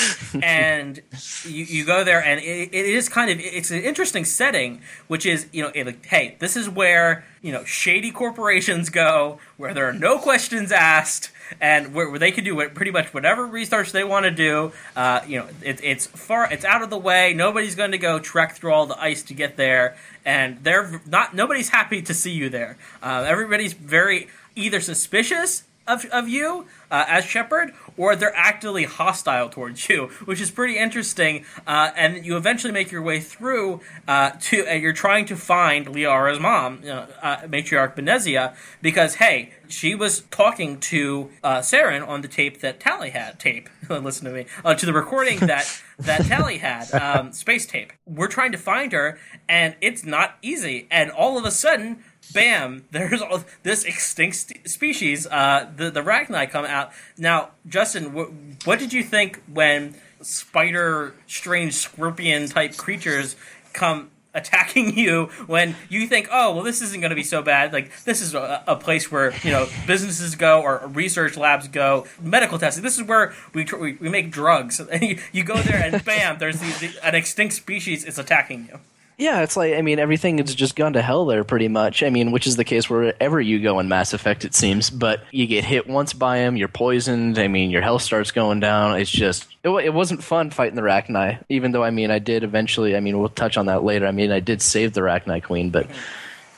and 0.41 1.01
you, 1.43 1.65
you 1.65 1.85
go 1.85 2.03
there 2.03 2.23
and 2.23 2.39
it, 2.39 2.69
it 2.73 2.85
is 2.85 3.09
kind 3.09 3.29
of 3.29 3.39
it's 3.39 3.71
an 3.71 3.81
interesting 3.81 4.25
setting, 4.25 4.81
which 5.07 5.25
is 5.25 5.47
you 5.51 5.63
know 5.63 5.71
it, 5.73 5.97
hey 6.05 6.35
this 6.39 6.55
is 6.55 6.69
where 6.69 7.25
you 7.41 7.51
know 7.51 7.63
shady 7.63 8.11
corporations 8.11 8.89
go, 8.89 9.39
where 9.57 9.73
there 9.73 9.87
are 9.87 9.93
no 9.93 10.17
questions 10.17 10.71
asked 10.71 11.31
and 11.59 11.93
where, 11.93 12.17
they 12.17 12.31
can 12.31 12.43
do 12.43 12.67
pretty 12.69 12.91
much 12.91 13.13
whatever 13.13 13.45
research 13.45 13.91
they 13.91 14.03
want 14.03 14.25
to 14.25 14.31
do. 14.31 14.71
Uh, 14.95 15.21
you 15.27 15.39
know, 15.39 15.47
it, 15.61 15.79
it's 15.83 16.05
far, 16.07 16.51
it's 16.51 16.65
out 16.65 16.81
of 16.81 16.89
the 16.89 16.97
way. 16.97 17.33
Nobody's 17.33 17.75
going 17.75 17.91
to 17.91 17.97
go 17.97 18.19
trek 18.19 18.53
through 18.53 18.71
all 18.71 18.85
the 18.85 18.99
ice 19.01 19.23
to 19.23 19.33
get 19.33 19.57
there, 19.57 19.97
and 20.23 20.63
they're 20.63 21.01
not. 21.05 21.33
Nobody's 21.35 21.69
happy 21.69 22.01
to 22.01 22.13
see 22.13 22.31
you 22.31 22.49
there. 22.49 22.77
Uh, 23.01 23.25
everybody's 23.27 23.73
very 23.73 24.27
either 24.55 24.79
suspicious 24.79 25.63
of, 25.87 26.05
of 26.05 26.27
you 26.27 26.65
uh, 26.89 27.05
as 27.07 27.25
Shepard, 27.25 27.73
or 27.97 28.15
they're 28.15 28.35
actively 28.35 28.83
hostile 28.83 29.49
towards 29.49 29.89
you, 29.89 30.07
which 30.25 30.41
is 30.41 30.51
pretty 30.51 30.77
interesting. 30.77 31.45
Uh, 31.65 31.91
and 31.95 32.25
you 32.25 32.37
eventually 32.37 32.73
make 32.73 32.91
your 32.91 33.01
way 33.01 33.19
through 33.19 33.81
uh, 34.07 34.31
to, 34.41 34.65
and 34.65 34.81
you're 34.81 34.93
trying 34.93 35.25
to 35.25 35.35
find 35.35 35.87
Liara's 35.87 36.39
mom, 36.39 36.81
uh, 36.85 37.37
matriarch 37.43 37.95
Benezia, 37.95 38.55
because 38.81 39.15
hey, 39.15 39.51
she 39.67 39.95
was 39.95 40.21
talking 40.31 40.79
to 40.79 41.29
uh, 41.43 41.59
Saren 41.59 42.07
on 42.07 42.21
the 42.21 42.27
tape 42.27 42.61
that 42.61 42.79
Tali 42.79 43.09
had. 43.11 43.39
Tape, 43.39 43.69
listen 43.89 44.25
to 44.25 44.31
me. 44.31 44.45
Uh, 44.63 44.75
to 44.75 44.85
the 44.85 44.93
recording 44.93 45.39
that 45.45 45.81
that 45.97 46.25
Tali 46.25 46.57
had, 46.57 46.91
um, 46.93 47.31
space 47.31 47.65
tape. 47.65 47.93
We're 48.05 48.27
trying 48.27 48.51
to 48.51 48.57
find 48.57 48.91
her, 48.91 49.17
and 49.47 49.75
it's 49.81 50.03
not 50.03 50.35
easy. 50.41 50.87
And 50.91 51.11
all 51.11 51.37
of 51.37 51.45
a 51.45 51.51
sudden 51.51 52.03
bam, 52.33 52.85
there's 52.91 53.21
all, 53.21 53.43
this 53.63 53.83
extinct 53.83 54.69
species, 54.69 55.27
uh, 55.27 55.69
the 55.75 55.89
the 55.91 56.01
Rachni 56.01 56.49
come 56.49 56.65
out. 56.65 56.91
Now, 57.17 57.49
Justin, 57.67 58.11
wh- 58.11 58.67
what 58.67 58.79
did 58.79 58.93
you 58.93 59.03
think 59.03 59.41
when 59.51 59.95
spider, 60.21 61.13
strange 61.27 61.73
scorpion 61.73 62.47
type 62.47 62.75
creatures 62.77 63.35
come 63.73 64.09
attacking 64.33 64.97
you 64.97 65.25
when 65.47 65.75
you 65.89 66.07
think, 66.07 66.27
oh, 66.31 66.53
well, 66.53 66.63
this 66.63 66.81
isn't 66.81 66.99
going 66.99 67.09
to 67.09 67.15
be 67.15 67.23
so 67.23 67.41
bad. 67.41 67.73
Like, 67.73 67.91
this 68.03 68.21
is 68.21 68.35
a, 68.35 68.63
a, 68.67 68.75
place 68.75 69.11
where, 69.11 69.33
you 69.43 69.51
know, 69.51 69.67
businesses 69.87 70.35
go 70.35 70.61
or 70.61 70.85
research 70.87 71.37
labs 71.37 71.67
go, 71.67 72.05
medical 72.21 72.59
testing. 72.59 72.83
This 72.83 72.97
is 72.97 73.03
where 73.03 73.33
we, 73.53 73.63
tr- 73.63 73.77
we, 73.77 73.93
we, 73.93 74.09
make 74.09 74.29
drugs. 74.29 74.79
And 74.95 75.01
you, 75.01 75.19
you, 75.31 75.43
go 75.43 75.55
there 75.57 75.81
and 75.83 76.03
bam, 76.05 76.37
there's 76.37 76.59
the, 76.59 76.87
the, 76.87 77.07
an 77.07 77.15
extinct 77.15 77.55
species 77.55 78.03
is 78.03 78.19
attacking 78.19 78.69
you. 78.71 78.79
Yeah, 79.17 79.41
it's 79.41 79.55
like 79.55 79.75
I 79.75 79.81
mean 79.81 79.97
everything 79.97 80.39
has 80.39 80.53
just 80.53 80.75
gone 80.75 80.93
to 80.93 81.01
hell 81.01 81.25
there 81.25 81.43
pretty 81.43 81.69
much. 81.69 82.03
I 82.03 82.09
mean, 82.09 82.31
which 82.31 82.47
is 82.47 82.57
the 82.57 82.63
case 82.65 82.89
wherever 82.89 83.39
you 83.39 83.61
go 83.61 83.79
in 83.79 83.87
Mass 83.87 84.13
Effect, 84.13 84.43
it 84.43 84.53
seems. 84.53 84.89
But 84.89 85.23
you 85.31 85.47
get 85.47 85.63
hit 85.63 85.87
once 85.87 86.13
by 86.13 86.37
him, 86.37 86.57
you're 86.57 86.67
poisoned. 86.67 87.39
I 87.39 87.47
mean, 87.47 87.71
your 87.71 87.81
health 87.81 88.01
starts 88.01 88.31
going 88.31 88.59
down. 88.59 88.99
It's 88.99 89.09
just 89.09 89.47
it, 89.63 89.69
it 89.69 89.93
wasn't 89.93 90.23
fun 90.23 90.49
fighting 90.49 90.75
the 90.75 90.81
Rachni. 90.81 91.41
Even 91.47 91.71
though 91.71 91.83
I 91.83 91.91
mean, 91.91 92.11
I 92.11 92.19
did 92.19 92.43
eventually. 92.43 92.95
I 92.95 92.99
mean, 92.99 93.17
we'll 93.19 93.29
touch 93.29 93.57
on 93.57 93.67
that 93.67 93.83
later. 93.83 94.05
I 94.05 94.11
mean, 94.11 94.31
I 94.31 94.41
did 94.41 94.61
save 94.61 94.93
the 94.93 95.01
Rachni 95.01 95.41
Queen, 95.41 95.69
but. 95.69 95.87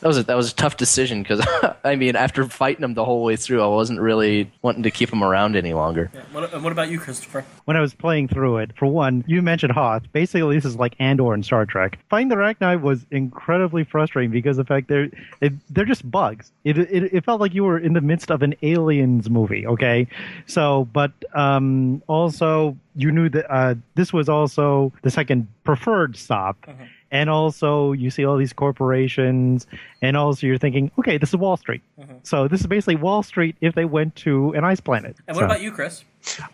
That 0.01 0.07
was 0.07 0.17
a, 0.17 0.23
that 0.23 0.37
was 0.37 0.51
a 0.51 0.55
tough 0.55 0.77
decision 0.77 1.23
because 1.23 1.45
I 1.83 1.95
mean, 1.95 2.15
after 2.15 2.47
fighting 2.47 2.83
him 2.83 2.93
the 2.93 3.05
whole 3.05 3.23
way 3.23 3.35
through, 3.35 3.61
I 3.61 3.67
wasn't 3.67 3.99
really 3.99 4.51
wanting 4.61 4.83
to 4.83 4.91
keep 4.91 5.11
him 5.11 5.23
around 5.23 5.55
any 5.55 5.73
longer. 5.73 6.11
Yeah. 6.13 6.21
What, 6.31 6.61
what, 6.61 6.71
about 6.71 6.89
you, 6.89 6.99
Christopher? 6.99 7.45
When 7.65 7.75
I 7.75 7.81
was 7.81 7.93
playing 7.93 8.27
through 8.27 8.57
it, 8.57 8.71
for 8.77 8.85
one, 8.85 9.23
you 9.27 9.41
mentioned 9.41 9.73
Hoth. 9.73 10.03
Basically, 10.11 10.55
this 10.55 10.65
is 10.65 10.75
like 10.75 10.95
Andor 10.99 11.33
in 11.33 11.43
Star 11.43 11.65
Trek. 11.65 11.97
Fighting 12.09 12.27
the 12.27 12.35
Rachni 12.35 12.79
was 12.79 13.05
incredibly 13.09 13.83
frustrating 13.83 14.31
because 14.31 14.57
the 14.57 14.65
fact 14.65 14.87
they're 14.87 15.09
it, 15.41 15.53
they're 15.73 15.85
just 15.85 16.09
bugs. 16.09 16.51
It, 16.63 16.77
it, 16.77 17.13
it 17.13 17.25
felt 17.25 17.41
like 17.41 17.53
you 17.53 17.63
were 17.63 17.79
in 17.79 17.93
the 17.93 18.01
midst 18.01 18.29
of 18.29 18.43
an 18.43 18.53
aliens 18.61 19.29
movie. 19.29 19.65
Okay, 19.65 20.07
so 20.45 20.87
but 20.93 21.11
um, 21.33 22.03
also 22.07 22.77
you 22.95 23.11
knew 23.11 23.29
that 23.29 23.51
uh, 23.51 23.75
this 23.95 24.11
was 24.11 24.29
also 24.29 24.91
the 25.01 25.11
second 25.11 25.47
preferred 25.63 26.17
stop. 26.17 26.57
Mm-hmm. 26.65 26.83
And 27.11 27.29
also, 27.29 27.93
you 27.93 28.09
see 28.09 28.25
all 28.25 28.35
these 28.37 28.51
corporations, 28.53 29.65
and 30.01 30.17
also 30.17 30.45
you're 30.45 30.57
thinking, 30.57 30.91
okay, 30.99 31.17
this 31.17 31.29
is 31.29 31.35
Wall 31.37 31.55
Street. 31.55 31.81
Mm-hmm. 31.99 32.15
So 32.23 32.47
this 32.47 32.59
is 32.61 32.67
basically 32.67 32.97
Wall 32.97 33.23
Street 33.23 33.55
if 33.61 33.75
they 33.75 33.85
went 33.85 34.15
to 34.17 34.51
an 34.53 34.63
ice 34.65 34.79
planet. 34.81 35.15
And 35.27 35.35
what 35.35 35.43
So- 35.43 35.45
about 35.45 35.61
you, 35.61 35.71
Chris? 35.71 36.03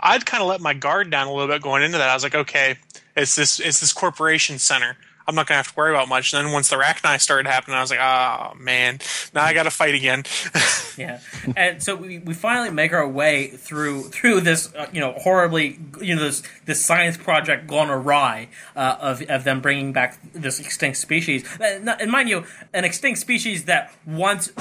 I'd 0.01 0.25
kind 0.27 0.43
of 0.43 0.49
let 0.49 0.61
my 0.61 0.73
guard 0.75 1.09
down 1.09 1.25
a 1.27 1.33
little 1.33 1.47
bit 1.47 1.61
going 1.63 1.81
into 1.81 1.97
that. 1.97 2.07
I 2.07 2.13
was 2.13 2.21
like, 2.23 2.35
okay, 2.35 2.75
it's 3.15 3.35
this 3.35 3.59
it's 3.59 3.79
this 3.79 3.91
corporation 3.91 4.59
center. 4.59 4.95
I'm 5.27 5.35
not 5.35 5.47
gonna 5.47 5.57
have 5.57 5.69
to 5.69 5.73
worry 5.75 5.91
about 5.91 6.09
much. 6.09 6.33
And 6.33 6.45
then 6.45 6.53
once 6.53 6.69
the 6.69 6.75
Rachni 6.75 7.19
started 7.19 7.47
happening, 7.49 7.77
I 7.77 7.81
was 7.81 7.89
like, 7.91 7.99
oh 7.99 8.53
man, 8.57 8.99
now 9.33 9.43
I 9.43 9.53
got 9.53 9.63
to 9.63 9.71
fight 9.71 9.95
again. 9.95 10.23
Yeah, 10.95 11.21
and 11.57 11.81
so 11.81 11.95
we, 11.95 12.19
we 12.19 12.35
finally 12.35 12.69
make 12.69 12.93
our 12.93 13.07
way 13.07 13.47
through 13.47 14.03
through 14.09 14.41
this 14.41 14.71
uh, 14.75 14.85
you 14.93 14.99
know 14.99 15.13
horribly 15.13 15.79
you 15.99 16.15
know 16.15 16.21
this 16.21 16.43
this 16.65 16.85
science 16.85 17.17
project 17.17 17.65
gone 17.65 17.89
awry 17.89 18.49
uh, 18.75 18.97
of 18.99 19.23
of 19.23 19.43
them 19.43 19.59
bringing 19.59 19.91
back 19.91 20.19
this 20.33 20.59
extinct 20.59 20.99
species. 20.99 21.45
Uh, 21.59 21.95
And 21.99 22.11
mind 22.11 22.29
you, 22.29 22.45
an 22.75 22.83
extinct 22.85 23.19
species 23.21 23.65
that 23.65 23.91
once 24.05 24.51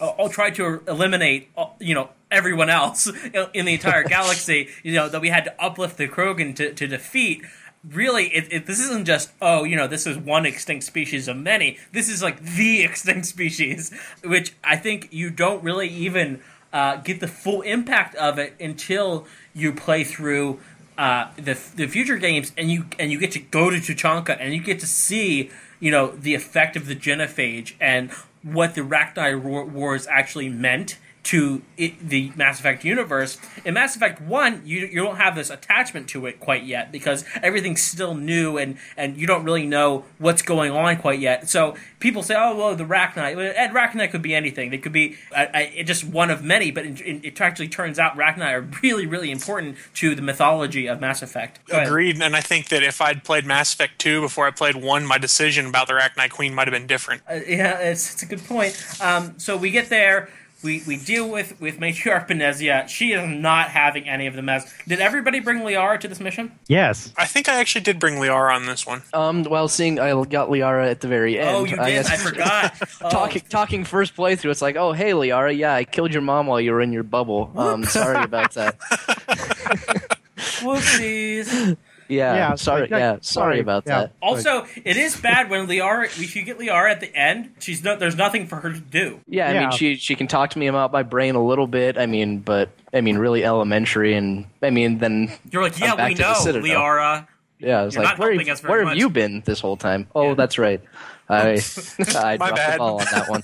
uh, 0.00 0.28
tried 0.28 0.54
to 0.56 0.80
eliminate 0.86 1.50
uh, 1.56 1.66
you 1.80 1.94
know 1.96 2.10
everyone 2.30 2.70
else 2.70 3.06
in 3.52 3.64
the 3.64 3.72
entire 3.72 4.04
galaxy. 4.04 4.68
You 4.84 4.94
know 4.94 5.08
that 5.08 5.20
we 5.20 5.30
had 5.30 5.44
to 5.44 5.60
uplift 5.60 5.96
the 5.96 6.06
Krogan 6.06 6.54
to, 6.54 6.72
to 6.72 6.86
defeat 6.86 7.42
really 7.88 8.26
it, 8.26 8.52
it, 8.52 8.66
this 8.66 8.78
isn't 8.80 9.06
just 9.06 9.30
oh 9.40 9.64
you 9.64 9.76
know 9.76 9.86
this 9.86 10.06
is 10.06 10.18
one 10.18 10.44
extinct 10.46 10.84
species 10.84 11.28
of 11.28 11.36
many. 11.36 11.78
This 11.92 12.08
is 12.08 12.22
like 12.22 12.42
the 12.42 12.82
extinct 12.84 13.26
species 13.26 13.92
which 14.24 14.54
i 14.62 14.76
think 14.76 15.08
you 15.10 15.30
don't 15.30 15.62
really 15.62 15.88
even 15.88 16.40
uh, 16.72 16.96
get 16.96 17.20
the 17.20 17.26
full 17.26 17.62
impact 17.62 18.14
of 18.14 18.38
it 18.38 18.54
until 18.60 19.26
you 19.54 19.72
play 19.72 20.04
through 20.04 20.60
uh, 20.98 21.30
the 21.36 21.58
the 21.74 21.86
future 21.86 22.16
games 22.16 22.52
and 22.56 22.70
you 22.70 22.84
and 22.98 23.10
you 23.10 23.18
get 23.18 23.32
to 23.32 23.38
go 23.38 23.70
to 23.70 23.78
Tuchanka 23.78 24.36
and 24.38 24.52
you 24.52 24.62
get 24.62 24.78
to 24.80 24.86
see 24.86 25.50
you 25.80 25.90
know 25.90 26.08
the 26.08 26.34
effect 26.34 26.76
of 26.76 26.86
the 26.86 26.94
genophage 26.94 27.74
and 27.80 28.10
what 28.42 28.74
the 28.74 28.82
Rachni 28.82 29.40
War- 29.40 29.64
Wars 29.64 30.06
actually 30.06 30.48
meant 30.48 30.98
to 31.30 31.62
it, 31.76 32.08
the 32.08 32.32
Mass 32.34 32.58
Effect 32.58 32.84
universe. 32.84 33.38
In 33.64 33.74
Mass 33.74 33.94
Effect 33.94 34.20
One, 34.20 34.62
you 34.64 34.80
you 34.80 34.96
don't 34.96 35.16
have 35.16 35.36
this 35.36 35.48
attachment 35.48 36.08
to 36.08 36.26
it 36.26 36.40
quite 36.40 36.64
yet 36.64 36.90
because 36.90 37.24
everything's 37.40 37.84
still 37.84 38.16
new 38.16 38.58
and 38.58 38.76
and 38.96 39.16
you 39.16 39.28
don't 39.28 39.44
really 39.44 39.64
know 39.64 40.04
what's 40.18 40.42
going 40.42 40.72
on 40.72 40.96
quite 40.96 41.20
yet. 41.20 41.48
So 41.48 41.76
people 42.00 42.24
say, 42.24 42.34
oh 42.36 42.56
well, 42.56 42.74
the 42.74 42.82
Rachni, 42.82 43.36
well, 43.36 43.52
and 43.56 43.72
Rachni 43.72 44.10
could 44.10 44.22
be 44.22 44.34
anything. 44.34 44.70
They 44.70 44.78
could 44.78 44.90
be 44.90 45.18
uh, 45.30 45.46
uh, 45.54 45.82
just 45.84 46.02
one 46.02 46.32
of 46.32 46.42
many, 46.42 46.72
but 46.72 46.84
it, 46.84 47.00
it 47.00 47.40
actually 47.40 47.68
turns 47.68 48.00
out 48.00 48.16
Rachni 48.16 48.50
are 48.50 48.68
really 48.82 49.06
really 49.06 49.30
important 49.30 49.76
to 49.94 50.16
the 50.16 50.22
mythology 50.22 50.88
of 50.88 51.00
Mass 51.00 51.22
Effect. 51.22 51.60
Agreed. 51.70 52.20
And 52.20 52.34
I 52.34 52.40
think 52.40 52.70
that 52.70 52.82
if 52.82 53.00
I'd 53.00 53.22
played 53.22 53.46
Mass 53.46 53.72
Effect 53.72 54.00
2 54.00 54.20
before 54.20 54.48
I 54.48 54.50
played 54.50 54.74
1, 54.74 55.06
my 55.06 55.18
decision 55.18 55.66
about 55.66 55.86
the 55.86 55.92
Rachni 55.92 56.28
Queen 56.28 56.54
might 56.56 56.66
have 56.66 56.72
been 56.72 56.88
different. 56.88 57.22
Uh, 57.30 57.34
yeah, 57.46 57.78
it's, 57.78 58.14
it's 58.14 58.22
a 58.24 58.26
good 58.26 58.44
point. 58.44 58.76
Um, 59.00 59.38
so 59.38 59.56
we 59.56 59.70
get 59.70 59.90
there. 59.90 60.28
We, 60.62 60.82
we 60.86 60.96
deal 60.98 61.28
with 61.28 61.58
with 61.60 61.78
Matriarch 61.78 62.28
Benezia. 62.28 62.86
She 62.88 63.12
is 63.12 63.26
not 63.26 63.68
having 63.70 64.08
any 64.08 64.26
of 64.26 64.34
the 64.34 64.42
mess. 64.42 64.70
Did 64.86 65.00
everybody 65.00 65.40
bring 65.40 65.60
Liara 65.60 65.98
to 66.00 66.08
this 66.08 66.20
mission? 66.20 66.52
Yes. 66.68 67.12
I 67.16 67.24
think 67.26 67.48
I 67.48 67.54
actually 67.60 67.80
did 67.82 67.98
bring 67.98 68.16
Liara 68.16 68.54
on 68.54 68.66
this 68.66 68.86
one. 68.86 69.02
Um, 69.14 69.44
well, 69.44 69.68
seeing 69.68 69.98
I 69.98 70.10
got 70.24 70.50
Liara 70.50 70.90
at 70.90 71.00
the 71.00 71.08
very 71.08 71.38
end. 71.40 71.48
oh, 71.48 71.60
you 71.64 71.70
did. 71.76 71.78
I, 71.80 71.90
guess- 71.90 72.22
forgot. 72.28 72.74
Oh, 73.02 73.08
Talking, 73.10 73.42
talking 73.48 73.84
first 73.84 74.14
playthrough, 74.14 74.50
it's 74.50 74.60
like, 74.62 74.76
oh, 74.76 74.92
hey, 74.92 75.12
Liara, 75.12 75.56
yeah, 75.56 75.74
I 75.74 75.84
killed 75.84 76.12
your 76.12 76.22
mom 76.22 76.46
while 76.46 76.60
you 76.60 76.72
were 76.72 76.82
in 76.82 76.92
your 76.92 77.04
bubble. 77.04 77.50
Um, 77.56 77.84
sorry 77.84 78.22
about 78.22 78.52
that. 78.52 78.78
whoopsies. 80.60 81.76
Yeah, 82.10 82.34
Yeah, 82.34 82.54
sorry, 82.56 82.88
yeah, 82.90 82.98
yeah, 82.98 83.10
sorry 83.20 83.22
sorry, 83.22 83.60
about 83.60 83.84
yeah. 83.86 84.00
that. 84.00 84.12
Also, 84.20 84.66
it 84.84 84.96
is 84.96 85.16
bad 85.20 85.48
when 85.48 85.66
Liara. 85.66 86.04
If 86.06 86.34
you 86.36 86.42
get 86.42 86.58
Liara 86.58 86.90
at 86.90 87.00
the 87.00 87.14
end, 87.16 87.52
she's 87.60 87.82
no. 87.84 87.96
There's 87.96 88.16
nothing 88.16 88.46
for 88.46 88.56
her 88.56 88.72
to 88.72 88.80
do. 88.80 89.20
Yeah, 89.28 89.48
I 89.48 89.52
Yeah. 89.52 89.60
mean, 89.60 89.70
she 89.72 89.94
she 89.96 90.14
can 90.16 90.26
talk 90.26 90.50
to 90.50 90.58
me 90.58 90.66
about 90.66 90.92
my 90.92 91.02
brain 91.02 91.34
a 91.36 91.42
little 91.44 91.66
bit. 91.66 91.96
I 91.98 92.06
mean, 92.06 92.38
but 92.40 92.70
I 92.92 93.00
mean, 93.00 93.16
really 93.18 93.44
elementary, 93.44 94.14
and 94.14 94.46
I 94.62 94.70
mean, 94.70 94.98
then 94.98 95.32
You're 95.50 95.62
like, 95.62 95.78
yeah, 95.78 95.94
back 95.96 96.08
we 96.08 96.14
to 96.16 96.22
the 96.22 96.28
know, 96.28 96.34
Citadel. 96.34 96.68
Liara. 96.80 97.26
yeah, 97.58 97.84
it's 97.84 97.94
You're 97.94 98.04
like, 98.04 98.18
where, 98.18 98.32
helping 98.34 98.68
where 98.68 98.84
have 98.86 98.96
you 98.96 99.08
been 99.10 99.42
this 99.44 99.60
whole 99.60 99.76
time? 99.76 100.06
Oh, 100.14 100.28
Yeah. 100.30 100.34
that's 100.34 100.58
right. 100.58 100.80
I 101.30 101.60
I 102.16 102.36
My 102.38 102.48
dropped 102.48 102.56
bad. 102.56 102.74
the 102.74 102.78
ball 102.78 102.98
on 103.00 103.06
that 103.12 103.28
one. 103.28 103.42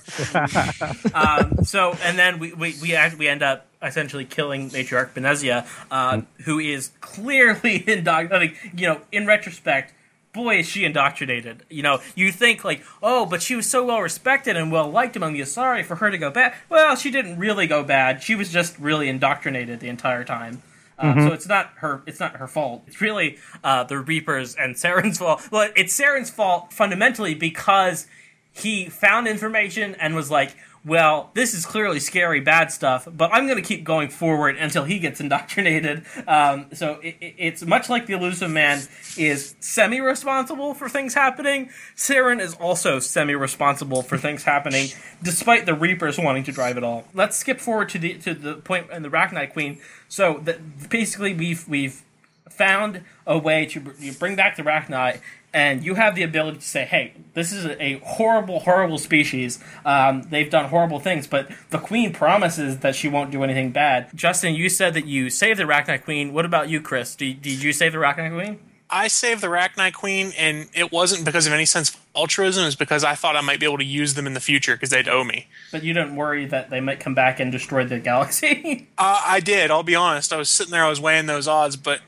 um, 1.15 1.65
so 1.65 1.93
and 2.03 2.19
then 2.19 2.39
we 2.41 2.53
we 2.53 2.75
we, 2.83 2.95
act, 2.97 3.17
we 3.17 3.29
end 3.29 3.43
up 3.45 3.67
essentially 3.87 4.25
killing 4.25 4.71
matriarch 4.71 5.13
Benezia, 5.15 5.67
uh, 5.91 6.23
who 6.45 6.59
is 6.59 6.91
clearly 7.01 7.85
indoctrinated. 7.89 8.57
You 8.75 8.87
know, 8.89 9.01
in 9.13 9.27
retrospect, 9.27 9.95
boy 10.33 10.59
is 10.59 10.67
she 10.67 10.85
indoctrinated. 10.85 11.65
You 11.71 11.83
know, 11.83 12.01
you 12.15 12.31
think 12.33 12.65
like, 12.65 12.83
oh, 13.03 13.27
but 13.27 13.43
she 13.43 13.57
was 13.57 13.69
so 13.69 13.85
well 13.87 14.01
respected 14.03 14.57
and 14.57 14.71
well 14.71 14.91
liked 14.91 15.17
among 15.17 15.33
the 15.33 15.41
Asari 15.41 15.85
for 15.85 15.97
her 15.97 16.11
to 16.11 16.19
go 16.19 16.31
bad. 16.31 16.55
Well, 16.69 16.95
she 16.97 17.11
didn't 17.11 17.39
really 17.39 17.67
go 17.67 17.83
bad. 17.83 18.23
She 18.23 18.35
was 18.35 18.51
just 18.51 18.79
really 18.79 19.09
indoctrinated 19.09 19.81
the 19.81 19.89
entire 19.89 20.25
time. 20.25 20.63
Uh, 20.99 21.15
So 21.29 21.33
it's 21.35 21.47
not 21.49 21.73
her. 21.77 22.03
It's 22.07 22.21
not 22.21 22.37
her 22.37 22.47
fault. 22.47 22.83
It's 22.87 23.01
really 23.01 23.39
uh, 23.65 23.85
the 23.85 23.99
Reapers 23.99 24.55
and 24.55 24.75
Saren's 24.83 25.19
fault. 25.19 25.47
Well, 25.51 25.71
it's 25.77 25.99
Saren's 25.99 26.31
fault 26.31 26.73
fundamentally 26.73 27.35
because 27.35 28.07
he 28.53 28.89
found 28.89 29.29
information 29.29 29.95
and 29.97 30.15
was 30.15 30.31
like, 30.31 30.57
"Well, 30.87 31.31
this 31.35 31.53
is 31.53 31.67
clearly 31.67 31.99
scary, 32.01 32.41
bad 32.41 32.71
stuff, 32.71 33.09
but 33.11 33.31
I'm 33.35 33.47
going 33.47 33.61
to 33.61 33.69
keep 33.69 33.83
going 33.85 34.09
forward 34.09 34.57
until 34.57 34.85
he 34.85 34.99
gets 35.01 35.21
indoctrinated." 35.21 36.05
Um, 36.29 36.67
so 36.73 37.01
it, 37.03 37.17
it- 37.21 37.35
it's 37.39 37.63
much 37.67 37.91
like 37.91 38.07
the 38.07 38.13
Illusive 38.15 38.51
Man 38.51 38.81
is 39.19 39.55
semi-responsible 39.61 40.75
for 40.75 40.89
things 40.89 41.15
happening. 41.15 41.71
Saren 41.97 42.41
is 42.41 42.55
also 42.55 42.99
semi-responsible 43.01 44.03
for 44.03 44.17
things 44.17 44.45
happening, 44.45 44.89
despite 45.23 45.67
the 45.67 45.75
Reapers 45.75 46.19
wanting 46.19 46.45
to 46.45 46.53
drive 46.53 46.77
it 46.77 46.85
all. 46.85 47.05
Let's 47.15 47.37
skip 47.37 47.61
forward 47.61 47.89
to 47.91 47.99
the 47.99 48.15
to 48.19 48.35
the 48.35 48.55
point 48.55 48.91
in 48.91 49.03
the 49.03 49.11
Rachni 49.11 49.53
Queen. 49.53 49.79
So 50.09 50.41
that 50.45 50.89
basically 50.89 51.35
we've 51.35 51.67
we've 51.69 52.03
found 52.49 53.03
a 53.27 53.37
way 53.37 53.67
to 53.67 53.81
bring 54.19 54.37
back 54.37 54.57
the 54.57 54.63
Rachni, 54.63 55.21
and 55.57 55.83
you 55.83 55.95
have 55.95 56.15
the 56.15 56.23
ability 56.23 56.59
to 56.59 56.65
say, 56.65 56.85
"Hey, 56.85 57.15
this 57.33 57.51
is 57.51 57.65
a, 57.65 57.95
horrible, 58.05 58.61
horrible 58.61 58.99
species. 58.99 59.59
Um, 59.87 60.23
they've 60.29 60.51
done 60.51 60.67
horrible 60.67 61.01
things, 61.01 61.27
but 61.27 61.51
the 61.71 61.79
Queen 61.79 62.13
promises 62.13 62.81
that 62.81 62.95
she 62.95 63.09
won't 63.09 63.31
do 63.31 63.43
anything 63.43 63.73
bad." 63.73 64.11
Justin, 64.15 64.55
you 64.55 64.69
said 64.69 64.93
that 64.93 65.07
you 65.07 65.31
saved 65.31 65.59
the 65.59 65.65
Rachni 65.65 66.05
Queen. 66.05 66.35
What 66.35 66.45
about 66.45 66.69
you, 66.69 66.83
Chris? 66.83 67.17
Did, 67.17 67.41
did 67.41 67.63
you 67.63 67.73
save 67.73 67.93
the 67.93 67.99
Rachni 67.99 68.31
Queen? 68.31 68.59
I 68.91 69.09
saved 69.09 69.41
the 69.41 69.47
Rachni 69.47 69.95
Queen, 69.95 70.33
and 70.39 70.69
it 70.75 70.93
wasn't 70.93 71.25
because 71.25 71.47
of 71.47 71.55
any 71.55 71.65
sense 71.65 71.89
of 71.89 72.01
altruism. 72.15 72.63
It 72.63 72.67
was 72.67 72.77
because 72.77 73.03
I 73.03 73.15
thought 73.15 73.35
I 73.35 73.41
might 73.41 73.59
be 73.59 73.65
able 73.65 73.79
to 73.79 73.85
use 73.85 74.13
them 74.13 74.27
in 74.27 74.35
the 74.35 74.41
future 74.41 74.75
because 74.75 74.91
they'd 74.91 75.09
owe 75.09 75.25
me. 75.25 75.49
But 75.73 75.85
you 75.85 75.95
didn't 75.95 76.17
worry 76.17 76.45
that 76.45 76.69
they 76.69 76.81
might 76.81 77.01
come 77.01 77.15
back 77.15 77.41
and 77.41 77.51
destroy 77.51 77.87
the 77.87 77.99
galaxy. 77.99 78.89
Uh, 78.99 79.23
I 79.27 79.41
did. 79.41 79.71
I'll 79.71 79.83
be 79.83 79.95
honest. 79.95 80.33
I 80.33 80.37
was 80.37 80.49
sitting 80.49 80.71
there. 80.71 80.85
I 80.85 80.89
was 80.89 81.01
weighing 81.01 81.27
those 81.27 81.47
odds, 81.47 81.77
but 81.77 82.01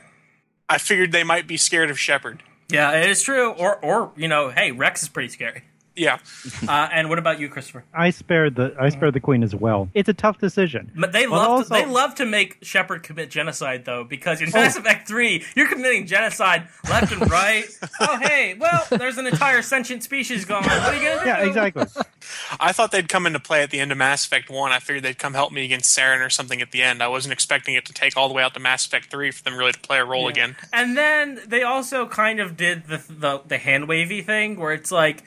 I 0.68 0.78
figured 0.78 1.12
they 1.12 1.24
might 1.24 1.46
be 1.46 1.56
scared 1.58 1.90
of 1.90 1.98
Shepard. 1.98 2.42
Yeah, 2.70 2.92
it 2.92 3.08
is 3.10 3.22
true. 3.22 3.50
Or, 3.52 3.82
or 3.84 4.12
you 4.16 4.28
know, 4.28 4.50
hey, 4.50 4.72
Wrex 4.72 5.02
is 5.02 5.08
pretty 5.08 5.30
scary. 5.30 5.62
Yeah, 5.98 6.18
Uh, 6.68 6.88
and 6.92 7.08
what 7.08 7.18
about 7.18 7.40
you, 7.40 7.48
Christopher? 7.48 7.84
I 7.94 8.10
spared 8.10 8.54
the 8.56 8.74
I 8.78 8.88
spared 8.90 9.14
the 9.14 9.20
queen 9.20 9.42
as 9.42 9.54
well. 9.54 9.88
It's 9.94 10.08
a 10.08 10.14
tough 10.14 10.38
decision. 10.38 10.90
But 10.94 11.12
they 11.12 11.24
But 11.26 11.32
love 11.36 11.48
also- 11.48 11.74
to, 11.74 11.80
they 11.82 11.86
love 11.86 12.14
to 12.16 12.26
make 12.26 12.58
Shepard 12.62 13.02
commit 13.02 13.30
genocide 13.30 13.84
though, 13.84 14.04
because 14.04 14.40
in 14.40 14.50
Mass 14.50 14.76
Effect 14.76 15.06
Three, 15.08 15.44
you're 15.56 15.68
committing 15.68 16.06
genocide 16.06 16.68
left 16.88 17.12
and 17.12 17.30
right. 17.30 17.64
oh 18.00 18.18
hey, 18.18 18.54
well, 18.58 18.86
there's 18.90 19.18
an 19.18 19.26
entire 19.26 19.62
sentient 19.62 20.02
species 20.02 20.44
gone. 20.44 20.62
What 20.64 20.72
are 20.72 20.94
you 20.94 21.02
gonna 21.08 21.20
do? 21.22 21.26
Yeah, 21.26 21.46
exactly. 21.46 21.84
I 22.60 22.72
thought 22.72 22.90
they'd 22.92 23.08
come 23.08 23.26
into 23.26 23.40
play 23.40 23.62
at 23.62 23.70
the 23.70 23.80
end 23.80 23.92
of 23.92 23.98
Mass 23.98 24.26
Effect 24.26 24.50
One. 24.50 24.72
I 24.72 24.78
figured 24.80 25.04
they'd 25.04 25.18
come 25.18 25.34
help 25.34 25.52
me 25.52 25.64
against 25.64 25.96
Saren 25.96 26.24
or 26.24 26.30
something 26.30 26.60
at 26.60 26.70
the 26.72 26.82
end. 26.82 27.02
I 27.02 27.08
wasn't 27.08 27.32
expecting 27.32 27.74
it 27.74 27.84
to 27.86 27.92
take 27.92 28.16
all 28.16 28.28
the 28.28 28.34
way 28.34 28.42
out 28.42 28.54
to 28.54 28.60
Mass 28.60 28.86
Effect 28.86 29.10
Three 29.10 29.30
for 29.30 29.42
them 29.42 29.56
really 29.56 29.72
to 29.72 29.80
play 29.80 29.98
a 29.98 30.04
role 30.04 30.28
again. 30.28 30.56
And 30.72 30.96
then 30.96 31.40
they 31.46 31.62
also 31.62 32.06
kind 32.06 32.40
of 32.40 32.56
did 32.56 32.86
the 32.86 33.02
the, 33.08 33.42
the 33.46 33.58
hand 33.58 33.88
wavy 33.88 34.22
thing 34.22 34.58
where 34.58 34.72
it's 34.72 34.92
like. 34.92 35.22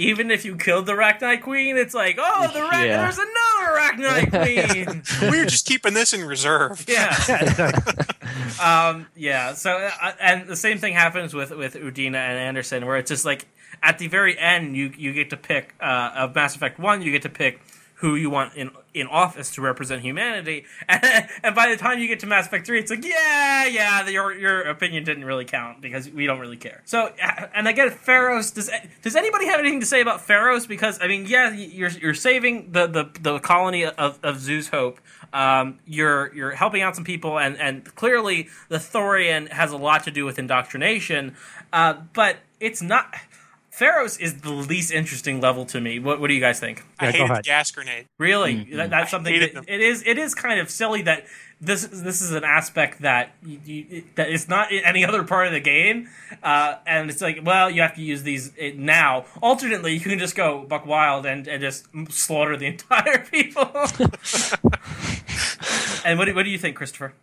Even 0.00 0.30
if 0.30 0.44
you 0.44 0.56
killed 0.56 0.86
the 0.86 0.92
Rachni 0.92 1.40
Queen, 1.42 1.76
it's 1.76 1.94
like, 1.94 2.16
oh, 2.18 2.50
the 2.52 2.60
Ra- 2.60 2.82
Yeah. 2.82 3.02
there's 3.02 3.18
another 3.18 3.78
Rachni 3.78 4.30
Queen. 5.20 5.30
we 5.30 5.38
were 5.38 5.44
just 5.44 5.66
keeping 5.66 5.94
this 5.94 6.12
in 6.12 6.24
reserve. 6.24 6.84
yeah. 6.88 7.14
Yeah. 7.28 7.72
Um, 8.62 9.06
yeah. 9.16 9.54
So, 9.54 9.70
uh, 9.72 10.12
and 10.20 10.46
the 10.46 10.56
same 10.56 10.78
thing 10.78 10.92
happens 10.94 11.34
with 11.34 11.50
with 11.50 11.74
Udina 11.74 12.16
and 12.16 12.38
Anderson, 12.38 12.84
where 12.86 12.96
it's 12.96 13.08
just 13.10 13.24
like 13.24 13.46
at 13.82 13.98
the 13.98 14.06
very 14.06 14.38
end, 14.38 14.76
you 14.76 14.92
you 14.96 15.12
get 15.12 15.30
to 15.30 15.36
pick 15.36 15.74
uh, 15.80 16.10
of 16.14 16.34
Mass 16.34 16.54
Effect 16.56 16.78
One, 16.78 17.00
you 17.02 17.10
get 17.10 17.22
to 17.22 17.28
pick 17.28 17.60
who 17.94 18.14
you 18.16 18.30
want 18.30 18.54
in 18.54 18.70
in 18.92 19.06
office 19.06 19.52
to 19.54 19.60
represent 19.60 20.02
humanity. 20.02 20.64
And, 20.88 21.28
and 21.42 21.54
by 21.54 21.68
the 21.70 21.76
time 21.76 21.98
you 21.98 22.08
get 22.08 22.20
to 22.20 22.26
Mass 22.26 22.46
Effect 22.46 22.66
3, 22.66 22.80
it's 22.80 22.90
like, 22.90 23.04
yeah, 23.04 23.66
yeah, 23.66 24.08
your 24.08 24.32
your 24.32 24.62
opinion 24.62 25.04
didn't 25.04 25.24
really 25.24 25.44
count 25.44 25.80
because 25.80 26.08
we 26.10 26.26
don't 26.26 26.40
really 26.40 26.56
care. 26.56 26.82
So, 26.84 27.12
uh, 27.22 27.46
and 27.54 27.68
again, 27.68 27.90
Feros, 27.90 28.52
does 28.54 28.70
does 29.02 29.16
anybody 29.16 29.46
have 29.46 29.60
anything 29.60 29.80
to 29.80 29.86
say 29.86 30.00
about 30.00 30.26
Feros? 30.26 30.66
Because, 30.66 30.98
I 31.00 31.08
mean, 31.08 31.26
yeah, 31.26 31.52
you're, 31.52 31.90
you're 31.90 32.14
saving 32.14 32.72
the, 32.72 32.86
the, 32.86 33.10
the 33.20 33.38
colony 33.38 33.84
of, 33.84 34.18
of 34.22 34.36
Zhu's 34.36 34.68
Hope. 34.68 35.00
Um, 35.32 35.78
you're 35.86 36.34
you're 36.34 36.50
helping 36.50 36.82
out 36.82 36.96
some 36.96 37.04
people, 37.04 37.38
and, 37.38 37.56
and 37.58 37.84
clearly 37.94 38.48
the 38.68 38.78
Thorian 38.78 39.48
has 39.50 39.70
a 39.70 39.76
lot 39.76 40.04
to 40.04 40.10
do 40.10 40.24
with 40.24 40.38
indoctrination, 40.38 41.36
uh, 41.72 41.94
but 42.14 42.38
it's 42.58 42.82
not. 42.82 43.14
Feros 43.80 44.20
is 44.20 44.42
the 44.42 44.50
least 44.50 44.92
interesting 44.92 45.40
level 45.40 45.64
to 45.66 45.80
me. 45.80 45.98
What, 45.98 46.20
what 46.20 46.28
do 46.28 46.34
you 46.34 46.40
guys 46.40 46.60
think? 46.60 46.84
I 46.98 47.06
Yeah, 47.06 47.12
go 47.12 47.18
hated 47.26 47.36
the 47.36 47.42
gas 47.42 47.70
grenade. 47.70 48.06
Really, 48.18 48.64
that, 48.74 48.90
that's 48.90 49.08
I 49.08 49.10
something 49.10 49.32
hated 49.32 49.54
that 49.54 49.66
them. 49.66 49.74
it 49.74 49.80
is. 49.80 50.02
It 50.06 50.18
is 50.18 50.34
kind 50.34 50.60
of 50.60 50.68
silly 50.68 51.00
that 51.02 51.24
this 51.62 51.86
this 51.86 52.20
is 52.20 52.32
an 52.32 52.44
aspect 52.44 53.00
that 53.00 53.32
you, 53.42 53.60
you, 53.64 54.04
that 54.16 54.30
is 54.30 54.48
not 54.48 54.70
in 54.70 54.84
any 54.84 55.04
other 55.04 55.24
part 55.24 55.46
of 55.46 55.54
the 55.54 55.60
game, 55.60 56.10
uh, 56.42 56.76
and 56.86 57.08
it's 57.08 57.22
like, 57.22 57.40
well, 57.42 57.70
you 57.70 57.80
have 57.80 57.94
to 57.94 58.02
use 58.02 58.22
these 58.22 58.50
uh, 58.58 58.72
now. 58.76 59.24
Alternately, 59.42 59.94
you 59.94 60.00
can 60.00 60.18
just 60.18 60.36
go 60.36 60.66
buck 60.68 60.84
wild 60.84 61.24
and, 61.24 61.48
and 61.48 61.62
just 61.62 61.86
slaughter 62.10 62.58
the 62.58 62.66
entire 62.66 63.18
people. 63.18 63.62
and 66.04 66.18
what 66.18 66.26
do, 66.26 66.34
what 66.34 66.44
do 66.44 66.50
you 66.50 66.58
think, 66.58 66.76
Christopher? 66.76 67.14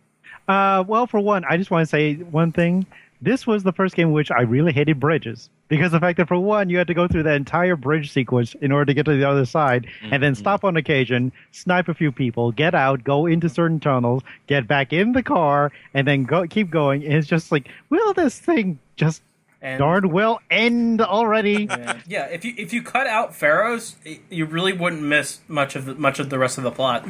Uh, 0.48 0.82
well, 0.86 1.06
for 1.06 1.20
one, 1.20 1.44
I 1.44 1.56
just 1.56 1.70
want 1.70 1.82
to 1.82 1.90
say 1.90 2.14
one 2.14 2.52
thing. 2.52 2.86
This 3.20 3.46
was 3.46 3.64
the 3.64 3.72
first 3.72 3.96
game 3.96 4.08
in 4.08 4.12
which 4.12 4.30
I 4.30 4.42
really 4.42 4.72
hated 4.72 5.00
bridges 5.00 5.50
because 5.66 5.90
the 5.90 5.98
fact 5.98 6.18
that 6.18 6.28
for 6.28 6.38
one, 6.38 6.70
you 6.70 6.78
had 6.78 6.86
to 6.86 6.94
go 6.94 7.08
through 7.08 7.24
the 7.24 7.32
entire 7.32 7.74
bridge 7.74 8.12
sequence 8.12 8.54
in 8.60 8.70
order 8.70 8.86
to 8.86 8.94
get 8.94 9.06
to 9.06 9.16
the 9.16 9.28
other 9.28 9.44
side, 9.44 9.88
and 10.02 10.22
then 10.22 10.32
mm-hmm. 10.32 10.40
stop 10.40 10.64
on 10.64 10.76
occasion, 10.76 11.32
snipe 11.50 11.88
a 11.88 11.94
few 11.94 12.12
people, 12.12 12.52
get 12.52 12.74
out, 12.74 13.02
go 13.02 13.26
into 13.26 13.48
certain 13.48 13.80
tunnels, 13.80 14.22
get 14.46 14.68
back 14.68 14.92
in 14.92 15.12
the 15.12 15.22
car, 15.22 15.72
and 15.94 16.06
then 16.06 16.24
go 16.24 16.46
keep 16.46 16.70
going. 16.70 17.04
And 17.04 17.14
it's 17.14 17.26
just 17.26 17.50
like, 17.50 17.68
will 17.90 18.14
this 18.14 18.38
thing 18.38 18.78
just 18.94 19.22
And 19.60 19.80
darn 19.80 20.10
well 20.10 20.40
end 20.48 21.00
already? 21.00 21.66
yeah, 21.68 21.98
yeah, 22.06 22.24
if 22.26 22.44
you 22.44 22.54
if 22.56 22.72
you 22.72 22.82
cut 22.82 23.08
out 23.08 23.32
Feros, 23.32 23.96
you 24.30 24.44
really 24.46 24.72
wouldn't 24.72 25.02
miss 25.02 25.40
much 25.48 25.74
of 25.74 25.86
the, 25.86 25.94
much 25.96 26.20
of 26.20 26.30
the 26.30 26.38
rest 26.38 26.56
of 26.56 26.64
the 26.64 26.70
plot. 26.70 27.08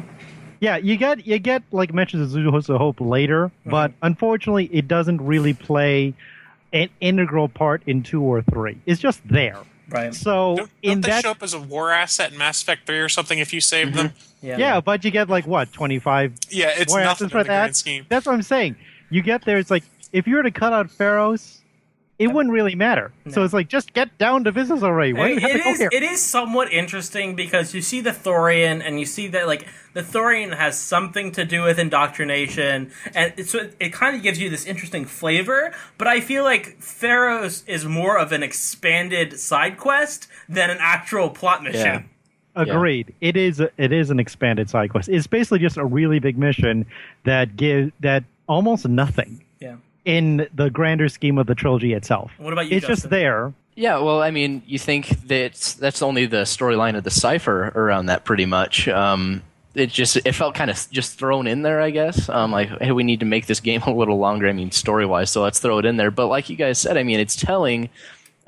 Yeah, 0.61 0.77
you 0.77 0.97
get 0.97 1.25
you 1.25 1.39
get 1.39 1.63
like 1.71 1.93
mentions 1.93 2.33
of 2.33 2.41
Zhu's 2.41 2.67
Hope 2.67 2.99
later, 2.99 3.47
Mm-hmm. 3.61 3.69
but 3.69 3.91
unfortunately, 4.01 4.65
it 4.73 4.87
doesn't 4.87 5.21
really 5.21 5.53
play 5.53 6.13
an 6.73 6.89
integral 7.01 7.47
part 7.49 7.81
in 7.87 8.03
two 8.03 8.21
or 8.21 8.41
three. 8.41 8.77
It's 8.85 8.99
just 9.01 9.21
there. 9.27 9.57
Right. 9.89 10.13
So 10.13 10.55
Don't, 10.57 10.71
in 10.83 10.89
don't 10.91 11.01
they 11.01 11.09
that, 11.09 11.23
show 11.23 11.31
up 11.31 11.41
as 11.41 11.53
a 11.55 11.59
war 11.59 11.91
asset 11.91 12.31
in 12.31 12.37
Mass 12.37 12.61
Effect 12.61 12.85
3 12.85 12.99
or 12.99 13.09
something 13.09 13.39
if 13.39 13.51
you 13.53 13.59
save 13.59 13.95
them? 13.95 14.13
Yeah. 14.41 14.57
yeah, 14.57 14.79
but 14.81 15.03
you 15.03 15.09
get 15.09 15.29
like 15.29 15.47
what 15.47 15.73
twenty 15.73 15.97
five 15.99 16.33
Yeah, 16.49 16.71
it's 16.75 16.91
more 16.93 16.99
nothing 17.01 17.09
assets 17.09 17.21
in 17.23 17.29
for 17.29 17.37
the 17.39 17.47
that. 17.47 17.59
grand 17.63 17.75
scheme. 17.75 18.05
That's 18.07 18.25
what 18.25 18.33
I'm 18.33 18.41
saying. 18.43 18.75
You 19.09 19.21
get 19.23 19.45
there, 19.45 19.57
it's 19.57 19.71
like 19.71 19.83
if 20.13 20.27
you 20.27 20.35
were 20.35 20.43
to 20.43 20.51
cut 20.51 20.73
out 20.73 20.87
Feros, 20.89 21.58
it 22.19 22.27
wouldn't 22.27 22.53
really 22.53 22.75
matter. 22.75 23.13
So 23.29 23.43
it's 23.43 23.53
like 23.53 23.69
just 23.69 23.93
get 23.93 24.17
down 24.17 24.43
to 24.43 24.51
business 24.51 24.83
already. 24.83 25.13
Why 25.13 25.29
do 25.29 25.33
you 25.35 25.39
have 25.39 25.51
It 25.51 25.57
to 25.57 25.63
go 25.63 25.69
is, 25.71 25.79
here? 25.79 25.89
it 25.91 26.03
is 26.03 26.21
somewhat 26.21 26.71
interesting 26.71 27.33
because 27.35 27.73
you 27.73 27.81
see 27.81 28.01
the 28.01 28.11
Thorian 28.11 28.85
and 28.85 28.99
you 28.99 29.05
see 29.05 29.27
that 29.29 29.47
like 29.47 29.65
the 29.93 30.01
Thorian 30.03 30.55
has 30.55 30.77
something 30.77 31.31
to 31.31 31.45
do 31.45 31.63
with 31.63 31.79
indoctrination 31.79 32.91
and 33.15 33.33
it's, 33.37 33.51
so 33.51 33.59
it, 33.59 33.75
it 33.79 33.93
kind 33.93 34.15
of 34.17 34.21
gives 34.21 34.39
you 34.39 34.49
this 34.49 34.65
interesting 34.65 35.05
flavor 35.05 35.73
but 35.97 36.07
I 36.07 36.19
feel 36.19 36.43
like 36.43 36.79
Feros 36.79 37.63
is 37.67 37.85
more 37.85 38.17
of 38.19 38.31
an 38.33 38.43
expanded 38.43 39.39
side 39.39 39.77
quest 39.77 40.27
than 40.49 40.69
an 40.69 40.77
actual 40.81 41.29
plot 41.29 41.63
mission. 41.63 42.09
Agreed. 42.55 43.13
It 43.21 43.37
is 43.37 43.61
a, 43.61 43.69
it 43.77 43.93
is 43.93 44.09
an 44.09 44.19
expanded 44.19 44.69
side 44.69 44.89
quest. 44.89 45.07
It's 45.07 45.27
basically 45.27 45.59
just 45.59 45.77
a 45.77 45.85
really 45.85 46.19
big 46.19 46.37
mission 46.37 46.85
that 47.23 47.55
give 47.55 47.93
that 48.01 48.25
almost 48.47 48.87
nothing 48.87 49.43
Yeah. 49.59 49.75
In 50.05 50.47
the 50.53 50.69
grander 50.69 51.09
scheme 51.09 51.37
of 51.37 51.47
the 51.47 51.55
trilogy 51.55 51.93
itself. 51.93 52.31
What 52.37 52.53
about 52.53 52.67
you, 52.69 52.77
It's 52.77 52.87
just 52.87 53.09
there. 53.09 53.53
Yeah, 53.75 53.99
well, 53.99 54.21
I 54.21 54.31
mean, 54.31 54.61
you 54.65 54.77
think 54.77 55.07
that 55.27 55.53
that's 55.79 56.01
only 56.01 56.25
the 56.25 56.41
storyline 56.43 56.97
of 56.97 57.03
the 57.03 57.11
cipher 57.11 57.71
around 57.75 58.07
that, 58.07 58.25
pretty 58.25 58.45
much. 58.45 58.87
Um, 58.89 59.41
it 59.75 59.89
just 59.89 60.17
it 60.17 60.33
felt 60.33 60.55
kind 60.55 60.69
of 60.69 60.87
just 60.91 61.17
thrown 61.17 61.47
in 61.47 61.61
there, 61.61 61.79
I 61.79 61.89
guess. 61.91 62.27
Um, 62.27 62.51
like, 62.51 62.69
hey, 62.81 62.91
we 62.91 63.03
need 63.03 63.21
to 63.21 63.25
make 63.25 63.45
this 63.45 63.59
game 63.69 63.81
a 63.83 63.93
little 63.93 64.17
longer. 64.17 64.47
I 64.47 64.53
mean, 64.53 64.71
story 64.71 65.05
wise, 65.05 65.29
so 65.29 65.41
let's 65.41 65.59
throw 65.59 65.77
it 65.77 65.85
in 65.85 65.97
there. 65.97 66.11
But 66.11 66.27
like 66.27 66.49
you 66.49 66.55
guys 66.55 66.79
said, 66.79 66.97
I 66.97 67.03
mean, 67.03 67.19
it's 67.19 67.35
telling. 67.35 67.89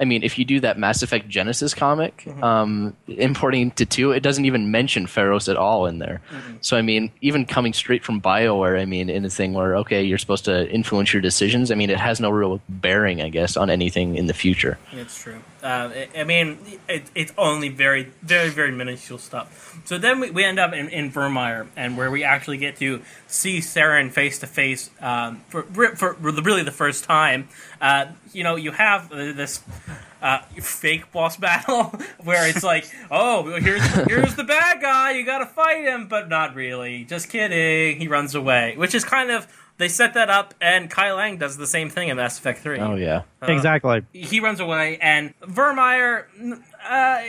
I 0.02 0.06
mean, 0.06 0.24
if 0.24 0.40
you 0.40 0.46
do 0.46 0.60
that 0.62 0.80
Mass 0.80 1.04
Effect 1.04 1.30
Genesis 1.30 1.76
comic, 1.76 2.26
um, 2.42 2.96
importing 3.08 3.70
to 3.72 3.86
two, 3.86 4.12
it 4.12 4.22
doesn't 4.22 4.46
even 4.46 4.72
mention 4.72 5.06
Feros 5.06 5.48
at 5.48 5.58
all 5.58 5.86
in 5.86 6.00
there. 6.00 6.22
So, 6.62 6.76
I 6.76 6.82
mean, 6.82 7.12
even 7.22 7.46
coming 7.46 7.72
straight 7.72 8.04
from 8.04 8.20
BioWare, 8.20 8.82
I 8.82 8.86
mean, 8.86 9.12
in 9.12 9.24
a 9.26 9.30
thing 9.30 9.54
where, 9.54 9.76
okay, 9.78 10.02
you're 10.04 10.18
supposed 10.18 10.46
to 10.46 10.68
influence 10.72 11.14
your 11.14 11.22
decisions, 11.22 11.70
I 11.70 11.76
mean, 11.76 11.92
it 11.92 12.00
has 12.00 12.20
no 12.20 12.32
real 12.32 12.60
bearing, 12.68 13.22
I 13.22 13.30
guess, 13.30 13.56
on 13.56 13.70
anything 13.70 14.16
in 14.16 14.26
the 14.26 14.34
future. 14.34 14.80
It's 14.92 15.22
true. 15.22 15.40
Uh, 15.64 15.90
I- 16.16 16.24
mean, 16.24 16.58
it, 16.90 17.04
it's 17.14 17.34
only 17.38 17.70
very, 17.70 18.12
very, 18.22 18.50
very 18.50 18.72
minuscule 18.72 19.20
stuff. 19.20 19.80
So 19.86 19.98
then 19.98 20.20
we, 20.20 20.32
we 20.32 20.44
end 20.44 20.60
up 20.60 20.74
in, 20.74 20.90
in 20.90 21.12
Virmire, 21.12 21.68
and 21.76 21.98
where 21.98 22.10
we 22.12 22.24
actually 22.24 22.58
get 22.58 22.78
to 22.78 23.02
see 23.28 23.60
Saren 23.60 24.12
face 24.12 24.40
to 24.40 24.48
face 24.48 24.90
for 25.00 25.64
for 25.96 26.14
really 26.20 26.64
the 26.64 26.72
first 26.72 27.04
time. 27.04 27.48
Uh, 27.80 28.08
you 28.34 28.44
know, 28.44 28.56
you 28.56 28.72
have 28.72 29.10
this 29.10 29.62
uh, 30.22 30.40
fake 30.60 31.12
boss 31.12 31.38
battle 31.48 31.94
where 32.24 32.48
it's 32.50 32.64
like, 32.64 32.90
oh, 33.10 33.60
here's 33.60 33.86
here's 34.08 34.36
the 34.36 34.44
bad 34.44 34.82
guy, 34.82 35.12
you 35.12 35.26
got 35.26 35.40
to 35.40 35.46
fight 35.46 35.84
him, 35.84 36.08
but 36.08 36.30
not 36.30 36.56
really. 36.56 37.04
Just 37.06 37.30
kidding. 37.30 38.00
He 38.00 38.08
runs 38.08 38.36
away, 38.36 38.76
which 38.78 38.96
is 38.96 39.04
kind 39.04 39.32
of. 39.32 39.48
They 39.82 39.88
set 39.88 40.14
that 40.14 40.30
up, 40.30 40.54
and 40.62 40.92
Kai 40.92 41.10
Leng 41.10 41.40
does 41.40 41.58
the 41.58 41.66
same 41.66 41.90
thing 41.90 42.10
in 42.10 42.18
Mass 42.18 42.38
Effect 42.38 42.60
3 42.60 42.78
Oh, 42.78 42.94
yeah. 42.94 43.24
exactly. 43.42 44.04
he 44.14 44.40
runs 44.40 44.60
away, 44.60 45.00
and 45.02 45.34
Virmire, 45.42 46.26
uh, 46.88 47.22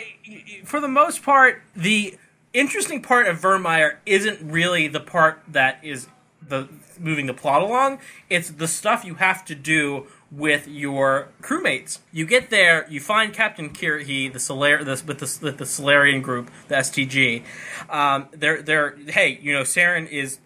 for 0.63 0.79
the 0.79 0.87
most 0.87 1.23
part, 1.23 1.63
the 1.75 2.15
interesting 2.53 3.01
part 3.01 3.27
of 3.27 3.41
Virmire 3.41 3.97
isn't 4.05 4.39
really 4.43 4.87
the 4.87 5.01
part 5.01 5.41
that 5.49 5.83
is 5.83 6.09
the 6.47 6.69
moving 7.01 7.25
the 7.25 7.33
plot 7.33 7.63
along. 7.63 8.01
It's 8.29 8.51
the 8.51 8.69
stuff 8.69 9.03
you 9.03 9.15
have 9.15 9.47
to 9.47 9.55
do 9.55 10.07
with 10.31 10.69
your 10.69 11.29
crewmates. 11.41 12.01
You 12.13 12.27
get 12.27 12.51
there, 12.51 12.87
you 12.91 13.01
find 13.01 13.33
Captain 13.33 13.71
Kirrahe, 13.71 14.31
the 14.31 14.39
Solar, 14.39 14.85
the, 14.85 15.03
with 15.07 15.21
the 15.21 15.39
with 15.43 15.57
the 15.57 15.65
Salarian 15.65 16.21
group, 16.21 16.51
the 16.69 16.75
STG. 16.75 17.45
Um, 17.89 18.29
they're 18.33 18.61
they're 18.61 18.97
hey, 19.09 19.39
you 19.41 19.55
know, 19.55 19.63
Saren 19.63 20.07
is 20.07 20.39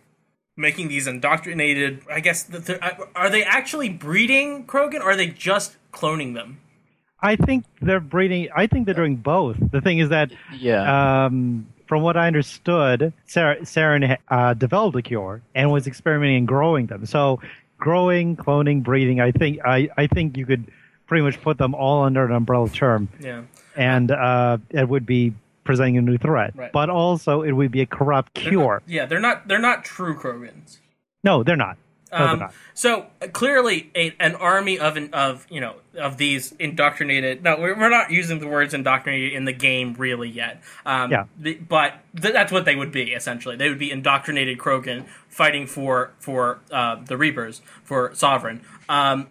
making 0.56 0.88
these 0.88 1.06
indoctrinated. 1.06 2.00
I 2.10 2.20
guess 2.20 2.42
the, 2.42 2.58
the, 2.58 3.08
are 3.14 3.30
they 3.30 3.44
actually 3.44 3.88
breeding 3.90 4.66
Krogan, 4.66 5.00
or 5.00 5.10
are 5.10 5.16
they 5.16 5.28
just 5.28 5.76
cloning 5.92 6.34
them? 6.34 6.58
I 7.20 7.36
think 7.36 7.64
they're 7.80 8.00
breeding. 8.00 8.48
I 8.54 8.66
think 8.66 8.86
they're 8.86 8.94
doing 8.94 9.16
both. 9.16 9.56
The 9.70 9.80
thing 9.80 9.98
is 9.98 10.08
that, 10.10 10.30
Yeah. 10.58 11.24
um, 11.26 11.66
from 11.86 12.02
what 12.02 12.16
I 12.16 12.26
understood, 12.26 13.12
Sarah, 13.26 13.60
Saren 13.60 14.16
uh, 14.28 14.54
developed 14.54 14.96
a 14.96 15.02
cure 15.02 15.40
and 15.54 15.70
was 15.70 15.86
experimenting 15.86 16.38
and 16.38 16.48
growing 16.48 16.86
them. 16.86 17.06
So, 17.06 17.40
growing, 17.78 18.36
cloning, 18.36 18.82
breeding. 18.82 19.20
I 19.20 19.30
think 19.32 19.60
I, 19.64 19.88
I 19.96 20.06
think 20.06 20.36
you 20.36 20.46
could 20.46 20.64
pretty 21.06 21.22
much 21.22 21.40
put 21.40 21.58
them 21.58 21.74
all 21.74 22.02
under 22.04 22.24
an 22.24 22.32
umbrella 22.32 22.68
term, 22.68 23.08
Yeah. 23.20 23.42
and 23.76 24.10
uh, 24.10 24.58
it 24.70 24.88
would 24.88 25.06
be 25.06 25.34
presenting 25.66 25.98
a 25.98 26.02
new 26.02 26.16
threat. 26.16 26.54
Right. 26.56 26.72
But 26.72 26.88
also, 26.88 27.42
it 27.42 27.52
would 27.52 27.70
be 27.70 27.82
a 27.82 27.86
corrupt 27.86 28.34
They're 28.34 28.44
cure. 28.50 28.82
not- 28.86 28.88
yeah, 28.88 29.04
they're 29.06 29.20
not. 29.20 29.46
They're 29.48 29.58
not 29.58 29.84
true 29.84 30.16
Krogans. 30.18 30.78
No, 31.22 31.42
they're 31.42 31.56
not. 31.56 31.76
No, 32.12 32.18
they're 32.18 32.28
Um, 32.28 32.38
not. 32.38 32.54
so 32.72 33.06
uh, 33.20 33.26
clearly, 33.32 33.90
a, 33.96 34.14
an 34.20 34.36
army 34.36 34.78
of 34.78 34.96
of 35.12 35.44
you 35.50 35.60
know 35.60 35.74
of 35.98 36.16
these 36.18 36.52
indoctrinated. 36.52 37.42
No, 37.42 37.56
we're, 37.58 37.76
we're 37.78 37.88
not 37.90 38.10
using 38.12 38.38
the 38.38 38.46
words 38.46 38.72
indoctrinated 38.72 39.32
in 39.32 39.44
the 39.44 39.52
game 39.52 39.94
really 39.98 40.28
yet. 40.30 40.62
Um, 40.86 41.10
Yeah. 41.10 41.24
the- 41.36 41.54
but 41.54 41.94
th- 42.20 42.32
that's 42.32 42.52
what 42.52 42.64
they 42.64 42.76
would 42.76 42.92
be 42.92 43.12
essentially. 43.12 43.56
They 43.56 43.68
would 43.68 43.78
be 43.80 43.90
indoctrinated 43.90 44.56
Krogan 44.58 45.04
fighting 45.28 45.66
for 45.66 46.12
for 46.20 46.60
uh, 46.70 46.96
the 47.04 47.16
Reapers 47.16 47.60
for 47.82 48.14
Sovereign. 48.14 48.60
Um, 48.88 49.26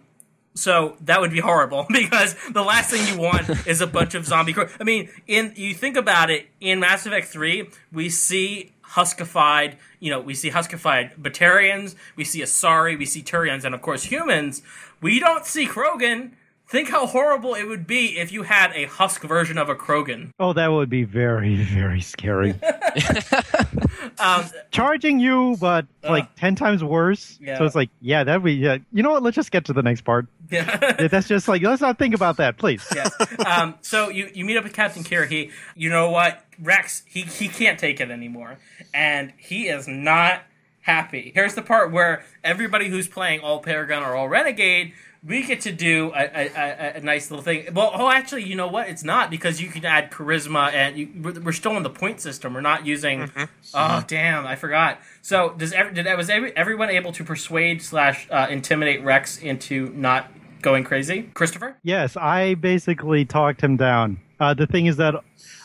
so 0.56 0.96
that 1.02 1.20
would 1.20 1.30
be 1.30 1.40
horrible 1.40 1.86
because 1.92 2.34
the 2.50 2.62
last 2.62 2.90
thing 2.90 3.06
you 3.06 3.20
want 3.20 3.48
is 3.66 3.80
a 3.80 3.86
bunch 3.86 4.14
of 4.14 4.26
zombie. 4.26 4.52
Cro- 4.52 4.68
I 4.80 4.84
mean, 4.84 5.08
in 5.26 5.52
you 5.56 5.74
think 5.74 5.96
about 5.96 6.30
it, 6.30 6.46
in 6.60 6.80
Mass 6.80 7.06
Effect 7.06 7.28
Three, 7.28 7.68
we 7.92 8.08
see 8.08 8.72
Huskified. 8.90 9.74
You 10.00 10.10
know, 10.10 10.20
we 10.20 10.34
see 10.34 10.50
Huskified 10.50 11.16
Batarians, 11.20 11.94
we 12.16 12.24
see 12.24 12.40
Asari, 12.40 12.98
we 12.98 13.06
see 13.06 13.22
Turians, 13.22 13.64
and 13.64 13.74
of 13.74 13.82
course 13.82 14.04
humans. 14.04 14.62
We 15.00 15.20
don't 15.20 15.44
see 15.46 15.66
Krogan. 15.66 16.32
Think 16.68 16.88
how 16.88 17.06
horrible 17.06 17.54
it 17.54 17.62
would 17.62 17.86
be 17.86 18.18
if 18.18 18.32
you 18.32 18.42
had 18.42 18.72
a 18.74 18.86
Husk 18.86 19.22
version 19.22 19.56
of 19.56 19.68
a 19.68 19.76
Krogan. 19.76 20.30
Oh, 20.40 20.52
that 20.52 20.72
would 20.72 20.90
be 20.90 21.04
very, 21.04 21.54
very 21.62 22.00
scary. 22.00 22.54
Um, 24.18 24.44
charging 24.70 25.18
you, 25.20 25.56
but 25.60 25.86
like 26.02 26.34
ten 26.36 26.54
times 26.54 26.82
worse. 26.82 27.38
Yeah. 27.40 27.58
So 27.58 27.64
it's 27.64 27.74
like, 27.74 27.90
yeah, 28.00 28.24
that 28.24 28.42
we. 28.42 28.52
Yeah, 28.52 28.78
you 28.92 29.02
know 29.02 29.10
what? 29.10 29.22
Let's 29.22 29.34
just 29.34 29.50
get 29.50 29.64
to 29.66 29.72
the 29.72 29.82
next 29.82 30.02
part. 30.02 30.26
yeah. 30.50 31.06
That's 31.08 31.28
just 31.28 31.48
like 31.48 31.62
let's 31.62 31.82
not 31.82 31.98
think 31.98 32.14
about 32.14 32.36
that, 32.38 32.56
please. 32.56 32.86
yeah. 32.94 33.08
Um, 33.44 33.74
so 33.82 34.08
you, 34.08 34.30
you 34.32 34.44
meet 34.44 34.56
up 34.56 34.64
with 34.64 34.72
Captain 34.72 35.04
Kirrahe. 35.04 35.28
He, 35.28 35.50
you 35.74 35.90
know 35.90 36.10
what, 36.10 36.44
Wrex, 36.60 37.02
he, 37.06 37.22
he 37.22 37.48
can't 37.48 37.78
take 37.78 38.00
it 38.00 38.10
anymore, 38.10 38.58
and 38.94 39.32
he 39.36 39.68
is 39.68 39.88
not 39.88 40.42
happy. 40.82 41.32
Here's 41.34 41.54
the 41.54 41.62
part 41.62 41.90
where 41.90 42.24
everybody 42.44 42.88
who's 42.88 43.08
playing 43.08 43.40
all 43.40 43.60
Paragon 43.60 44.02
or 44.02 44.14
all 44.14 44.28
Renegade, 44.28 44.92
we 45.24 45.44
get 45.44 45.60
to 45.62 45.72
do 45.72 46.12
a, 46.14 46.22
a, 46.22 46.50
a, 46.54 46.92
a 46.96 47.00
nice 47.00 47.30
little 47.30 47.42
thing. 47.42 47.72
Well, 47.72 47.90
oh, 47.94 48.10
actually, 48.10 48.44
you 48.44 48.54
know 48.54 48.68
what? 48.68 48.88
It's 48.88 49.04
not 49.04 49.30
because 49.30 49.60
you 49.60 49.68
can 49.68 49.84
add 49.84 50.10
charisma, 50.10 50.72
and 50.72 50.96
you, 50.96 51.08
we're, 51.22 51.40
we're 51.40 51.52
still 51.52 51.72
on 51.72 51.82
the 51.82 51.90
point 51.90 52.20
system. 52.20 52.54
We're 52.54 52.60
not 52.60 52.86
using. 52.86 53.30
Oh, 53.74 54.04
damn! 54.06 54.46
I 54.46 54.56
forgot. 54.56 54.98
So 55.22 55.54
does 55.56 55.72
every, 55.72 55.94
did 55.94 56.06
was 56.16 56.30
every, 56.30 56.56
everyone 56.56 56.90
able 56.90 57.12
to 57.12 57.24
persuade 57.24 57.82
slash 57.82 58.28
uh, 58.30 58.46
intimidate 58.50 59.02
Wrex 59.02 59.38
into 59.38 59.90
not 59.94 60.30
going 60.62 60.84
crazy? 60.84 61.30
Christopher. 61.34 61.76
Yes, 61.82 62.16
I 62.16 62.54
basically 62.54 63.24
talked 63.24 63.60
him 63.60 63.76
down. 63.76 64.20
Uh, 64.38 64.54
the 64.54 64.66
thing 64.66 64.86
is 64.86 64.96
that 64.96 65.14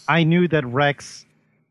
I 0.08 0.24
knew 0.24 0.47
that 0.47 0.66
Wrex, 0.66 1.26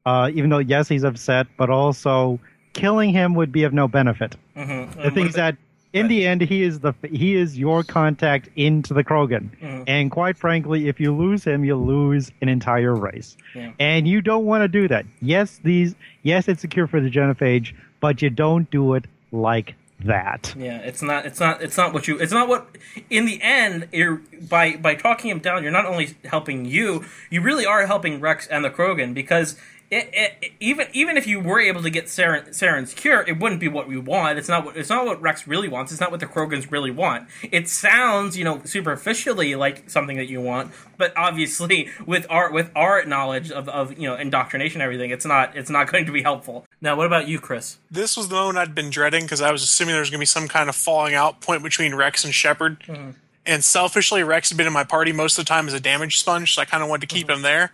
uh, 0.07 0.31
even 0.35 0.51
though 0.51 0.59
yes, 0.59 0.89
he's 0.89 1.05
upset, 1.05 1.47
but 1.57 1.71
also 1.71 2.39
killing 2.73 3.11
him 3.11 3.35
would 3.35 3.51
be 3.51 3.65
of 3.65 3.73
no 3.73 3.89
benefit. 3.89 4.37
Mm-hmm. 4.57 5.03
The 5.03 5.11
thing 5.11 5.27
is 5.27 5.35
that 5.35 5.57
in 5.93 6.09
the 6.09 6.27
end, 6.27 6.41
he 6.43 6.63
is 6.63 6.81
the 6.81 6.93
he 7.11 7.35
is 7.35 7.59
your 7.59 7.83
contact 7.83 8.49
into 8.57 8.95
the 8.95 9.03
Krogan, 9.05 9.51
Mm-hmm. 9.61 9.83
and 9.87 10.11
quite 10.11 10.37
frankly, 10.37 10.89
if 10.89 11.01
you 11.01 11.15
lose 11.15 11.43
him, 11.45 11.65
you 11.65 11.77
lose 11.77 12.31
an 12.41 12.49
entire 12.49 12.95
race, 12.95 13.37
Yeah. 13.55 13.73
and 13.81 14.07
you 14.07 14.21
don't 14.21 14.45
want 14.45 14.63
to 14.63 14.69
do 14.69 14.87
that. 14.89 15.05
Yes, 15.21 15.59
these 15.65 15.95
yes, 16.23 16.47
it's 16.49 16.61
secure 16.61 16.87
for 16.87 17.01
the 17.01 17.11
genophage, 17.11 17.75
but 18.01 18.23
you 18.23 18.31
don't 18.31 18.71
do 18.71 18.95
it 18.95 19.07
like 19.33 19.75
that. 20.05 20.55
Yeah, 20.57 20.79
it's 20.79 21.03
not. 21.03 21.27
It's 21.27 21.41
not. 21.41 21.61
It's 21.63 21.77
not 21.77 21.93
what 21.93 22.09
you. 22.09 22.19
It's 22.19 22.33
not 22.33 22.49
what. 22.49 22.67
In 23.11 23.27
the 23.27 23.41
end, 23.43 23.89
you're 23.93 24.23
by 24.49 24.77
by 24.77 24.95
talking 24.95 25.31
him 25.31 25.41
down. 25.41 25.63
You're 25.63 25.73
not 25.73 25.87
only 25.87 26.15
helping 26.25 26.65
you. 26.65 27.05
You 27.31 27.41
really 27.43 27.67
are 27.67 27.87
helping 27.87 28.21
Wrex 28.21 28.47
and 28.47 28.65
the 28.65 28.71
Krogan 28.71 29.13
because. 29.15 29.57
It, 29.91 30.11
it, 30.13 30.33
it- 30.43 30.53
even 30.61 30.89
even 30.93 31.17
if 31.17 31.27
you 31.27 31.41
were 31.41 31.59
able 31.59 31.83
to 31.83 31.91
get 31.91 32.07
Saren, 32.07 32.49
Saren's 32.49 32.93
cure, 32.93 33.23
it 33.27 33.41
wouldn't 33.41 33.61
be 33.61 33.69
what 33.69 33.89
we 33.89 33.97
want. 33.97 34.39
It's 34.39 34.49
not 34.49 34.65
what 34.65 34.77
it's 34.77 34.91
not 34.91 35.07
what 35.07 35.21
Wrex 35.21 35.49
really 35.49 35.69
wants. 35.69 35.91
It's 35.91 36.01
not 36.01 36.11
what 36.11 36.21
the 36.21 36.27
Krogans 36.27 36.71
really 36.71 36.91
want. 36.91 37.29
It 37.51 37.69
sounds, 37.69 38.37
you 38.37 38.45
know, 38.45 38.63
superficially 38.65 39.55
like 39.55 39.89
something 39.89 40.17
that 40.19 40.29
you 40.29 40.41
want, 40.41 40.73
but 40.99 41.13
obviously 41.17 41.89
with 42.07 42.27
our 42.29 42.53
with 42.53 42.71
our 42.77 43.05
knowledge 43.05 43.51
of, 43.51 43.69
of 43.69 43.99
you 43.99 44.09
know 44.09 44.17
indoctrination 44.17 44.81
and 44.81 44.85
everything, 44.87 45.11
it's 45.11 45.25
not 45.25 45.57
it's 45.57 45.71
not 45.71 45.91
going 45.91 46.07
to 46.07 46.13
be 46.13 46.23
helpful. 46.23 46.67
Now, 46.81 46.95
what 46.97 47.07
about 47.07 47.27
you, 47.27 47.41
Chris? 47.41 47.79
This 47.91 48.17
was 48.17 48.29
the 48.29 48.35
moment 48.35 48.59
I'd 48.59 48.75
been 48.75 48.91
dreading 48.91 49.25
because 49.25 49.41
I 49.41 49.51
was 49.51 49.63
assuming 49.63 49.95
there 49.95 50.01
was 50.01 50.11
going 50.11 50.19
to 50.19 50.23
be 50.23 50.27
some 50.27 50.47
kind 50.47 50.69
of 50.69 50.77
falling 50.77 51.15
out 51.15 51.41
point 51.41 51.63
between 51.63 51.95
Wrex 51.95 52.25
and 52.25 52.35
Shepard. 52.35 52.81
Mm-hmm. 52.81 53.11
And 53.47 53.65
selfishly, 53.65 54.23
Wrex 54.23 54.51
had 54.51 54.59
been 54.59 54.67
in 54.67 54.73
my 54.73 54.85
party 54.85 55.13
most 55.13 55.39
of 55.39 55.45
the 55.45 55.49
time 55.49 55.67
as 55.67 55.75
a 55.75 55.81
damage 55.81 56.19
sponge, 56.21 56.55
so 56.55 56.63
I 56.63 56.67
kind 56.67 56.83
of 56.83 56.89
wanted 56.89 57.09
to 57.09 57.15
keep 57.15 57.27
mm-hmm. 57.27 57.37
him 57.37 57.43
there. 57.43 57.73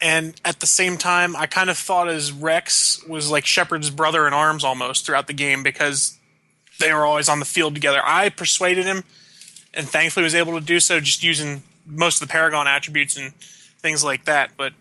And 0.00 0.40
at 0.44 0.60
the 0.60 0.66
same 0.66 0.96
time, 0.96 1.36
I 1.36 1.46
kind 1.46 1.68
of 1.68 1.76
thought 1.76 2.08
as 2.08 2.32
Wrex 2.32 3.04
was 3.06 3.30
like 3.30 3.44
Shepard's 3.44 3.90
brother 3.90 4.26
in 4.26 4.32
arms 4.32 4.64
almost 4.64 5.04
throughout 5.04 5.26
the 5.26 5.34
game 5.34 5.62
because 5.62 6.18
they 6.78 6.92
were 6.92 7.04
always 7.04 7.28
on 7.28 7.38
the 7.38 7.44
field 7.44 7.74
together. 7.74 8.00
I 8.02 8.30
persuaded 8.30 8.86
him, 8.86 9.04
and 9.74 9.88
thankfully 9.88 10.24
was 10.24 10.34
able 10.34 10.58
to 10.58 10.64
do 10.64 10.80
so 10.80 11.00
just 11.00 11.22
using 11.22 11.62
most 11.86 12.22
of 12.22 12.28
the 12.28 12.32
Paragon 12.32 12.66
attributes 12.66 13.16
and 13.16 13.32
things 13.80 14.04
like 14.04 14.26
that. 14.26 14.50
But 14.56 14.72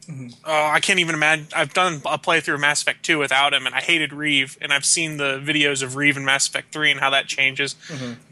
uh, 0.46 0.52
I 0.52 0.80
can't 0.80 1.00
even 1.00 1.16
imagine. 1.16 1.48
I've 1.56 1.74
done 1.74 1.96
a 2.06 2.18
playthrough 2.18 2.56
of 2.56 2.60
Mass 2.60 2.82
Effect 2.82 3.04
2 3.04 3.18
without 3.18 3.54
him, 3.54 3.66
and 3.66 3.74
I 3.74 3.80
hated 3.80 4.12
Wreav, 4.12 4.58
and 4.62 4.74
I've 4.74 4.86
seen 4.86 5.18
the 5.18 5.42
videos 5.44 5.82
of 5.82 5.94
Wreav 5.94 6.18
in 6.18 6.26
Mass 6.26 6.48
Effect 6.48 6.74
3 6.74 6.92
and 6.92 7.00
how 7.00 7.10
that 7.10 7.28
changes. 7.28 7.76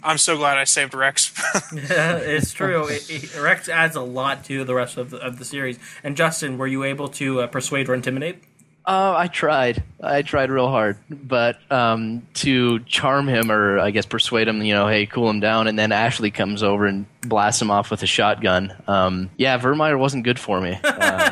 I'm 0.04 0.18
so 0.18 0.38
glad 0.38 0.58
I 0.58 0.66
saved 0.66 0.94
Wrex. 0.94 1.34
Yeah, 1.74 1.82
it's 2.18 2.54
true. 2.54 2.88
It, 2.88 3.10
it, 3.10 3.40
Wrex 3.40 3.70
adds 3.70 3.96
a 3.96 4.02
lot 4.02 4.44
to 4.46 4.64
the 4.64 4.76
rest 4.76 4.98
of 4.98 5.10
the, 5.12 5.18
of 5.18 5.40
the 5.40 5.46
series. 5.46 5.80
And 6.04 6.16
Justin, 6.18 6.58
were 6.58 6.68
you 6.68 6.84
able 6.84 7.08
to 7.10 7.42
uh, 7.42 7.48
persuade 7.48 7.90
or 7.90 7.94
intimidate? 7.94 8.44
Uh, 8.88 9.14
I 9.18 9.28
tried. 9.28 9.84
I 10.02 10.22
tried 10.22 10.50
real 10.50 10.70
hard, 10.70 10.98
but 11.10 11.60
um, 11.70 12.26
to 12.36 12.80
charm 12.80 13.28
him 13.28 13.52
or 13.52 13.80
I 13.80 13.92
guess 13.92 14.06
persuade 14.06 14.48
him, 14.48 14.62
you 14.62 14.74
know, 14.74 14.88
hey, 14.88 15.06
cool 15.06 15.30
him 15.30 15.42
down, 15.42 15.68
and 15.68 15.78
then 15.78 15.92
Ashley 15.92 16.32
comes 16.32 16.64
over 16.64 16.86
and 16.86 17.06
blasts 17.22 17.62
him 17.62 17.70
off 17.70 17.92
with 17.92 18.02
a 18.04 18.08
shotgun. 18.08 18.74
Um, 18.88 19.30
yeah, 19.36 19.60
Virmire 19.60 20.00
wasn't 20.00 20.24
good 20.24 20.40
for 20.40 20.62
me. 20.62 20.80
Uh, 20.82 21.30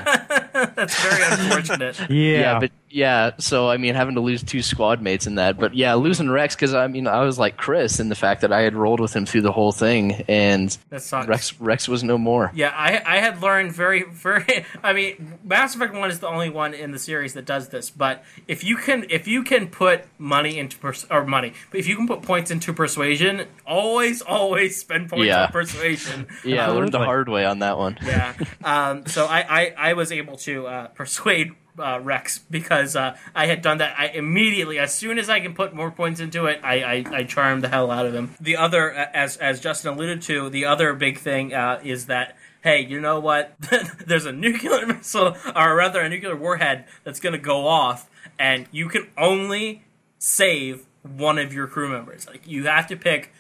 That's 0.76 1.01
very 1.01 1.24
unfortunate. 1.24 1.97
Yeah, 2.10 2.39
yeah, 2.39 2.60
but 2.60 2.72
yeah, 2.90 3.32
so 3.40 3.70
I 3.70 3.78
mean, 3.78 3.96
having 3.96 4.16
to 4.16 4.22
lose 4.22 4.42
two 4.44 4.62
squad 4.62 5.02
mates 5.02 5.28
in 5.28 5.36
that, 5.36 5.58
but 5.60 5.74
yeah, 5.76 5.96
losing 5.96 6.30
Wrex 6.30 6.56
because 6.56 6.74
I 6.74 6.88
mean, 6.88 7.08
I 7.08 7.22
was 7.24 7.38
like 7.38 7.58
Chris 7.58 8.00
in 8.00 8.10
the 8.10 8.16
fact 8.16 8.42
that 8.42 8.54
I 8.54 8.62
had 8.62 8.74
rolled 8.74 9.00
with 9.00 9.14
him 9.16 9.26
through 9.26 9.42
the 9.42 9.52
whole 9.52 9.72
thing, 9.72 10.24
and 10.28 10.78
Wrex 10.92 11.60
Wrex 11.60 11.88
was 11.88 12.04
no 12.04 12.18
more. 12.18 12.52
Yeah, 12.56 12.72
I 12.76 13.02
I 13.06 13.18
had 13.20 13.42
learned 13.42 13.74
very 13.74 14.04
very. 14.04 14.66
I 14.84 14.94
mean, 14.94 15.40
Mass 15.44 15.76
Effect 15.76 15.94
One 15.94 16.10
is 16.10 16.20
the 16.20 16.28
only 16.28 16.50
one 16.50 16.74
in 16.74 16.92
the 16.92 17.00
series 17.00 17.34
that 17.34 17.46
does 17.46 17.70
this. 17.70 17.90
But 17.90 18.24
if 18.48 18.64
you 18.64 18.78
can 18.78 19.06
if 19.10 19.28
you 19.28 19.44
can 19.44 19.68
put 19.68 20.06
money 20.18 20.58
into 20.58 20.78
pers- 20.78 21.06
or 21.12 21.26
money, 21.26 21.54
but 21.72 21.80
if 21.80 21.88
you 21.88 21.96
can 21.98 22.08
put 22.08 22.22
points 22.22 22.50
into 22.52 22.72
persuasion, 22.72 23.48
always 23.66 24.22
always 24.22 24.80
spend 24.80 25.10
points 25.10 25.26
Yeah. 25.26 25.46
on 25.46 25.52
persuasion. 25.52 26.28
Yeah, 26.46 26.68
I 26.68 26.72
learned 26.72 26.92
the 26.94 27.00
hard 27.04 27.28
way 27.28 27.44
on 27.46 27.60
that 27.60 27.78
one. 27.78 27.98
yeah. 28.06 28.34
Um, 28.64 29.06
so 29.08 29.26
I, 29.26 29.40
I, 29.40 29.74
I 29.90 29.94
was 29.94 30.12
able 30.12 30.38
to 30.38 30.68
uh, 30.68 30.88
persuade 30.90 31.54
uh, 31.80 32.00
Wrex 32.02 32.40
because 32.40 32.96
uh, 32.96 33.18
I 33.34 33.48
had 33.48 33.62
done 33.62 33.80
that. 33.80 33.96
I 33.98 34.08
immediately, 34.08 34.80
as 34.80 34.94
soon 34.94 35.20
as 35.20 35.30
I 35.30 35.40
can 35.40 35.54
put 35.54 35.74
more 35.74 35.92
points 35.92 36.20
into 36.20 36.46
it, 36.46 36.60
I, 36.64 36.82
I, 36.82 37.06
I 37.12 37.24
charmed 37.24 37.64
the 37.64 37.70
hell 37.70 37.92
out 37.92 38.06
of 38.06 38.14
him. 38.14 38.36
The 38.40 38.58
other, 38.58 38.92
as 38.92 39.38
as 39.38 39.60
Justin 39.60 39.94
alluded 39.94 40.22
to, 40.24 40.50
the 40.50 40.66
other 40.66 40.94
big 40.94 41.20
thing 41.20 41.54
uh, 41.54 41.80
is 41.84 42.08
that. 42.08 42.38
Hey, 42.64 42.84
you 42.84 43.00
know 43.00 43.20
what? 43.20 43.54
There's 44.08 44.26
a 44.26 44.32
nuclear 44.32 44.88
missile, 44.88 45.38
or 45.56 45.76
rather, 45.76 46.02
a 46.02 46.10
nuclear 46.10 46.36
warhead 46.36 46.86
that's 47.04 47.20
going 47.20 47.34
to 47.34 47.40
go 47.40 47.68
off, 47.68 48.10
and 48.40 48.66
you 48.72 48.90
can 48.90 49.08
only 49.20 49.84
save 50.18 50.88
one 51.04 51.38
of 51.38 51.54
your 51.54 51.68
crew 51.68 51.90
members. 51.90 52.28
Like 52.28 52.48
you 52.48 52.66
have 52.66 52.88
to 52.88 52.96
pick 52.96 53.32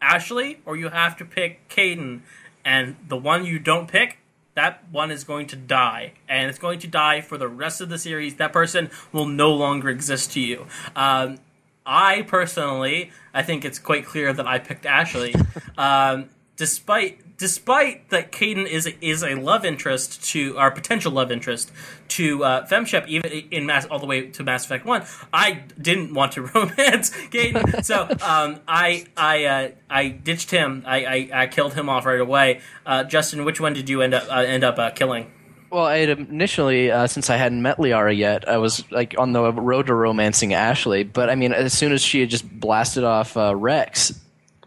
Ashley 0.00 0.60
or 0.66 0.76
you 0.76 0.90
have 0.90 1.16
to 1.16 1.24
pick 1.24 1.68
Kaidan, 1.68 2.20
and 2.64 2.96
the 3.08 3.16
one 3.16 3.46
you 3.46 3.58
don't 3.58 3.88
pick, 3.88 4.18
that 4.54 4.84
one 4.90 5.10
is 5.10 5.24
going 5.24 5.46
to 5.48 5.56
die, 5.56 6.12
and 6.28 6.48
it's 6.48 6.58
going 6.58 6.78
to 6.80 6.86
die 6.86 7.20
for 7.20 7.36
the 7.36 7.48
rest 7.48 7.80
of 7.80 7.88
the 7.88 7.98
series. 7.98 8.36
That 8.36 8.52
person 8.52 8.90
will 9.12 9.26
no 9.26 9.52
longer 9.52 9.88
exist 9.88 10.32
to 10.32 10.40
you. 10.40 10.66
Um, 10.94 11.38
I 11.84 12.22
personally, 12.22 13.10
I 13.32 13.42
think 13.42 13.64
it's 13.64 13.78
quite 13.78 14.06
clear 14.06 14.32
that 14.32 14.46
I 14.46 14.58
picked 14.58 14.86
Ashley, 14.86 15.34
um, 15.78 16.30
despite 16.56 17.20
despite 17.36 18.10
that 18.10 18.32
Kaidan 18.32 18.66
is 18.66 18.86
a, 18.86 19.04
is 19.04 19.22
a 19.22 19.34
love 19.34 19.64
interest 19.64 20.24
to 20.30 20.56
our 20.58 20.70
potential 20.70 21.12
love 21.12 21.30
interest 21.32 21.72
to 22.08 22.44
uh, 22.44 22.66
FemShep, 22.66 23.06
even 23.08 23.30
in 23.50 23.66
Mass 23.66 23.86
all 23.86 23.98
the 23.98 24.06
way 24.06 24.28
to 24.28 24.42
Mass 24.42 24.64
Effect 24.64 24.84
One. 24.84 25.04
I 25.32 25.64
didn't 25.80 26.14
want 26.14 26.32
to 26.32 26.42
romance 26.54 27.10
Kaidan, 27.10 27.84
so 27.84 28.02
um, 28.22 28.60
I 28.68 29.06
I 29.16 29.44
uh, 29.44 29.68
I 29.90 30.08
ditched 30.08 30.50
him. 30.50 30.82
I, 30.86 31.04
I, 31.04 31.30
I 31.42 31.46
killed 31.46 31.74
him 31.74 31.88
off 31.88 32.06
right 32.06 32.20
away. 32.20 32.60
Uh, 32.86 33.04
Justin, 33.04 33.44
which 33.44 33.60
one 33.60 33.72
did 33.72 33.88
you 33.88 34.02
end 34.02 34.14
up 34.14 34.30
uh, 34.30 34.40
end 34.40 34.64
up 34.64 34.78
uh, 34.78 34.90
killing? 34.90 35.30
Well, 35.70 35.86
I 35.86 35.98
had 35.98 36.10
initially, 36.20 36.92
uh, 36.92 37.08
since 37.08 37.30
I 37.30 37.36
hadn't 37.36 37.60
met 37.60 37.78
Liara 37.78 38.16
yet, 38.16 38.48
I 38.48 38.58
was 38.58 38.88
like 38.92 39.16
on 39.18 39.32
the 39.32 39.52
road 39.52 39.86
to 39.86 39.94
romancing 39.94 40.54
Ashley. 40.54 41.02
But 41.02 41.30
I 41.30 41.34
mean, 41.34 41.52
as 41.52 41.72
soon 41.72 41.90
as 41.90 42.00
she 42.00 42.20
had 42.20 42.30
just 42.30 42.48
blasted 42.48 43.02
off 43.02 43.36
uh, 43.36 43.56
Wrex, 43.56 44.20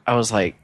I 0.05 0.15
was 0.15 0.33
like, 0.33 0.57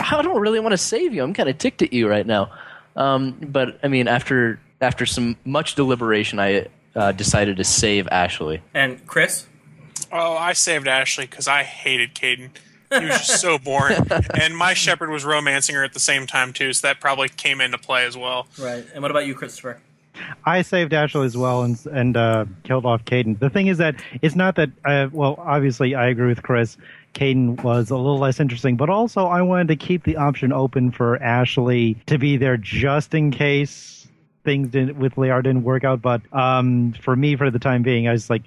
I 0.12 0.22
don't 0.22 0.40
really 0.40 0.60
want 0.60 0.72
to 0.72 0.78
save 0.78 1.14
you. 1.14 1.22
I'm 1.22 1.34
kind 1.34 1.48
of 1.48 1.58
ticked 1.58 1.82
at 1.82 1.92
you 1.92 2.08
right 2.08 2.26
now. 2.26 2.50
Um, 2.96 3.32
but 3.40 3.78
I 3.82 3.88
mean, 3.88 4.08
after 4.08 4.60
after 4.80 5.06
some 5.06 5.36
much 5.44 5.74
deliberation, 5.74 6.38
I 6.38 6.66
uh, 6.94 7.12
decided 7.12 7.56
to 7.58 7.64
save 7.64 8.08
Ashley. 8.08 8.62
And 8.74 9.06
Chris. 9.06 9.46
oh, 10.12 10.36
I 10.36 10.54
saved 10.54 10.88
Ashley 10.88 11.26
because 11.26 11.46
I 11.46 11.62
hated 11.62 12.14
Kaidan. 12.14 12.50
He 12.90 13.04
was 13.06 13.18
just 13.18 13.40
so 13.40 13.56
boring. 13.58 14.04
And 14.34 14.56
my 14.56 14.74
Shepard 14.74 15.10
was 15.10 15.24
romancing 15.24 15.76
her 15.76 15.84
at 15.84 15.92
the 15.92 16.00
same 16.00 16.26
time, 16.26 16.52
too, 16.52 16.72
so 16.72 16.88
that 16.88 17.00
probably 17.00 17.28
came 17.28 17.60
into 17.60 17.78
play 17.78 18.04
as 18.04 18.16
well. 18.16 18.48
Right. 18.58 18.84
And 18.92 19.02
what 19.02 19.12
about 19.12 19.26
you, 19.26 19.34
Christopher? 19.34 19.78
I 20.44 20.62
saved 20.62 20.92
Ashley 20.92 21.24
as 21.24 21.36
well 21.36 21.62
and 21.62 21.78
and 21.92 22.16
uh, 22.16 22.46
killed 22.64 22.84
off 22.84 23.04
Kaidan. 23.04 23.38
The 23.38 23.48
thing 23.48 23.68
is 23.68 23.78
that 23.78 23.94
it's 24.22 24.34
not 24.34 24.56
that. 24.56 24.70
Uh, 24.84 25.08
well, 25.12 25.36
obviously, 25.38 25.94
I 25.94 26.08
agree 26.08 26.28
with 26.28 26.42
Chris. 26.42 26.76
Kaidan 27.14 27.62
was 27.62 27.90
a 27.90 27.96
little 27.96 28.18
less 28.18 28.40
interesting, 28.40 28.76
but 28.76 28.88
also 28.88 29.26
I 29.26 29.42
wanted 29.42 29.68
to 29.68 29.76
keep 29.76 30.04
the 30.04 30.16
option 30.16 30.52
open 30.52 30.90
for 30.90 31.20
Ashley 31.22 31.94
to 32.06 32.18
be 32.18 32.36
there 32.36 32.56
just 32.56 33.14
in 33.14 33.30
case 33.30 34.00
things 34.42 34.70
didn't 34.70 34.96
with 34.96 35.18
Liar 35.18 35.42
didn't 35.42 35.64
work 35.64 35.84
out. 35.84 36.00
But 36.00 36.22
um, 36.32 36.92
for 37.00 37.14
me, 37.14 37.36
for 37.36 37.50
the 37.50 37.58
time 37.58 37.82
being, 37.82 38.08
I 38.08 38.12
was 38.12 38.30
like, 38.30 38.42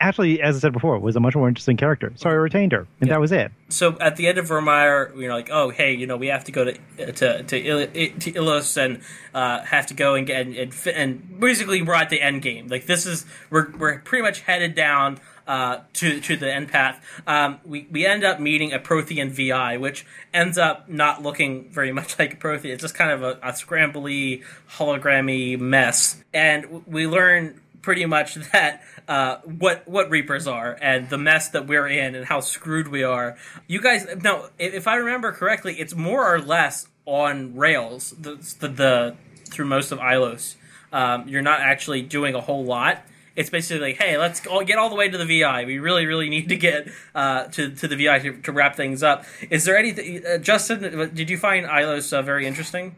Ashley, 0.00 0.40
as 0.40 0.56
I 0.56 0.60
said 0.60 0.72
before, 0.72 0.98
was 0.98 1.16
a 1.16 1.20
much 1.20 1.36
more 1.36 1.48
interesting 1.48 1.76
character, 1.76 2.12
so 2.16 2.30
I 2.30 2.32
retained 2.32 2.72
her, 2.72 2.86
and 3.00 3.10
that 3.10 3.20
was 3.20 3.32
it. 3.32 3.52
so 3.68 3.98
at 4.00 4.16
the 4.16 4.26
end 4.28 4.38
of 4.38 4.46
Virmire, 4.48 5.14
you're 5.16 5.32
like, 5.32 5.50
oh, 5.52 5.70
hey, 5.70 5.92
you 5.92 6.06
know, 6.06 6.16
we 6.16 6.28
have 6.28 6.44
to 6.44 6.52
go 6.52 6.64
to 6.64 7.12
to 7.12 7.42
to, 7.42 7.58
Il- 7.58 7.86
to 7.86 8.32
Ilos 8.32 8.76
and 8.82 9.02
uh, 9.34 9.60
have 9.64 9.86
to 9.86 9.94
go 9.94 10.14
and 10.14 10.26
get 10.26 10.46
and, 10.46 10.56
and, 10.56 10.86
and 10.94 11.40
basically 11.40 11.82
we're 11.82 11.94
at 11.94 12.10
the 12.10 12.20
end 12.20 12.42
game. 12.42 12.68
Like 12.68 12.86
this 12.86 13.04
is 13.06 13.26
we're 13.50 13.70
we're 13.76 13.98
pretty 13.98 14.22
much 14.22 14.40
headed 14.40 14.74
down 14.74 15.18
uh, 15.50 15.80
to 15.94 16.20
to 16.20 16.36
the 16.36 16.52
end 16.52 16.68
path. 16.68 17.04
Um, 17.26 17.58
we 17.64 17.88
we 17.90 18.06
end 18.06 18.22
up 18.22 18.38
meeting 18.38 18.72
a 18.72 18.78
Prothean 18.78 19.30
VI, 19.32 19.78
which 19.78 20.06
ends 20.32 20.56
up 20.56 20.88
not 20.88 21.24
looking 21.24 21.68
very 21.70 21.90
much 21.98 22.20
like 22.20 22.34
a 22.34 22.36
Prothean. 22.36 22.66
It's 22.66 22.82
just 22.82 22.94
kind 22.94 23.10
of 23.10 23.24
a, 23.24 23.32
a 23.42 23.50
scrambly, 23.52 24.44
hologrammy 24.76 25.58
mess, 25.58 26.22
and 26.32 26.86
we 26.86 27.08
learn 27.08 27.60
pretty 27.82 28.06
much 28.06 28.34
that 28.52 28.84
uh, 29.08 29.38
what 29.38 29.88
what 29.88 30.08
Reapers 30.08 30.46
are 30.46 30.78
and 30.80 31.10
the 31.10 31.18
mess 31.18 31.48
that 31.48 31.66
we're 31.66 31.88
in 31.88 32.14
and 32.14 32.24
how 32.24 32.38
screwed 32.38 32.86
we 32.86 33.02
are. 33.02 33.36
You 33.66 33.80
guys, 33.80 34.06
now 34.22 34.50
if 34.56 34.72
if 34.72 34.86
I 34.86 34.94
remember 34.96 35.32
correctly, 35.32 35.74
it's 35.80 35.96
more 35.96 36.32
or 36.32 36.40
less 36.40 36.86
on 37.06 37.56
rails. 37.56 38.14
The 38.16 38.36
the, 38.60 38.68
the 38.68 39.16
through 39.46 39.66
most 39.66 39.90
of 39.90 39.98
Ilos, 39.98 40.54
um, 40.92 41.28
you're 41.28 41.42
not 41.42 41.58
actually 41.58 42.02
doing 42.02 42.36
a 42.36 42.40
whole 42.40 42.64
lot. 42.64 43.02
It's 43.36 43.50
basically 43.50 43.88
like, 43.88 43.98
hey, 43.98 44.18
let's 44.18 44.46
all 44.46 44.64
get 44.64 44.78
all 44.78 44.90
the 44.90 44.96
way 44.96 45.08
to 45.08 45.18
the 45.18 45.24
VI. 45.24 45.64
We 45.64 45.78
really, 45.78 46.06
really 46.06 46.28
need 46.28 46.48
to 46.48 46.56
get 46.56 46.88
uh, 47.14 47.44
to 47.44 47.70
to 47.74 47.88
the 47.88 47.96
VI 47.96 48.18
to, 48.20 48.42
to 48.42 48.52
wrap 48.52 48.76
things 48.76 49.02
up. 49.02 49.24
Is 49.50 49.64
there 49.64 49.78
anything, 49.78 50.24
uh, 50.26 50.38
Justin? 50.38 51.10
Did 51.14 51.30
you 51.30 51.38
find 51.38 51.66
Ilos 51.66 52.12
uh, 52.12 52.22
very 52.22 52.46
interesting? 52.46 52.96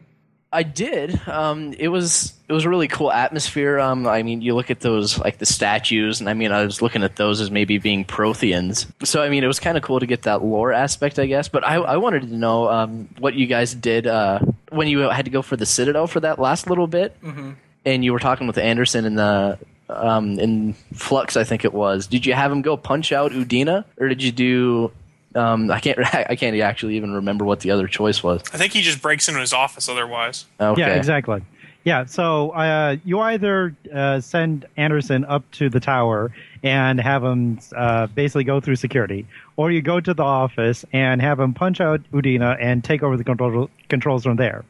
I 0.53 0.61
did. 0.61 1.19
Um, 1.27 1.73
it 1.79 1.87
was 1.87 2.33
it 2.47 2.53
was 2.53 2.63
a 2.63 2.69
really 2.69 2.87
cool 2.87 3.11
atmosphere. 3.11 3.79
Um, 3.79 4.05
I 4.05 4.21
mean, 4.21 4.43
you 4.43 4.53
look 4.53 4.69
at 4.69 4.81
those 4.81 5.17
like 5.17 5.39
the 5.39 5.47
statues, 5.47 6.19
and 6.19 6.29
I 6.29 6.35
mean, 6.35 6.51
I 6.51 6.63
was 6.63 6.79
looking 6.79 7.03
at 7.03 7.15
those 7.15 7.41
as 7.41 7.49
maybe 7.49 7.79
being 7.79 8.05
Protheans. 8.05 8.85
So 9.03 9.23
I 9.23 9.29
mean, 9.29 9.43
it 9.43 9.47
was 9.47 9.59
kind 9.59 9.77
of 9.77 9.83
cool 9.83 9.99
to 9.99 10.05
get 10.05 10.21
that 10.21 10.45
lore 10.45 10.71
aspect, 10.71 11.17
I 11.17 11.25
guess. 11.25 11.47
But 11.47 11.65
I, 11.65 11.77
I 11.77 11.97
wanted 11.97 12.21
to 12.21 12.35
know 12.35 12.69
um, 12.69 13.09
what 13.17 13.33
you 13.33 13.47
guys 13.47 13.73
did 13.73 14.05
uh, 14.05 14.39
when 14.69 14.87
you 14.87 14.99
had 14.99 15.25
to 15.25 15.31
go 15.31 15.41
for 15.41 15.57
the 15.57 15.65
Citadel 15.65 16.05
for 16.05 16.19
that 16.19 16.37
last 16.37 16.69
little 16.69 16.87
bit, 16.87 17.19
mm-hmm. 17.23 17.53
and 17.83 18.05
you 18.05 18.13
were 18.13 18.19
talking 18.19 18.45
with 18.45 18.59
Anderson 18.59 19.05
in 19.05 19.15
the 19.15 19.57
um, 19.89 20.39
in 20.39 20.73
Flux, 20.93 21.35
I 21.37 21.43
think 21.43 21.65
it 21.65 21.73
was. 21.73 22.07
Did 22.07 22.25
you 22.25 22.33
have 22.33 22.51
him 22.51 22.61
go 22.61 22.77
punch 22.77 23.11
out 23.11 23.31
Udina, 23.31 23.85
or 23.99 24.07
did 24.07 24.21
you 24.23 24.31
do? 24.31 24.91
Um, 25.35 25.69
I 25.71 25.79
can't. 25.79 25.99
I 26.13 26.35
can't 26.35 26.59
actually 26.59 26.95
even 26.97 27.13
remember 27.13 27.45
what 27.45 27.61
the 27.61 27.71
other 27.71 27.87
choice 27.87 28.23
was. 28.23 28.41
I 28.53 28.57
think 28.57 28.73
he 28.73 28.81
just 28.81 29.01
breaks 29.01 29.27
into 29.27 29.39
his 29.39 29.53
office 29.53 29.89
otherwise. 29.89 30.45
Okay. 30.59 30.81
Yeah, 30.81 30.89
exactly. 30.95 31.41
Yeah, 31.85 32.05
so 32.05 32.51
uh, 32.51 32.95
you 33.03 33.19
either 33.19 33.75
uh, 33.93 34.21
send 34.21 34.65
Anderson 34.77 35.25
up 35.25 35.43
to 35.51 35.69
the 35.69 35.81
tower 35.81 36.31
and 36.63 36.97
have 37.01 37.25
him 37.25 37.59
uh, 37.75 38.07
basically 38.07 38.45
go 38.45 38.61
through 38.61 38.77
security, 38.77 39.27
or 39.57 39.69
you 39.69 39.81
go 39.81 39.99
to 39.99 40.13
the 40.13 40.23
office 40.23 40.85
and 40.93 41.21
have 41.21 41.41
him 41.41 41.53
punch 41.53 41.81
out 41.81 41.99
Udina 42.13 42.55
and 42.61 42.85
take 42.85 43.03
over 43.03 43.17
the 43.17 43.25
control, 43.25 43.69
controls 43.89 44.23
from 44.23 44.37
there. 44.37 44.63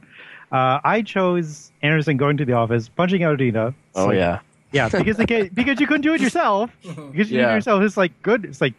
Uh, 0.52 0.80
I 0.84 1.03
chose 1.03 1.72
Anderson 1.84 2.18
going 2.18 2.38
to 2.38 2.45
the 2.45 2.53
office, 2.53 2.90
punching 2.90 3.22
out 3.22 3.38
Udina. 3.38 3.76
Oh 3.94 4.07
So- 4.07 4.11
yeah. 4.11 4.40
Yeah, 4.73 4.89
because 4.89 5.17
the, 5.17 5.25
ca- 5.27 5.49
because 5.53 5.79
you 5.79 5.87
couldn't 5.87 6.01
do 6.01 6.13
it 6.13 6.21
yourself. 6.27 6.71
Because 6.81 7.31
you 7.31 7.37
did 7.37 7.45
it 7.45 7.47
Yeah. 7.47 7.55
yourself, 7.55 7.81
it's 7.83 7.95
like 7.97 8.11
good. 8.21 8.43
It's 8.45 8.59
like 8.59 8.73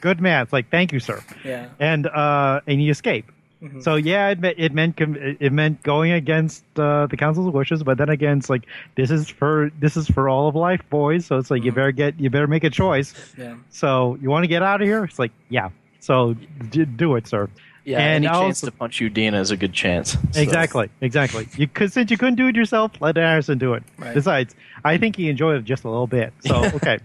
good 0.00 0.20
man. 0.20 0.42
It's 0.42 0.52
like 0.52 0.68
thank 0.70 0.92
you, 0.92 1.00
sir 1.00 1.22
Yeah. 1.44 1.68
and 1.80 2.06
uh, 2.08 2.60
and 2.66 2.82
you 2.82 2.90
escape. 2.90 3.30
So 3.80 3.96
yeah, 3.96 4.28
it, 4.28 4.38
me- 4.38 4.54
it 4.58 4.72
meant 4.74 5.00
it 5.00 5.50
meant 5.52 5.82
going 5.82 6.12
against 6.12 6.62
uh, 6.78 7.06
the 7.06 7.16
council's 7.16 7.52
wishes, 7.52 7.82
but 7.82 7.96
then 7.98 8.10
again, 8.10 8.38
it's 8.38 8.50
like 8.50 8.66
this 8.96 9.10
is 9.10 9.28
for 9.30 9.70
this 9.80 9.96
is 9.96 10.06
for 10.08 10.28
all 10.28 10.46
of 10.46 10.54
life, 10.54 10.82
boys. 10.90 11.24
So 11.26 11.38
it's 11.38 11.50
like 11.50 11.64
you 11.64 11.72
better 11.72 11.90
get 11.90 12.20
you 12.20 12.28
better 12.30 12.46
make 12.46 12.64
a 12.64 12.70
choice. 12.70 13.14
Yeah. 13.36 13.56
So 13.70 14.18
you 14.20 14.28
want 14.30 14.44
to 14.44 14.48
get 14.48 14.62
out 14.62 14.82
of 14.82 14.86
here? 14.86 15.04
It's 15.04 15.18
like 15.18 15.32
yeah. 15.48 15.70
So 16.00 16.34
d- 16.70 16.84
do 16.84 17.16
it, 17.16 17.26
sir. 17.26 17.48
Yeah. 17.86 17.98
And 18.00 18.24
any 18.24 18.34
chance 18.42 18.60
to 18.62 18.72
punch 18.72 18.98
Udina 19.00 19.40
is 19.40 19.50
a 19.52 19.56
good 19.56 19.72
chance. 19.72 20.16
So- 20.32 20.40
Exactly, 20.40 20.90
exactly. 21.00 21.46
You 21.56 21.68
since 21.88 22.10
you 22.10 22.18
couldn't 22.18 22.34
do 22.34 22.48
it 22.48 22.56
yourself, 22.56 22.92
let 23.00 23.16
Anderson 23.16 23.58
do 23.58 23.74
it. 23.74 23.84
Right. 23.96 24.12
Besides, 24.12 24.54
I 24.84 24.98
think 24.98 25.14
he 25.16 25.28
enjoyed 25.30 25.56
it 25.56 25.64
just 25.64 25.84
a 25.84 25.88
little 25.88 26.08
bit. 26.08 26.32
So 26.40 26.64
okay, 26.74 26.98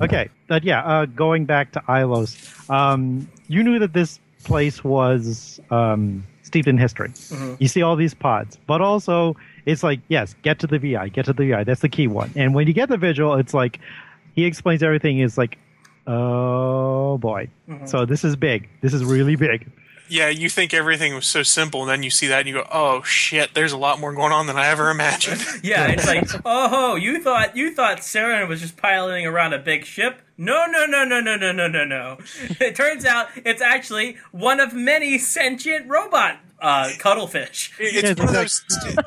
okay. 0.00 0.28
But 0.46 0.62
yeah, 0.62 0.84
uh, 0.84 1.06
going 1.06 1.46
back 1.46 1.72
to 1.72 1.80
Ilos, 1.88 2.30
um, 2.70 3.26
you 3.48 3.62
knew 3.64 3.78
that 3.78 3.94
this 3.94 4.20
place 4.44 4.84
was 4.84 5.58
um, 5.70 6.22
steeped 6.42 6.68
in 6.68 6.76
history. 6.78 7.12
You 7.58 7.66
see 7.68 7.80
all 7.82 7.96
these 7.96 8.12
pods, 8.14 8.58
but 8.66 8.80
also 8.82 9.36
it's 9.64 9.82
like 9.82 10.00
yes, 10.08 10.34
get 10.42 10.58
to 10.60 10.66
the 10.66 10.78
VI, 10.78 11.08
get 11.08 11.24
to 11.24 11.32
the 11.32 11.46
VI. 11.48 11.64
That's 11.64 11.80
the 11.80 11.88
key 11.88 12.08
one. 12.08 12.30
And 12.36 12.54
when 12.54 12.66
you 12.66 12.74
get 12.74 12.90
the 12.90 12.98
vigil, 12.98 13.34
it's 13.36 13.54
like 13.54 13.80
he 14.34 14.44
explains 14.44 14.82
everything. 14.82 15.18
Is 15.20 15.38
like, 15.38 15.56
oh 16.06 17.18
boy. 17.18 17.48
So 17.86 18.04
this 18.04 18.22
is 18.24 18.36
big. 18.36 18.68
This 18.82 18.92
is 18.94 19.02
really 19.04 19.36
big. 19.36 19.66
Yeah, 20.08 20.28
you 20.28 20.48
think 20.48 20.72
everything 20.72 21.14
was 21.14 21.26
so 21.26 21.42
simple, 21.42 21.82
and 21.82 21.90
then 21.90 22.02
you 22.02 22.10
see 22.10 22.26
that 22.28 22.40
and 22.40 22.48
you 22.48 22.54
go, 22.54 22.66
"Oh 22.70 23.02
shit, 23.02 23.54
there's 23.54 23.72
a 23.72 23.76
lot 23.76 23.98
more 24.00 24.12
going 24.12 24.32
on 24.32 24.46
than 24.46 24.56
I 24.56 24.68
ever 24.68 24.90
imagined." 24.90 25.44
Yeah, 25.62 25.88
it's 25.88 26.06
like, 26.06 26.28
oh, 26.44 26.94
you 26.96 27.22
thought 27.22 27.56
you 27.56 27.74
thought 27.74 27.98
Saren 27.98 28.48
was 28.48 28.60
just 28.60 28.76
piloting 28.76 29.26
around 29.26 29.52
a 29.52 29.58
big 29.58 29.84
ship? 29.84 30.20
No, 30.38 30.66
no, 30.66 30.86
no, 30.86 31.04
no, 31.04 31.20
no, 31.20 31.36
no, 31.36 31.50
no, 31.52 31.66
no, 31.66 31.84
no. 31.84 32.18
It 32.60 32.76
turns 32.76 33.04
out 33.04 33.28
it's 33.36 33.62
actually 33.62 34.18
one 34.32 34.60
of 34.60 34.72
many 34.74 35.18
sentient 35.18 35.88
robot 35.88 36.38
uh, 36.60 36.90
cuttlefish. 36.98 37.72
It's 37.78 37.94
Yes, 37.94 38.18
one 38.18 38.28
of 38.28 38.34
those. 38.34 38.64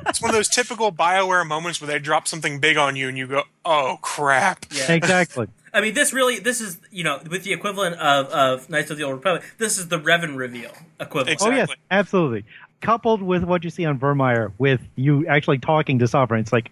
It's 0.08 0.22
one 0.22 0.30
of 0.30 0.36
those 0.36 0.50
typical 0.50 0.92
Bioware 0.92 1.46
moments 1.48 1.80
where 1.82 1.88
they 1.88 2.00
drop 2.00 2.28
something 2.28 2.60
big 2.60 2.78
on 2.78 2.96
you, 2.96 3.08
and 3.08 3.18
you 3.18 3.28
go, 3.28 3.44
"Oh 3.64 4.00
crap!" 4.02 4.66
Yeah. 4.72 4.92
Exactly. 4.92 5.48
I 5.80 5.82
mean, 5.82 5.94
this 5.94 6.12
really, 6.12 6.40
this 6.40 6.60
is 6.60 6.78
you 6.92 7.06
know, 7.06 7.22
with 7.30 7.44
the 7.44 7.54
equivalent 7.54 7.96
of, 7.96 8.28
of 8.28 8.70
Knights 8.70 8.92
of 8.92 8.98
the 8.98 9.04
Old 9.04 9.16
Republic, 9.16 9.44
this 9.58 9.78
is 9.78 9.88
the 9.88 9.98
Revan 9.98 10.36
reveal 10.36 10.72
equivalent. 11.00 11.42
Oh 11.42 11.50
yes, 11.52 11.70
absolutely. 11.90 12.44
Coupled 12.82 13.22
with 13.22 13.46
what 13.46 13.64
you 13.64 13.70
see 13.70 13.86
on 13.86 13.98
Virmire, 13.98 14.52
with 14.58 14.82
you 14.98 15.26
actually 15.28 15.58
talking 15.58 15.98
to 16.00 16.08
Sovereign, 16.08 16.42
it's 16.42 16.52
like, 16.52 16.72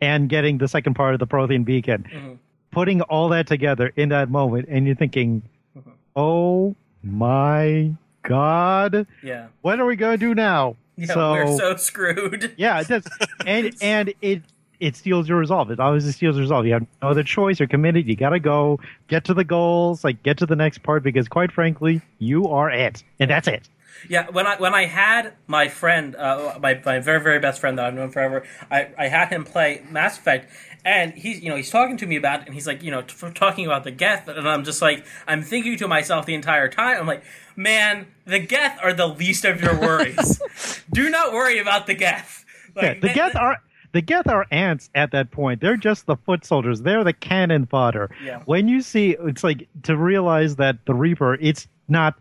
and 0.00 0.30
getting 0.30 0.56
the 0.56 0.68
second 0.68 0.94
part 0.94 1.12
of 1.12 1.20
the 1.20 1.26
Prothean 1.26 1.66
beacon, 1.66 2.06
mm-hmm. 2.10 2.32
putting 2.70 3.02
all 3.02 3.28
that 3.28 3.46
together 3.46 3.92
in 3.94 4.08
that 4.08 4.30
moment, 4.30 4.68
and 4.70 4.86
you're 4.86 4.96
thinking, 4.96 5.42
mm-hmm. 5.76 5.90
oh 6.14 6.74
my 7.02 7.92
god, 8.22 9.06
Yeah, 9.22 9.48
what 9.60 9.80
are 9.80 9.86
we 9.86 9.96
going 9.96 10.18
to 10.18 10.26
do 10.26 10.34
now? 10.34 10.76
yeah, 10.96 11.14
we're 11.14 11.58
so 11.58 11.76
screwed. 11.76 12.54
yeah, 12.56 12.80
it 12.80 12.88
does, 12.88 13.06
and 13.46 13.74
and 13.82 14.14
it 14.22 14.42
it 14.80 14.96
steals 14.96 15.28
your 15.28 15.38
resolve. 15.38 15.70
It 15.70 15.80
always 15.80 16.04
steals 16.14 16.36
your 16.36 16.42
resolve. 16.42 16.66
You 16.66 16.74
have 16.74 16.86
no 17.02 17.08
other 17.08 17.22
choice. 17.22 17.58
You're 17.58 17.68
committed. 17.68 18.06
You 18.06 18.16
got 18.16 18.30
to 18.30 18.40
go 18.40 18.78
get 19.08 19.24
to 19.24 19.34
the 19.34 19.44
goals, 19.44 20.04
like 20.04 20.22
get 20.22 20.38
to 20.38 20.46
the 20.46 20.56
next 20.56 20.82
part, 20.82 21.02
because 21.02 21.28
quite 21.28 21.52
frankly, 21.52 22.00
you 22.18 22.48
are 22.48 22.70
it, 22.70 23.02
and 23.20 23.30
that's 23.30 23.48
it. 23.48 23.68
Yeah, 24.10 24.28
when 24.30 24.46
I 24.46 24.56
when 24.56 24.74
I 24.74 24.84
had 24.84 25.32
my 25.46 25.68
friend, 25.68 26.14
uh, 26.16 26.58
my 26.60 26.80
my 26.84 26.98
very 27.00 27.20
very 27.20 27.38
best 27.38 27.60
friend 27.60 27.78
that 27.78 27.86
I've 27.86 27.94
known 27.94 28.10
forever, 28.10 28.44
I, 28.70 28.88
I 28.98 29.08
had 29.08 29.28
him 29.30 29.42
play 29.44 29.82
Mass 29.90 30.18
Effect, 30.18 30.52
and 30.84 31.14
he's 31.14 31.40
you 31.42 31.48
know 31.48 31.56
he's 31.56 31.70
talking 31.70 31.96
to 31.96 32.06
me 32.06 32.16
about 32.16 32.42
it, 32.42 32.46
and 32.46 32.54
he's 32.54 32.66
like 32.66 32.82
you 32.82 32.90
know 32.90 33.00
t- 33.00 33.30
talking 33.34 33.64
about 33.64 33.84
the 33.84 33.90
Geth, 33.90 34.28
and 34.28 34.46
I'm 34.46 34.64
just 34.64 34.82
like 34.82 35.06
I'm 35.26 35.42
thinking 35.42 35.78
to 35.78 35.88
myself 35.88 36.26
the 36.26 36.34
entire 36.34 36.68
time, 36.68 36.98
I'm 37.00 37.06
like, 37.06 37.24
man, 37.56 38.06
the 38.26 38.38
Geth 38.38 38.78
are 38.82 38.92
the 38.92 39.06
least 39.06 39.46
of 39.46 39.62
your 39.62 39.80
worries. 39.80 40.42
Do 40.92 41.08
not 41.08 41.32
worry 41.32 41.58
about 41.58 41.86
the 41.86 41.94
Geth. 41.94 42.44
Like, 42.74 42.84
Yeah, 42.84 42.94
the 42.94 43.00
they- 43.08 43.14
Geth 43.14 43.34
are 43.34 43.56
the 43.96 44.02
Geth 44.02 44.28
are 44.28 44.46
ants 44.50 44.90
at 44.94 45.12
that 45.12 45.30
point. 45.30 45.62
They're 45.62 45.78
just 45.78 46.04
the 46.04 46.16
foot 46.16 46.44
soldiers. 46.44 46.82
They're 46.82 47.02
the 47.02 47.14
cannon 47.14 47.64
fodder. 47.64 48.10
Yeah. 48.22 48.42
When 48.44 48.68
you 48.68 48.82
see, 48.82 49.16
it's 49.18 49.42
like 49.42 49.68
to 49.84 49.96
realize 49.96 50.56
that 50.56 50.76
the 50.84 50.92
Reaper, 50.92 51.36
it's 51.36 51.66
not 51.88 52.14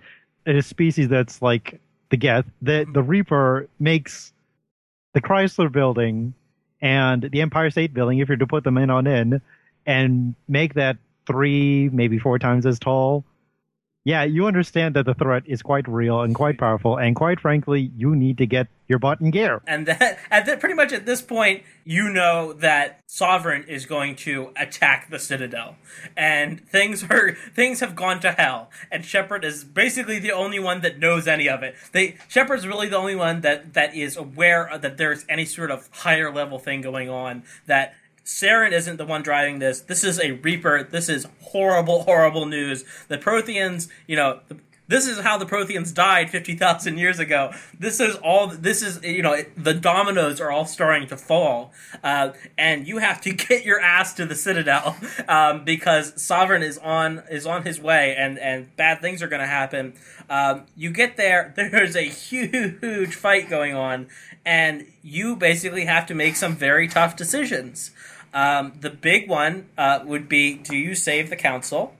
a 0.45 0.61
species 0.61 1.09
that's 1.09 1.41
like 1.41 1.81
the 2.11 2.15
Geth. 2.15 2.45
The 2.61 2.71
mm-hmm. 2.71 2.93
the 2.93 3.03
Reaper 3.03 3.67
makes 3.77 4.31
the 5.11 5.19
Chrysler 5.19 5.69
Building 5.69 6.33
and 6.79 7.23
the 7.23 7.41
Empire 7.41 7.69
State 7.69 7.93
Building, 7.93 8.19
if 8.19 8.29
you're 8.29 8.37
to 8.37 8.47
put 8.47 8.63
them 8.63 8.77
in 8.77 8.89
on 8.89 9.05
in, 9.05 9.41
and 9.85 10.33
make 10.47 10.75
that 10.75 10.95
three, 11.27 11.89
maybe 11.89 12.19
four 12.19 12.39
times 12.39 12.65
as 12.65 12.79
tall. 12.79 13.25
Yeah, 14.05 14.23
you 14.23 14.45
understand 14.45 14.95
that 14.95 15.07
the 15.07 15.15
threat 15.15 15.43
is 15.47 15.63
quite 15.63 15.87
real 15.87 16.21
and 16.21 16.35
quite 16.35 16.59
powerful, 16.59 16.95
and 16.95 17.15
quite 17.15 17.39
frankly, 17.39 17.91
you 17.97 18.15
need 18.15 18.37
to 18.37 18.45
get 18.45 18.67
your 18.87 18.99
butt 18.99 19.19
in 19.19 19.31
gear. 19.31 19.63
and 19.65 19.87
that 19.87 20.19
at 20.29 20.59
pretty 20.59 20.75
much 20.75 20.93
at 20.93 21.07
this 21.07 21.23
point 21.23 21.63
you 21.83 22.09
know 22.09 22.53
that 22.53 22.99
sovereign 23.07 23.63
is 23.67 23.87
going 23.87 24.15
to 24.15 24.51
attack 24.55 25.09
the 25.09 25.17
citadel. 25.17 25.75
And 26.15 26.61
things 26.69 27.03
are 27.03 27.35
things 27.55 27.79
have 27.79 27.95
gone 27.95 28.19
to 28.19 28.31
hell. 28.31 28.69
And 28.91 29.03
shepard 29.03 29.43
is 29.43 29.63
basically 29.63 30.19
the 30.19 30.31
only 30.31 30.59
one 30.59 30.81
that 30.81 30.99
knows 30.99 31.27
any 31.27 31.49
of 31.49 31.63
it. 31.63 31.75
They 31.91 32.17
shepard's 32.27 32.67
really 32.67 32.89
the 32.89 32.97
only 32.97 33.15
one 33.15 33.41
that 33.41 33.73
that 33.73 33.95
is 33.95 34.15
aware 34.17 34.69
that 34.79 34.97
there's 34.97 35.25
any 35.27 35.45
sort 35.45 35.71
of 35.71 35.89
higher 35.91 36.31
level 36.31 36.59
thing 36.59 36.81
going 36.81 37.09
on 37.09 37.41
that 37.65 37.95
Saren 38.25 38.71
isn't 38.71 38.97
the 38.97 39.05
one 39.05 39.21
driving 39.21 39.59
this. 39.59 39.81
This 39.81 40.03
is 40.03 40.19
a 40.19 40.31
Reaper. 40.31 40.83
This 40.83 41.09
is 41.09 41.27
horrible, 41.41 42.03
horrible 42.03 42.47
news. 42.47 42.83
The 43.07 43.19
Protheans, 43.19 43.87
you 44.07 44.15
know, 44.15 44.39
the, 44.47 44.57
this 44.87 45.07
is 45.07 45.19
how 45.19 45.37
the 45.37 45.45
Protheans 45.45 45.93
died 45.93 46.29
50,000 46.29 46.97
years 46.97 47.19
ago. 47.19 47.51
This 47.77 47.99
is 47.99 48.15
all, 48.17 48.47
this 48.47 48.81
is, 48.81 49.01
you 49.03 49.21
know, 49.21 49.43
the 49.57 49.73
dominoes 49.73 50.39
are 50.39 50.51
all 50.51 50.65
starting 50.65 51.07
to 51.09 51.17
fall. 51.17 51.71
Uh, 52.03 52.31
and 52.57 52.87
you 52.87 52.97
have 52.97 53.21
to 53.21 53.33
get 53.33 53.63
your 53.63 53.79
ass 53.79 54.13
to 54.15 54.25
the 54.25 54.35
Citadel, 54.35 54.97
um, 55.27 55.63
because 55.63 56.19
Sovereign 56.21 56.63
is 56.63 56.77
on, 56.79 57.23
is 57.29 57.45
on 57.45 57.63
his 57.63 57.79
way 57.79 58.15
and, 58.15 58.37
and 58.39 58.75
bad 58.75 59.01
things 59.01 59.21
are 59.21 59.27
going 59.27 59.41
to 59.41 59.47
happen. 59.47 59.93
Um, 60.29 60.63
you 60.75 60.91
get 60.91 61.17
there, 61.17 61.53
there's 61.55 61.95
a 61.95 62.07
huge 62.07 63.15
fight 63.15 63.49
going 63.49 63.75
on, 63.75 64.07
and 64.45 64.87
you 65.01 65.35
basically 65.35 65.85
have 65.85 66.05
to 66.07 66.15
make 66.15 66.35
some 66.35 66.55
very 66.55 66.87
tough 66.87 67.15
decisions. 67.15 67.91
Um, 68.35 68.73
the 68.81 68.89
big 68.89 69.29
one 69.29 69.69
uh, 69.77 70.01
would 70.05 70.27
be 70.29 70.55
do 70.55 70.75
you 70.75 70.93
save 70.93 71.29
the 71.29 71.37
council? 71.37 71.95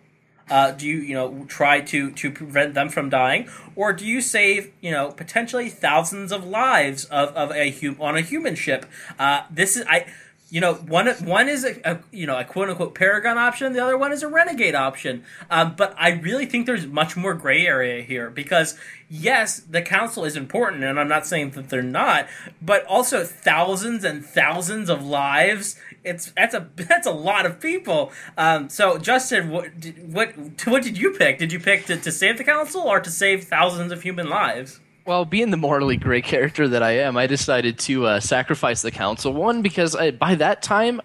Uh, 0.50 0.72
do 0.72 0.86
you 0.86 0.98
you 0.98 1.16
know 1.16 1.46
try 1.48 1.80
to 1.80 2.12
to 2.12 2.30
prevent 2.30 2.76
them 2.76 2.90
from 2.90 3.10
dying, 3.10 3.50
or 3.76 3.94
do 3.94 4.06
you 4.06 4.22
save 4.22 4.72
you 4.82 4.92
know 4.92 5.12
potentially 5.12 5.70
thousands 5.70 6.32
of 6.32 6.46
lives 6.46 7.06
of, 7.06 7.30
of 7.30 7.52
a 7.52 7.72
hum- 7.72 7.98
on 8.00 8.16
a 8.16 8.22
human 8.22 8.54
ship? 8.54 8.86
Uh, 9.18 9.44
this 9.50 9.78
is 9.78 9.86
I 9.88 10.06
you 10.52 10.62
know 10.62 10.76
one 10.76 11.08
one 11.26 11.50
is 11.50 11.66
a, 11.66 11.76
a, 11.84 12.00
you 12.12 12.28
know 12.28 12.38
a 12.38 12.44
quote 12.44 12.70
unquote 12.70 12.94
paragon 12.94 13.38
option 13.38 13.74
the 13.74 13.80
other 13.80 13.98
one 13.98 14.12
is 14.12 14.22
a 14.22 14.28
renegade 14.28 14.76
option 14.76 15.24
um, 15.50 15.74
but 15.76 15.96
i 15.98 16.12
really 16.12 16.46
think 16.46 16.66
there's 16.66 16.86
much 16.86 17.18
more 17.18 17.34
gray 17.34 17.66
area 17.66 18.04
here 18.04 18.30
because 18.30 18.78
yes 19.10 19.60
the 19.60 19.82
council 19.82 20.24
is 20.24 20.36
important 20.36 20.84
and 20.84 21.00
i'm 21.00 21.08
not 21.08 21.26
saying 21.26 21.50
that 21.52 21.70
they're 21.70 21.82
not 21.82 22.28
but 22.62 22.86
also 22.86 23.24
thousands 23.24 24.04
and 24.04 24.24
thousands 24.24 24.90
of 24.90 25.04
lives 25.04 25.80
it's 26.06 26.32
that's 26.32 26.54
a 26.54 26.68
that's 26.76 27.08
a 27.08 27.12
lot 27.12 27.46
of 27.46 27.60
people 27.60 28.12
um, 28.38 28.70
so 28.70 28.98
justin 28.98 29.50
what 29.50 29.68
what 30.06 30.34
what 30.68 30.84
did 30.84 30.98
you 30.98 31.12
pick 31.12 31.38
did 31.38 31.52
you 31.52 31.60
pick 31.60 31.86
to, 31.86 31.98
to 31.98 32.12
save 32.12 32.38
the 32.38 32.44
council 32.44 32.82
or 32.82 33.00
to 33.00 33.10
save 33.10 33.44
thousands 33.46 33.92
of 33.92 34.02
human 34.02 34.30
lives 34.30 34.80
well, 35.06 35.24
being 35.24 35.52
the 35.52 35.58
morally 35.58 35.98
gray 35.98 36.24
character 36.24 36.68
that 36.68 36.82
I 36.82 36.94
am, 36.94 37.16
I 37.16 37.28
decided 37.28 37.78
to 37.80 38.08
uh, 38.08 38.20
sacrifice 38.20 38.82
the 38.82 38.90
council. 38.90 39.32
One, 39.34 39.62
because 39.62 39.96
I, 39.96 40.10
by 40.10 40.34
that 40.34 40.64
time, 40.64 41.00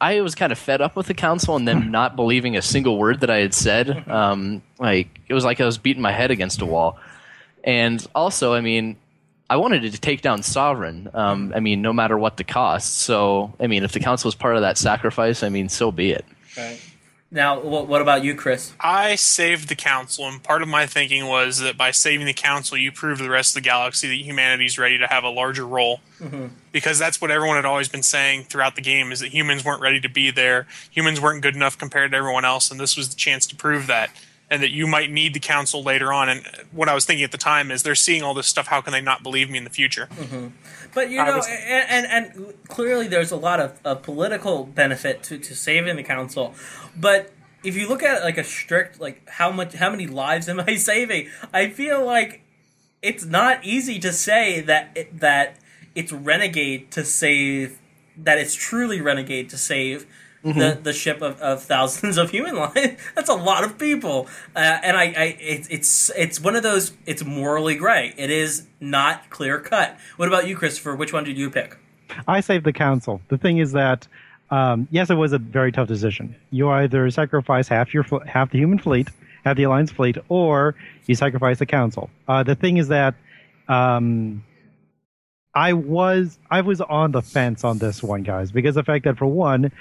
I 0.00 0.20
was 0.20 0.34
kind 0.34 0.52
of 0.52 0.58
fed 0.58 0.82
up 0.82 0.94
with 0.94 1.06
the 1.06 1.14
council 1.14 1.56
and 1.56 1.66
them 1.66 1.90
not 1.90 2.16
believing 2.16 2.56
a 2.56 2.62
single 2.62 2.98
word 2.98 3.20
that 3.20 3.30
I 3.30 3.38
had 3.38 3.54
said. 3.54 4.06
Um, 4.08 4.62
like 4.78 5.20
it 5.26 5.32
was 5.32 5.44
like 5.44 5.60
I 5.60 5.64
was 5.64 5.78
beating 5.78 6.02
my 6.02 6.12
head 6.12 6.30
against 6.30 6.60
a 6.60 6.66
wall. 6.66 6.98
And 7.64 8.06
also, 8.14 8.52
I 8.52 8.60
mean, 8.60 8.96
I 9.48 9.56
wanted 9.56 9.92
to 9.92 10.00
take 10.00 10.22
down 10.22 10.42
Sovereign. 10.42 11.08
Um, 11.14 11.52
I 11.54 11.60
mean, 11.60 11.82
no 11.82 11.92
matter 11.92 12.18
what 12.18 12.36
the 12.36 12.44
cost. 12.44 12.98
So, 12.98 13.52
I 13.60 13.66
mean, 13.66 13.84
if 13.84 13.92
the 13.92 14.00
council 14.00 14.28
was 14.28 14.34
part 14.34 14.56
of 14.56 14.62
that 14.62 14.76
sacrifice, 14.76 15.42
I 15.42 15.48
mean, 15.48 15.68
so 15.68 15.92
be 15.92 16.10
it. 16.10 16.24
Right. 16.56 16.80
Now, 17.28 17.60
what 17.60 18.00
about 18.00 18.22
you, 18.22 18.36
Chris? 18.36 18.72
I 18.78 19.16
saved 19.16 19.68
the 19.68 19.74
council, 19.74 20.28
and 20.28 20.40
part 20.40 20.62
of 20.62 20.68
my 20.68 20.86
thinking 20.86 21.26
was 21.26 21.58
that 21.58 21.76
by 21.76 21.90
saving 21.90 22.24
the 22.24 22.32
council, 22.32 22.78
you 22.78 22.92
prove 22.92 23.18
to 23.18 23.24
the 23.24 23.30
rest 23.30 23.50
of 23.50 23.62
the 23.62 23.68
galaxy 23.68 24.06
that 24.06 24.24
humanity's 24.24 24.78
ready 24.78 24.96
to 24.98 25.08
have 25.08 25.24
a 25.24 25.28
larger 25.28 25.66
role. 25.66 26.00
Mm-hmm. 26.20 26.46
Because 26.70 27.00
that's 27.00 27.20
what 27.20 27.32
everyone 27.32 27.56
had 27.56 27.64
always 27.64 27.88
been 27.88 28.04
saying 28.04 28.44
throughout 28.44 28.76
the 28.76 28.80
game: 28.80 29.10
is 29.10 29.20
that 29.20 29.34
humans 29.34 29.64
weren't 29.64 29.82
ready 29.82 30.00
to 30.00 30.08
be 30.08 30.30
there, 30.30 30.68
humans 30.90 31.20
weren't 31.20 31.42
good 31.42 31.56
enough 31.56 31.76
compared 31.76 32.12
to 32.12 32.16
everyone 32.16 32.44
else, 32.44 32.70
and 32.70 32.78
this 32.78 32.96
was 32.96 33.08
the 33.08 33.16
chance 33.16 33.44
to 33.48 33.56
prove 33.56 33.88
that. 33.88 34.10
And 34.48 34.62
that 34.62 34.70
you 34.70 34.86
might 34.86 35.10
need 35.10 35.34
the 35.34 35.40
council 35.40 35.82
later 35.82 36.12
on. 36.12 36.28
And 36.28 36.46
what 36.70 36.88
I 36.88 36.94
was 36.94 37.04
thinking 37.04 37.24
at 37.24 37.32
the 37.32 37.38
time 37.38 37.72
is 37.72 37.82
they're 37.82 37.96
seeing 37.96 38.22
all 38.22 38.32
this 38.32 38.46
stuff. 38.46 38.68
How 38.68 38.80
can 38.80 38.92
they 38.92 39.00
not 39.00 39.24
believe 39.24 39.50
me 39.50 39.58
in 39.58 39.64
the 39.64 39.70
future? 39.70 40.08
Mm-hmm. 40.12 40.48
But 40.94 41.10
you 41.10 41.16
know, 41.24 41.36
was, 41.36 41.48
and, 41.48 42.06
and, 42.06 42.36
and 42.36 42.54
clearly 42.68 43.08
there's 43.08 43.32
a 43.32 43.36
lot 43.36 43.58
of, 43.58 43.80
of 43.84 44.02
political 44.02 44.64
benefit 44.64 45.24
to, 45.24 45.38
to 45.38 45.54
saving 45.56 45.96
the 45.96 46.04
council. 46.04 46.54
But 46.96 47.32
if 47.64 47.76
you 47.76 47.88
look 47.88 48.02
at 48.02 48.18
it 48.18 48.24
like 48.24 48.38
a 48.38 48.44
strict 48.44 49.00
like 49.00 49.28
how 49.28 49.50
much 49.50 49.74
how 49.74 49.90
many 49.90 50.06
lives 50.06 50.48
am 50.48 50.60
I 50.60 50.76
saving? 50.76 51.28
I 51.52 51.68
feel 51.68 52.04
like 52.04 52.42
it's 53.02 53.24
not 53.24 53.64
easy 53.64 53.98
to 53.98 54.12
say 54.12 54.60
that 54.60 54.90
it, 54.94 55.20
that 55.20 55.56
it's 55.94 56.12
renegade 56.12 56.90
to 56.92 57.04
save 57.04 57.78
that 58.16 58.38
it's 58.38 58.54
truly 58.54 59.00
renegade 59.00 59.50
to 59.50 59.58
save 59.58 60.06
mm-hmm. 60.44 60.58
the, 60.58 60.78
the 60.82 60.92
ship 60.92 61.22
of, 61.22 61.40
of 61.40 61.62
thousands 61.62 62.16
of 62.16 62.30
human 62.30 62.56
lives. 62.74 63.00
That's 63.14 63.28
a 63.28 63.34
lot 63.34 63.64
of 63.64 63.78
people, 63.78 64.28
uh, 64.54 64.58
and 64.58 64.96
I, 64.96 65.04
I 65.04 65.24
it, 65.40 65.66
it's 65.70 66.10
it's 66.16 66.40
one 66.40 66.56
of 66.56 66.62
those. 66.62 66.92
It's 67.06 67.24
morally 67.24 67.76
gray. 67.76 68.14
It 68.16 68.30
is 68.30 68.66
not 68.80 69.30
clear 69.30 69.58
cut. 69.60 69.98
What 70.16 70.28
about 70.28 70.46
you, 70.46 70.56
Christopher? 70.56 70.94
Which 70.94 71.12
one 71.12 71.24
did 71.24 71.36
you 71.36 71.50
pick? 71.50 71.78
I 72.28 72.40
saved 72.40 72.64
the 72.64 72.72
council. 72.72 73.20
The 73.28 73.38
thing 73.38 73.58
is 73.58 73.72
that 73.72 74.06
um, 74.50 74.86
yes, 74.90 75.10
it 75.10 75.14
was 75.14 75.32
a 75.32 75.38
very 75.38 75.72
tough 75.72 75.88
decision. 75.88 76.36
You 76.50 76.70
either 76.70 77.10
sacrifice 77.10 77.68
half 77.68 77.92
your 77.92 78.04
half 78.26 78.50
the 78.50 78.58
human 78.58 78.78
fleet, 78.78 79.08
half 79.44 79.56
the 79.56 79.64
alliance 79.64 79.90
fleet, 79.90 80.16
or 80.28 80.74
you 81.06 81.14
sacrifice 81.14 81.58
the 81.58 81.66
council. 81.66 82.10
Uh, 82.28 82.42
the 82.42 82.54
thing 82.54 82.76
is 82.76 82.88
that 82.88 83.14
um, 83.68 84.44
I 85.56 85.72
was 85.72 86.38
I 86.50 86.60
was 86.60 86.82
on 86.82 87.12
the 87.12 87.22
fence 87.22 87.64
on 87.64 87.78
this 87.78 88.02
one, 88.02 88.22
guys, 88.22 88.52
because 88.52 88.74
the 88.74 88.84
fact 88.84 89.04
that 89.06 89.16
for 89.16 89.24
one, 89.24 89.72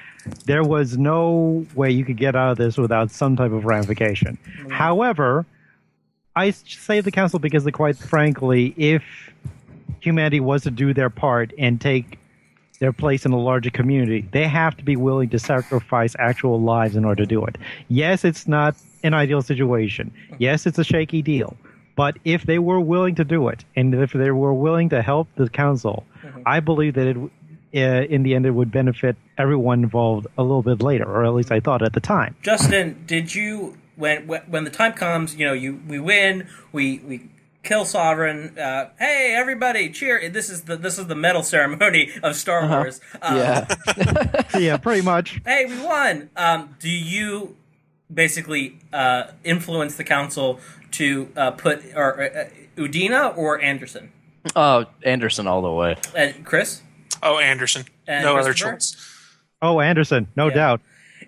there 0.45 0.64
was 0.64 0.97
no 0.97 1.65
way 1.76 1.91
you 1.91 2.06
could 2.06 2.15
get 2.15 2.34
out 2.34 2.52
of 2.52 2.57
this 2.57 2.77
without 2.77 3.11
some 3.11 3.35
type 3.35 3.52
of 3.52 3.65
ramification. 3.65 4.38
Mm-hmm. 4.38 4.72
However, 4.72 5.45
I 6.34 6.52
say 6.52 7.02
the 7.02 7.11
council 7.11 7.39
because, 7.39 7.68
quite 7.73 7.97
frankly, 7.97 8.73
if 8.77 9.03
humanity 9.99 10.39
was 10.39 10.64
to 10.64 10.72
do 10.72 10.93
their 10.93 11.10
part 11.10 11.52
and 11.57 11.80
take 11.80 12.19
their 12.80 12.93
place 12.93 13.26
in 13.26 13.34
a 13.34 13.39
larger 13.39 13.69
community, 13.69 14.27
they 14.31 14.47
have 14.47 14.77
to 14.77 14.84
be 14.84 14.95
willing 14.95 15.30
to 15.30 15.39
sacrifice 15.39 16.15
actual 16.19 16.61
lives 16.61 16.95
in 16.95 17.03
order 17.03 17.23
to 17.23 17.27
do 17.27 17.43
it. 17.45 17.57
Yes, 17.89 18.23
it's 18.23 18.47
not 18.47 18.77
an 19.03 19.14
ideal 19.14 19.41
situation. 19.41 20.14
Yes, 20.39 20.65
it's 20.65 20.77
a 20.77 20.85
shaky 20.85 21.22
deal. 21.22 21.57
But 21.95 22.17
if 22.26 22.43
they 22.43 22.59
were 22.59 22.80
willing 22.80 23.15
to 23.15 23.23
do 23.23 23.47
it, 23.47 23.63
and 23.76 23.93
if 23.95 24.11
they 24.11 24.31
were 24.31 24.53
willing 24.53 24.89
to 24.89 25.01
help 25.01 25.27
the 25.35 25.49
council, 25.49 26.05
mm-hmm. 26.22 26.41
I 26.45 26.59
believe 26.59 26.95
that 26.95 27.07
it, 27.07 27.17
uh, 27.17 28.05
in 28.05 28.23
the 28.23 28.35
end, 28.35 28.45
it 28.45 28.51
would 28.51 28.72
benefit 28.72 29.15
everyone 29.38 29.84
involved 29.84 30.27
a 30.38 30.43
little 30.43 30.63
bit 30.63 30.81
later, 30.81 31.05
or 31.05 31.26
at 31.26 31.34
least 31.34 31.51
I 31.51 31.59
thought 31.59 31.81
at 31.81 31.93
the 31.93 31.99
time. 31.99 32.35
Justin, 32.41 33.03
did 33.05 33.34
you 33.34 33.77
when 33.95 34.27
when 34.27 34.63
the 34.63 34.69
time 34.69 34.93
comes, 34.93 35.35
you 35.35 35.45
know, 35.45 35.53
you 35.53 35.81
we 35.88 35.99
win, 35.99 36.47
we 36.72 36.99
we 36.99 37.30
kill 37.63 37.84
sovereign. 37.84 38.57
Uh, 38.57 38.89
hey, 38.97 39.34
everybody, 39.35 39.89
cheer! 39.89 40.30
This 40.30 40.49
is 40.49 40.63
the 40.63 40.77
this 40.77 40.97
is 40.97 41.07
the 41.07 41.15
medal 41.15 41.43
ceremony 41.43 42.11
of 42.23 42.35
Star 42.35 42.63
uh-huh. 42.63 42.76
Wars. 42.77 43.01
Um, 43.22 43.38
yeah, 43.38 44.43
yeah, 44.57 44.77
pretty 44.77 45.01
much. 45.01 45.41
Hey, 45.45 45.65
we 45.65 45.81
won. 45.84 46.30
Um, 46.35 46.76
do 46.80 46.89
you 46.89 47.55
basically 48.15 48.79
uh, 48.91 49.25
influence 49.43 49.95
the 49.95 50.03
council 50.03 50.59
to 50.91 51.29
uh, 51.35 51.51
put 51.51 51.83
or 51.95 52.23
uh, 52.23 52.49
Udina 52.75 53.37
or 53.37 53.61
Anderson? 53.61 54.11
Oh, 54.55 54.85
Anderson 55.03 55.45
all 55.47 55.61
the 55.61 55.71
way. 55.71 55.97
And 56.15 56.45
Chris? 56.45 56.81
Oh, 57.21 57.37
Anderson. 57.37 57.85
And 58.07 58.23
no 58.23 58.37
other 58.37 58.53
choice. 58.53 58.95
Oh, 59.61 59.79
Anderson, 59.79 60.27
no 60.35 60.47
yeah. 60.47 60.53
doubt. 60.53 60.81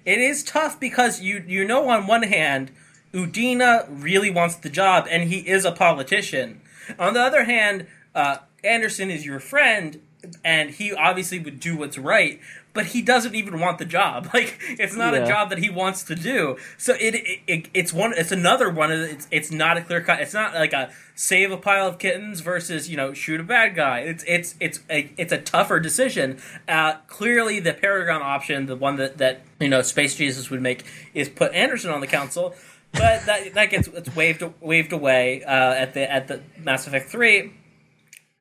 It 0.05 0.19
is 0.19 0.43
tough 0.43 0.79
because 0.79 1.21
you 1.21 1.43
you 1.47 1.65
know 1.65 1.89
on 1.89 2.07
one 2.07 2.23
hand 2.23 2.71
Udina 3.13 3.87
really 3.89 4.29
wants 4.29 4.55
the 4.55 4.69
job, 4.69 5.07
and 5.09 5.29
he 5.29 5.39
is 5.39 5.65
a 5.65 5.71
politician. 5.71 6.61
On 6.99 7.13
the 7.13 7.21
other 7.21 7.45
hand, 7.45 7.87
uh, 8.13 8.37
Anderson 8.63 9.09
is 9.09 9.25
your 9.25 9.39
friend, 9.39 10.01
and 10.43 10.71
he 10.71 10.93
obviously 10.93 11.39
would 11.39 11.59
do 11.59 11.77
what's 11.77 11.97
right, 11.97 12.39
but 12.77 12.85
he 12.85 13.01
doesn't 13.01 13.33
even 13.33 13.59
want 13.59 13.79
the 13.79 13.85
job. 13.85 14.29
Like 14.37 14.59
it's 14.77 14.95
not 14.95 15.15
yeah. 15.15 15.23
a 15.23 15.27
job 15.27 15.49
that 15.49 15.57
he 15.57 15.69
wants 15.69 16.03
to 16.03 16.13
do. 16.13 16.57
So 16.77 16.93
it, 16.93 17.15
it, 17.15 17.39
it 17.47 17.69
it's 17.73 17.91
one 17.91 18.13
it's 18.15 18.31
another 18.31 18.69
one. 18.69 18.91
It's 18.91 19.27
it's 19.31 19.51
not 19.51 19.77
a 19.77 19.81
clear 19.81 19.99
cut. 20.01 20.19
It's 20.19 20.33
not 20.33 20.53
like 20.53 20.73
a 20.73 20.91
save 21.15 21.51
a 21.51 21.57
pile 21.57 21.87
of 21.87 21.97
kittens 21.97 22.41
versus 22.41 22.87
you 22.87 22.97
know 22.97 23.13
shoot 23.13 23.39
a 23.39 23.43
bad 23.43 23.73
guy. 23.73 24.01
It's 24.01 24.23
it's 24.27 24.53
it's 24.59 24.81
a 24.91 25.11
it's 25.17 25.33
a 25.33 25.39
tougher 25.39 25.79
decision. 25.79 26.37
Uh, 26.67 26.97
clearly, 27.07 27.59
the 27.59 27.73
Paragon 27.73 28.21
option, 28.21 28.67
the 28.67 28.75
one 28.75 28.97
that 28.97 29.17
that 29.17 29.41
you 29.59 29.69
know 29.69 29.81
Space 29.81 30.15
Jesus 30.15 30.51
would 30.51 30.61
make, 30.61 30.85
is 31.15 31.29
put 31.29 31.51
Anderson 31.53 31.89
on 31.89 32.01
the 32.01 32.07
council 32.07 32.53
but 32.93 33.25
that 33.25 33.53
that 33.53 33.69
gets 33.69 33.87
it's 33.87 34.15
waved 34.15 34.43
waved 34.61 34.93
away 34.93 35.43
uh, 35.43 35.73
at 35.73 35.93
the 35.93 36.11
at 36.11 36.27
the 36.27 36.41
Mass 36.57 36.87
Effect 36.87 37.09
three. 37.09 37.53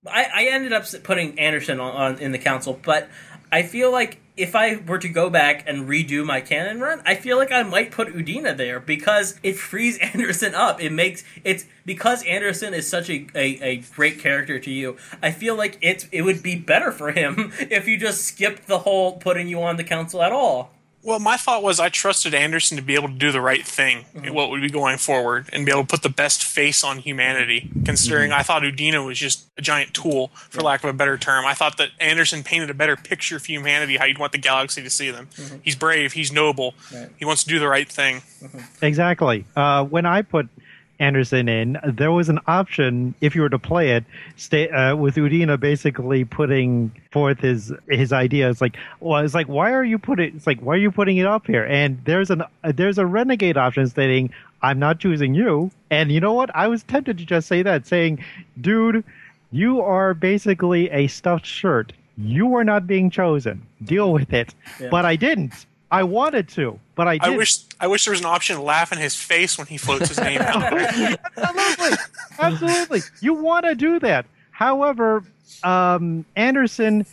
I, 0.09 0.27
I 0.35 0.45
ended 0.53 0.73
up 0.73 0.85
putting 1.03 1.39
Anderson 1.39 1.81
on, 1.81 1.97
on, 1.97 2.19
in 2.21 2.31
the 2.31 2.39
council, 2.39 2.79
but 2.85 3.09
I 3.51 3.63
feel 3.63 3.91
like 3.93 4.21
if 4.37 4.55
I 4.55 4.77
were 4.77 4.99
to 4.99 5.09
go 5.09 5.31
back 5.31 5.65
and 5.67 5.89
redo 5.89 6.25
my 6.25 6.41
canon 6.41 6.81
run, 6.81 7.03
I 7.07 7.15
feel 7.15 7.39
like 7.39 7.51
I 7.51 7.63
might 7.63 7.91
put 7.91 8.15
Udina 8.15 8.57
there 8.57 8.81
because 8.81 9.39
it 9.43 9.57
frees 9.57 9.99
Anderson 10.15 10.55
up. 10.55 10.81
It 10.81 10.93
makes 10.93 11.25
it's 11.45 11.65
because 11.85 12.23
Anderson 12.25 12.75
is 12.75 12.89
such 12.89 13.09
a, 13.09 13.27
a, 13.35 13.63
a 13.63 13.77
great 13.95 14.19
character 14.19 14.59
to 14.59 14.71
you. 14.71 14.97
I 15.23 15.31
feel 15.31 15.57
like 15.57 15.79
it's 15.81 16.07
it 16.13 16.23
would 16.23 16.43
be 16.43 16.57
better 16.57 16.93
for 16.93 17.13
him 17.13 17.53
if 17.61 17.89
you 17.89 17.99
just 17.99 18.25
skipped 18.25 18.67
the 18.67 18.81
whole 18.81 19.17
putting 19.17 19.49
you 19.49 19.63
on 19.63 19.77
the 19.77 19.85
council 19.85 20.23
at 20.23 20.33
all. 20.33 20.73
Well, 21.07 21.21
my 21.21 21.37
thought 21.37 21.63
was 21.63 21.79
I 21.79 21.89
trusted 21.89 22.35
Anderson 22.35 22.77
to 22.79 22.83
be 22.83 22.97
able 22.97 23.07
to 23.07 23.15
do 23.15 23.31
the 23.31 23.41
right 23.41 23.65
thing 23.65 24.07
mm-hmm. 24.13 24.35
what 24.35 24.51
would 24.51 24.61
be 24.61 24.69
going 24.69 24.99
forward 24.99 25.49
and 25.53 25.65
be 25.65 25.71
able 25.71 25.83
to 25.83 25.87
put 25.87 26.03
the 26.03 26.09
best 26.09 26.43
face 26.43 26.83
on 26.83 26.99
humanity. 26.99 27.71
Considering 27.85 28.31
mm-hmm. 28.31 28.41
I 28.41 28.43
thought 28.43 28.63
Udina 28.63 29.07
was 29.07 29.17
just 29.17 29.47
a 29.57 29.63
giant 29.63 29.95
tool, 29.95 30.33
for 30.35 30.59
yeah. 30.59 30.67
lack 30.67 30.83
of 30.83 30.91
a 30.91 30.93
better 30.93 31.17
term. 31.17 31.47
I 31.47 31.55
thought 31.55 31.77
that 31.77 31.91
Anderson 32.01 32.43
painted 32.43 32.71
a 32.71 32.75
better 32.75 32.97
picture 32.97 33.39
for 33.39 33.47
humanity, 33.47 33.99
how 33.99 34.05
you'd 34.05 34.19
want 34.19 34.33
the 34.33 34.39
galaxy 34.39 34.83
to 34.83 34.91
see 34.91 35.13
them. 35.13 35.29
Mm-hmm. 35.37 35.59
He's 35.63 35.77
brave, 35.77 36.15
he's 36.15 36.33
noble, 36.33 36.75
right. 36.93 37.09
he 37.17 37.25
wants 37.25 37.45
to 37.45 37.49
do 37.49 37.61
the 37.61 37.69
right 37.69 37.89
thing. 37.89 38.23
Mm-hmm. 38.43 38.85
Exactly. 38.85 39.45
Uh, 39.55 39.85
when 39.85 40.07
I 40.07 40.23
put 40.23 40.49
Anderson 40.99 41.49
in, 41.49 41.79
there 41.85 42.13
was 42.13 42.29
an 42.29 42.41
option 42.47 43.15
if 43.21 43.35
you 43.35 43.43
were 43.43 43.49
to 43.51 43.59
play 43.59 43.93
it, 43.93 44.05
stay, 44.37 44.69
uh, 44.71 44.97
with 44.97 45.17
Udina 45.17 45.59
basically 45.59 46.25
putting 46.25 46.91
forth 47.13 47.41
his 47.41 47.73
his 47.89 48.13
idea. 48.13 48.49
It's 48.49 48.61
like, 48.61 48.77
well, 49.01 49.23
it's 49.25 49.35
like, 49.35 49.47
why 49.47 49.73
are 49.73 49.85
you 49.85 49.99
putting? 49.99 50.35
It's 50.35 50.47
like, 50.47 50.61
why 50.61 50.75
are 50.75 50.79
you 50.79 50.91
putting 50.91 51.19
it 51.19 51.27
up 51.27 51.47
here? 51.47 51.65
And 51.65 52.03
there's 52.05 52.31
an 52.31 52.43
uh, 52.43 52.73
there's 52.75 52.99
a 52.99 53.07
renegade 53.07 53.57
option 53.57 53.87
stating, 53.89 54.31
I'm 54.63 54.79
not 54.79 54.99
choosing 54.99 55.35
you. 55.35 55.71
And 55.91 56.11
you 56.11 56.21
know 56.21 56.33
what? 56.33 56.55
I 56.55 56.67
was 56.67 56.83
tempted 56.83 57.19
to 57.19 57.25
just 57.25 57.47
say 57.47 57.63
that, 57.63 57.87
saying, 57.87 58.25
dude, 58.61 59.05
you 59.53 59.81
are 59.81 60.15
basically 60.15 60.91
a 60.91 61.07
stuffed 61.09 61.47
shirt. 61.47 61.93
You 62.19 62.55
are 62.57 62.65
not 62.65 62.87
being 62.87 63.11
chosen. 63.11 63.67
Deal 63.85 64.13
with 64.13 64.33
it. 64.33 64.55
Yeah. 64.81 64.89
But 64.89 65.05
I 65.05 65.17
didn't. 65.17 65.67
I 65.91 66.03
wanted 66.03 66.49
to, 66.51 66.79
but 66.95 67.07
I 67.07 67.13
I 67.13 67.19
didn't. 67.19 67.37
wish 67.39 67.59
I 67.81 67.87
wish 67.87 68.05
there 68.05 68.13
was 68.13 68.21
an 68.21 68.27
option 68.27 68.57
to 68.57 68.63
laugh 68.63 68.93
in 68.93 68.99
his 68.99 69.15
face 69.15 69.57
when 69.57 69.67
he 69.67 69.77
floats 69.77 70.09
his 70.09 70.19
name 70.21 70.41
out 70.41 70.73
absolutely, 71.37 71.97
absolutely. 72.39 73.01
You 73.21 73.35
want 73.35 73.67
to 73.67 73.75
do 73.75 73.99
that. 74.01 74.27
However, 74.51 75.23
um, 75.63 76.25
Anderson 76.35 77.07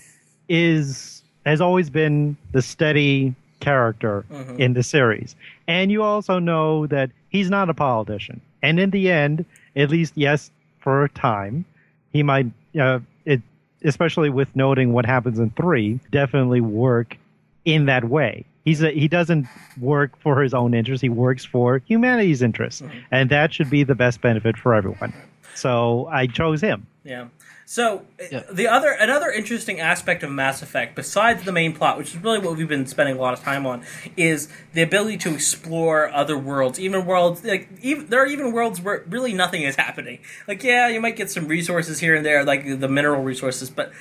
is 0.49 1.21
has 1.45 1.61
always 1.61 1.89
been 1.89 2.37
the 2.51 2.61
steady 2.61 3.35
character 3.59 4.25
in 4.57 4.73
the 4.73 4.83
series, 4.83 5.35
and 5.67 5.91
you 5.91 6.01
also 6.03 6.39
know 6.39 6.87
that 6.87 7.11
he's 7.29 7.49
not 7.49 7.69
a 7.69 7.73
politician. 7.73 8.41
And 8.61 8.79
in 8.79 8.89
the 8.91 9.11
end, 9.11 9.45
at 9.75 9.89
least, 9.89 10.13
yes, 10.15 10.49
for 10.79 11.03
a 11.03 11.09
time, 11.09 11.65
he 12.11 12.23
might. 12.23 12.47
Uh, 12.79 12.99
it, 13.25 13.41
especially 13.83 14.29
with 14.29 14.53
noting 14.55 14.93
what 14.93 15.05
happens 15.05 15.37
in 15.37 15.49
three, 15.51 15.99
definitely 16.11 16.61
work 16.61 17.17
in 17.65 17.85
that 17.85 18.05
way. 18.05 18.45
He's 18.65 18.81
a, 18.81 18.91
he 18.91 19.07
doesn't 19.07 19.47
work 19.79 20.17
for 20.19 20.41
his 20.41 20.53
own 20.53 20.73
interests. 20.73 21.01
He 21.01 21.09
works 21.09 21.43
for 21.43 21.81
humanity's 21.85 22.41
interests, 22.41 22.81
and 23.11 23.29
that 23.29 23.53
should 23.53 23.69
be 23.69 23.83
the 23.83 23.95
best 23.95 24.21
benefit 24.21 24.57
for 24.57 24.73
everyone. 24.73 25.13
So 25.55 26.07
I 26.11 26.27
chose 26.27 26.61
him. 26.61 26.87
Yeah. 27.03 27.27
So 27.65 28.05
uh, 28.19 28.23
Yeah. 28.31 28.43
the 28.51 28.67
other 28.67 28.89
another 28.91 29.29
interesting 29.31 29.79
aspect 29.79 30.23
of 30.23 30.31
Mass 30.31 30.61
Effect, 30.61 30.95
besides 30.95 31.43
the 31.43 31.51
main 31.51 31.73
plot, 31.73 31.97
which 31.97 32.09
is 32.09 32.17
really 32.17 32.39
what 32.39 32.57
we've 32.57 32.67
been 32.67 32.85
spending 32.87 33.15
a 33.17 33.19
lot 33.21 33.33
of 33.33 33.41
time 33.41 33.65
on, 33.65 33.83
is 34.17 34.47
the 34.73 34.81
ability 34.81 35.17
to 35.19 35.33
explore 35.33 36.09
other 36.11 36.37
worlds, 36.37 36.79
even 36.79 37.05
worlds 37.05 37.43
like 37.43 37.69
even 37.81 38.07
there 38.07 38.21
are 38.23 38.27
even 38.27 38.51
worlds 38.51 38.81
where 38.81 39.03
really 39.09 39.33
nothing 39.33 39.63
is 39.63 39.75
happening. 39.75 40.19
Like 40.47 40.63
yeah, 40.63 40.87
you 40.87 40.99
might 41.01 41.15
get 41.15 41.29
some 41.31 41.47
resources 41.47 41.99
here 41.99 42.15
and 42.15 42.25
there, 42.25 42.43
like 42.43 42.65
the 42.79 42.87
mineral 42.89 43.23
resources, 43.23 43.69
but 43.69 43.91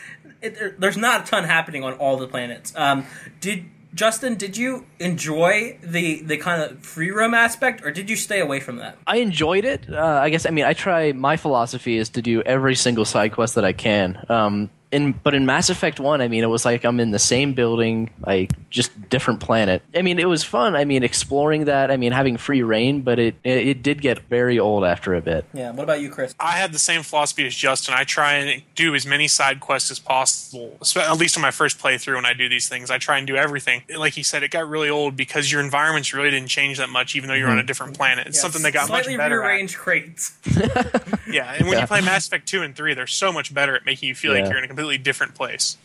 it, 0.40 0.54
there, 0.58 0.74
there's 0.78 0.96
not 0.96 1.22
a 1.22 1.30
ton 1.30 1.44
happening 1.44 1.84
on 1.84 1.94
all 1.94 2.16
the 2.16 2.26
planets. 2.28 2.72
Um, 2.76 3.06
did 3.40 3.64
Justin, 3.94 4.36
did 4.36 4.56
you 4.56 4.86
enjoy 4.98 5.78
the 5.82 6.22
the 6.22 6.36
kind 6.38 6.62
of 6.62 6.78
free 6.80 7.10
roam 7.10 7.34
aspect, 7.34 7.84
or 7.84 7.90
did 7.90 8.08
you 8.08 8.16
stay 8.16 8.40
away 8.40 8.60
from 8.60 8.76
that? 8.76 8.96
I 9.06 9.18
enjoyed 9.18 9.64
it. 9.64 9.86
Uh, 9.92 10.00
I 10.00 10.30
guess 10.30 10.46
I 10.46 10.50
mean 10.50 10.64
I 10.64 10.72
try. 10.72 11.12
My 11.12 11.36
philosophy 11.36 11.98
is 11.98 12.08
to 12.10 12.22
do 12.22 12.42
every 12.42 12.74
single 12.74 13.04
side 13.04 13.32
quest 13.32 13.54
that 13.56 13.64
I 13.64 13.72
can. 13.72 14.24
Um, 14.28 14.70
in 14.92 15.12
but 15.12 15.34
in 15.34 15.46
Mass 15.46 15.70
Effect 15.70 15.98
One, 15.98 16.20
I 16.20 16.28
mean, 16.28 16.44
it 16.44 16.48
was 16.48 16.64
like 16.64 16.84
I'm 16.84 17.00
in 17.00 17.10
the 17.10 17.18
same 17.18 17.54
building, 17.54 18.10
like 18.24 18.52
just 18.70 19.08
different 19.08 19.40
planet. 19.40 19.82
I 19.94 20.02
mean, 20.02 20.18
it 20.18 20.28
was 20.28 20.44
fun. 20.44 20.76
I 20.76 20.84
mean, 20.84 21.02
exploring 21.02 21.64
that. 21.64 21.90
I 21.90 21.96
mean, 21.96 22.12
having 22.12 22.36
free 22.36 22.62
reign, 22.62 23.00
but 23.00 23.18
it 23.18 23.34
it, 23.42 23.66
it 23.66 23.82
did 23.82 24.02
get 24.02 24.18
very 24.20 24.58
old 24.58 24.84
after 24.84 25.14
a 25.14 25.20
bit. 25.20 25.46
Yeah. 25.54 25.70
What 25.72 25.84
about 25.84 26.00
you, 26.00 26.10
Chris? 26.10 26.34
I 26.38 26.52
had 26.52 26.72
the 26.72 26.78
same 26.78 27.02
philosophy 27.02 27.46
as 27.46 27.54
Justin. 27.54 27.94
I 27.96 28.04
try 28.04 28.34
and 28.34 28.62
do 28.74 28.94
as 28.94 29.06
many 29.06 29.28
side 29.28 29.60
quests 29.60 29.90
as 29.90 29.98
possible, 29.98 30.78
at 30.96 31.16
least 31.18 31.36
on 31.36 31.42
my 31.42 31.50
first 31.50 31.78
playthrough 31.78 32.16
when 32.16 32.26
I 32.26 32.34
do 32.34 32.48
these 32.48 32.68
things. 32.68 32.90
I 32.90 32.98
try 32.98 33.18
and 33.18 33.26
do 33.26 33.36
everything. 33.36 33.82
Like 33.96 34.12
he 34.12 34.22
said, 34.22 34.42
it 34.42 34.50
got 34.50 34.68
really 34.68 34.90
old 34.90 35.16
because 35.16 35.50
your 35.50 35.60
environments 35.62 36.12
really 36.12 36.30
didn't 36.30 36.48
change 36.48 36.78
that 36.78 36.90
much, 36.90 37.16
even 37.16 37.28
though 37.28 37.34
you're 37.34 37.48
on 37.48 37.56
a 37.56 37.60
mm-hmm. 37.60 37.66
different 37.66 37.96
planet. 37.96 38.26
It's 38.26 38.36
Yeah, 38.36 38.42
something 38.42 38.62
that 38.62 38.72
got 38.72 38.88
much 38.88 39.04
slightly 39.04 39.16
better. 39.16 39.42
At. 39.42 39.46
rearranged 39.46 39.76
crates. 39.76 40.36
Yeah, 41.32 41.54
and 41.54 41.66
when 41.66 41.76
Yeah. 41.76 41.82
you 41.82 41.86
play 41.86 42.02
Mass 42.02 42.26
Effect 42.26 42.46
2 42.46 42.62
and 42.62 42.76
3, 42.76 42.92
they're 42.94 43.06
so 43.06 43.32
much 43.32 43.54
better 43.54 43.74
at 43.74 43.86
making 43.86 44.08
you 44.08 44.14
feel 44.14 44.32
like 44.34 44.44
you're 44.44 44.58
in 44.58 44.64
a 44.64 44.68
completely 44.82 45.02
different 45.02 45.34
place. 45.34 45.76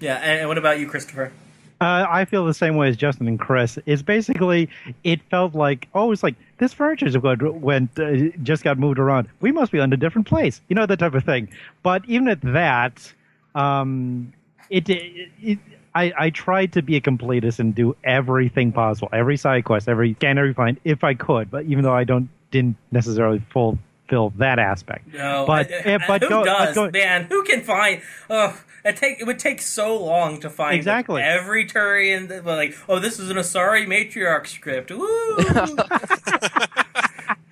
Yeah, 0.00 0.16
and, 0.16 0.40
and 0.40 0.48
what 0.48 0.58
about 0.58 0.78
you, 0.78 0.86
Christopher? 0.86 1.32
Uh, 1.80 2.06
I 2.08 2.24
feel 2.24 2.44
the 2.44 2.54
same 2.54 2.76
way 2.76 2.88
as 2.88 2.96
Justin 2.96 3.28
and 3.28 3.38
Chris. 3.38 3.78
It's 3.86 4.02
basically 4.02 4.68
it 5.04 5.20
felt 5.30 5.54
like 5.54 5.88
oh, 5.94 6.10
it's 6.10 6.22
like 6.22 6.34
this 6.58 6.72
furniture 6.72 7.08
went 7.20 7.98
uh, 7.98 8.30
just 8.42 8.64
got 8.64 8.78
moved 8.78 8.98
around. 8.98 9.28
We 9.40 9.52
must 9.52 9.70
be 9.70 9.78
on 9.78 9.92
a 9.92 9.96
different 9.96 10.26
place, 10.26 10.60
you 10.68 10.74
know 10.74 10.86
that 10.86 10.98
type 10.98 11.14
of 11.14 11.24
thing. 11.24 11.48
But 11.84 12.04
even 12.06 12.28
at 12.28 12.40
that, 12.40 13.12
um, 13.54 14.32
it, 14.70 14.88
it, 14.88 15.30
it 15.40 15.58
I, 15.94 16.12
I 16.18 16.30
tried 16.30 16.72
to 16.72 16.82
be 16.82 16.96
a 16.96 17.00
completist 17.00 17.60
and 17.60 17.74
do 17.74 17.96
everything 18.02 18.72
possible, 18.72 19.08
every 19.12 19.36
side 19.36 19.64
quest, 19.64 19.88
every 19.88 20.14
scan, 20.14 20.36
every 20.36 20.54
find, 20.54 20.80
if 20.84 21.04
I 21.04 21.14
could. 21.14 21.48
But 21.48 21.66
even 21.66 21.84
though 21.84 21.94
I 21.94 22.02
don't 22.04 22.28
didn't 22.50 22.76
necessarily 22.90 23.40
fulfill 24.08 24.30
that 24.38 24.58
aspect. 24.58 25.12
No, 25.12 25.44
but 25.46 25.70
uh, 25.72 25.76
eh, 25.84 25.98
but 26.06 26.22
who 26.22 26.28
go, 26.28 26.44
does, 26.44 26.74
but 26.74 26.92
go, 26.92 26.98
man? 26.98 27.24
Who 27.24 27.42
can 27.44 27.62
find? 27.62 28.00
Oh, 28.28 28.58
it 28.84 28.96
take 28.96 29.20
it 29.20 29.26
would 29.26 29.38
take 29.38 29.60
so 29.60 29.96
long 30.02 30.40
to 30.40 30.50
find 30.50 30.76
Exactly. 30.76 31.22
every 31.22 31.66
Turian. 31.66 32.28
that- 32.28 32.44
Like, 32.44 32.76
oh, 32.88 32.98
this 32.98 33.18
is 33.18 33.30
an 33.30 33.36
Asari 33.36 33.86
matriarch 33.86 34.46
script. 34.46 34.90
Woo! 34.90 35.02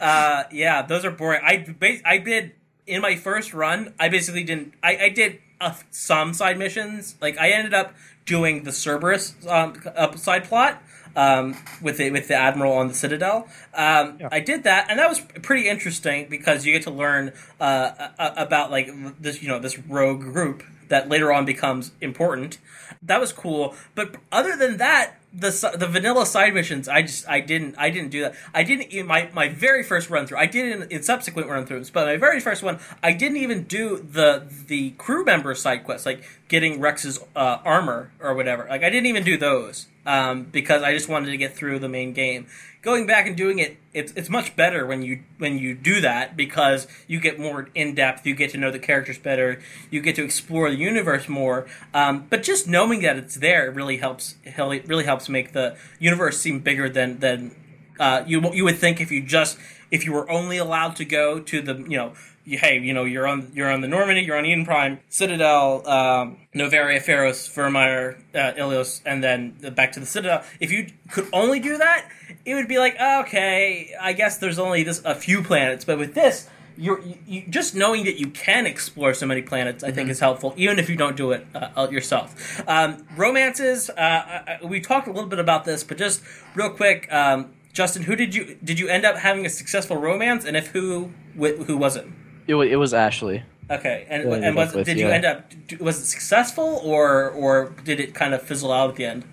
uh, 0.01 0.45
yeah, 0.51 0.83
those 0.83 1.05
are 1.05 1.11
boring. 1.11 1.41
I 1.45 1.67
I 2.05 2.19
did 2.19 2.53
in 2.87 3.03
my 3.03 3.17
first 3.17 3.53
run. 3.53 3.95
I 3.99 4.09
basically 4.09 4.45
didn't. 4.45 4.75
I, 4.83 4.97
I 4.97 5.09
did 5.11 5.41
uh, 5.61 5.75
some 5.91 6.33
side 6.33 6.59
missions. 6.59 7.17
Like, 7.21 7.39
I 7.39 7.51
ended 7.51 7.75
up 7.75 7.95
doing 8.25 8.65
the 8.65 8.73
Cerberus 8.73 9.35
um, 9.49 9.75
side 10.17 10.45
plot. 10.45 10.83
Um, 11.17 11.57
with 11.81 11.97
the 11.97 12.11
with 12.11 12.29
the 12.29 12.35
admiral 12.35 12.75
on 12.75 12.89
the 12.89 12.95
citadel, 12.95 13.49
um, 13.73 14.19
I 14.31 14.41
did 14.41 14.65
that, 14.65 14.91
and 14.91 14.99
that 14.99 15.09
was 15.09 15.21
pretty 15.21 15.67
interesting 15.67 16.29
because 16.29 16.67
you 16.67 16.75
get 16.75 16.83
to 16.83 16.91
learn 16.91 17.33
uh, 17.59 18.11
about 18.19 18.71
like 18.71 18.91
this 19.19 19.43
you 19.43 19.49
know 19.49 19.59
this 19.59 19.79
rogue 19.79 20.21
group 20.21 20.63
that 20.89 21.09
later 21.09 21.33
on 21.33 21.45
becomes 21.45 21.93
important. 22.01 22.59
That 23.03 23.21
was 23.21 23.33
cool, 23.33 23.75
but 23.95 24.17
other 24.31 24.57
than 24.57 24.77
that, 24.77 25.15
the 25.33 25.75
the 25.77 25.87
vanilla 25.87 26.25
side 26.25 26.55
missions, 26.55 26.89
I 26.89 27.03
just 27.03 27.29
I 27.29 27.41
didn't 27.41 27.75
I 27.79 27.91
didn't 27.91 28.11
do 28.11 28.23
that. 28.23 28.35
I 28.55 28.63
didn't 28.63 28.93
in 28.93 29.07
my 29.07 29.29
my 29.35 29.49
very 29.49 29.83
first 29.83 30.09
run 30.09 30.27
through. 30.27 30.39
I 30.39 30.47
did 30.47 30.73
in, 30.73 30.91
in 30.91 31.03
subsequent 31.03 31.49
run 31.49 31.67
throughs, 31.67 31.93
but 31.93 32.07
my 32.07 32.17
very 32.17 32.41
first 32.41 32.63
one, 32.63 32.79
I 33.03 33.13
didn't 33.13 33.39
even 33.39 33.65
do 33.65 33.99
the 33.99 34.47
the 34.67 34.91
crew 34.93 35.25
member 35.25 35.55
side 35.55 35.85
quests, 35.85 36.07
like 36.07 36.25
getting 36.49 36.81
Wrex's 36.81 37.19
uh, 37.35 37.59
armor 37.65 38.13
or 38.21 38.35
whatever. 38.35 38.67
Like 38.69 38.83
I 38.83 38.91
didn't 38.91 39.07
even 39.07 39.25
do 39.25 39.37
those 39.37 39.87
um, 40.07 40.45
because 40.45 40.83
I 40.83 40.95
just 40.95 41.09
wanted 41.09 41.31
to 41.33 41.37
get 41.37 41.55
through 41.55 41.81
the 41.81 41.89
main 41.89 42.13
game. 42.13 42.47
Going 42.81 43.07
back 43.07 43.27
and 43.27 43.37
doing 43.37 43.59
it, 43.59 43.77
it's 43.93 44.13
it's 44.13 44.29
much 44.29 44.55
better 44.55 44.87
when 44.87 45.03
you 45.03 45.25
when 45.39 45.59
you 45.59 45.75
do 45.75 46.01
that 46.01 46.37
because 46.37 46.87
you 47.09 47.19
get 47.19 47.39
more 47.39 47.69
in 47.75 47.97
depth. 47.97 48.25
You 48.25 48.37
get 48.37 48.53
to 48.53 48.59
know 48.59 48.71
the 48.71 48.79
characters 48.79 49.19
better. 49.19 49.61
You 49.91 50.01
get 50.01 50.15
to 50.17 50.25
explore 50.25 50.71
the 50.71 50.77
universe 50.77 51.29
more. 51.29 51.67
Um, 51.93 52.27
but 52.31 52.45
just 52.45 52.69
knowing 52.69 53.03
that 53.03 53.17
it's 53.17 53.35
there 53.35 53.71
really 53.73 53.97
helps. 53.97 54.37
Really 54.57 55.05
helps 55.05 55.29
make 55.29 55.53
the 55.53 55.77
universe 55.99 56.39
seem 56.39 56.61
bigger 56.61 56.89
than 56.89 57.19
than 57.19 57.57
uh, 57.99 58.23
you 58.27 58.53
you 58.53 58.65
would 58.65 58.79
think 58.79 59.01
if 59.01 59.11
you 59.11 59.23
just 59.23 59.59
if 59.91 60.05
you 60.05 60.13
were 60.13 60.31
only 60.31 60.57
allowed 60.57 60.97
to 60.97 61.05
go 61.05 61.41
to 61.41 61.61
the 61.61 61.75
you 61.89 61.97
know 61.97 62.13
hey 62.47 62.79
you 62.79 62.95
know 62.95 63.05
you're 63.05 63.27
on 63.27 63.51
you're 63.55 63.71
on 63.71 63.81
the 63.81 63.89
Normandy 63.89 64.23
you're 64.23 64.39
on 64.39 64.47
Eden 64.47 64.65
Prime 64.65 65.01
Citadel 65.09 65.87
um, 65.89 66.39
Noveria 66.55 67.03
Feros 67.03 67.51
Virmire 67.53 68.19
uh, 68.35 68.59
Ilos 68.59 69.01
and 69.05 69.23
then 69.23 69.57
back 69.75 69.93
to 69.93 70.01
the 70.01 70.07
Citadel 70.07 70.43
if 70.61 70.71
you 70.71 70.87
could 71.11 71.29
only 71.33 71.61
do 71.61 71.77
that 71.79 72.09
it 72.45 72.55
would 72.55 72.69
be 72.69 72.79
like 72.79 72.95
okay 73.01 73.95
I 74.01 74.13
guess 74.13 74.39
there's 74.39 74.59
only 74.59 74.83
this 74.83 75.03
a 75.05 75.15
few 75.15 75.43
planets 75.43 75.85
but 75.85 75.99
with 75.99 76.15
this 76.15 76.49
you're 76.77 77.01
you, 77.01 77.19
you, 77.27 77.45
just 77.49 77.75
knowing 77.75 78.05
that 78.05 78.19
you 78.19 78.29
can 78.29 78.67
explore 78.67 79.15
so 79.15 79.27
many 79.27 79.43
planets, 79.43 79.83
I 79.83 79.93
think, 79.93 80.11
is 80.11 80.21
helpful, 80.21 80.55
even 80.57 80.79
if 80.79 80.89
you 80.89 80.97
don't 80.97 81.17
do 81.17 81.33
it 81.33 81.47
uh, 81.55 81.71
out 81.77 81.93
yourself. 81.93 82.63
Um, 82.69 83.07
romances, 83.17 83.89
uh, 83.91 84.59
we 84.63 84.81
talked 84.81 85.09
a 85.09 85.13
little 85.13 85.29
bit 85.29 85.39
about 85.39 85.65
this, 85.65 85.83
but 85.85 85.97
just 85.97 86.23
real 86.55 86.71
quick, 86.71 87.11
um, 87.13 87.53
Justin, 87.73 88.03
who 88.03 88.17
did 88.17 88.35
you 88.35 88.57
did 88.63 88.79
you 88.79 88.89
end 88.89 89.05
up 89.05 89.17
having 89.17 89.45
a 89.45 89.51
successful 89.51 89.97
romance, 89.97 90.45
and 90.45 90.57
if 90.57 90.69
who 90.69 91.13
wh- 91.39 91.65
who 91.67 91.77
was 91.77 91.97
it? 91.97 92.07
It, 92.47 92.55
wa- 92.55 92.63
it 92.63 92.77
was 92.77 92.95
Ashley. 92.95 93.43
Okay, 93.71 94.07
and 94.09 94.23
Who 94.23 94.33
and 94.33 94.55
was 94.55 94.75
with, 94.75 94.87
did 94.87 94.99
you 94.99 95.09
yeah. 95.09 95.15
end 95.15 95.25
up 95.25 95.53
was 95.81 96.01
it 96.01 96.07
successful 96.07 96.81
or 96.85 97.31
or 97.31 97.71
did 97.85 97.99
it 97.99 98.15
kind 98.15 98.33
of 98.33 98.43
fizzle 98.43 98.73
out 98.73 98.91
at 98.91 98.97
the 98.97 99.05
end? 99.05 99.25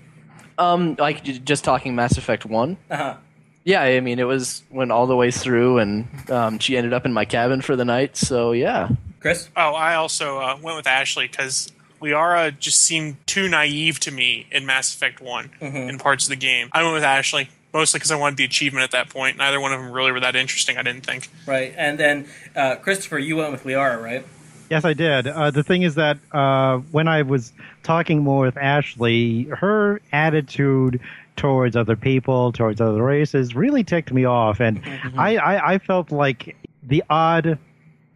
Um, 0.57 0.95
like 0.97 1.23
just 1.23 1.63
talking 1.63 1.95
Mass 1.95 2.17
Effect 2.17 2.45
One. 2.45 2.77
Uh 2.89 2.97
huh. 2.97 3.15
Yeah, 3.63 3.81
I 3.81 3.99
mean, 3.99 4.19
it 4.19 4.25
was 4.25 4.63
went 4.71 4.91
all 4.91 5.07
the 5.07 5.15
way 5.15 5.31
through, 5.31 5.77
and 5.77 6.07
um, 6.29 6.59
she 6.59 6.75
ended 6.75 6.93
up 6.93 7.05
in 7.05 7.13
my 7.13 7.25
cabin 7.25 7.61
for 7.61 7.75
the 7.75 7.85
night. 7.85 8.17
So 8.17 8.51
yeah, 8.53 8.89
Chris. 9.19 9.49
Oh, 9.55 9.73
I 9.73 9.95
also 9.95 10.39
uh, 10.39 10.57
went 10.61 10.77
with 10.77 10.87
Ashley 10.87 11.27
because 11.27 11.71
Liara 12.01 12.57
just 12.57 12.79
seemed 12.79 13.17
too 13.27 13.47
naive 13.47 13.99
to 14.01 14.11
me 14.11 14.47
in 14.51 14.65
Mass 14.65 14.93
Effect 14.93 15.21
One 15.21 15.51
in 15.61 15.97
parts 15.99 16.25
of 16.25 16.29
the 16.29 16.35
game. 16.35 16.69
I 16.71 16.81
went 16.81 16.95
with 16.95 17.03
Ashley 17.03 17.49
mostly 17.73 17.97
because 17.99 18.11
I 18.11 18.15
wanted 18.15 18.37
the 18.37 18.43
achievement 18.45 18.83
at 18.83 18.91
that 18.91 19.09
point. 19.09 19.37
Neither 19.37 19.59
one 19.59 19.73
of 19.73 19.81
them 19.81 19.91
really 19.91 20.11
were 20.11 20.19
that 20.19 20.35
interesting. 20.35 20.77
I 20.77 20.83
didn't 20.83 21.05
think. 21.05 21.29
Right, 21.45 21.73
and 21.77 21.99
then 21.99 22.27
uh, 22.55 22.75
Christopher, 22.75 23.19
you 23.19 23.37
went 23.37 23.51
with 23.51 23.63
Liara, 23.63 24.01
right? 24.01 24.25
Yes, 24.69 24.85
I 24.85 24.93
did. 24.93 25.27
Uh, 25.27 25.51
the 25.51 25.63
thing 25.63 25.83
is 25.83 25.95
that 25.95 26.17
uh, 26.31 26.77
when 26.91 27.07
I 27.07 27.21
was 27.21 27.51
talking 27.83 28.23
more 28.23 28.45
with 28.45 28.57
Ashley, 28.57 29.43
her 29.43 30.01
attitude 30.11 30.99
towards 31.35 31.75
other 31.75 31.95
people, 31.95 32.51
towards 32.51 32.79
other 32.79 33.03
races, 33.03 33.55
really 33.55 33.83
ticked 33.83 34.11
me 34.13 34.25
off, 34.25 34.59
and 34.59 34.81
Mm-hmm. 34.83 35.19
I, 35.19 35.37
I, 35.37 35.73
I 35.73 35.77
felt 35.79 36.11
like 36.11 36.55
the 36.81 37.03
odd 37.09 37.57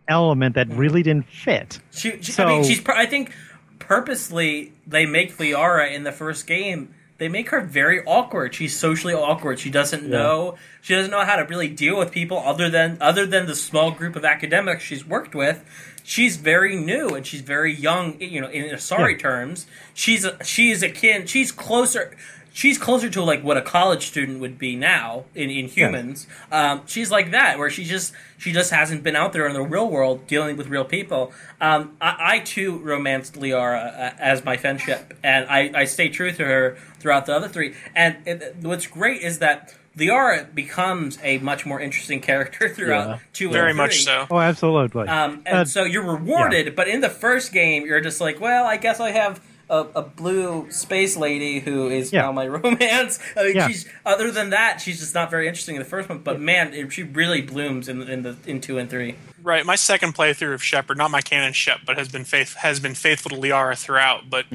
element 0.08 0.56
that 0.56 0.70
really 0.70 1.04
didn't 1.04 1.28
fit. 1.28 1.80
She, 1.92 2.22
she, 2.22 2.42
I 2.42 2.46
mean, 2.46 2.64
she's. 2.64 2.82
I 2.88 3.06
think 3.06 3.34
purposely 3.80 4.72
they 4.86 5.06
make 5.06 5.38
Liara 5.38 5.92
in 5.94 6.04
the 6.04 6.12
first 6.12 6.48
game. 6.48 6.94
They 7.18 7.28
make 7.30 7.50
her 7.50 7.62
very 7.62 8.04
awkward. 8.06 8.54
She's 8.54 8.78
socially 8.78 9.14
awkward. 9.14 9.60
She 9.60 9.70
doesn't 9.70 10.04
know. 10.04 10.56
She 10.82 10.94
doesn't 10.94 11.10
know 11.12 11.26
how 11.26 11.36
to 11.38 11.44
really 11.46 11.68
deal 11.68 11.98
with 11.98 12.12
people 12.12 12.38
other 12.40 12.70
than 12.70 12.98
other 13.02 13.26
than 13.26 13.48
the 13.48 13.56
small 13.56 13.92
group 13.92 14.16
of 14.16 14.24
academics 14.24 14.84
she's 14.84 15.06
worked 15.06 15.34
with. 15.34 15.64
She's 16.04 16.38
very 16.38 16.76
new 16.76 17.10
and 17.10 17.26
she's 17.26 17.42
very 17.42 17.74
young. 17.74 18.20
You 18.22 18.42
know, 18.42 18.50
in 18.50 18.66
Asari 18.74 19.14
Yeah. 19.14 19.18
terms, 19.18 19.66
she's 19.94 20.26
a, 20.26 20.42
she's 20.44 20.84
akin. 20.84 21.26
She's 21.26 21.52
closer. 21.52 22.16
She's 22.54 22.80
closer 22.80 23.08
to 23.12 23.22
like 23.22 23.44
what 23.44 23.56
a 23.56 23.62
college 23.62 24.08
student 24.08 24.40
would 24.40 24.58
be 24.58 24.76
now 24.76 25.26
in, 25.36 25.52
in 25.52 25.68
humans. 25.68 26.26
Um, 26.52 26.82
she's 26.88 27.12
like 27.12 27.30
that, 27.30 27.60
where 27.60 27.70
she 27.70 27.84
just 27.84 28.14
she 28.40 28.52
just 28.52 28.72
hasn't 28.72 29.04
been 29.04 29.16
out 29.16 29.32
there 29.34 29.46
in 29.46 29.54
the 29.54 29.62
real 29.62 29.88
world 29.88 30.26
dealing 30.26 30.58
with 30.58 30.68
real 30.68 30.84
people. 30.86 31.34
Um, 31.62 31.98
I, 32.02 32.16
I 32.20 32.40
too 32.40 32.80
romanced 32.80 33.36
Liara 33.36 33.86
uh, 33.86 34.14
as 34.18 34.44
my 34.44 34.58
friendship, 34.58 35.14
and 35.24 35.46
I, 35.48 35.70
I 35.76 35.84
stay 35.86 36.10
true 36.10 36.32
to 36.32 36.46
her 36.46 36.78
throughout 37.00 37.26
the 37.26 37.36
other 37.36 37.48
three. 37.48 37.74
And 37.96 38.18
it, 38.26 38.56
what's 38.62 38.88
great 38.88 39.22
is 39.22 39.40
that 39.40 39.74
Liara 39.98 40.54
becomes 40.54 41.18
a 41.24 41.40
much 41.40 41.66
more 41.66 41.80
interesting 41.82 42.22
character 42.22 42.70
throughout 42.74 43.08
Yeah. 43.08 43.20
two 43.34 43.50
Very 43.52 43.70
and 43.72 43.78
much 43.78 44.04
so. 44.04 44.28
Oh, 44.30 44.40
absolutely. 44.40 45.08
Um, 45.08 45.42
and 45.46 45.58
Uh, 45.60 45.66
so 45.66 45.84
you're 45.84 46.04
rewarded, 46.04 46.76
but 46.76 46.88
in 46.88 47.02
the 47.02 47.10
first 47.10 47.52
game, 47.52 47.86
you're 47.86 48.02
just 48.02 48.22
like, 48.22 48.40
well, 48.40 48.66
I 48.66 48.78
guess 48.78 49.00
I 49.00 49.12
have 49.12 49.42
a, 49.70 49.86
a 49.96 50.02
blue 50.04 50.68
space 50.72 51.18
lady 51.18 51.60
who 51.60 51.90
is 51.90 52.14
Yeah. 52.14 52.22
now 52.22 52.32
my 52.32 52.48
romance. 52.58 53.20
I 53.36 53.44
mean, 53.44 53.56
Yeah. 53.56 53.68
she's 53.68 53.86
other 54.06 54.32
than 54.32 54.52
that, 54.52 54.80
she's 54.82 55.00
just 55.00 55.14
not 55.16 55.30
very 55.32 55.48
interesting 55.48 55.76
in 55.76 55.80
the 55.82 55.88
first 55.90 56.08
one. 56.10 56.20
But 56.20 56.40
man, 56.40 56.74
it, 56.74 56.94
she 56.94 57.04
really 57.04 57.42
blooms 57.42 57.90
in, 57.90 58.02
in 58.04 58.22
the 58.24 58.38
in 58.46 58.62
two 58.62 58.78
and 58.78 58.90
three. 58.90 59.16
Right, 59.44 59.66
my 59.66 59.76
second 59.76 60.14
playthrough 60.14 60.54
of 60.54 60.64
Shepard, 60.64 60.98
not 60.98 61.10
my 61.10 61.22
canon 61.22 61.54
Shep, 61.54 61.80
but 61.86 61.98
has 61.98 62.08
been 62.10 62.24
faith 62.24 62.54
has 62.56 62.80
been 62.80 62.94
faithful 62.96 63.30
to 63.32 63.36
Liara 63.36 63.78
throughout. 63.78 64.30
But 64.30 64.46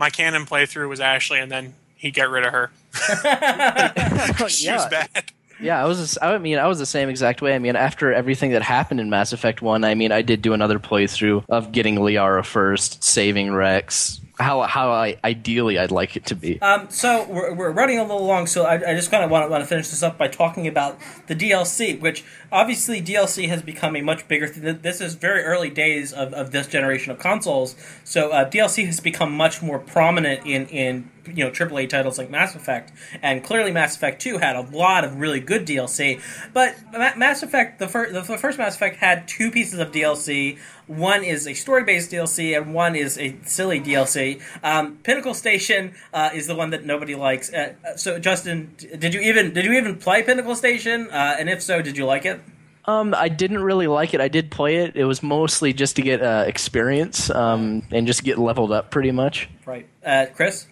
my 0.00 0.08
canon 0.10 0.46
playthrough 0.46 0.88
was 0.88 0.98
Ashley, 0.98 1.38
and 1.38 1.52
then 1.52 1.74
he 1.94 2.10
got 2.10 2.30
rid 2.30 2.44
of 2.44 2.52
her. 2.52 2.70
she 4.48 4.48
was 4.48 4.62
yeah. 4.62 4.88
bad. 4.88 5.24
Yeah, 5.60 5.80
I 5.80 5.86
was. 5.86 5.98
just- 5.98 6.18
I 6.22 6.38
mean, 6.38 6.58
I 6.58 6.66
was 6.66 6.78
the 6.78 6.86
same 6.86 7.10
exact 7.10 7.42
way. 7.42 7.54
I 7.54 7.58
mean, 7.58 7.76
after 7.76 8.12
everything 8.12 8.52
that 8.52 8.62
happened 8.62 8.98
in 8.98 9.10
Mass 9.10 9.34
Effect 9.34 9.60
One, 9.60 9.84
I 9.84 9.94
mean, 9.94 10.10
I 10.10 10.22
did 10.22 10.40
do 10.40 10.54
another 10.54 10.78
playthrough 10.78 11.44
of 11.50 11.70
getting 11.70 11.96
Liara 11.96 12.44
first, 12.44 13.04
saving 13.04 13.52
Wrex. 13.52 14.20
How 14.38 14.62
how 14.62 14.90
I 14.90 15.18
ideally 15.22 15.78
I'd 15.78 15.90
like 15.90 16.16
it 16.16 16.24
to 16.26 16.34
be. 16.34 16.58
Um, 16.62 16.88
so 16.88 17.26
we're, 17.28 17.52
we're 17.52 17.70
running 17.72 17.98
a 17.98 18.02
little 18.02 18.24
long, 18.24 18.46
so 18.46 18.64
I, 18.64 18.92
I 18.92 18.94
just 18.94 19.10
kind 19.10 19.22
of 19.22 19.30
want 19.30 19.44
to 19.44 19.50
want 19.50 19.62
to 19.62 19.68
finish 19.68 19.88
this 19.88 20.02
up 20.02 20.16
by 20.16 20.28
talking 20.28 20.66
about 20.66 20.98
the 21.26 21.36
DLC, 21.36 22.00
which 22.00 22.24
obviously 22.52 23.00
DLC 23.00 23.48
has 23.48 23.62
become 23.62 23.96
a 23.96 24.02
much 24.02 24.26
bigger 24.28 24.46
thing. 24.46 24.80
This 24.82 25.00
is 25.00 25.14
very 25.14 25.42
early 25.42 25.70
days 25.70 26.12
of, 26.12 26.32
of 26.34 26.50
this 26.50 26.66
generation 26.66 27.12
of 27.12 27.18
consoles, 27.18 27.76
so 28.04 28.30
uh, 28.30 28.48
DLC 28.48 28.86
has 28.86 29.00
become 29.00 29.32
much 29.32 29.62
more 29.62 29.78
prominent 29.78 30.46
in 30.46 30.66
in 30.68 31.10
you 31.26 31.44
know 31.44 31.50
AAA 31.50 31.88
titles 31.88 32.18
like 32.18 32.30
Mass 32.30 32.54
Effect, 32.54 32.92
and 33.22 33.44
clearly 33.44 33.72
Mass 33.72 33.96
Effect 33.96 34.20
Two 34.20 34.38
had 34.38 34.56
a 34.56 34.62
lot 34.62 35.04
of 35.04 35.16
really 35.16 35.40
good 35.40 35.66
DLC, 35.66 36.20
but 36.52 36.76
Ma- 36.92 37.16
Mass 37.16 37.42
Effect 37.42 37.78
the 37.78 37.88
first 37.88 38.12
the 38.12 38.38
first 38.38 38.58
Mass 38.58 38.76
Effect 38.76 38.96
had 38.96 39.28
two 39.28 39.50
pieces 39.50 39.78
of 39.78 39.92
DLC. 39.92 40.58
One 40.86 41.22
is 41.22 41.46
a 41.46 41.54
story-based 41.54 42.10
DLC, 42.10 42.56
and 42.56 42.74
one 42.74 42.96
is 42.96 43.16
a 43.16 43.36
silly 43.44 43.80
DLC. 43.80 44.42
Um, 44.60 44.96
Pinnacle 45.04 45.34
Station 45.34 45.94
uh, 46.12 46.30
is 46.34 46.48
the 46.48 46.56
one 46.56 46.70
that 46.70 46.84
nobody 46.84 47.14
likes. 47.14 47.52
Uh, 47.52 47.74
so, 47.94 48.18
Justin, 48.18 48.74
did 48.76 49.14
you 49.14 49.20
even 49.20 49.54
did 49.54 49.64
you 49.64 49.74
even 49.74 49.98
play 49.98 50.24
Pinnacle 50.24 50.56
Station? 50.56 51.08
Uh, 51.08 51.36
and 51.38 51.48
if 51.48 51.62
so, 51.62 51.80
did 51.80 51.96
you 51.96 52.06
like 52.06 52.26
it? 52.26 52.39
Um, 52.86 53.14
I 53.14 53.28
didn't 53.28 53.62
really 53.62 53.86
like 53.86 54.14
it. 54.14 54.20
I 54.20 54.28
did 54.28 54.50
play 54.50 54.76
it. 54.76 54.96
It 54.96 55.04
was 55.04 55.22
mostly 55.22 55.72
just 55.72 55.96
to 55.96 56.02
get 56.02 56.22
uh, 56.22 56.44
experience 56.46 57.30
um, 57.30 57.82
and 57.90 58.06
just 58.06 58.24
get 58.24 58.38
leveled 58.38 58.72
up, 58.72 58.90
pretty 58.90 59.12
much. 59.12 59.48
Right, 59.66 59.86
uh, 60.04 60.26
Chris. 60.34 60.66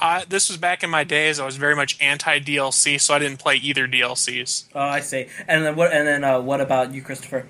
Uh, 0.00 0.22
this 0.28 0.48
was 0.48 0.56
back 0.56 0.82
in 0.82 0.90
my 0.90 1.04
days. 1.04 1.38
I 1.38 1.44
was 1.44 1.56
very 1.56 1.76
much 1.76 2.00
anti 2.00 2.38
DLC, 2.40 3.00
so 3.00 3.14
I 3.14 3.18
didn't 3.18 3.38
play 3.38 3.56
either 3.56 3.86
DLCs. 3.86 4.66
Oh, 4.74 4.80
I 4.80 5.00
see. 5.00 5.26
And 5.46 5.64
then 5.64 5.76
what? 5.76 5.92
And 5.92 6.06
then 6.06 6.24
uh, 6.24 6.40
what 6.40 6.60
about 6.60 6.94
you, 6.94 7.02
Christopher? 7.02 7.46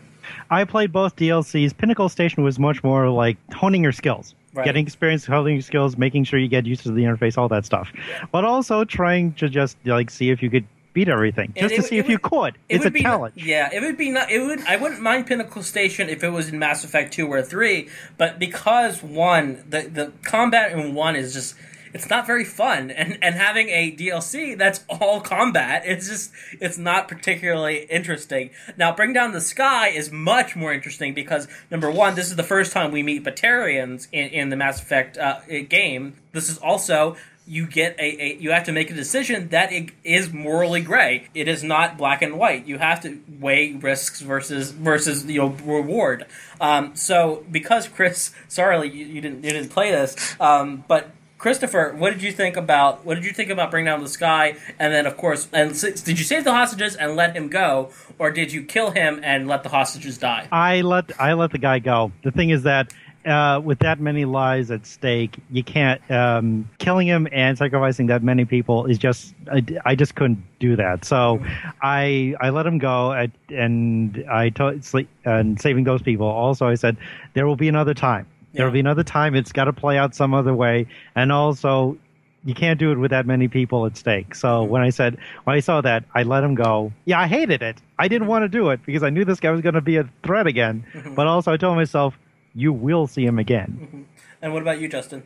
I 0.51 0.65
played 0.65 0.93
both 0.93 1.17
DLCs. 1.17 1.77
Pinnacle 1.77 2.09
Station 2.09 2.43
was 2.43 2.59
much 2.59 2.83
more 2.83 3.09
like 3.11 3.37
honing 3.55 3.83
your 3.83 3.93
skills, 3.93 4.35
Right. 4.55 4.65
getting 4.65 4.85
experience, 4.85 5.25
honing 5.25 5.55
your 5.55 5.63
skills, 5.63 5.97
making 5.97 6.25
sure 6.25 6.39
you 6.39 6.49
get 6.49 6.67
used 6.67 6.83
to 6.83 6.93
the 6.93 7.03
interface, 7.03 7.39
all 7.39 7.49
that 7.49 7.65
stuff. 7.65 7.91
But 8.33 8.45
also 8.45 8.85
trying 8.85 9.33
to 9.35 9.49
just 9.49 9.77
like 9.85 10.11
see 10.11 10.31
if 10.31 10.43
you 10.43 10.51
could 10.51 10.67
beat 10.93 11.09
everything, 11.09 11.53
just 11.57 11.75
it 11.75 11.77
to 11.77 11.83
see 11.83 11.99
if 11.99 12.09
you 12.09 12.15
would- 12.15 12.23
could. 12.23 12.55
It 12.69 12.77
It's 12.77 12.85
would 12.85 12.89
a 12.89 12.95
be, 12.95 13.03
challenge. 13.03 13.35
Yeah, 13.37 13.71
it 13.73 13.81
would 13.83 13.97
be 13.97 14.11
not. 14.11 14.31
It 14.31 14.41
would. 14.41 14.61
I 14.67 14.77
wouldn't 14.77 15.01
mind 15.01 15.27
Pinnacle 15.27 15.63
Station 15.63 16.09
if 16.09 16.23
it 16.23 16.31
was 16.31 16.49
in 16.49 16.59
Mass 16.59 16.85
Effect 16.85 17.13
two 17.13 17.27
or 17.29 17.43
three, 17.43 17.89
but 18.19 18.39
because 18.39 19.03
one, 19.03 19.65
the 19.69 19.83
the 19.83 20.13
combat 20.25 20.73
in 20.73 20.95
one 20.95 21.17
is 21.17 21.33
just. 21.35 21.55
It's 21.95 22.09
not 22.09 22.27
very 22.27 22.47
fun, 22.47 22.91
and 22.91 23.19
and 23.21 23.35
having 23.35 23.69
a 23.69 23.95
DLC 23.95 24.57
that's 24.57 24.83
all 24.89 25.21
combat, 25.21 25.83
it's 25.85 26.09
just 26.09 26.33
it's 26.59 26.79
not 26.79 27.07
particularly 27.07 27.81
interesting. 27.91 28.49
Now, 28.79 28.95
Bring 28.95 29.13
Down 29.13 29.33
the 29.33 29.43
Sky 29.43 29.89
is 29.89 30.11
much 30.11 30.57
more 30.57 30.73
interesting 30.73 31.13
because 31.13 31.49
number 31.71 31.91
one, 31.91 32.15
this 32.15 32.31
is 32.31 32.37
the 32.37 32.43
first 32.43 32.73
time 32.73 32.93
we 32.93 33.03
meet 33.03 33.25
Batarians 33.25 34.09
in, 34.11 34.29
in 34.29 34.49
the 34.49 34.57
Mass 34.57 34.81
Effect 34.81 35.19
uh, 35.19 35.41
game. 35.69 36.15
This 36.33 36.49
is 36.49 36.57
also 36.57 37.17
you 37.47 37.67
get 37.67 37.99
a, 37.99 38.23
a 38.23 38.37
you 38.37 38.51
have 38.53 38.65
to 38.65 38.73
make 38.73 38.91
a 38.91 38.95
decision 38.95 39.49
that 39.49 39.73
it 39.73 39.91
is 40.05 40.33
morally 40.33 40.81
gray. 40.81 41.29
It 41.35 41.49
is 41.49 41.63
not 41.63 41.99
black 41.99 42.23
and 42.23 42.39
white. 42.39 42.67
You 42.67 42.79
have 42.79 43.01
to 43.03 43.21
weigh 43.41 43.73
risks 43.73 44.21
versus 44.21 44.71
versus 44.71 45.25
you 45.27 45.41
know 45.41 45.49
reward. 45.65 46.27
Um, 46.61 46.95
so 46.95 47.45
because 47.51 47.89
Chris, 47.89 48.33
sorry 48.49 48.89
you, 48.89 49.07
you 49.07 49.21
didn't 49.21 49.45
you 49.45 49.51
didn't 49.51 49.71
play 49.71 49.91
this, 49.91 50.37
um, 50.41 50.85
but 50.87 51.11
Christopher, 51.43 51.93
what 51.99 52.13
did 52.13 52.23
you 52.23 52.31
think 52.31 52.57
about 52.57 53.05
what 53.05 53.17
did 53.17 53.25
you 53.25 53.33
think 53.33 53.51
about 53.51 53.73
Bring 53.73 53.85
Down 53.85 54.01
the 54.01 54.09
Sky? 54.09 54.55
And 54.79 54.95
then 54.95 55.07
of 55.07 55.17
course, 55.17 55.49
and 55.53 55.75
did 55.81 56.17
you 56.17 56.25
save 56.25 56.45
the 56.45 56.53
hostages 56.53 56.95
and 56.95 57.17
let 57.17 57.35
him 57.35 57.49
go, 57.49 57.91
or 58.21 58.31
did 58.31 58.53
you 58.53 58.63
kill 58.63 58.93
him 58.93 59.19
and 59.25 59.49
let 59.49 59.65
the 59.65 59.69
hostages 59.69 60.19
die? 60.19 60.47
I 60.53 60.83
let 60.83 61.11
I 61.21 61.33
let 61.33 61.51
the 61.51 61.59
guy 61.59 61.81
go. 61.81 62.13
The 62.23 62.31
thing 62.31 62.51
is 62.51 62.63
that 62.63 62.95
uh, 63.27 63.61
with 63.63 63.81
that 63.81 64.01
many 64.01 64.25
lives 64.25 64.71
at 64.71 64.87
stake, 64.87 65.37
you 65.51 65.63
can't 65.63 66.01
um, 66.11 66.69
killing 66.79 67.07
him 67.07 67.29
and 67.33 67.57
sacrificing 67.57 68.07
that 68.07 68.23
many 68.23 68.45
people 68.45 68.87
is 68.87 68.99
just 68.99 69.35
I, 69.51 69.65
I 69.85 69.95
just 69.95 70.15
couldn't 70.15 70.43
do 70.59 70.77
that. 70.77 71.05
So 71.05 71.41
I 71.81 72.35
I 72.41 72.51
let 72.51 72.67
him 72.67 72.79
go 72.79 73.13
at, 73.13 73.31
and 73.51 74.25
I 74.31 74.51
told 74.51 74.85
and 75.25 75.61
saving 75.61 75.85
those 75.85 76.03
people. 76.03 76.27
Also, 76.27 76.67
I 76.67 76.75
said 76.75 76.97
there 77.35 77.47
will 77.47 77.57
be 77.57 77.69
another 77.69 77.95
time. 77.95 78.27
There 78.55 78.67
will 78.67 78.73
be 78.73 78.81
another 78.81 79.05
time. 79.05 79.35
It's 79.35 79.53
got 79.53 79.65
to 79.65 79.73
play 79.73 79.97
out 79.97 80.15
some 80.15 80.35
other 80.35 80.55
way, 80.55 80.87
and 81.15 81.33
also. 81.33 81.97
You 82.45 82.55
can't 82.55 82.77
do 82.77 82.91
it 82.91 82.99
with 82.99 83.13
that 83.13 83.25
many 83.25 83.47
people 83.47 83.87
at 83.87 83.97
stake. 83.97 84.35
So 84.35 84.65
when 84.65 84.83
I 84.83 84.91
said 84.91 85.17
when 85.45 85.55
I 85.55 85.61
saw 85.61 85.81
that, 85.83 86.03
I 86.13 86.25
let 86.25 86.43
him 86.43 86.57
go. 86.57 86.93
Yeah, 87.05 87.21
I 87.21 87.29
hated 87.29 87.63
it. 87.63 87.81
I 88.01 88.09
didn't 88.09 88.27
want 88.27 88.43
to 88.43 88.49
do 88.49 88.71
it 88.71 88.85
because 88.85 89.05
I 89.05 89.11
knew 89.11 89.25
this 89.25 89.39
guy 89.39 89.53
was 89.53 89.61
going 89.61 89.77
to 89.77 89.81
be 89.81 89.97
a 89.97 90.11
threat 90.25 90.49
again. 90.49 90.85
But 91.15 91.29
also, 91.29 91.53
I 91.53 91.57
told 91.57 91.77
myself, 91.77 92.19
you 92.55 92.73
will 92.73 93.07
see 93.07 93.25
him 93.25 93.39
again. 93.39 94.07
And 94.41 94.53
what 94.53 94.63
about 94.63 94.81
you, 94.81 94.89
Justin? 94.89 95.23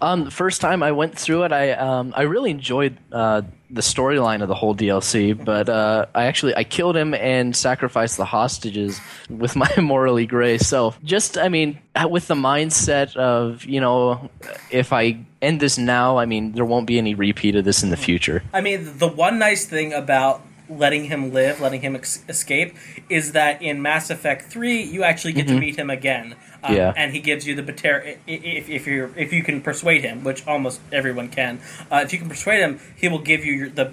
Um, 0.00 0.24
the 0.24 0.30
first 0.30 0.60
time 0.60 0.82
I 0.82 0.92
went 0.92 1.18
through 1.18 1.44
it, 1.44 1.52
I 1.52 1.72
um, 1.72 2.14
I 2.16 2.22
really 2.22 2.50
enjoyed 2.50 2.96
uh, 3.12 3.42
the 3.70 3.80
storyline 3.80 4.42
of 4.42 4.48
the 4.48 4.54
whole 4.54 4.74
DLC, 4.74 5.32
but 5.44 5.68
uh, 5.68 6.06
I 6.14 6.24
actually 6.24 6.56
I 6.56 6.64
killed 6.64 6.96
him 6.96 7.14
and 7.14 7.54
sacrificed 7.54 8.16
the 8.16 8.24
hostages 8.24 9.00
with 9.28 9.56
my 9.56 9.70
morally 9.78 10.26
gray 10.26 10.58
self. 10.58 11.02
Just 11.02 11.36
I 11.36 11.48
mean, 11.48 11.78
uh, 11.94 12.08
with 12.08 12.28
the 12.28 12.34
mindset 12.34 13.14
of 13.16 13.64
you 13.64 13.80
know, 13.80 14.30
if 14.70 14.92
I 14.92 15.20
end 15.42 15.60
this 15.60 15.78
now, 15.78 16.18
I 16.18 16.26
mean, 16.26 16.52
there 16.52 16.64
won't 16.64 16.86
be 16.86 16.98
any 16.98 17.14
repeat 17.14 17.54
of 17.54 17.64
this 17.64 17.82
in 17.82 17.90
the 17.90 17.96
future. 17.96 18.42
I 18.52 18.60
mean, 18.60 18.98
the 18.98 19.08
one 19.08 19.38
nice 19.38 19.66
thing 19.66 19.92
about 19.92 20.42
letting 20.68 21.04
him 21.04 21.32
live, 21.32 21.60
letting 21.60 21.80
him 21.80 21.96
ex- 21.96 22.22
escape, 22.28 22.76
is 23.08 23.32
that 23.32 23.62
in 23.62 23.82
Mass 23.82 24.10
Effect 24.10 24.50
Three, 24.50 24.82
you 24.82 25.02
actually 25.02 25.32
get 25.32 25.46
to 25.46 25.52
mm-hmm. 25.52 25.60
meet 25.60 25.78
him 25.78 25.90
again. 25.90 26.36
Um, 26.64 26.74
Yeah. 26.74 26.92
and 26.96 27.12
he 27.12 27.20
gives 27.20 27.46
you 27.46 27.54
the 27.54 27.62
Bater- 27.62 28.02
i- 28.04 28.10
i- 28.10 28.30
if, 28.30 28.68
if 28.68 28.86
you 28.86 29.14
if 29.16 29.32
you 29.32 29.42
can 29.44 29.60
persuade 29.60 30.02
him, 30.02 30.24
which 30.24 30.44
almost 30.46 30.80
everyone 30.92 31.28
can. 31.28 31.60
Uh, 31.90 32.00
if 32.04 32.12
you 32.12 32.18
can 32.18 32.28
persuade 32.28 32.60
him, 32.60 32.80
he 32.96 33.06
will 33.08 33.20
give 33.20 33.44
you 33.44 33.52
your, 33.52 33.68
the, 33.68 33.92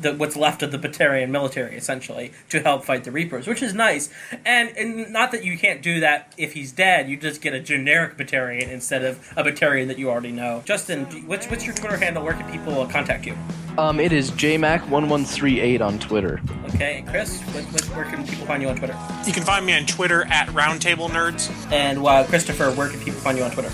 the 0.00 0.14
what's 0.14 0.34
left 0.36 0.62
of 0.62 0.72
the 0.72 0.78
Batarian 0.78 1.28
military 1.28 1.76
essentially 1.76 2.32
to 2.48 2.60
help 2.60 2.84
fight 2.84 3.04
the 3.04 3.10
Reapers, 3.10 3.46
which 3.46 3.62
is 3.62 3.74
nice. 3.74 4.08
And, 4.46 4.70
and 4.78 5.12
not 5.12 5.30
that 5.32 5.44
you 5.44 5.58
can't 5.58 5.82
do 5.82 6.00
that 6.00 6.32
if 6.38 6.54
he's 6.54 6.72
dead, 6.72 7.08
you 7.10 7.18
just 7.18 7.42
get 7.42 7.52
a 7.52 7.60
generic 7.60 8.16
Batarian 8.16 8.68
instead 8.70 9.04
of 9.04 9.18
a 9.36 9.44
Batarian 9.44 9.88
that 9.88 9.98
you 9.98 10.08
already 10.10 10.32
know. 10.32 10.62
Justin, 10.64 11.04
do- 11.04 11.18
what's 11.26 11.46
what's 11.50 11.66
your 11.66 11.74
Twitter 11.74 11.98
handle? 11.98 12.22
Where 12.24 12.32
can 12.34 12.50
people 12.50 12.80
uh, 12.80 12.86
contact 12.86 13.26
you? 13.26 13.36
Um, 13.76 14.00
it 14.00 14.10
is 14.10 14.30
jmac1138 14.30 15.80
on 15.82 15.98
Twitter. 15.98 16.06
Twitter. 16.06 16.40
Okay, 16.74 17.04
Chris, 17.08 17.40
what, 17.42 17.64
what, 17.64 17.82
where 17.96 18.04
can 18.06 18.26
people 18.26 18.46
find 18.46 18.62
you 18.62 18.68
on 18.68 18.76
Twitter? 18.76 18.96
You 19.26 19.32
can 19.32 19.42
find 19.42 19.66
me 19.66 19.74
on 19.76 19.84
Twitter 19.86 20.24
at 20.30 20.48
Roundtable 20.48 21.10
Nerds. 21.10 21.50
And 21.72 22.02
uh, 22.08 22.26
Christopher, 22.26 22.70
where 22.72 22.88
can 22.88 23.00
people 23.00 23.20
find 23.20 23.38
you 23.38 23.44
on 23.44 23.50
Twitter? 23.50 23.70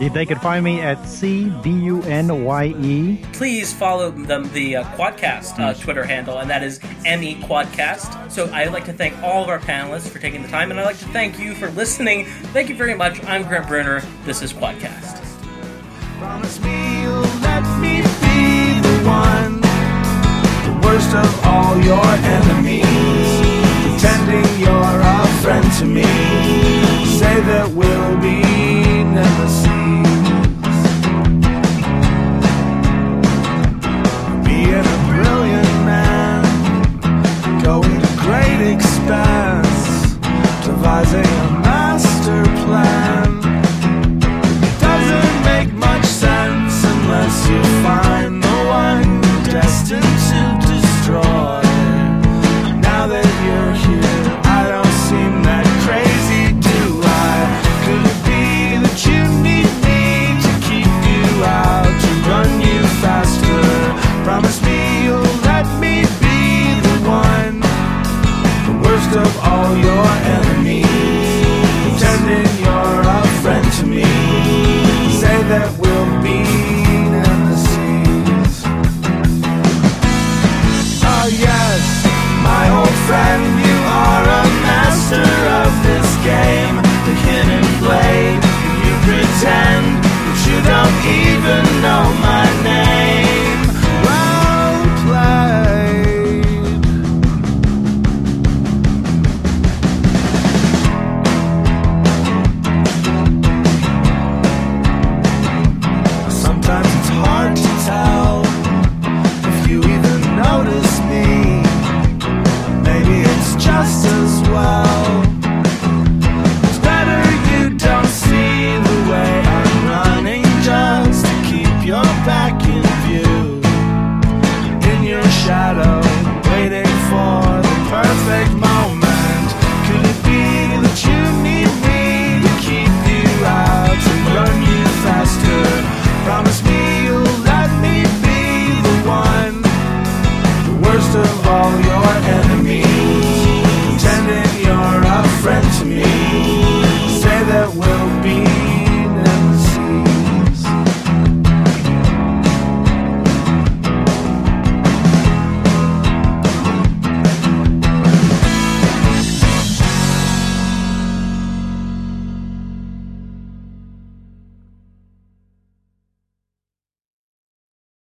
If 0.00 0.14
they 0.14 0.24
can 0.24 0.38
find 0.38 0.64
me 0.64 0.80
at 0.80 1.06
C 1.06 1.50
B 1.62 1.70
U 1.70 2.02
N 2.04 2.42
Y 2.42 2.74
E. 2.80 3.22
Please 3.34 3.70
follow 3.74 4.10
the, 4.10 4.38
the 4.54 4.76
uh, 4.76 4.84
Quadcast 4.96 5.58
uh, 5.58 5.74
Twitter 5.74 6.02
handle, 6.02 6.38
and 6.38 6.48
that 6.48 6.62
is 6.62 6.82
ME 7.04 7.36
Quadcast. 7.42 8.30
So 8.32 8.50
I'd 8.50 8.72
like 8.72 8.86
to 8.86 8.94
thank 8.94 9.22
all 9.22 9.42
of 9.42 9.50
our 9.50 9.58
panelists 9.58 10.08
for 10.08 10.18
taking 10.18 10.40
the 10.40 10.48
time, 10.48 10.70
and 10.70 10.80
I'd 10.80 10.86
like 10.86 10.98
to 11.00 11.08
thank 11.08 11.38
you 11.38 11.54
for 11.54 11.68
listening. 11.72 12.24
Thank 12.54 12.70
you 12.70 12.76
very 12.76 12.94
much. 12.94 13.22
I'm 13.24 13.42
Grant 13.42 13.68
Bruner. 13.68 14.00
This 14.24 14.40
is 14.40 14.54
Quadcast. 14.54 15.22
Promise 16.18 16.60
me 16.60 17.02
you'll 17.02 17.20
let 17.40 17.62
me 17.78 18.00
be 18.00 18.80
the 18.80 18.96
one, 19.06 19.60
the 19.60 20.86
worst 20.86 21.14
of 21.14 21.44
all 21.44 21.78
your 21.82 22.06
enemies. 22.06 22.86
Pretending 23.84 24.60
you're 24.60 25.00
a 25.02 25.26
friend 25.42 25.70
to 25.78 25.84
me 25.84 26.39
say 27.20 27.40
that 27.40 27.68
we'll 27.72 28.16
be 28.16 28.40
never 29.04 29.46
seen. 29.60 30.02
Being 34.42 34.86
a 34.94 34.98
brilliant 35.10 35.74
man, 35.90 36.42
going 37.62 38.00
to 38.00 38.10
great 38.24 38.60
expense, 38.74 40.16
devising. 40.64 41.39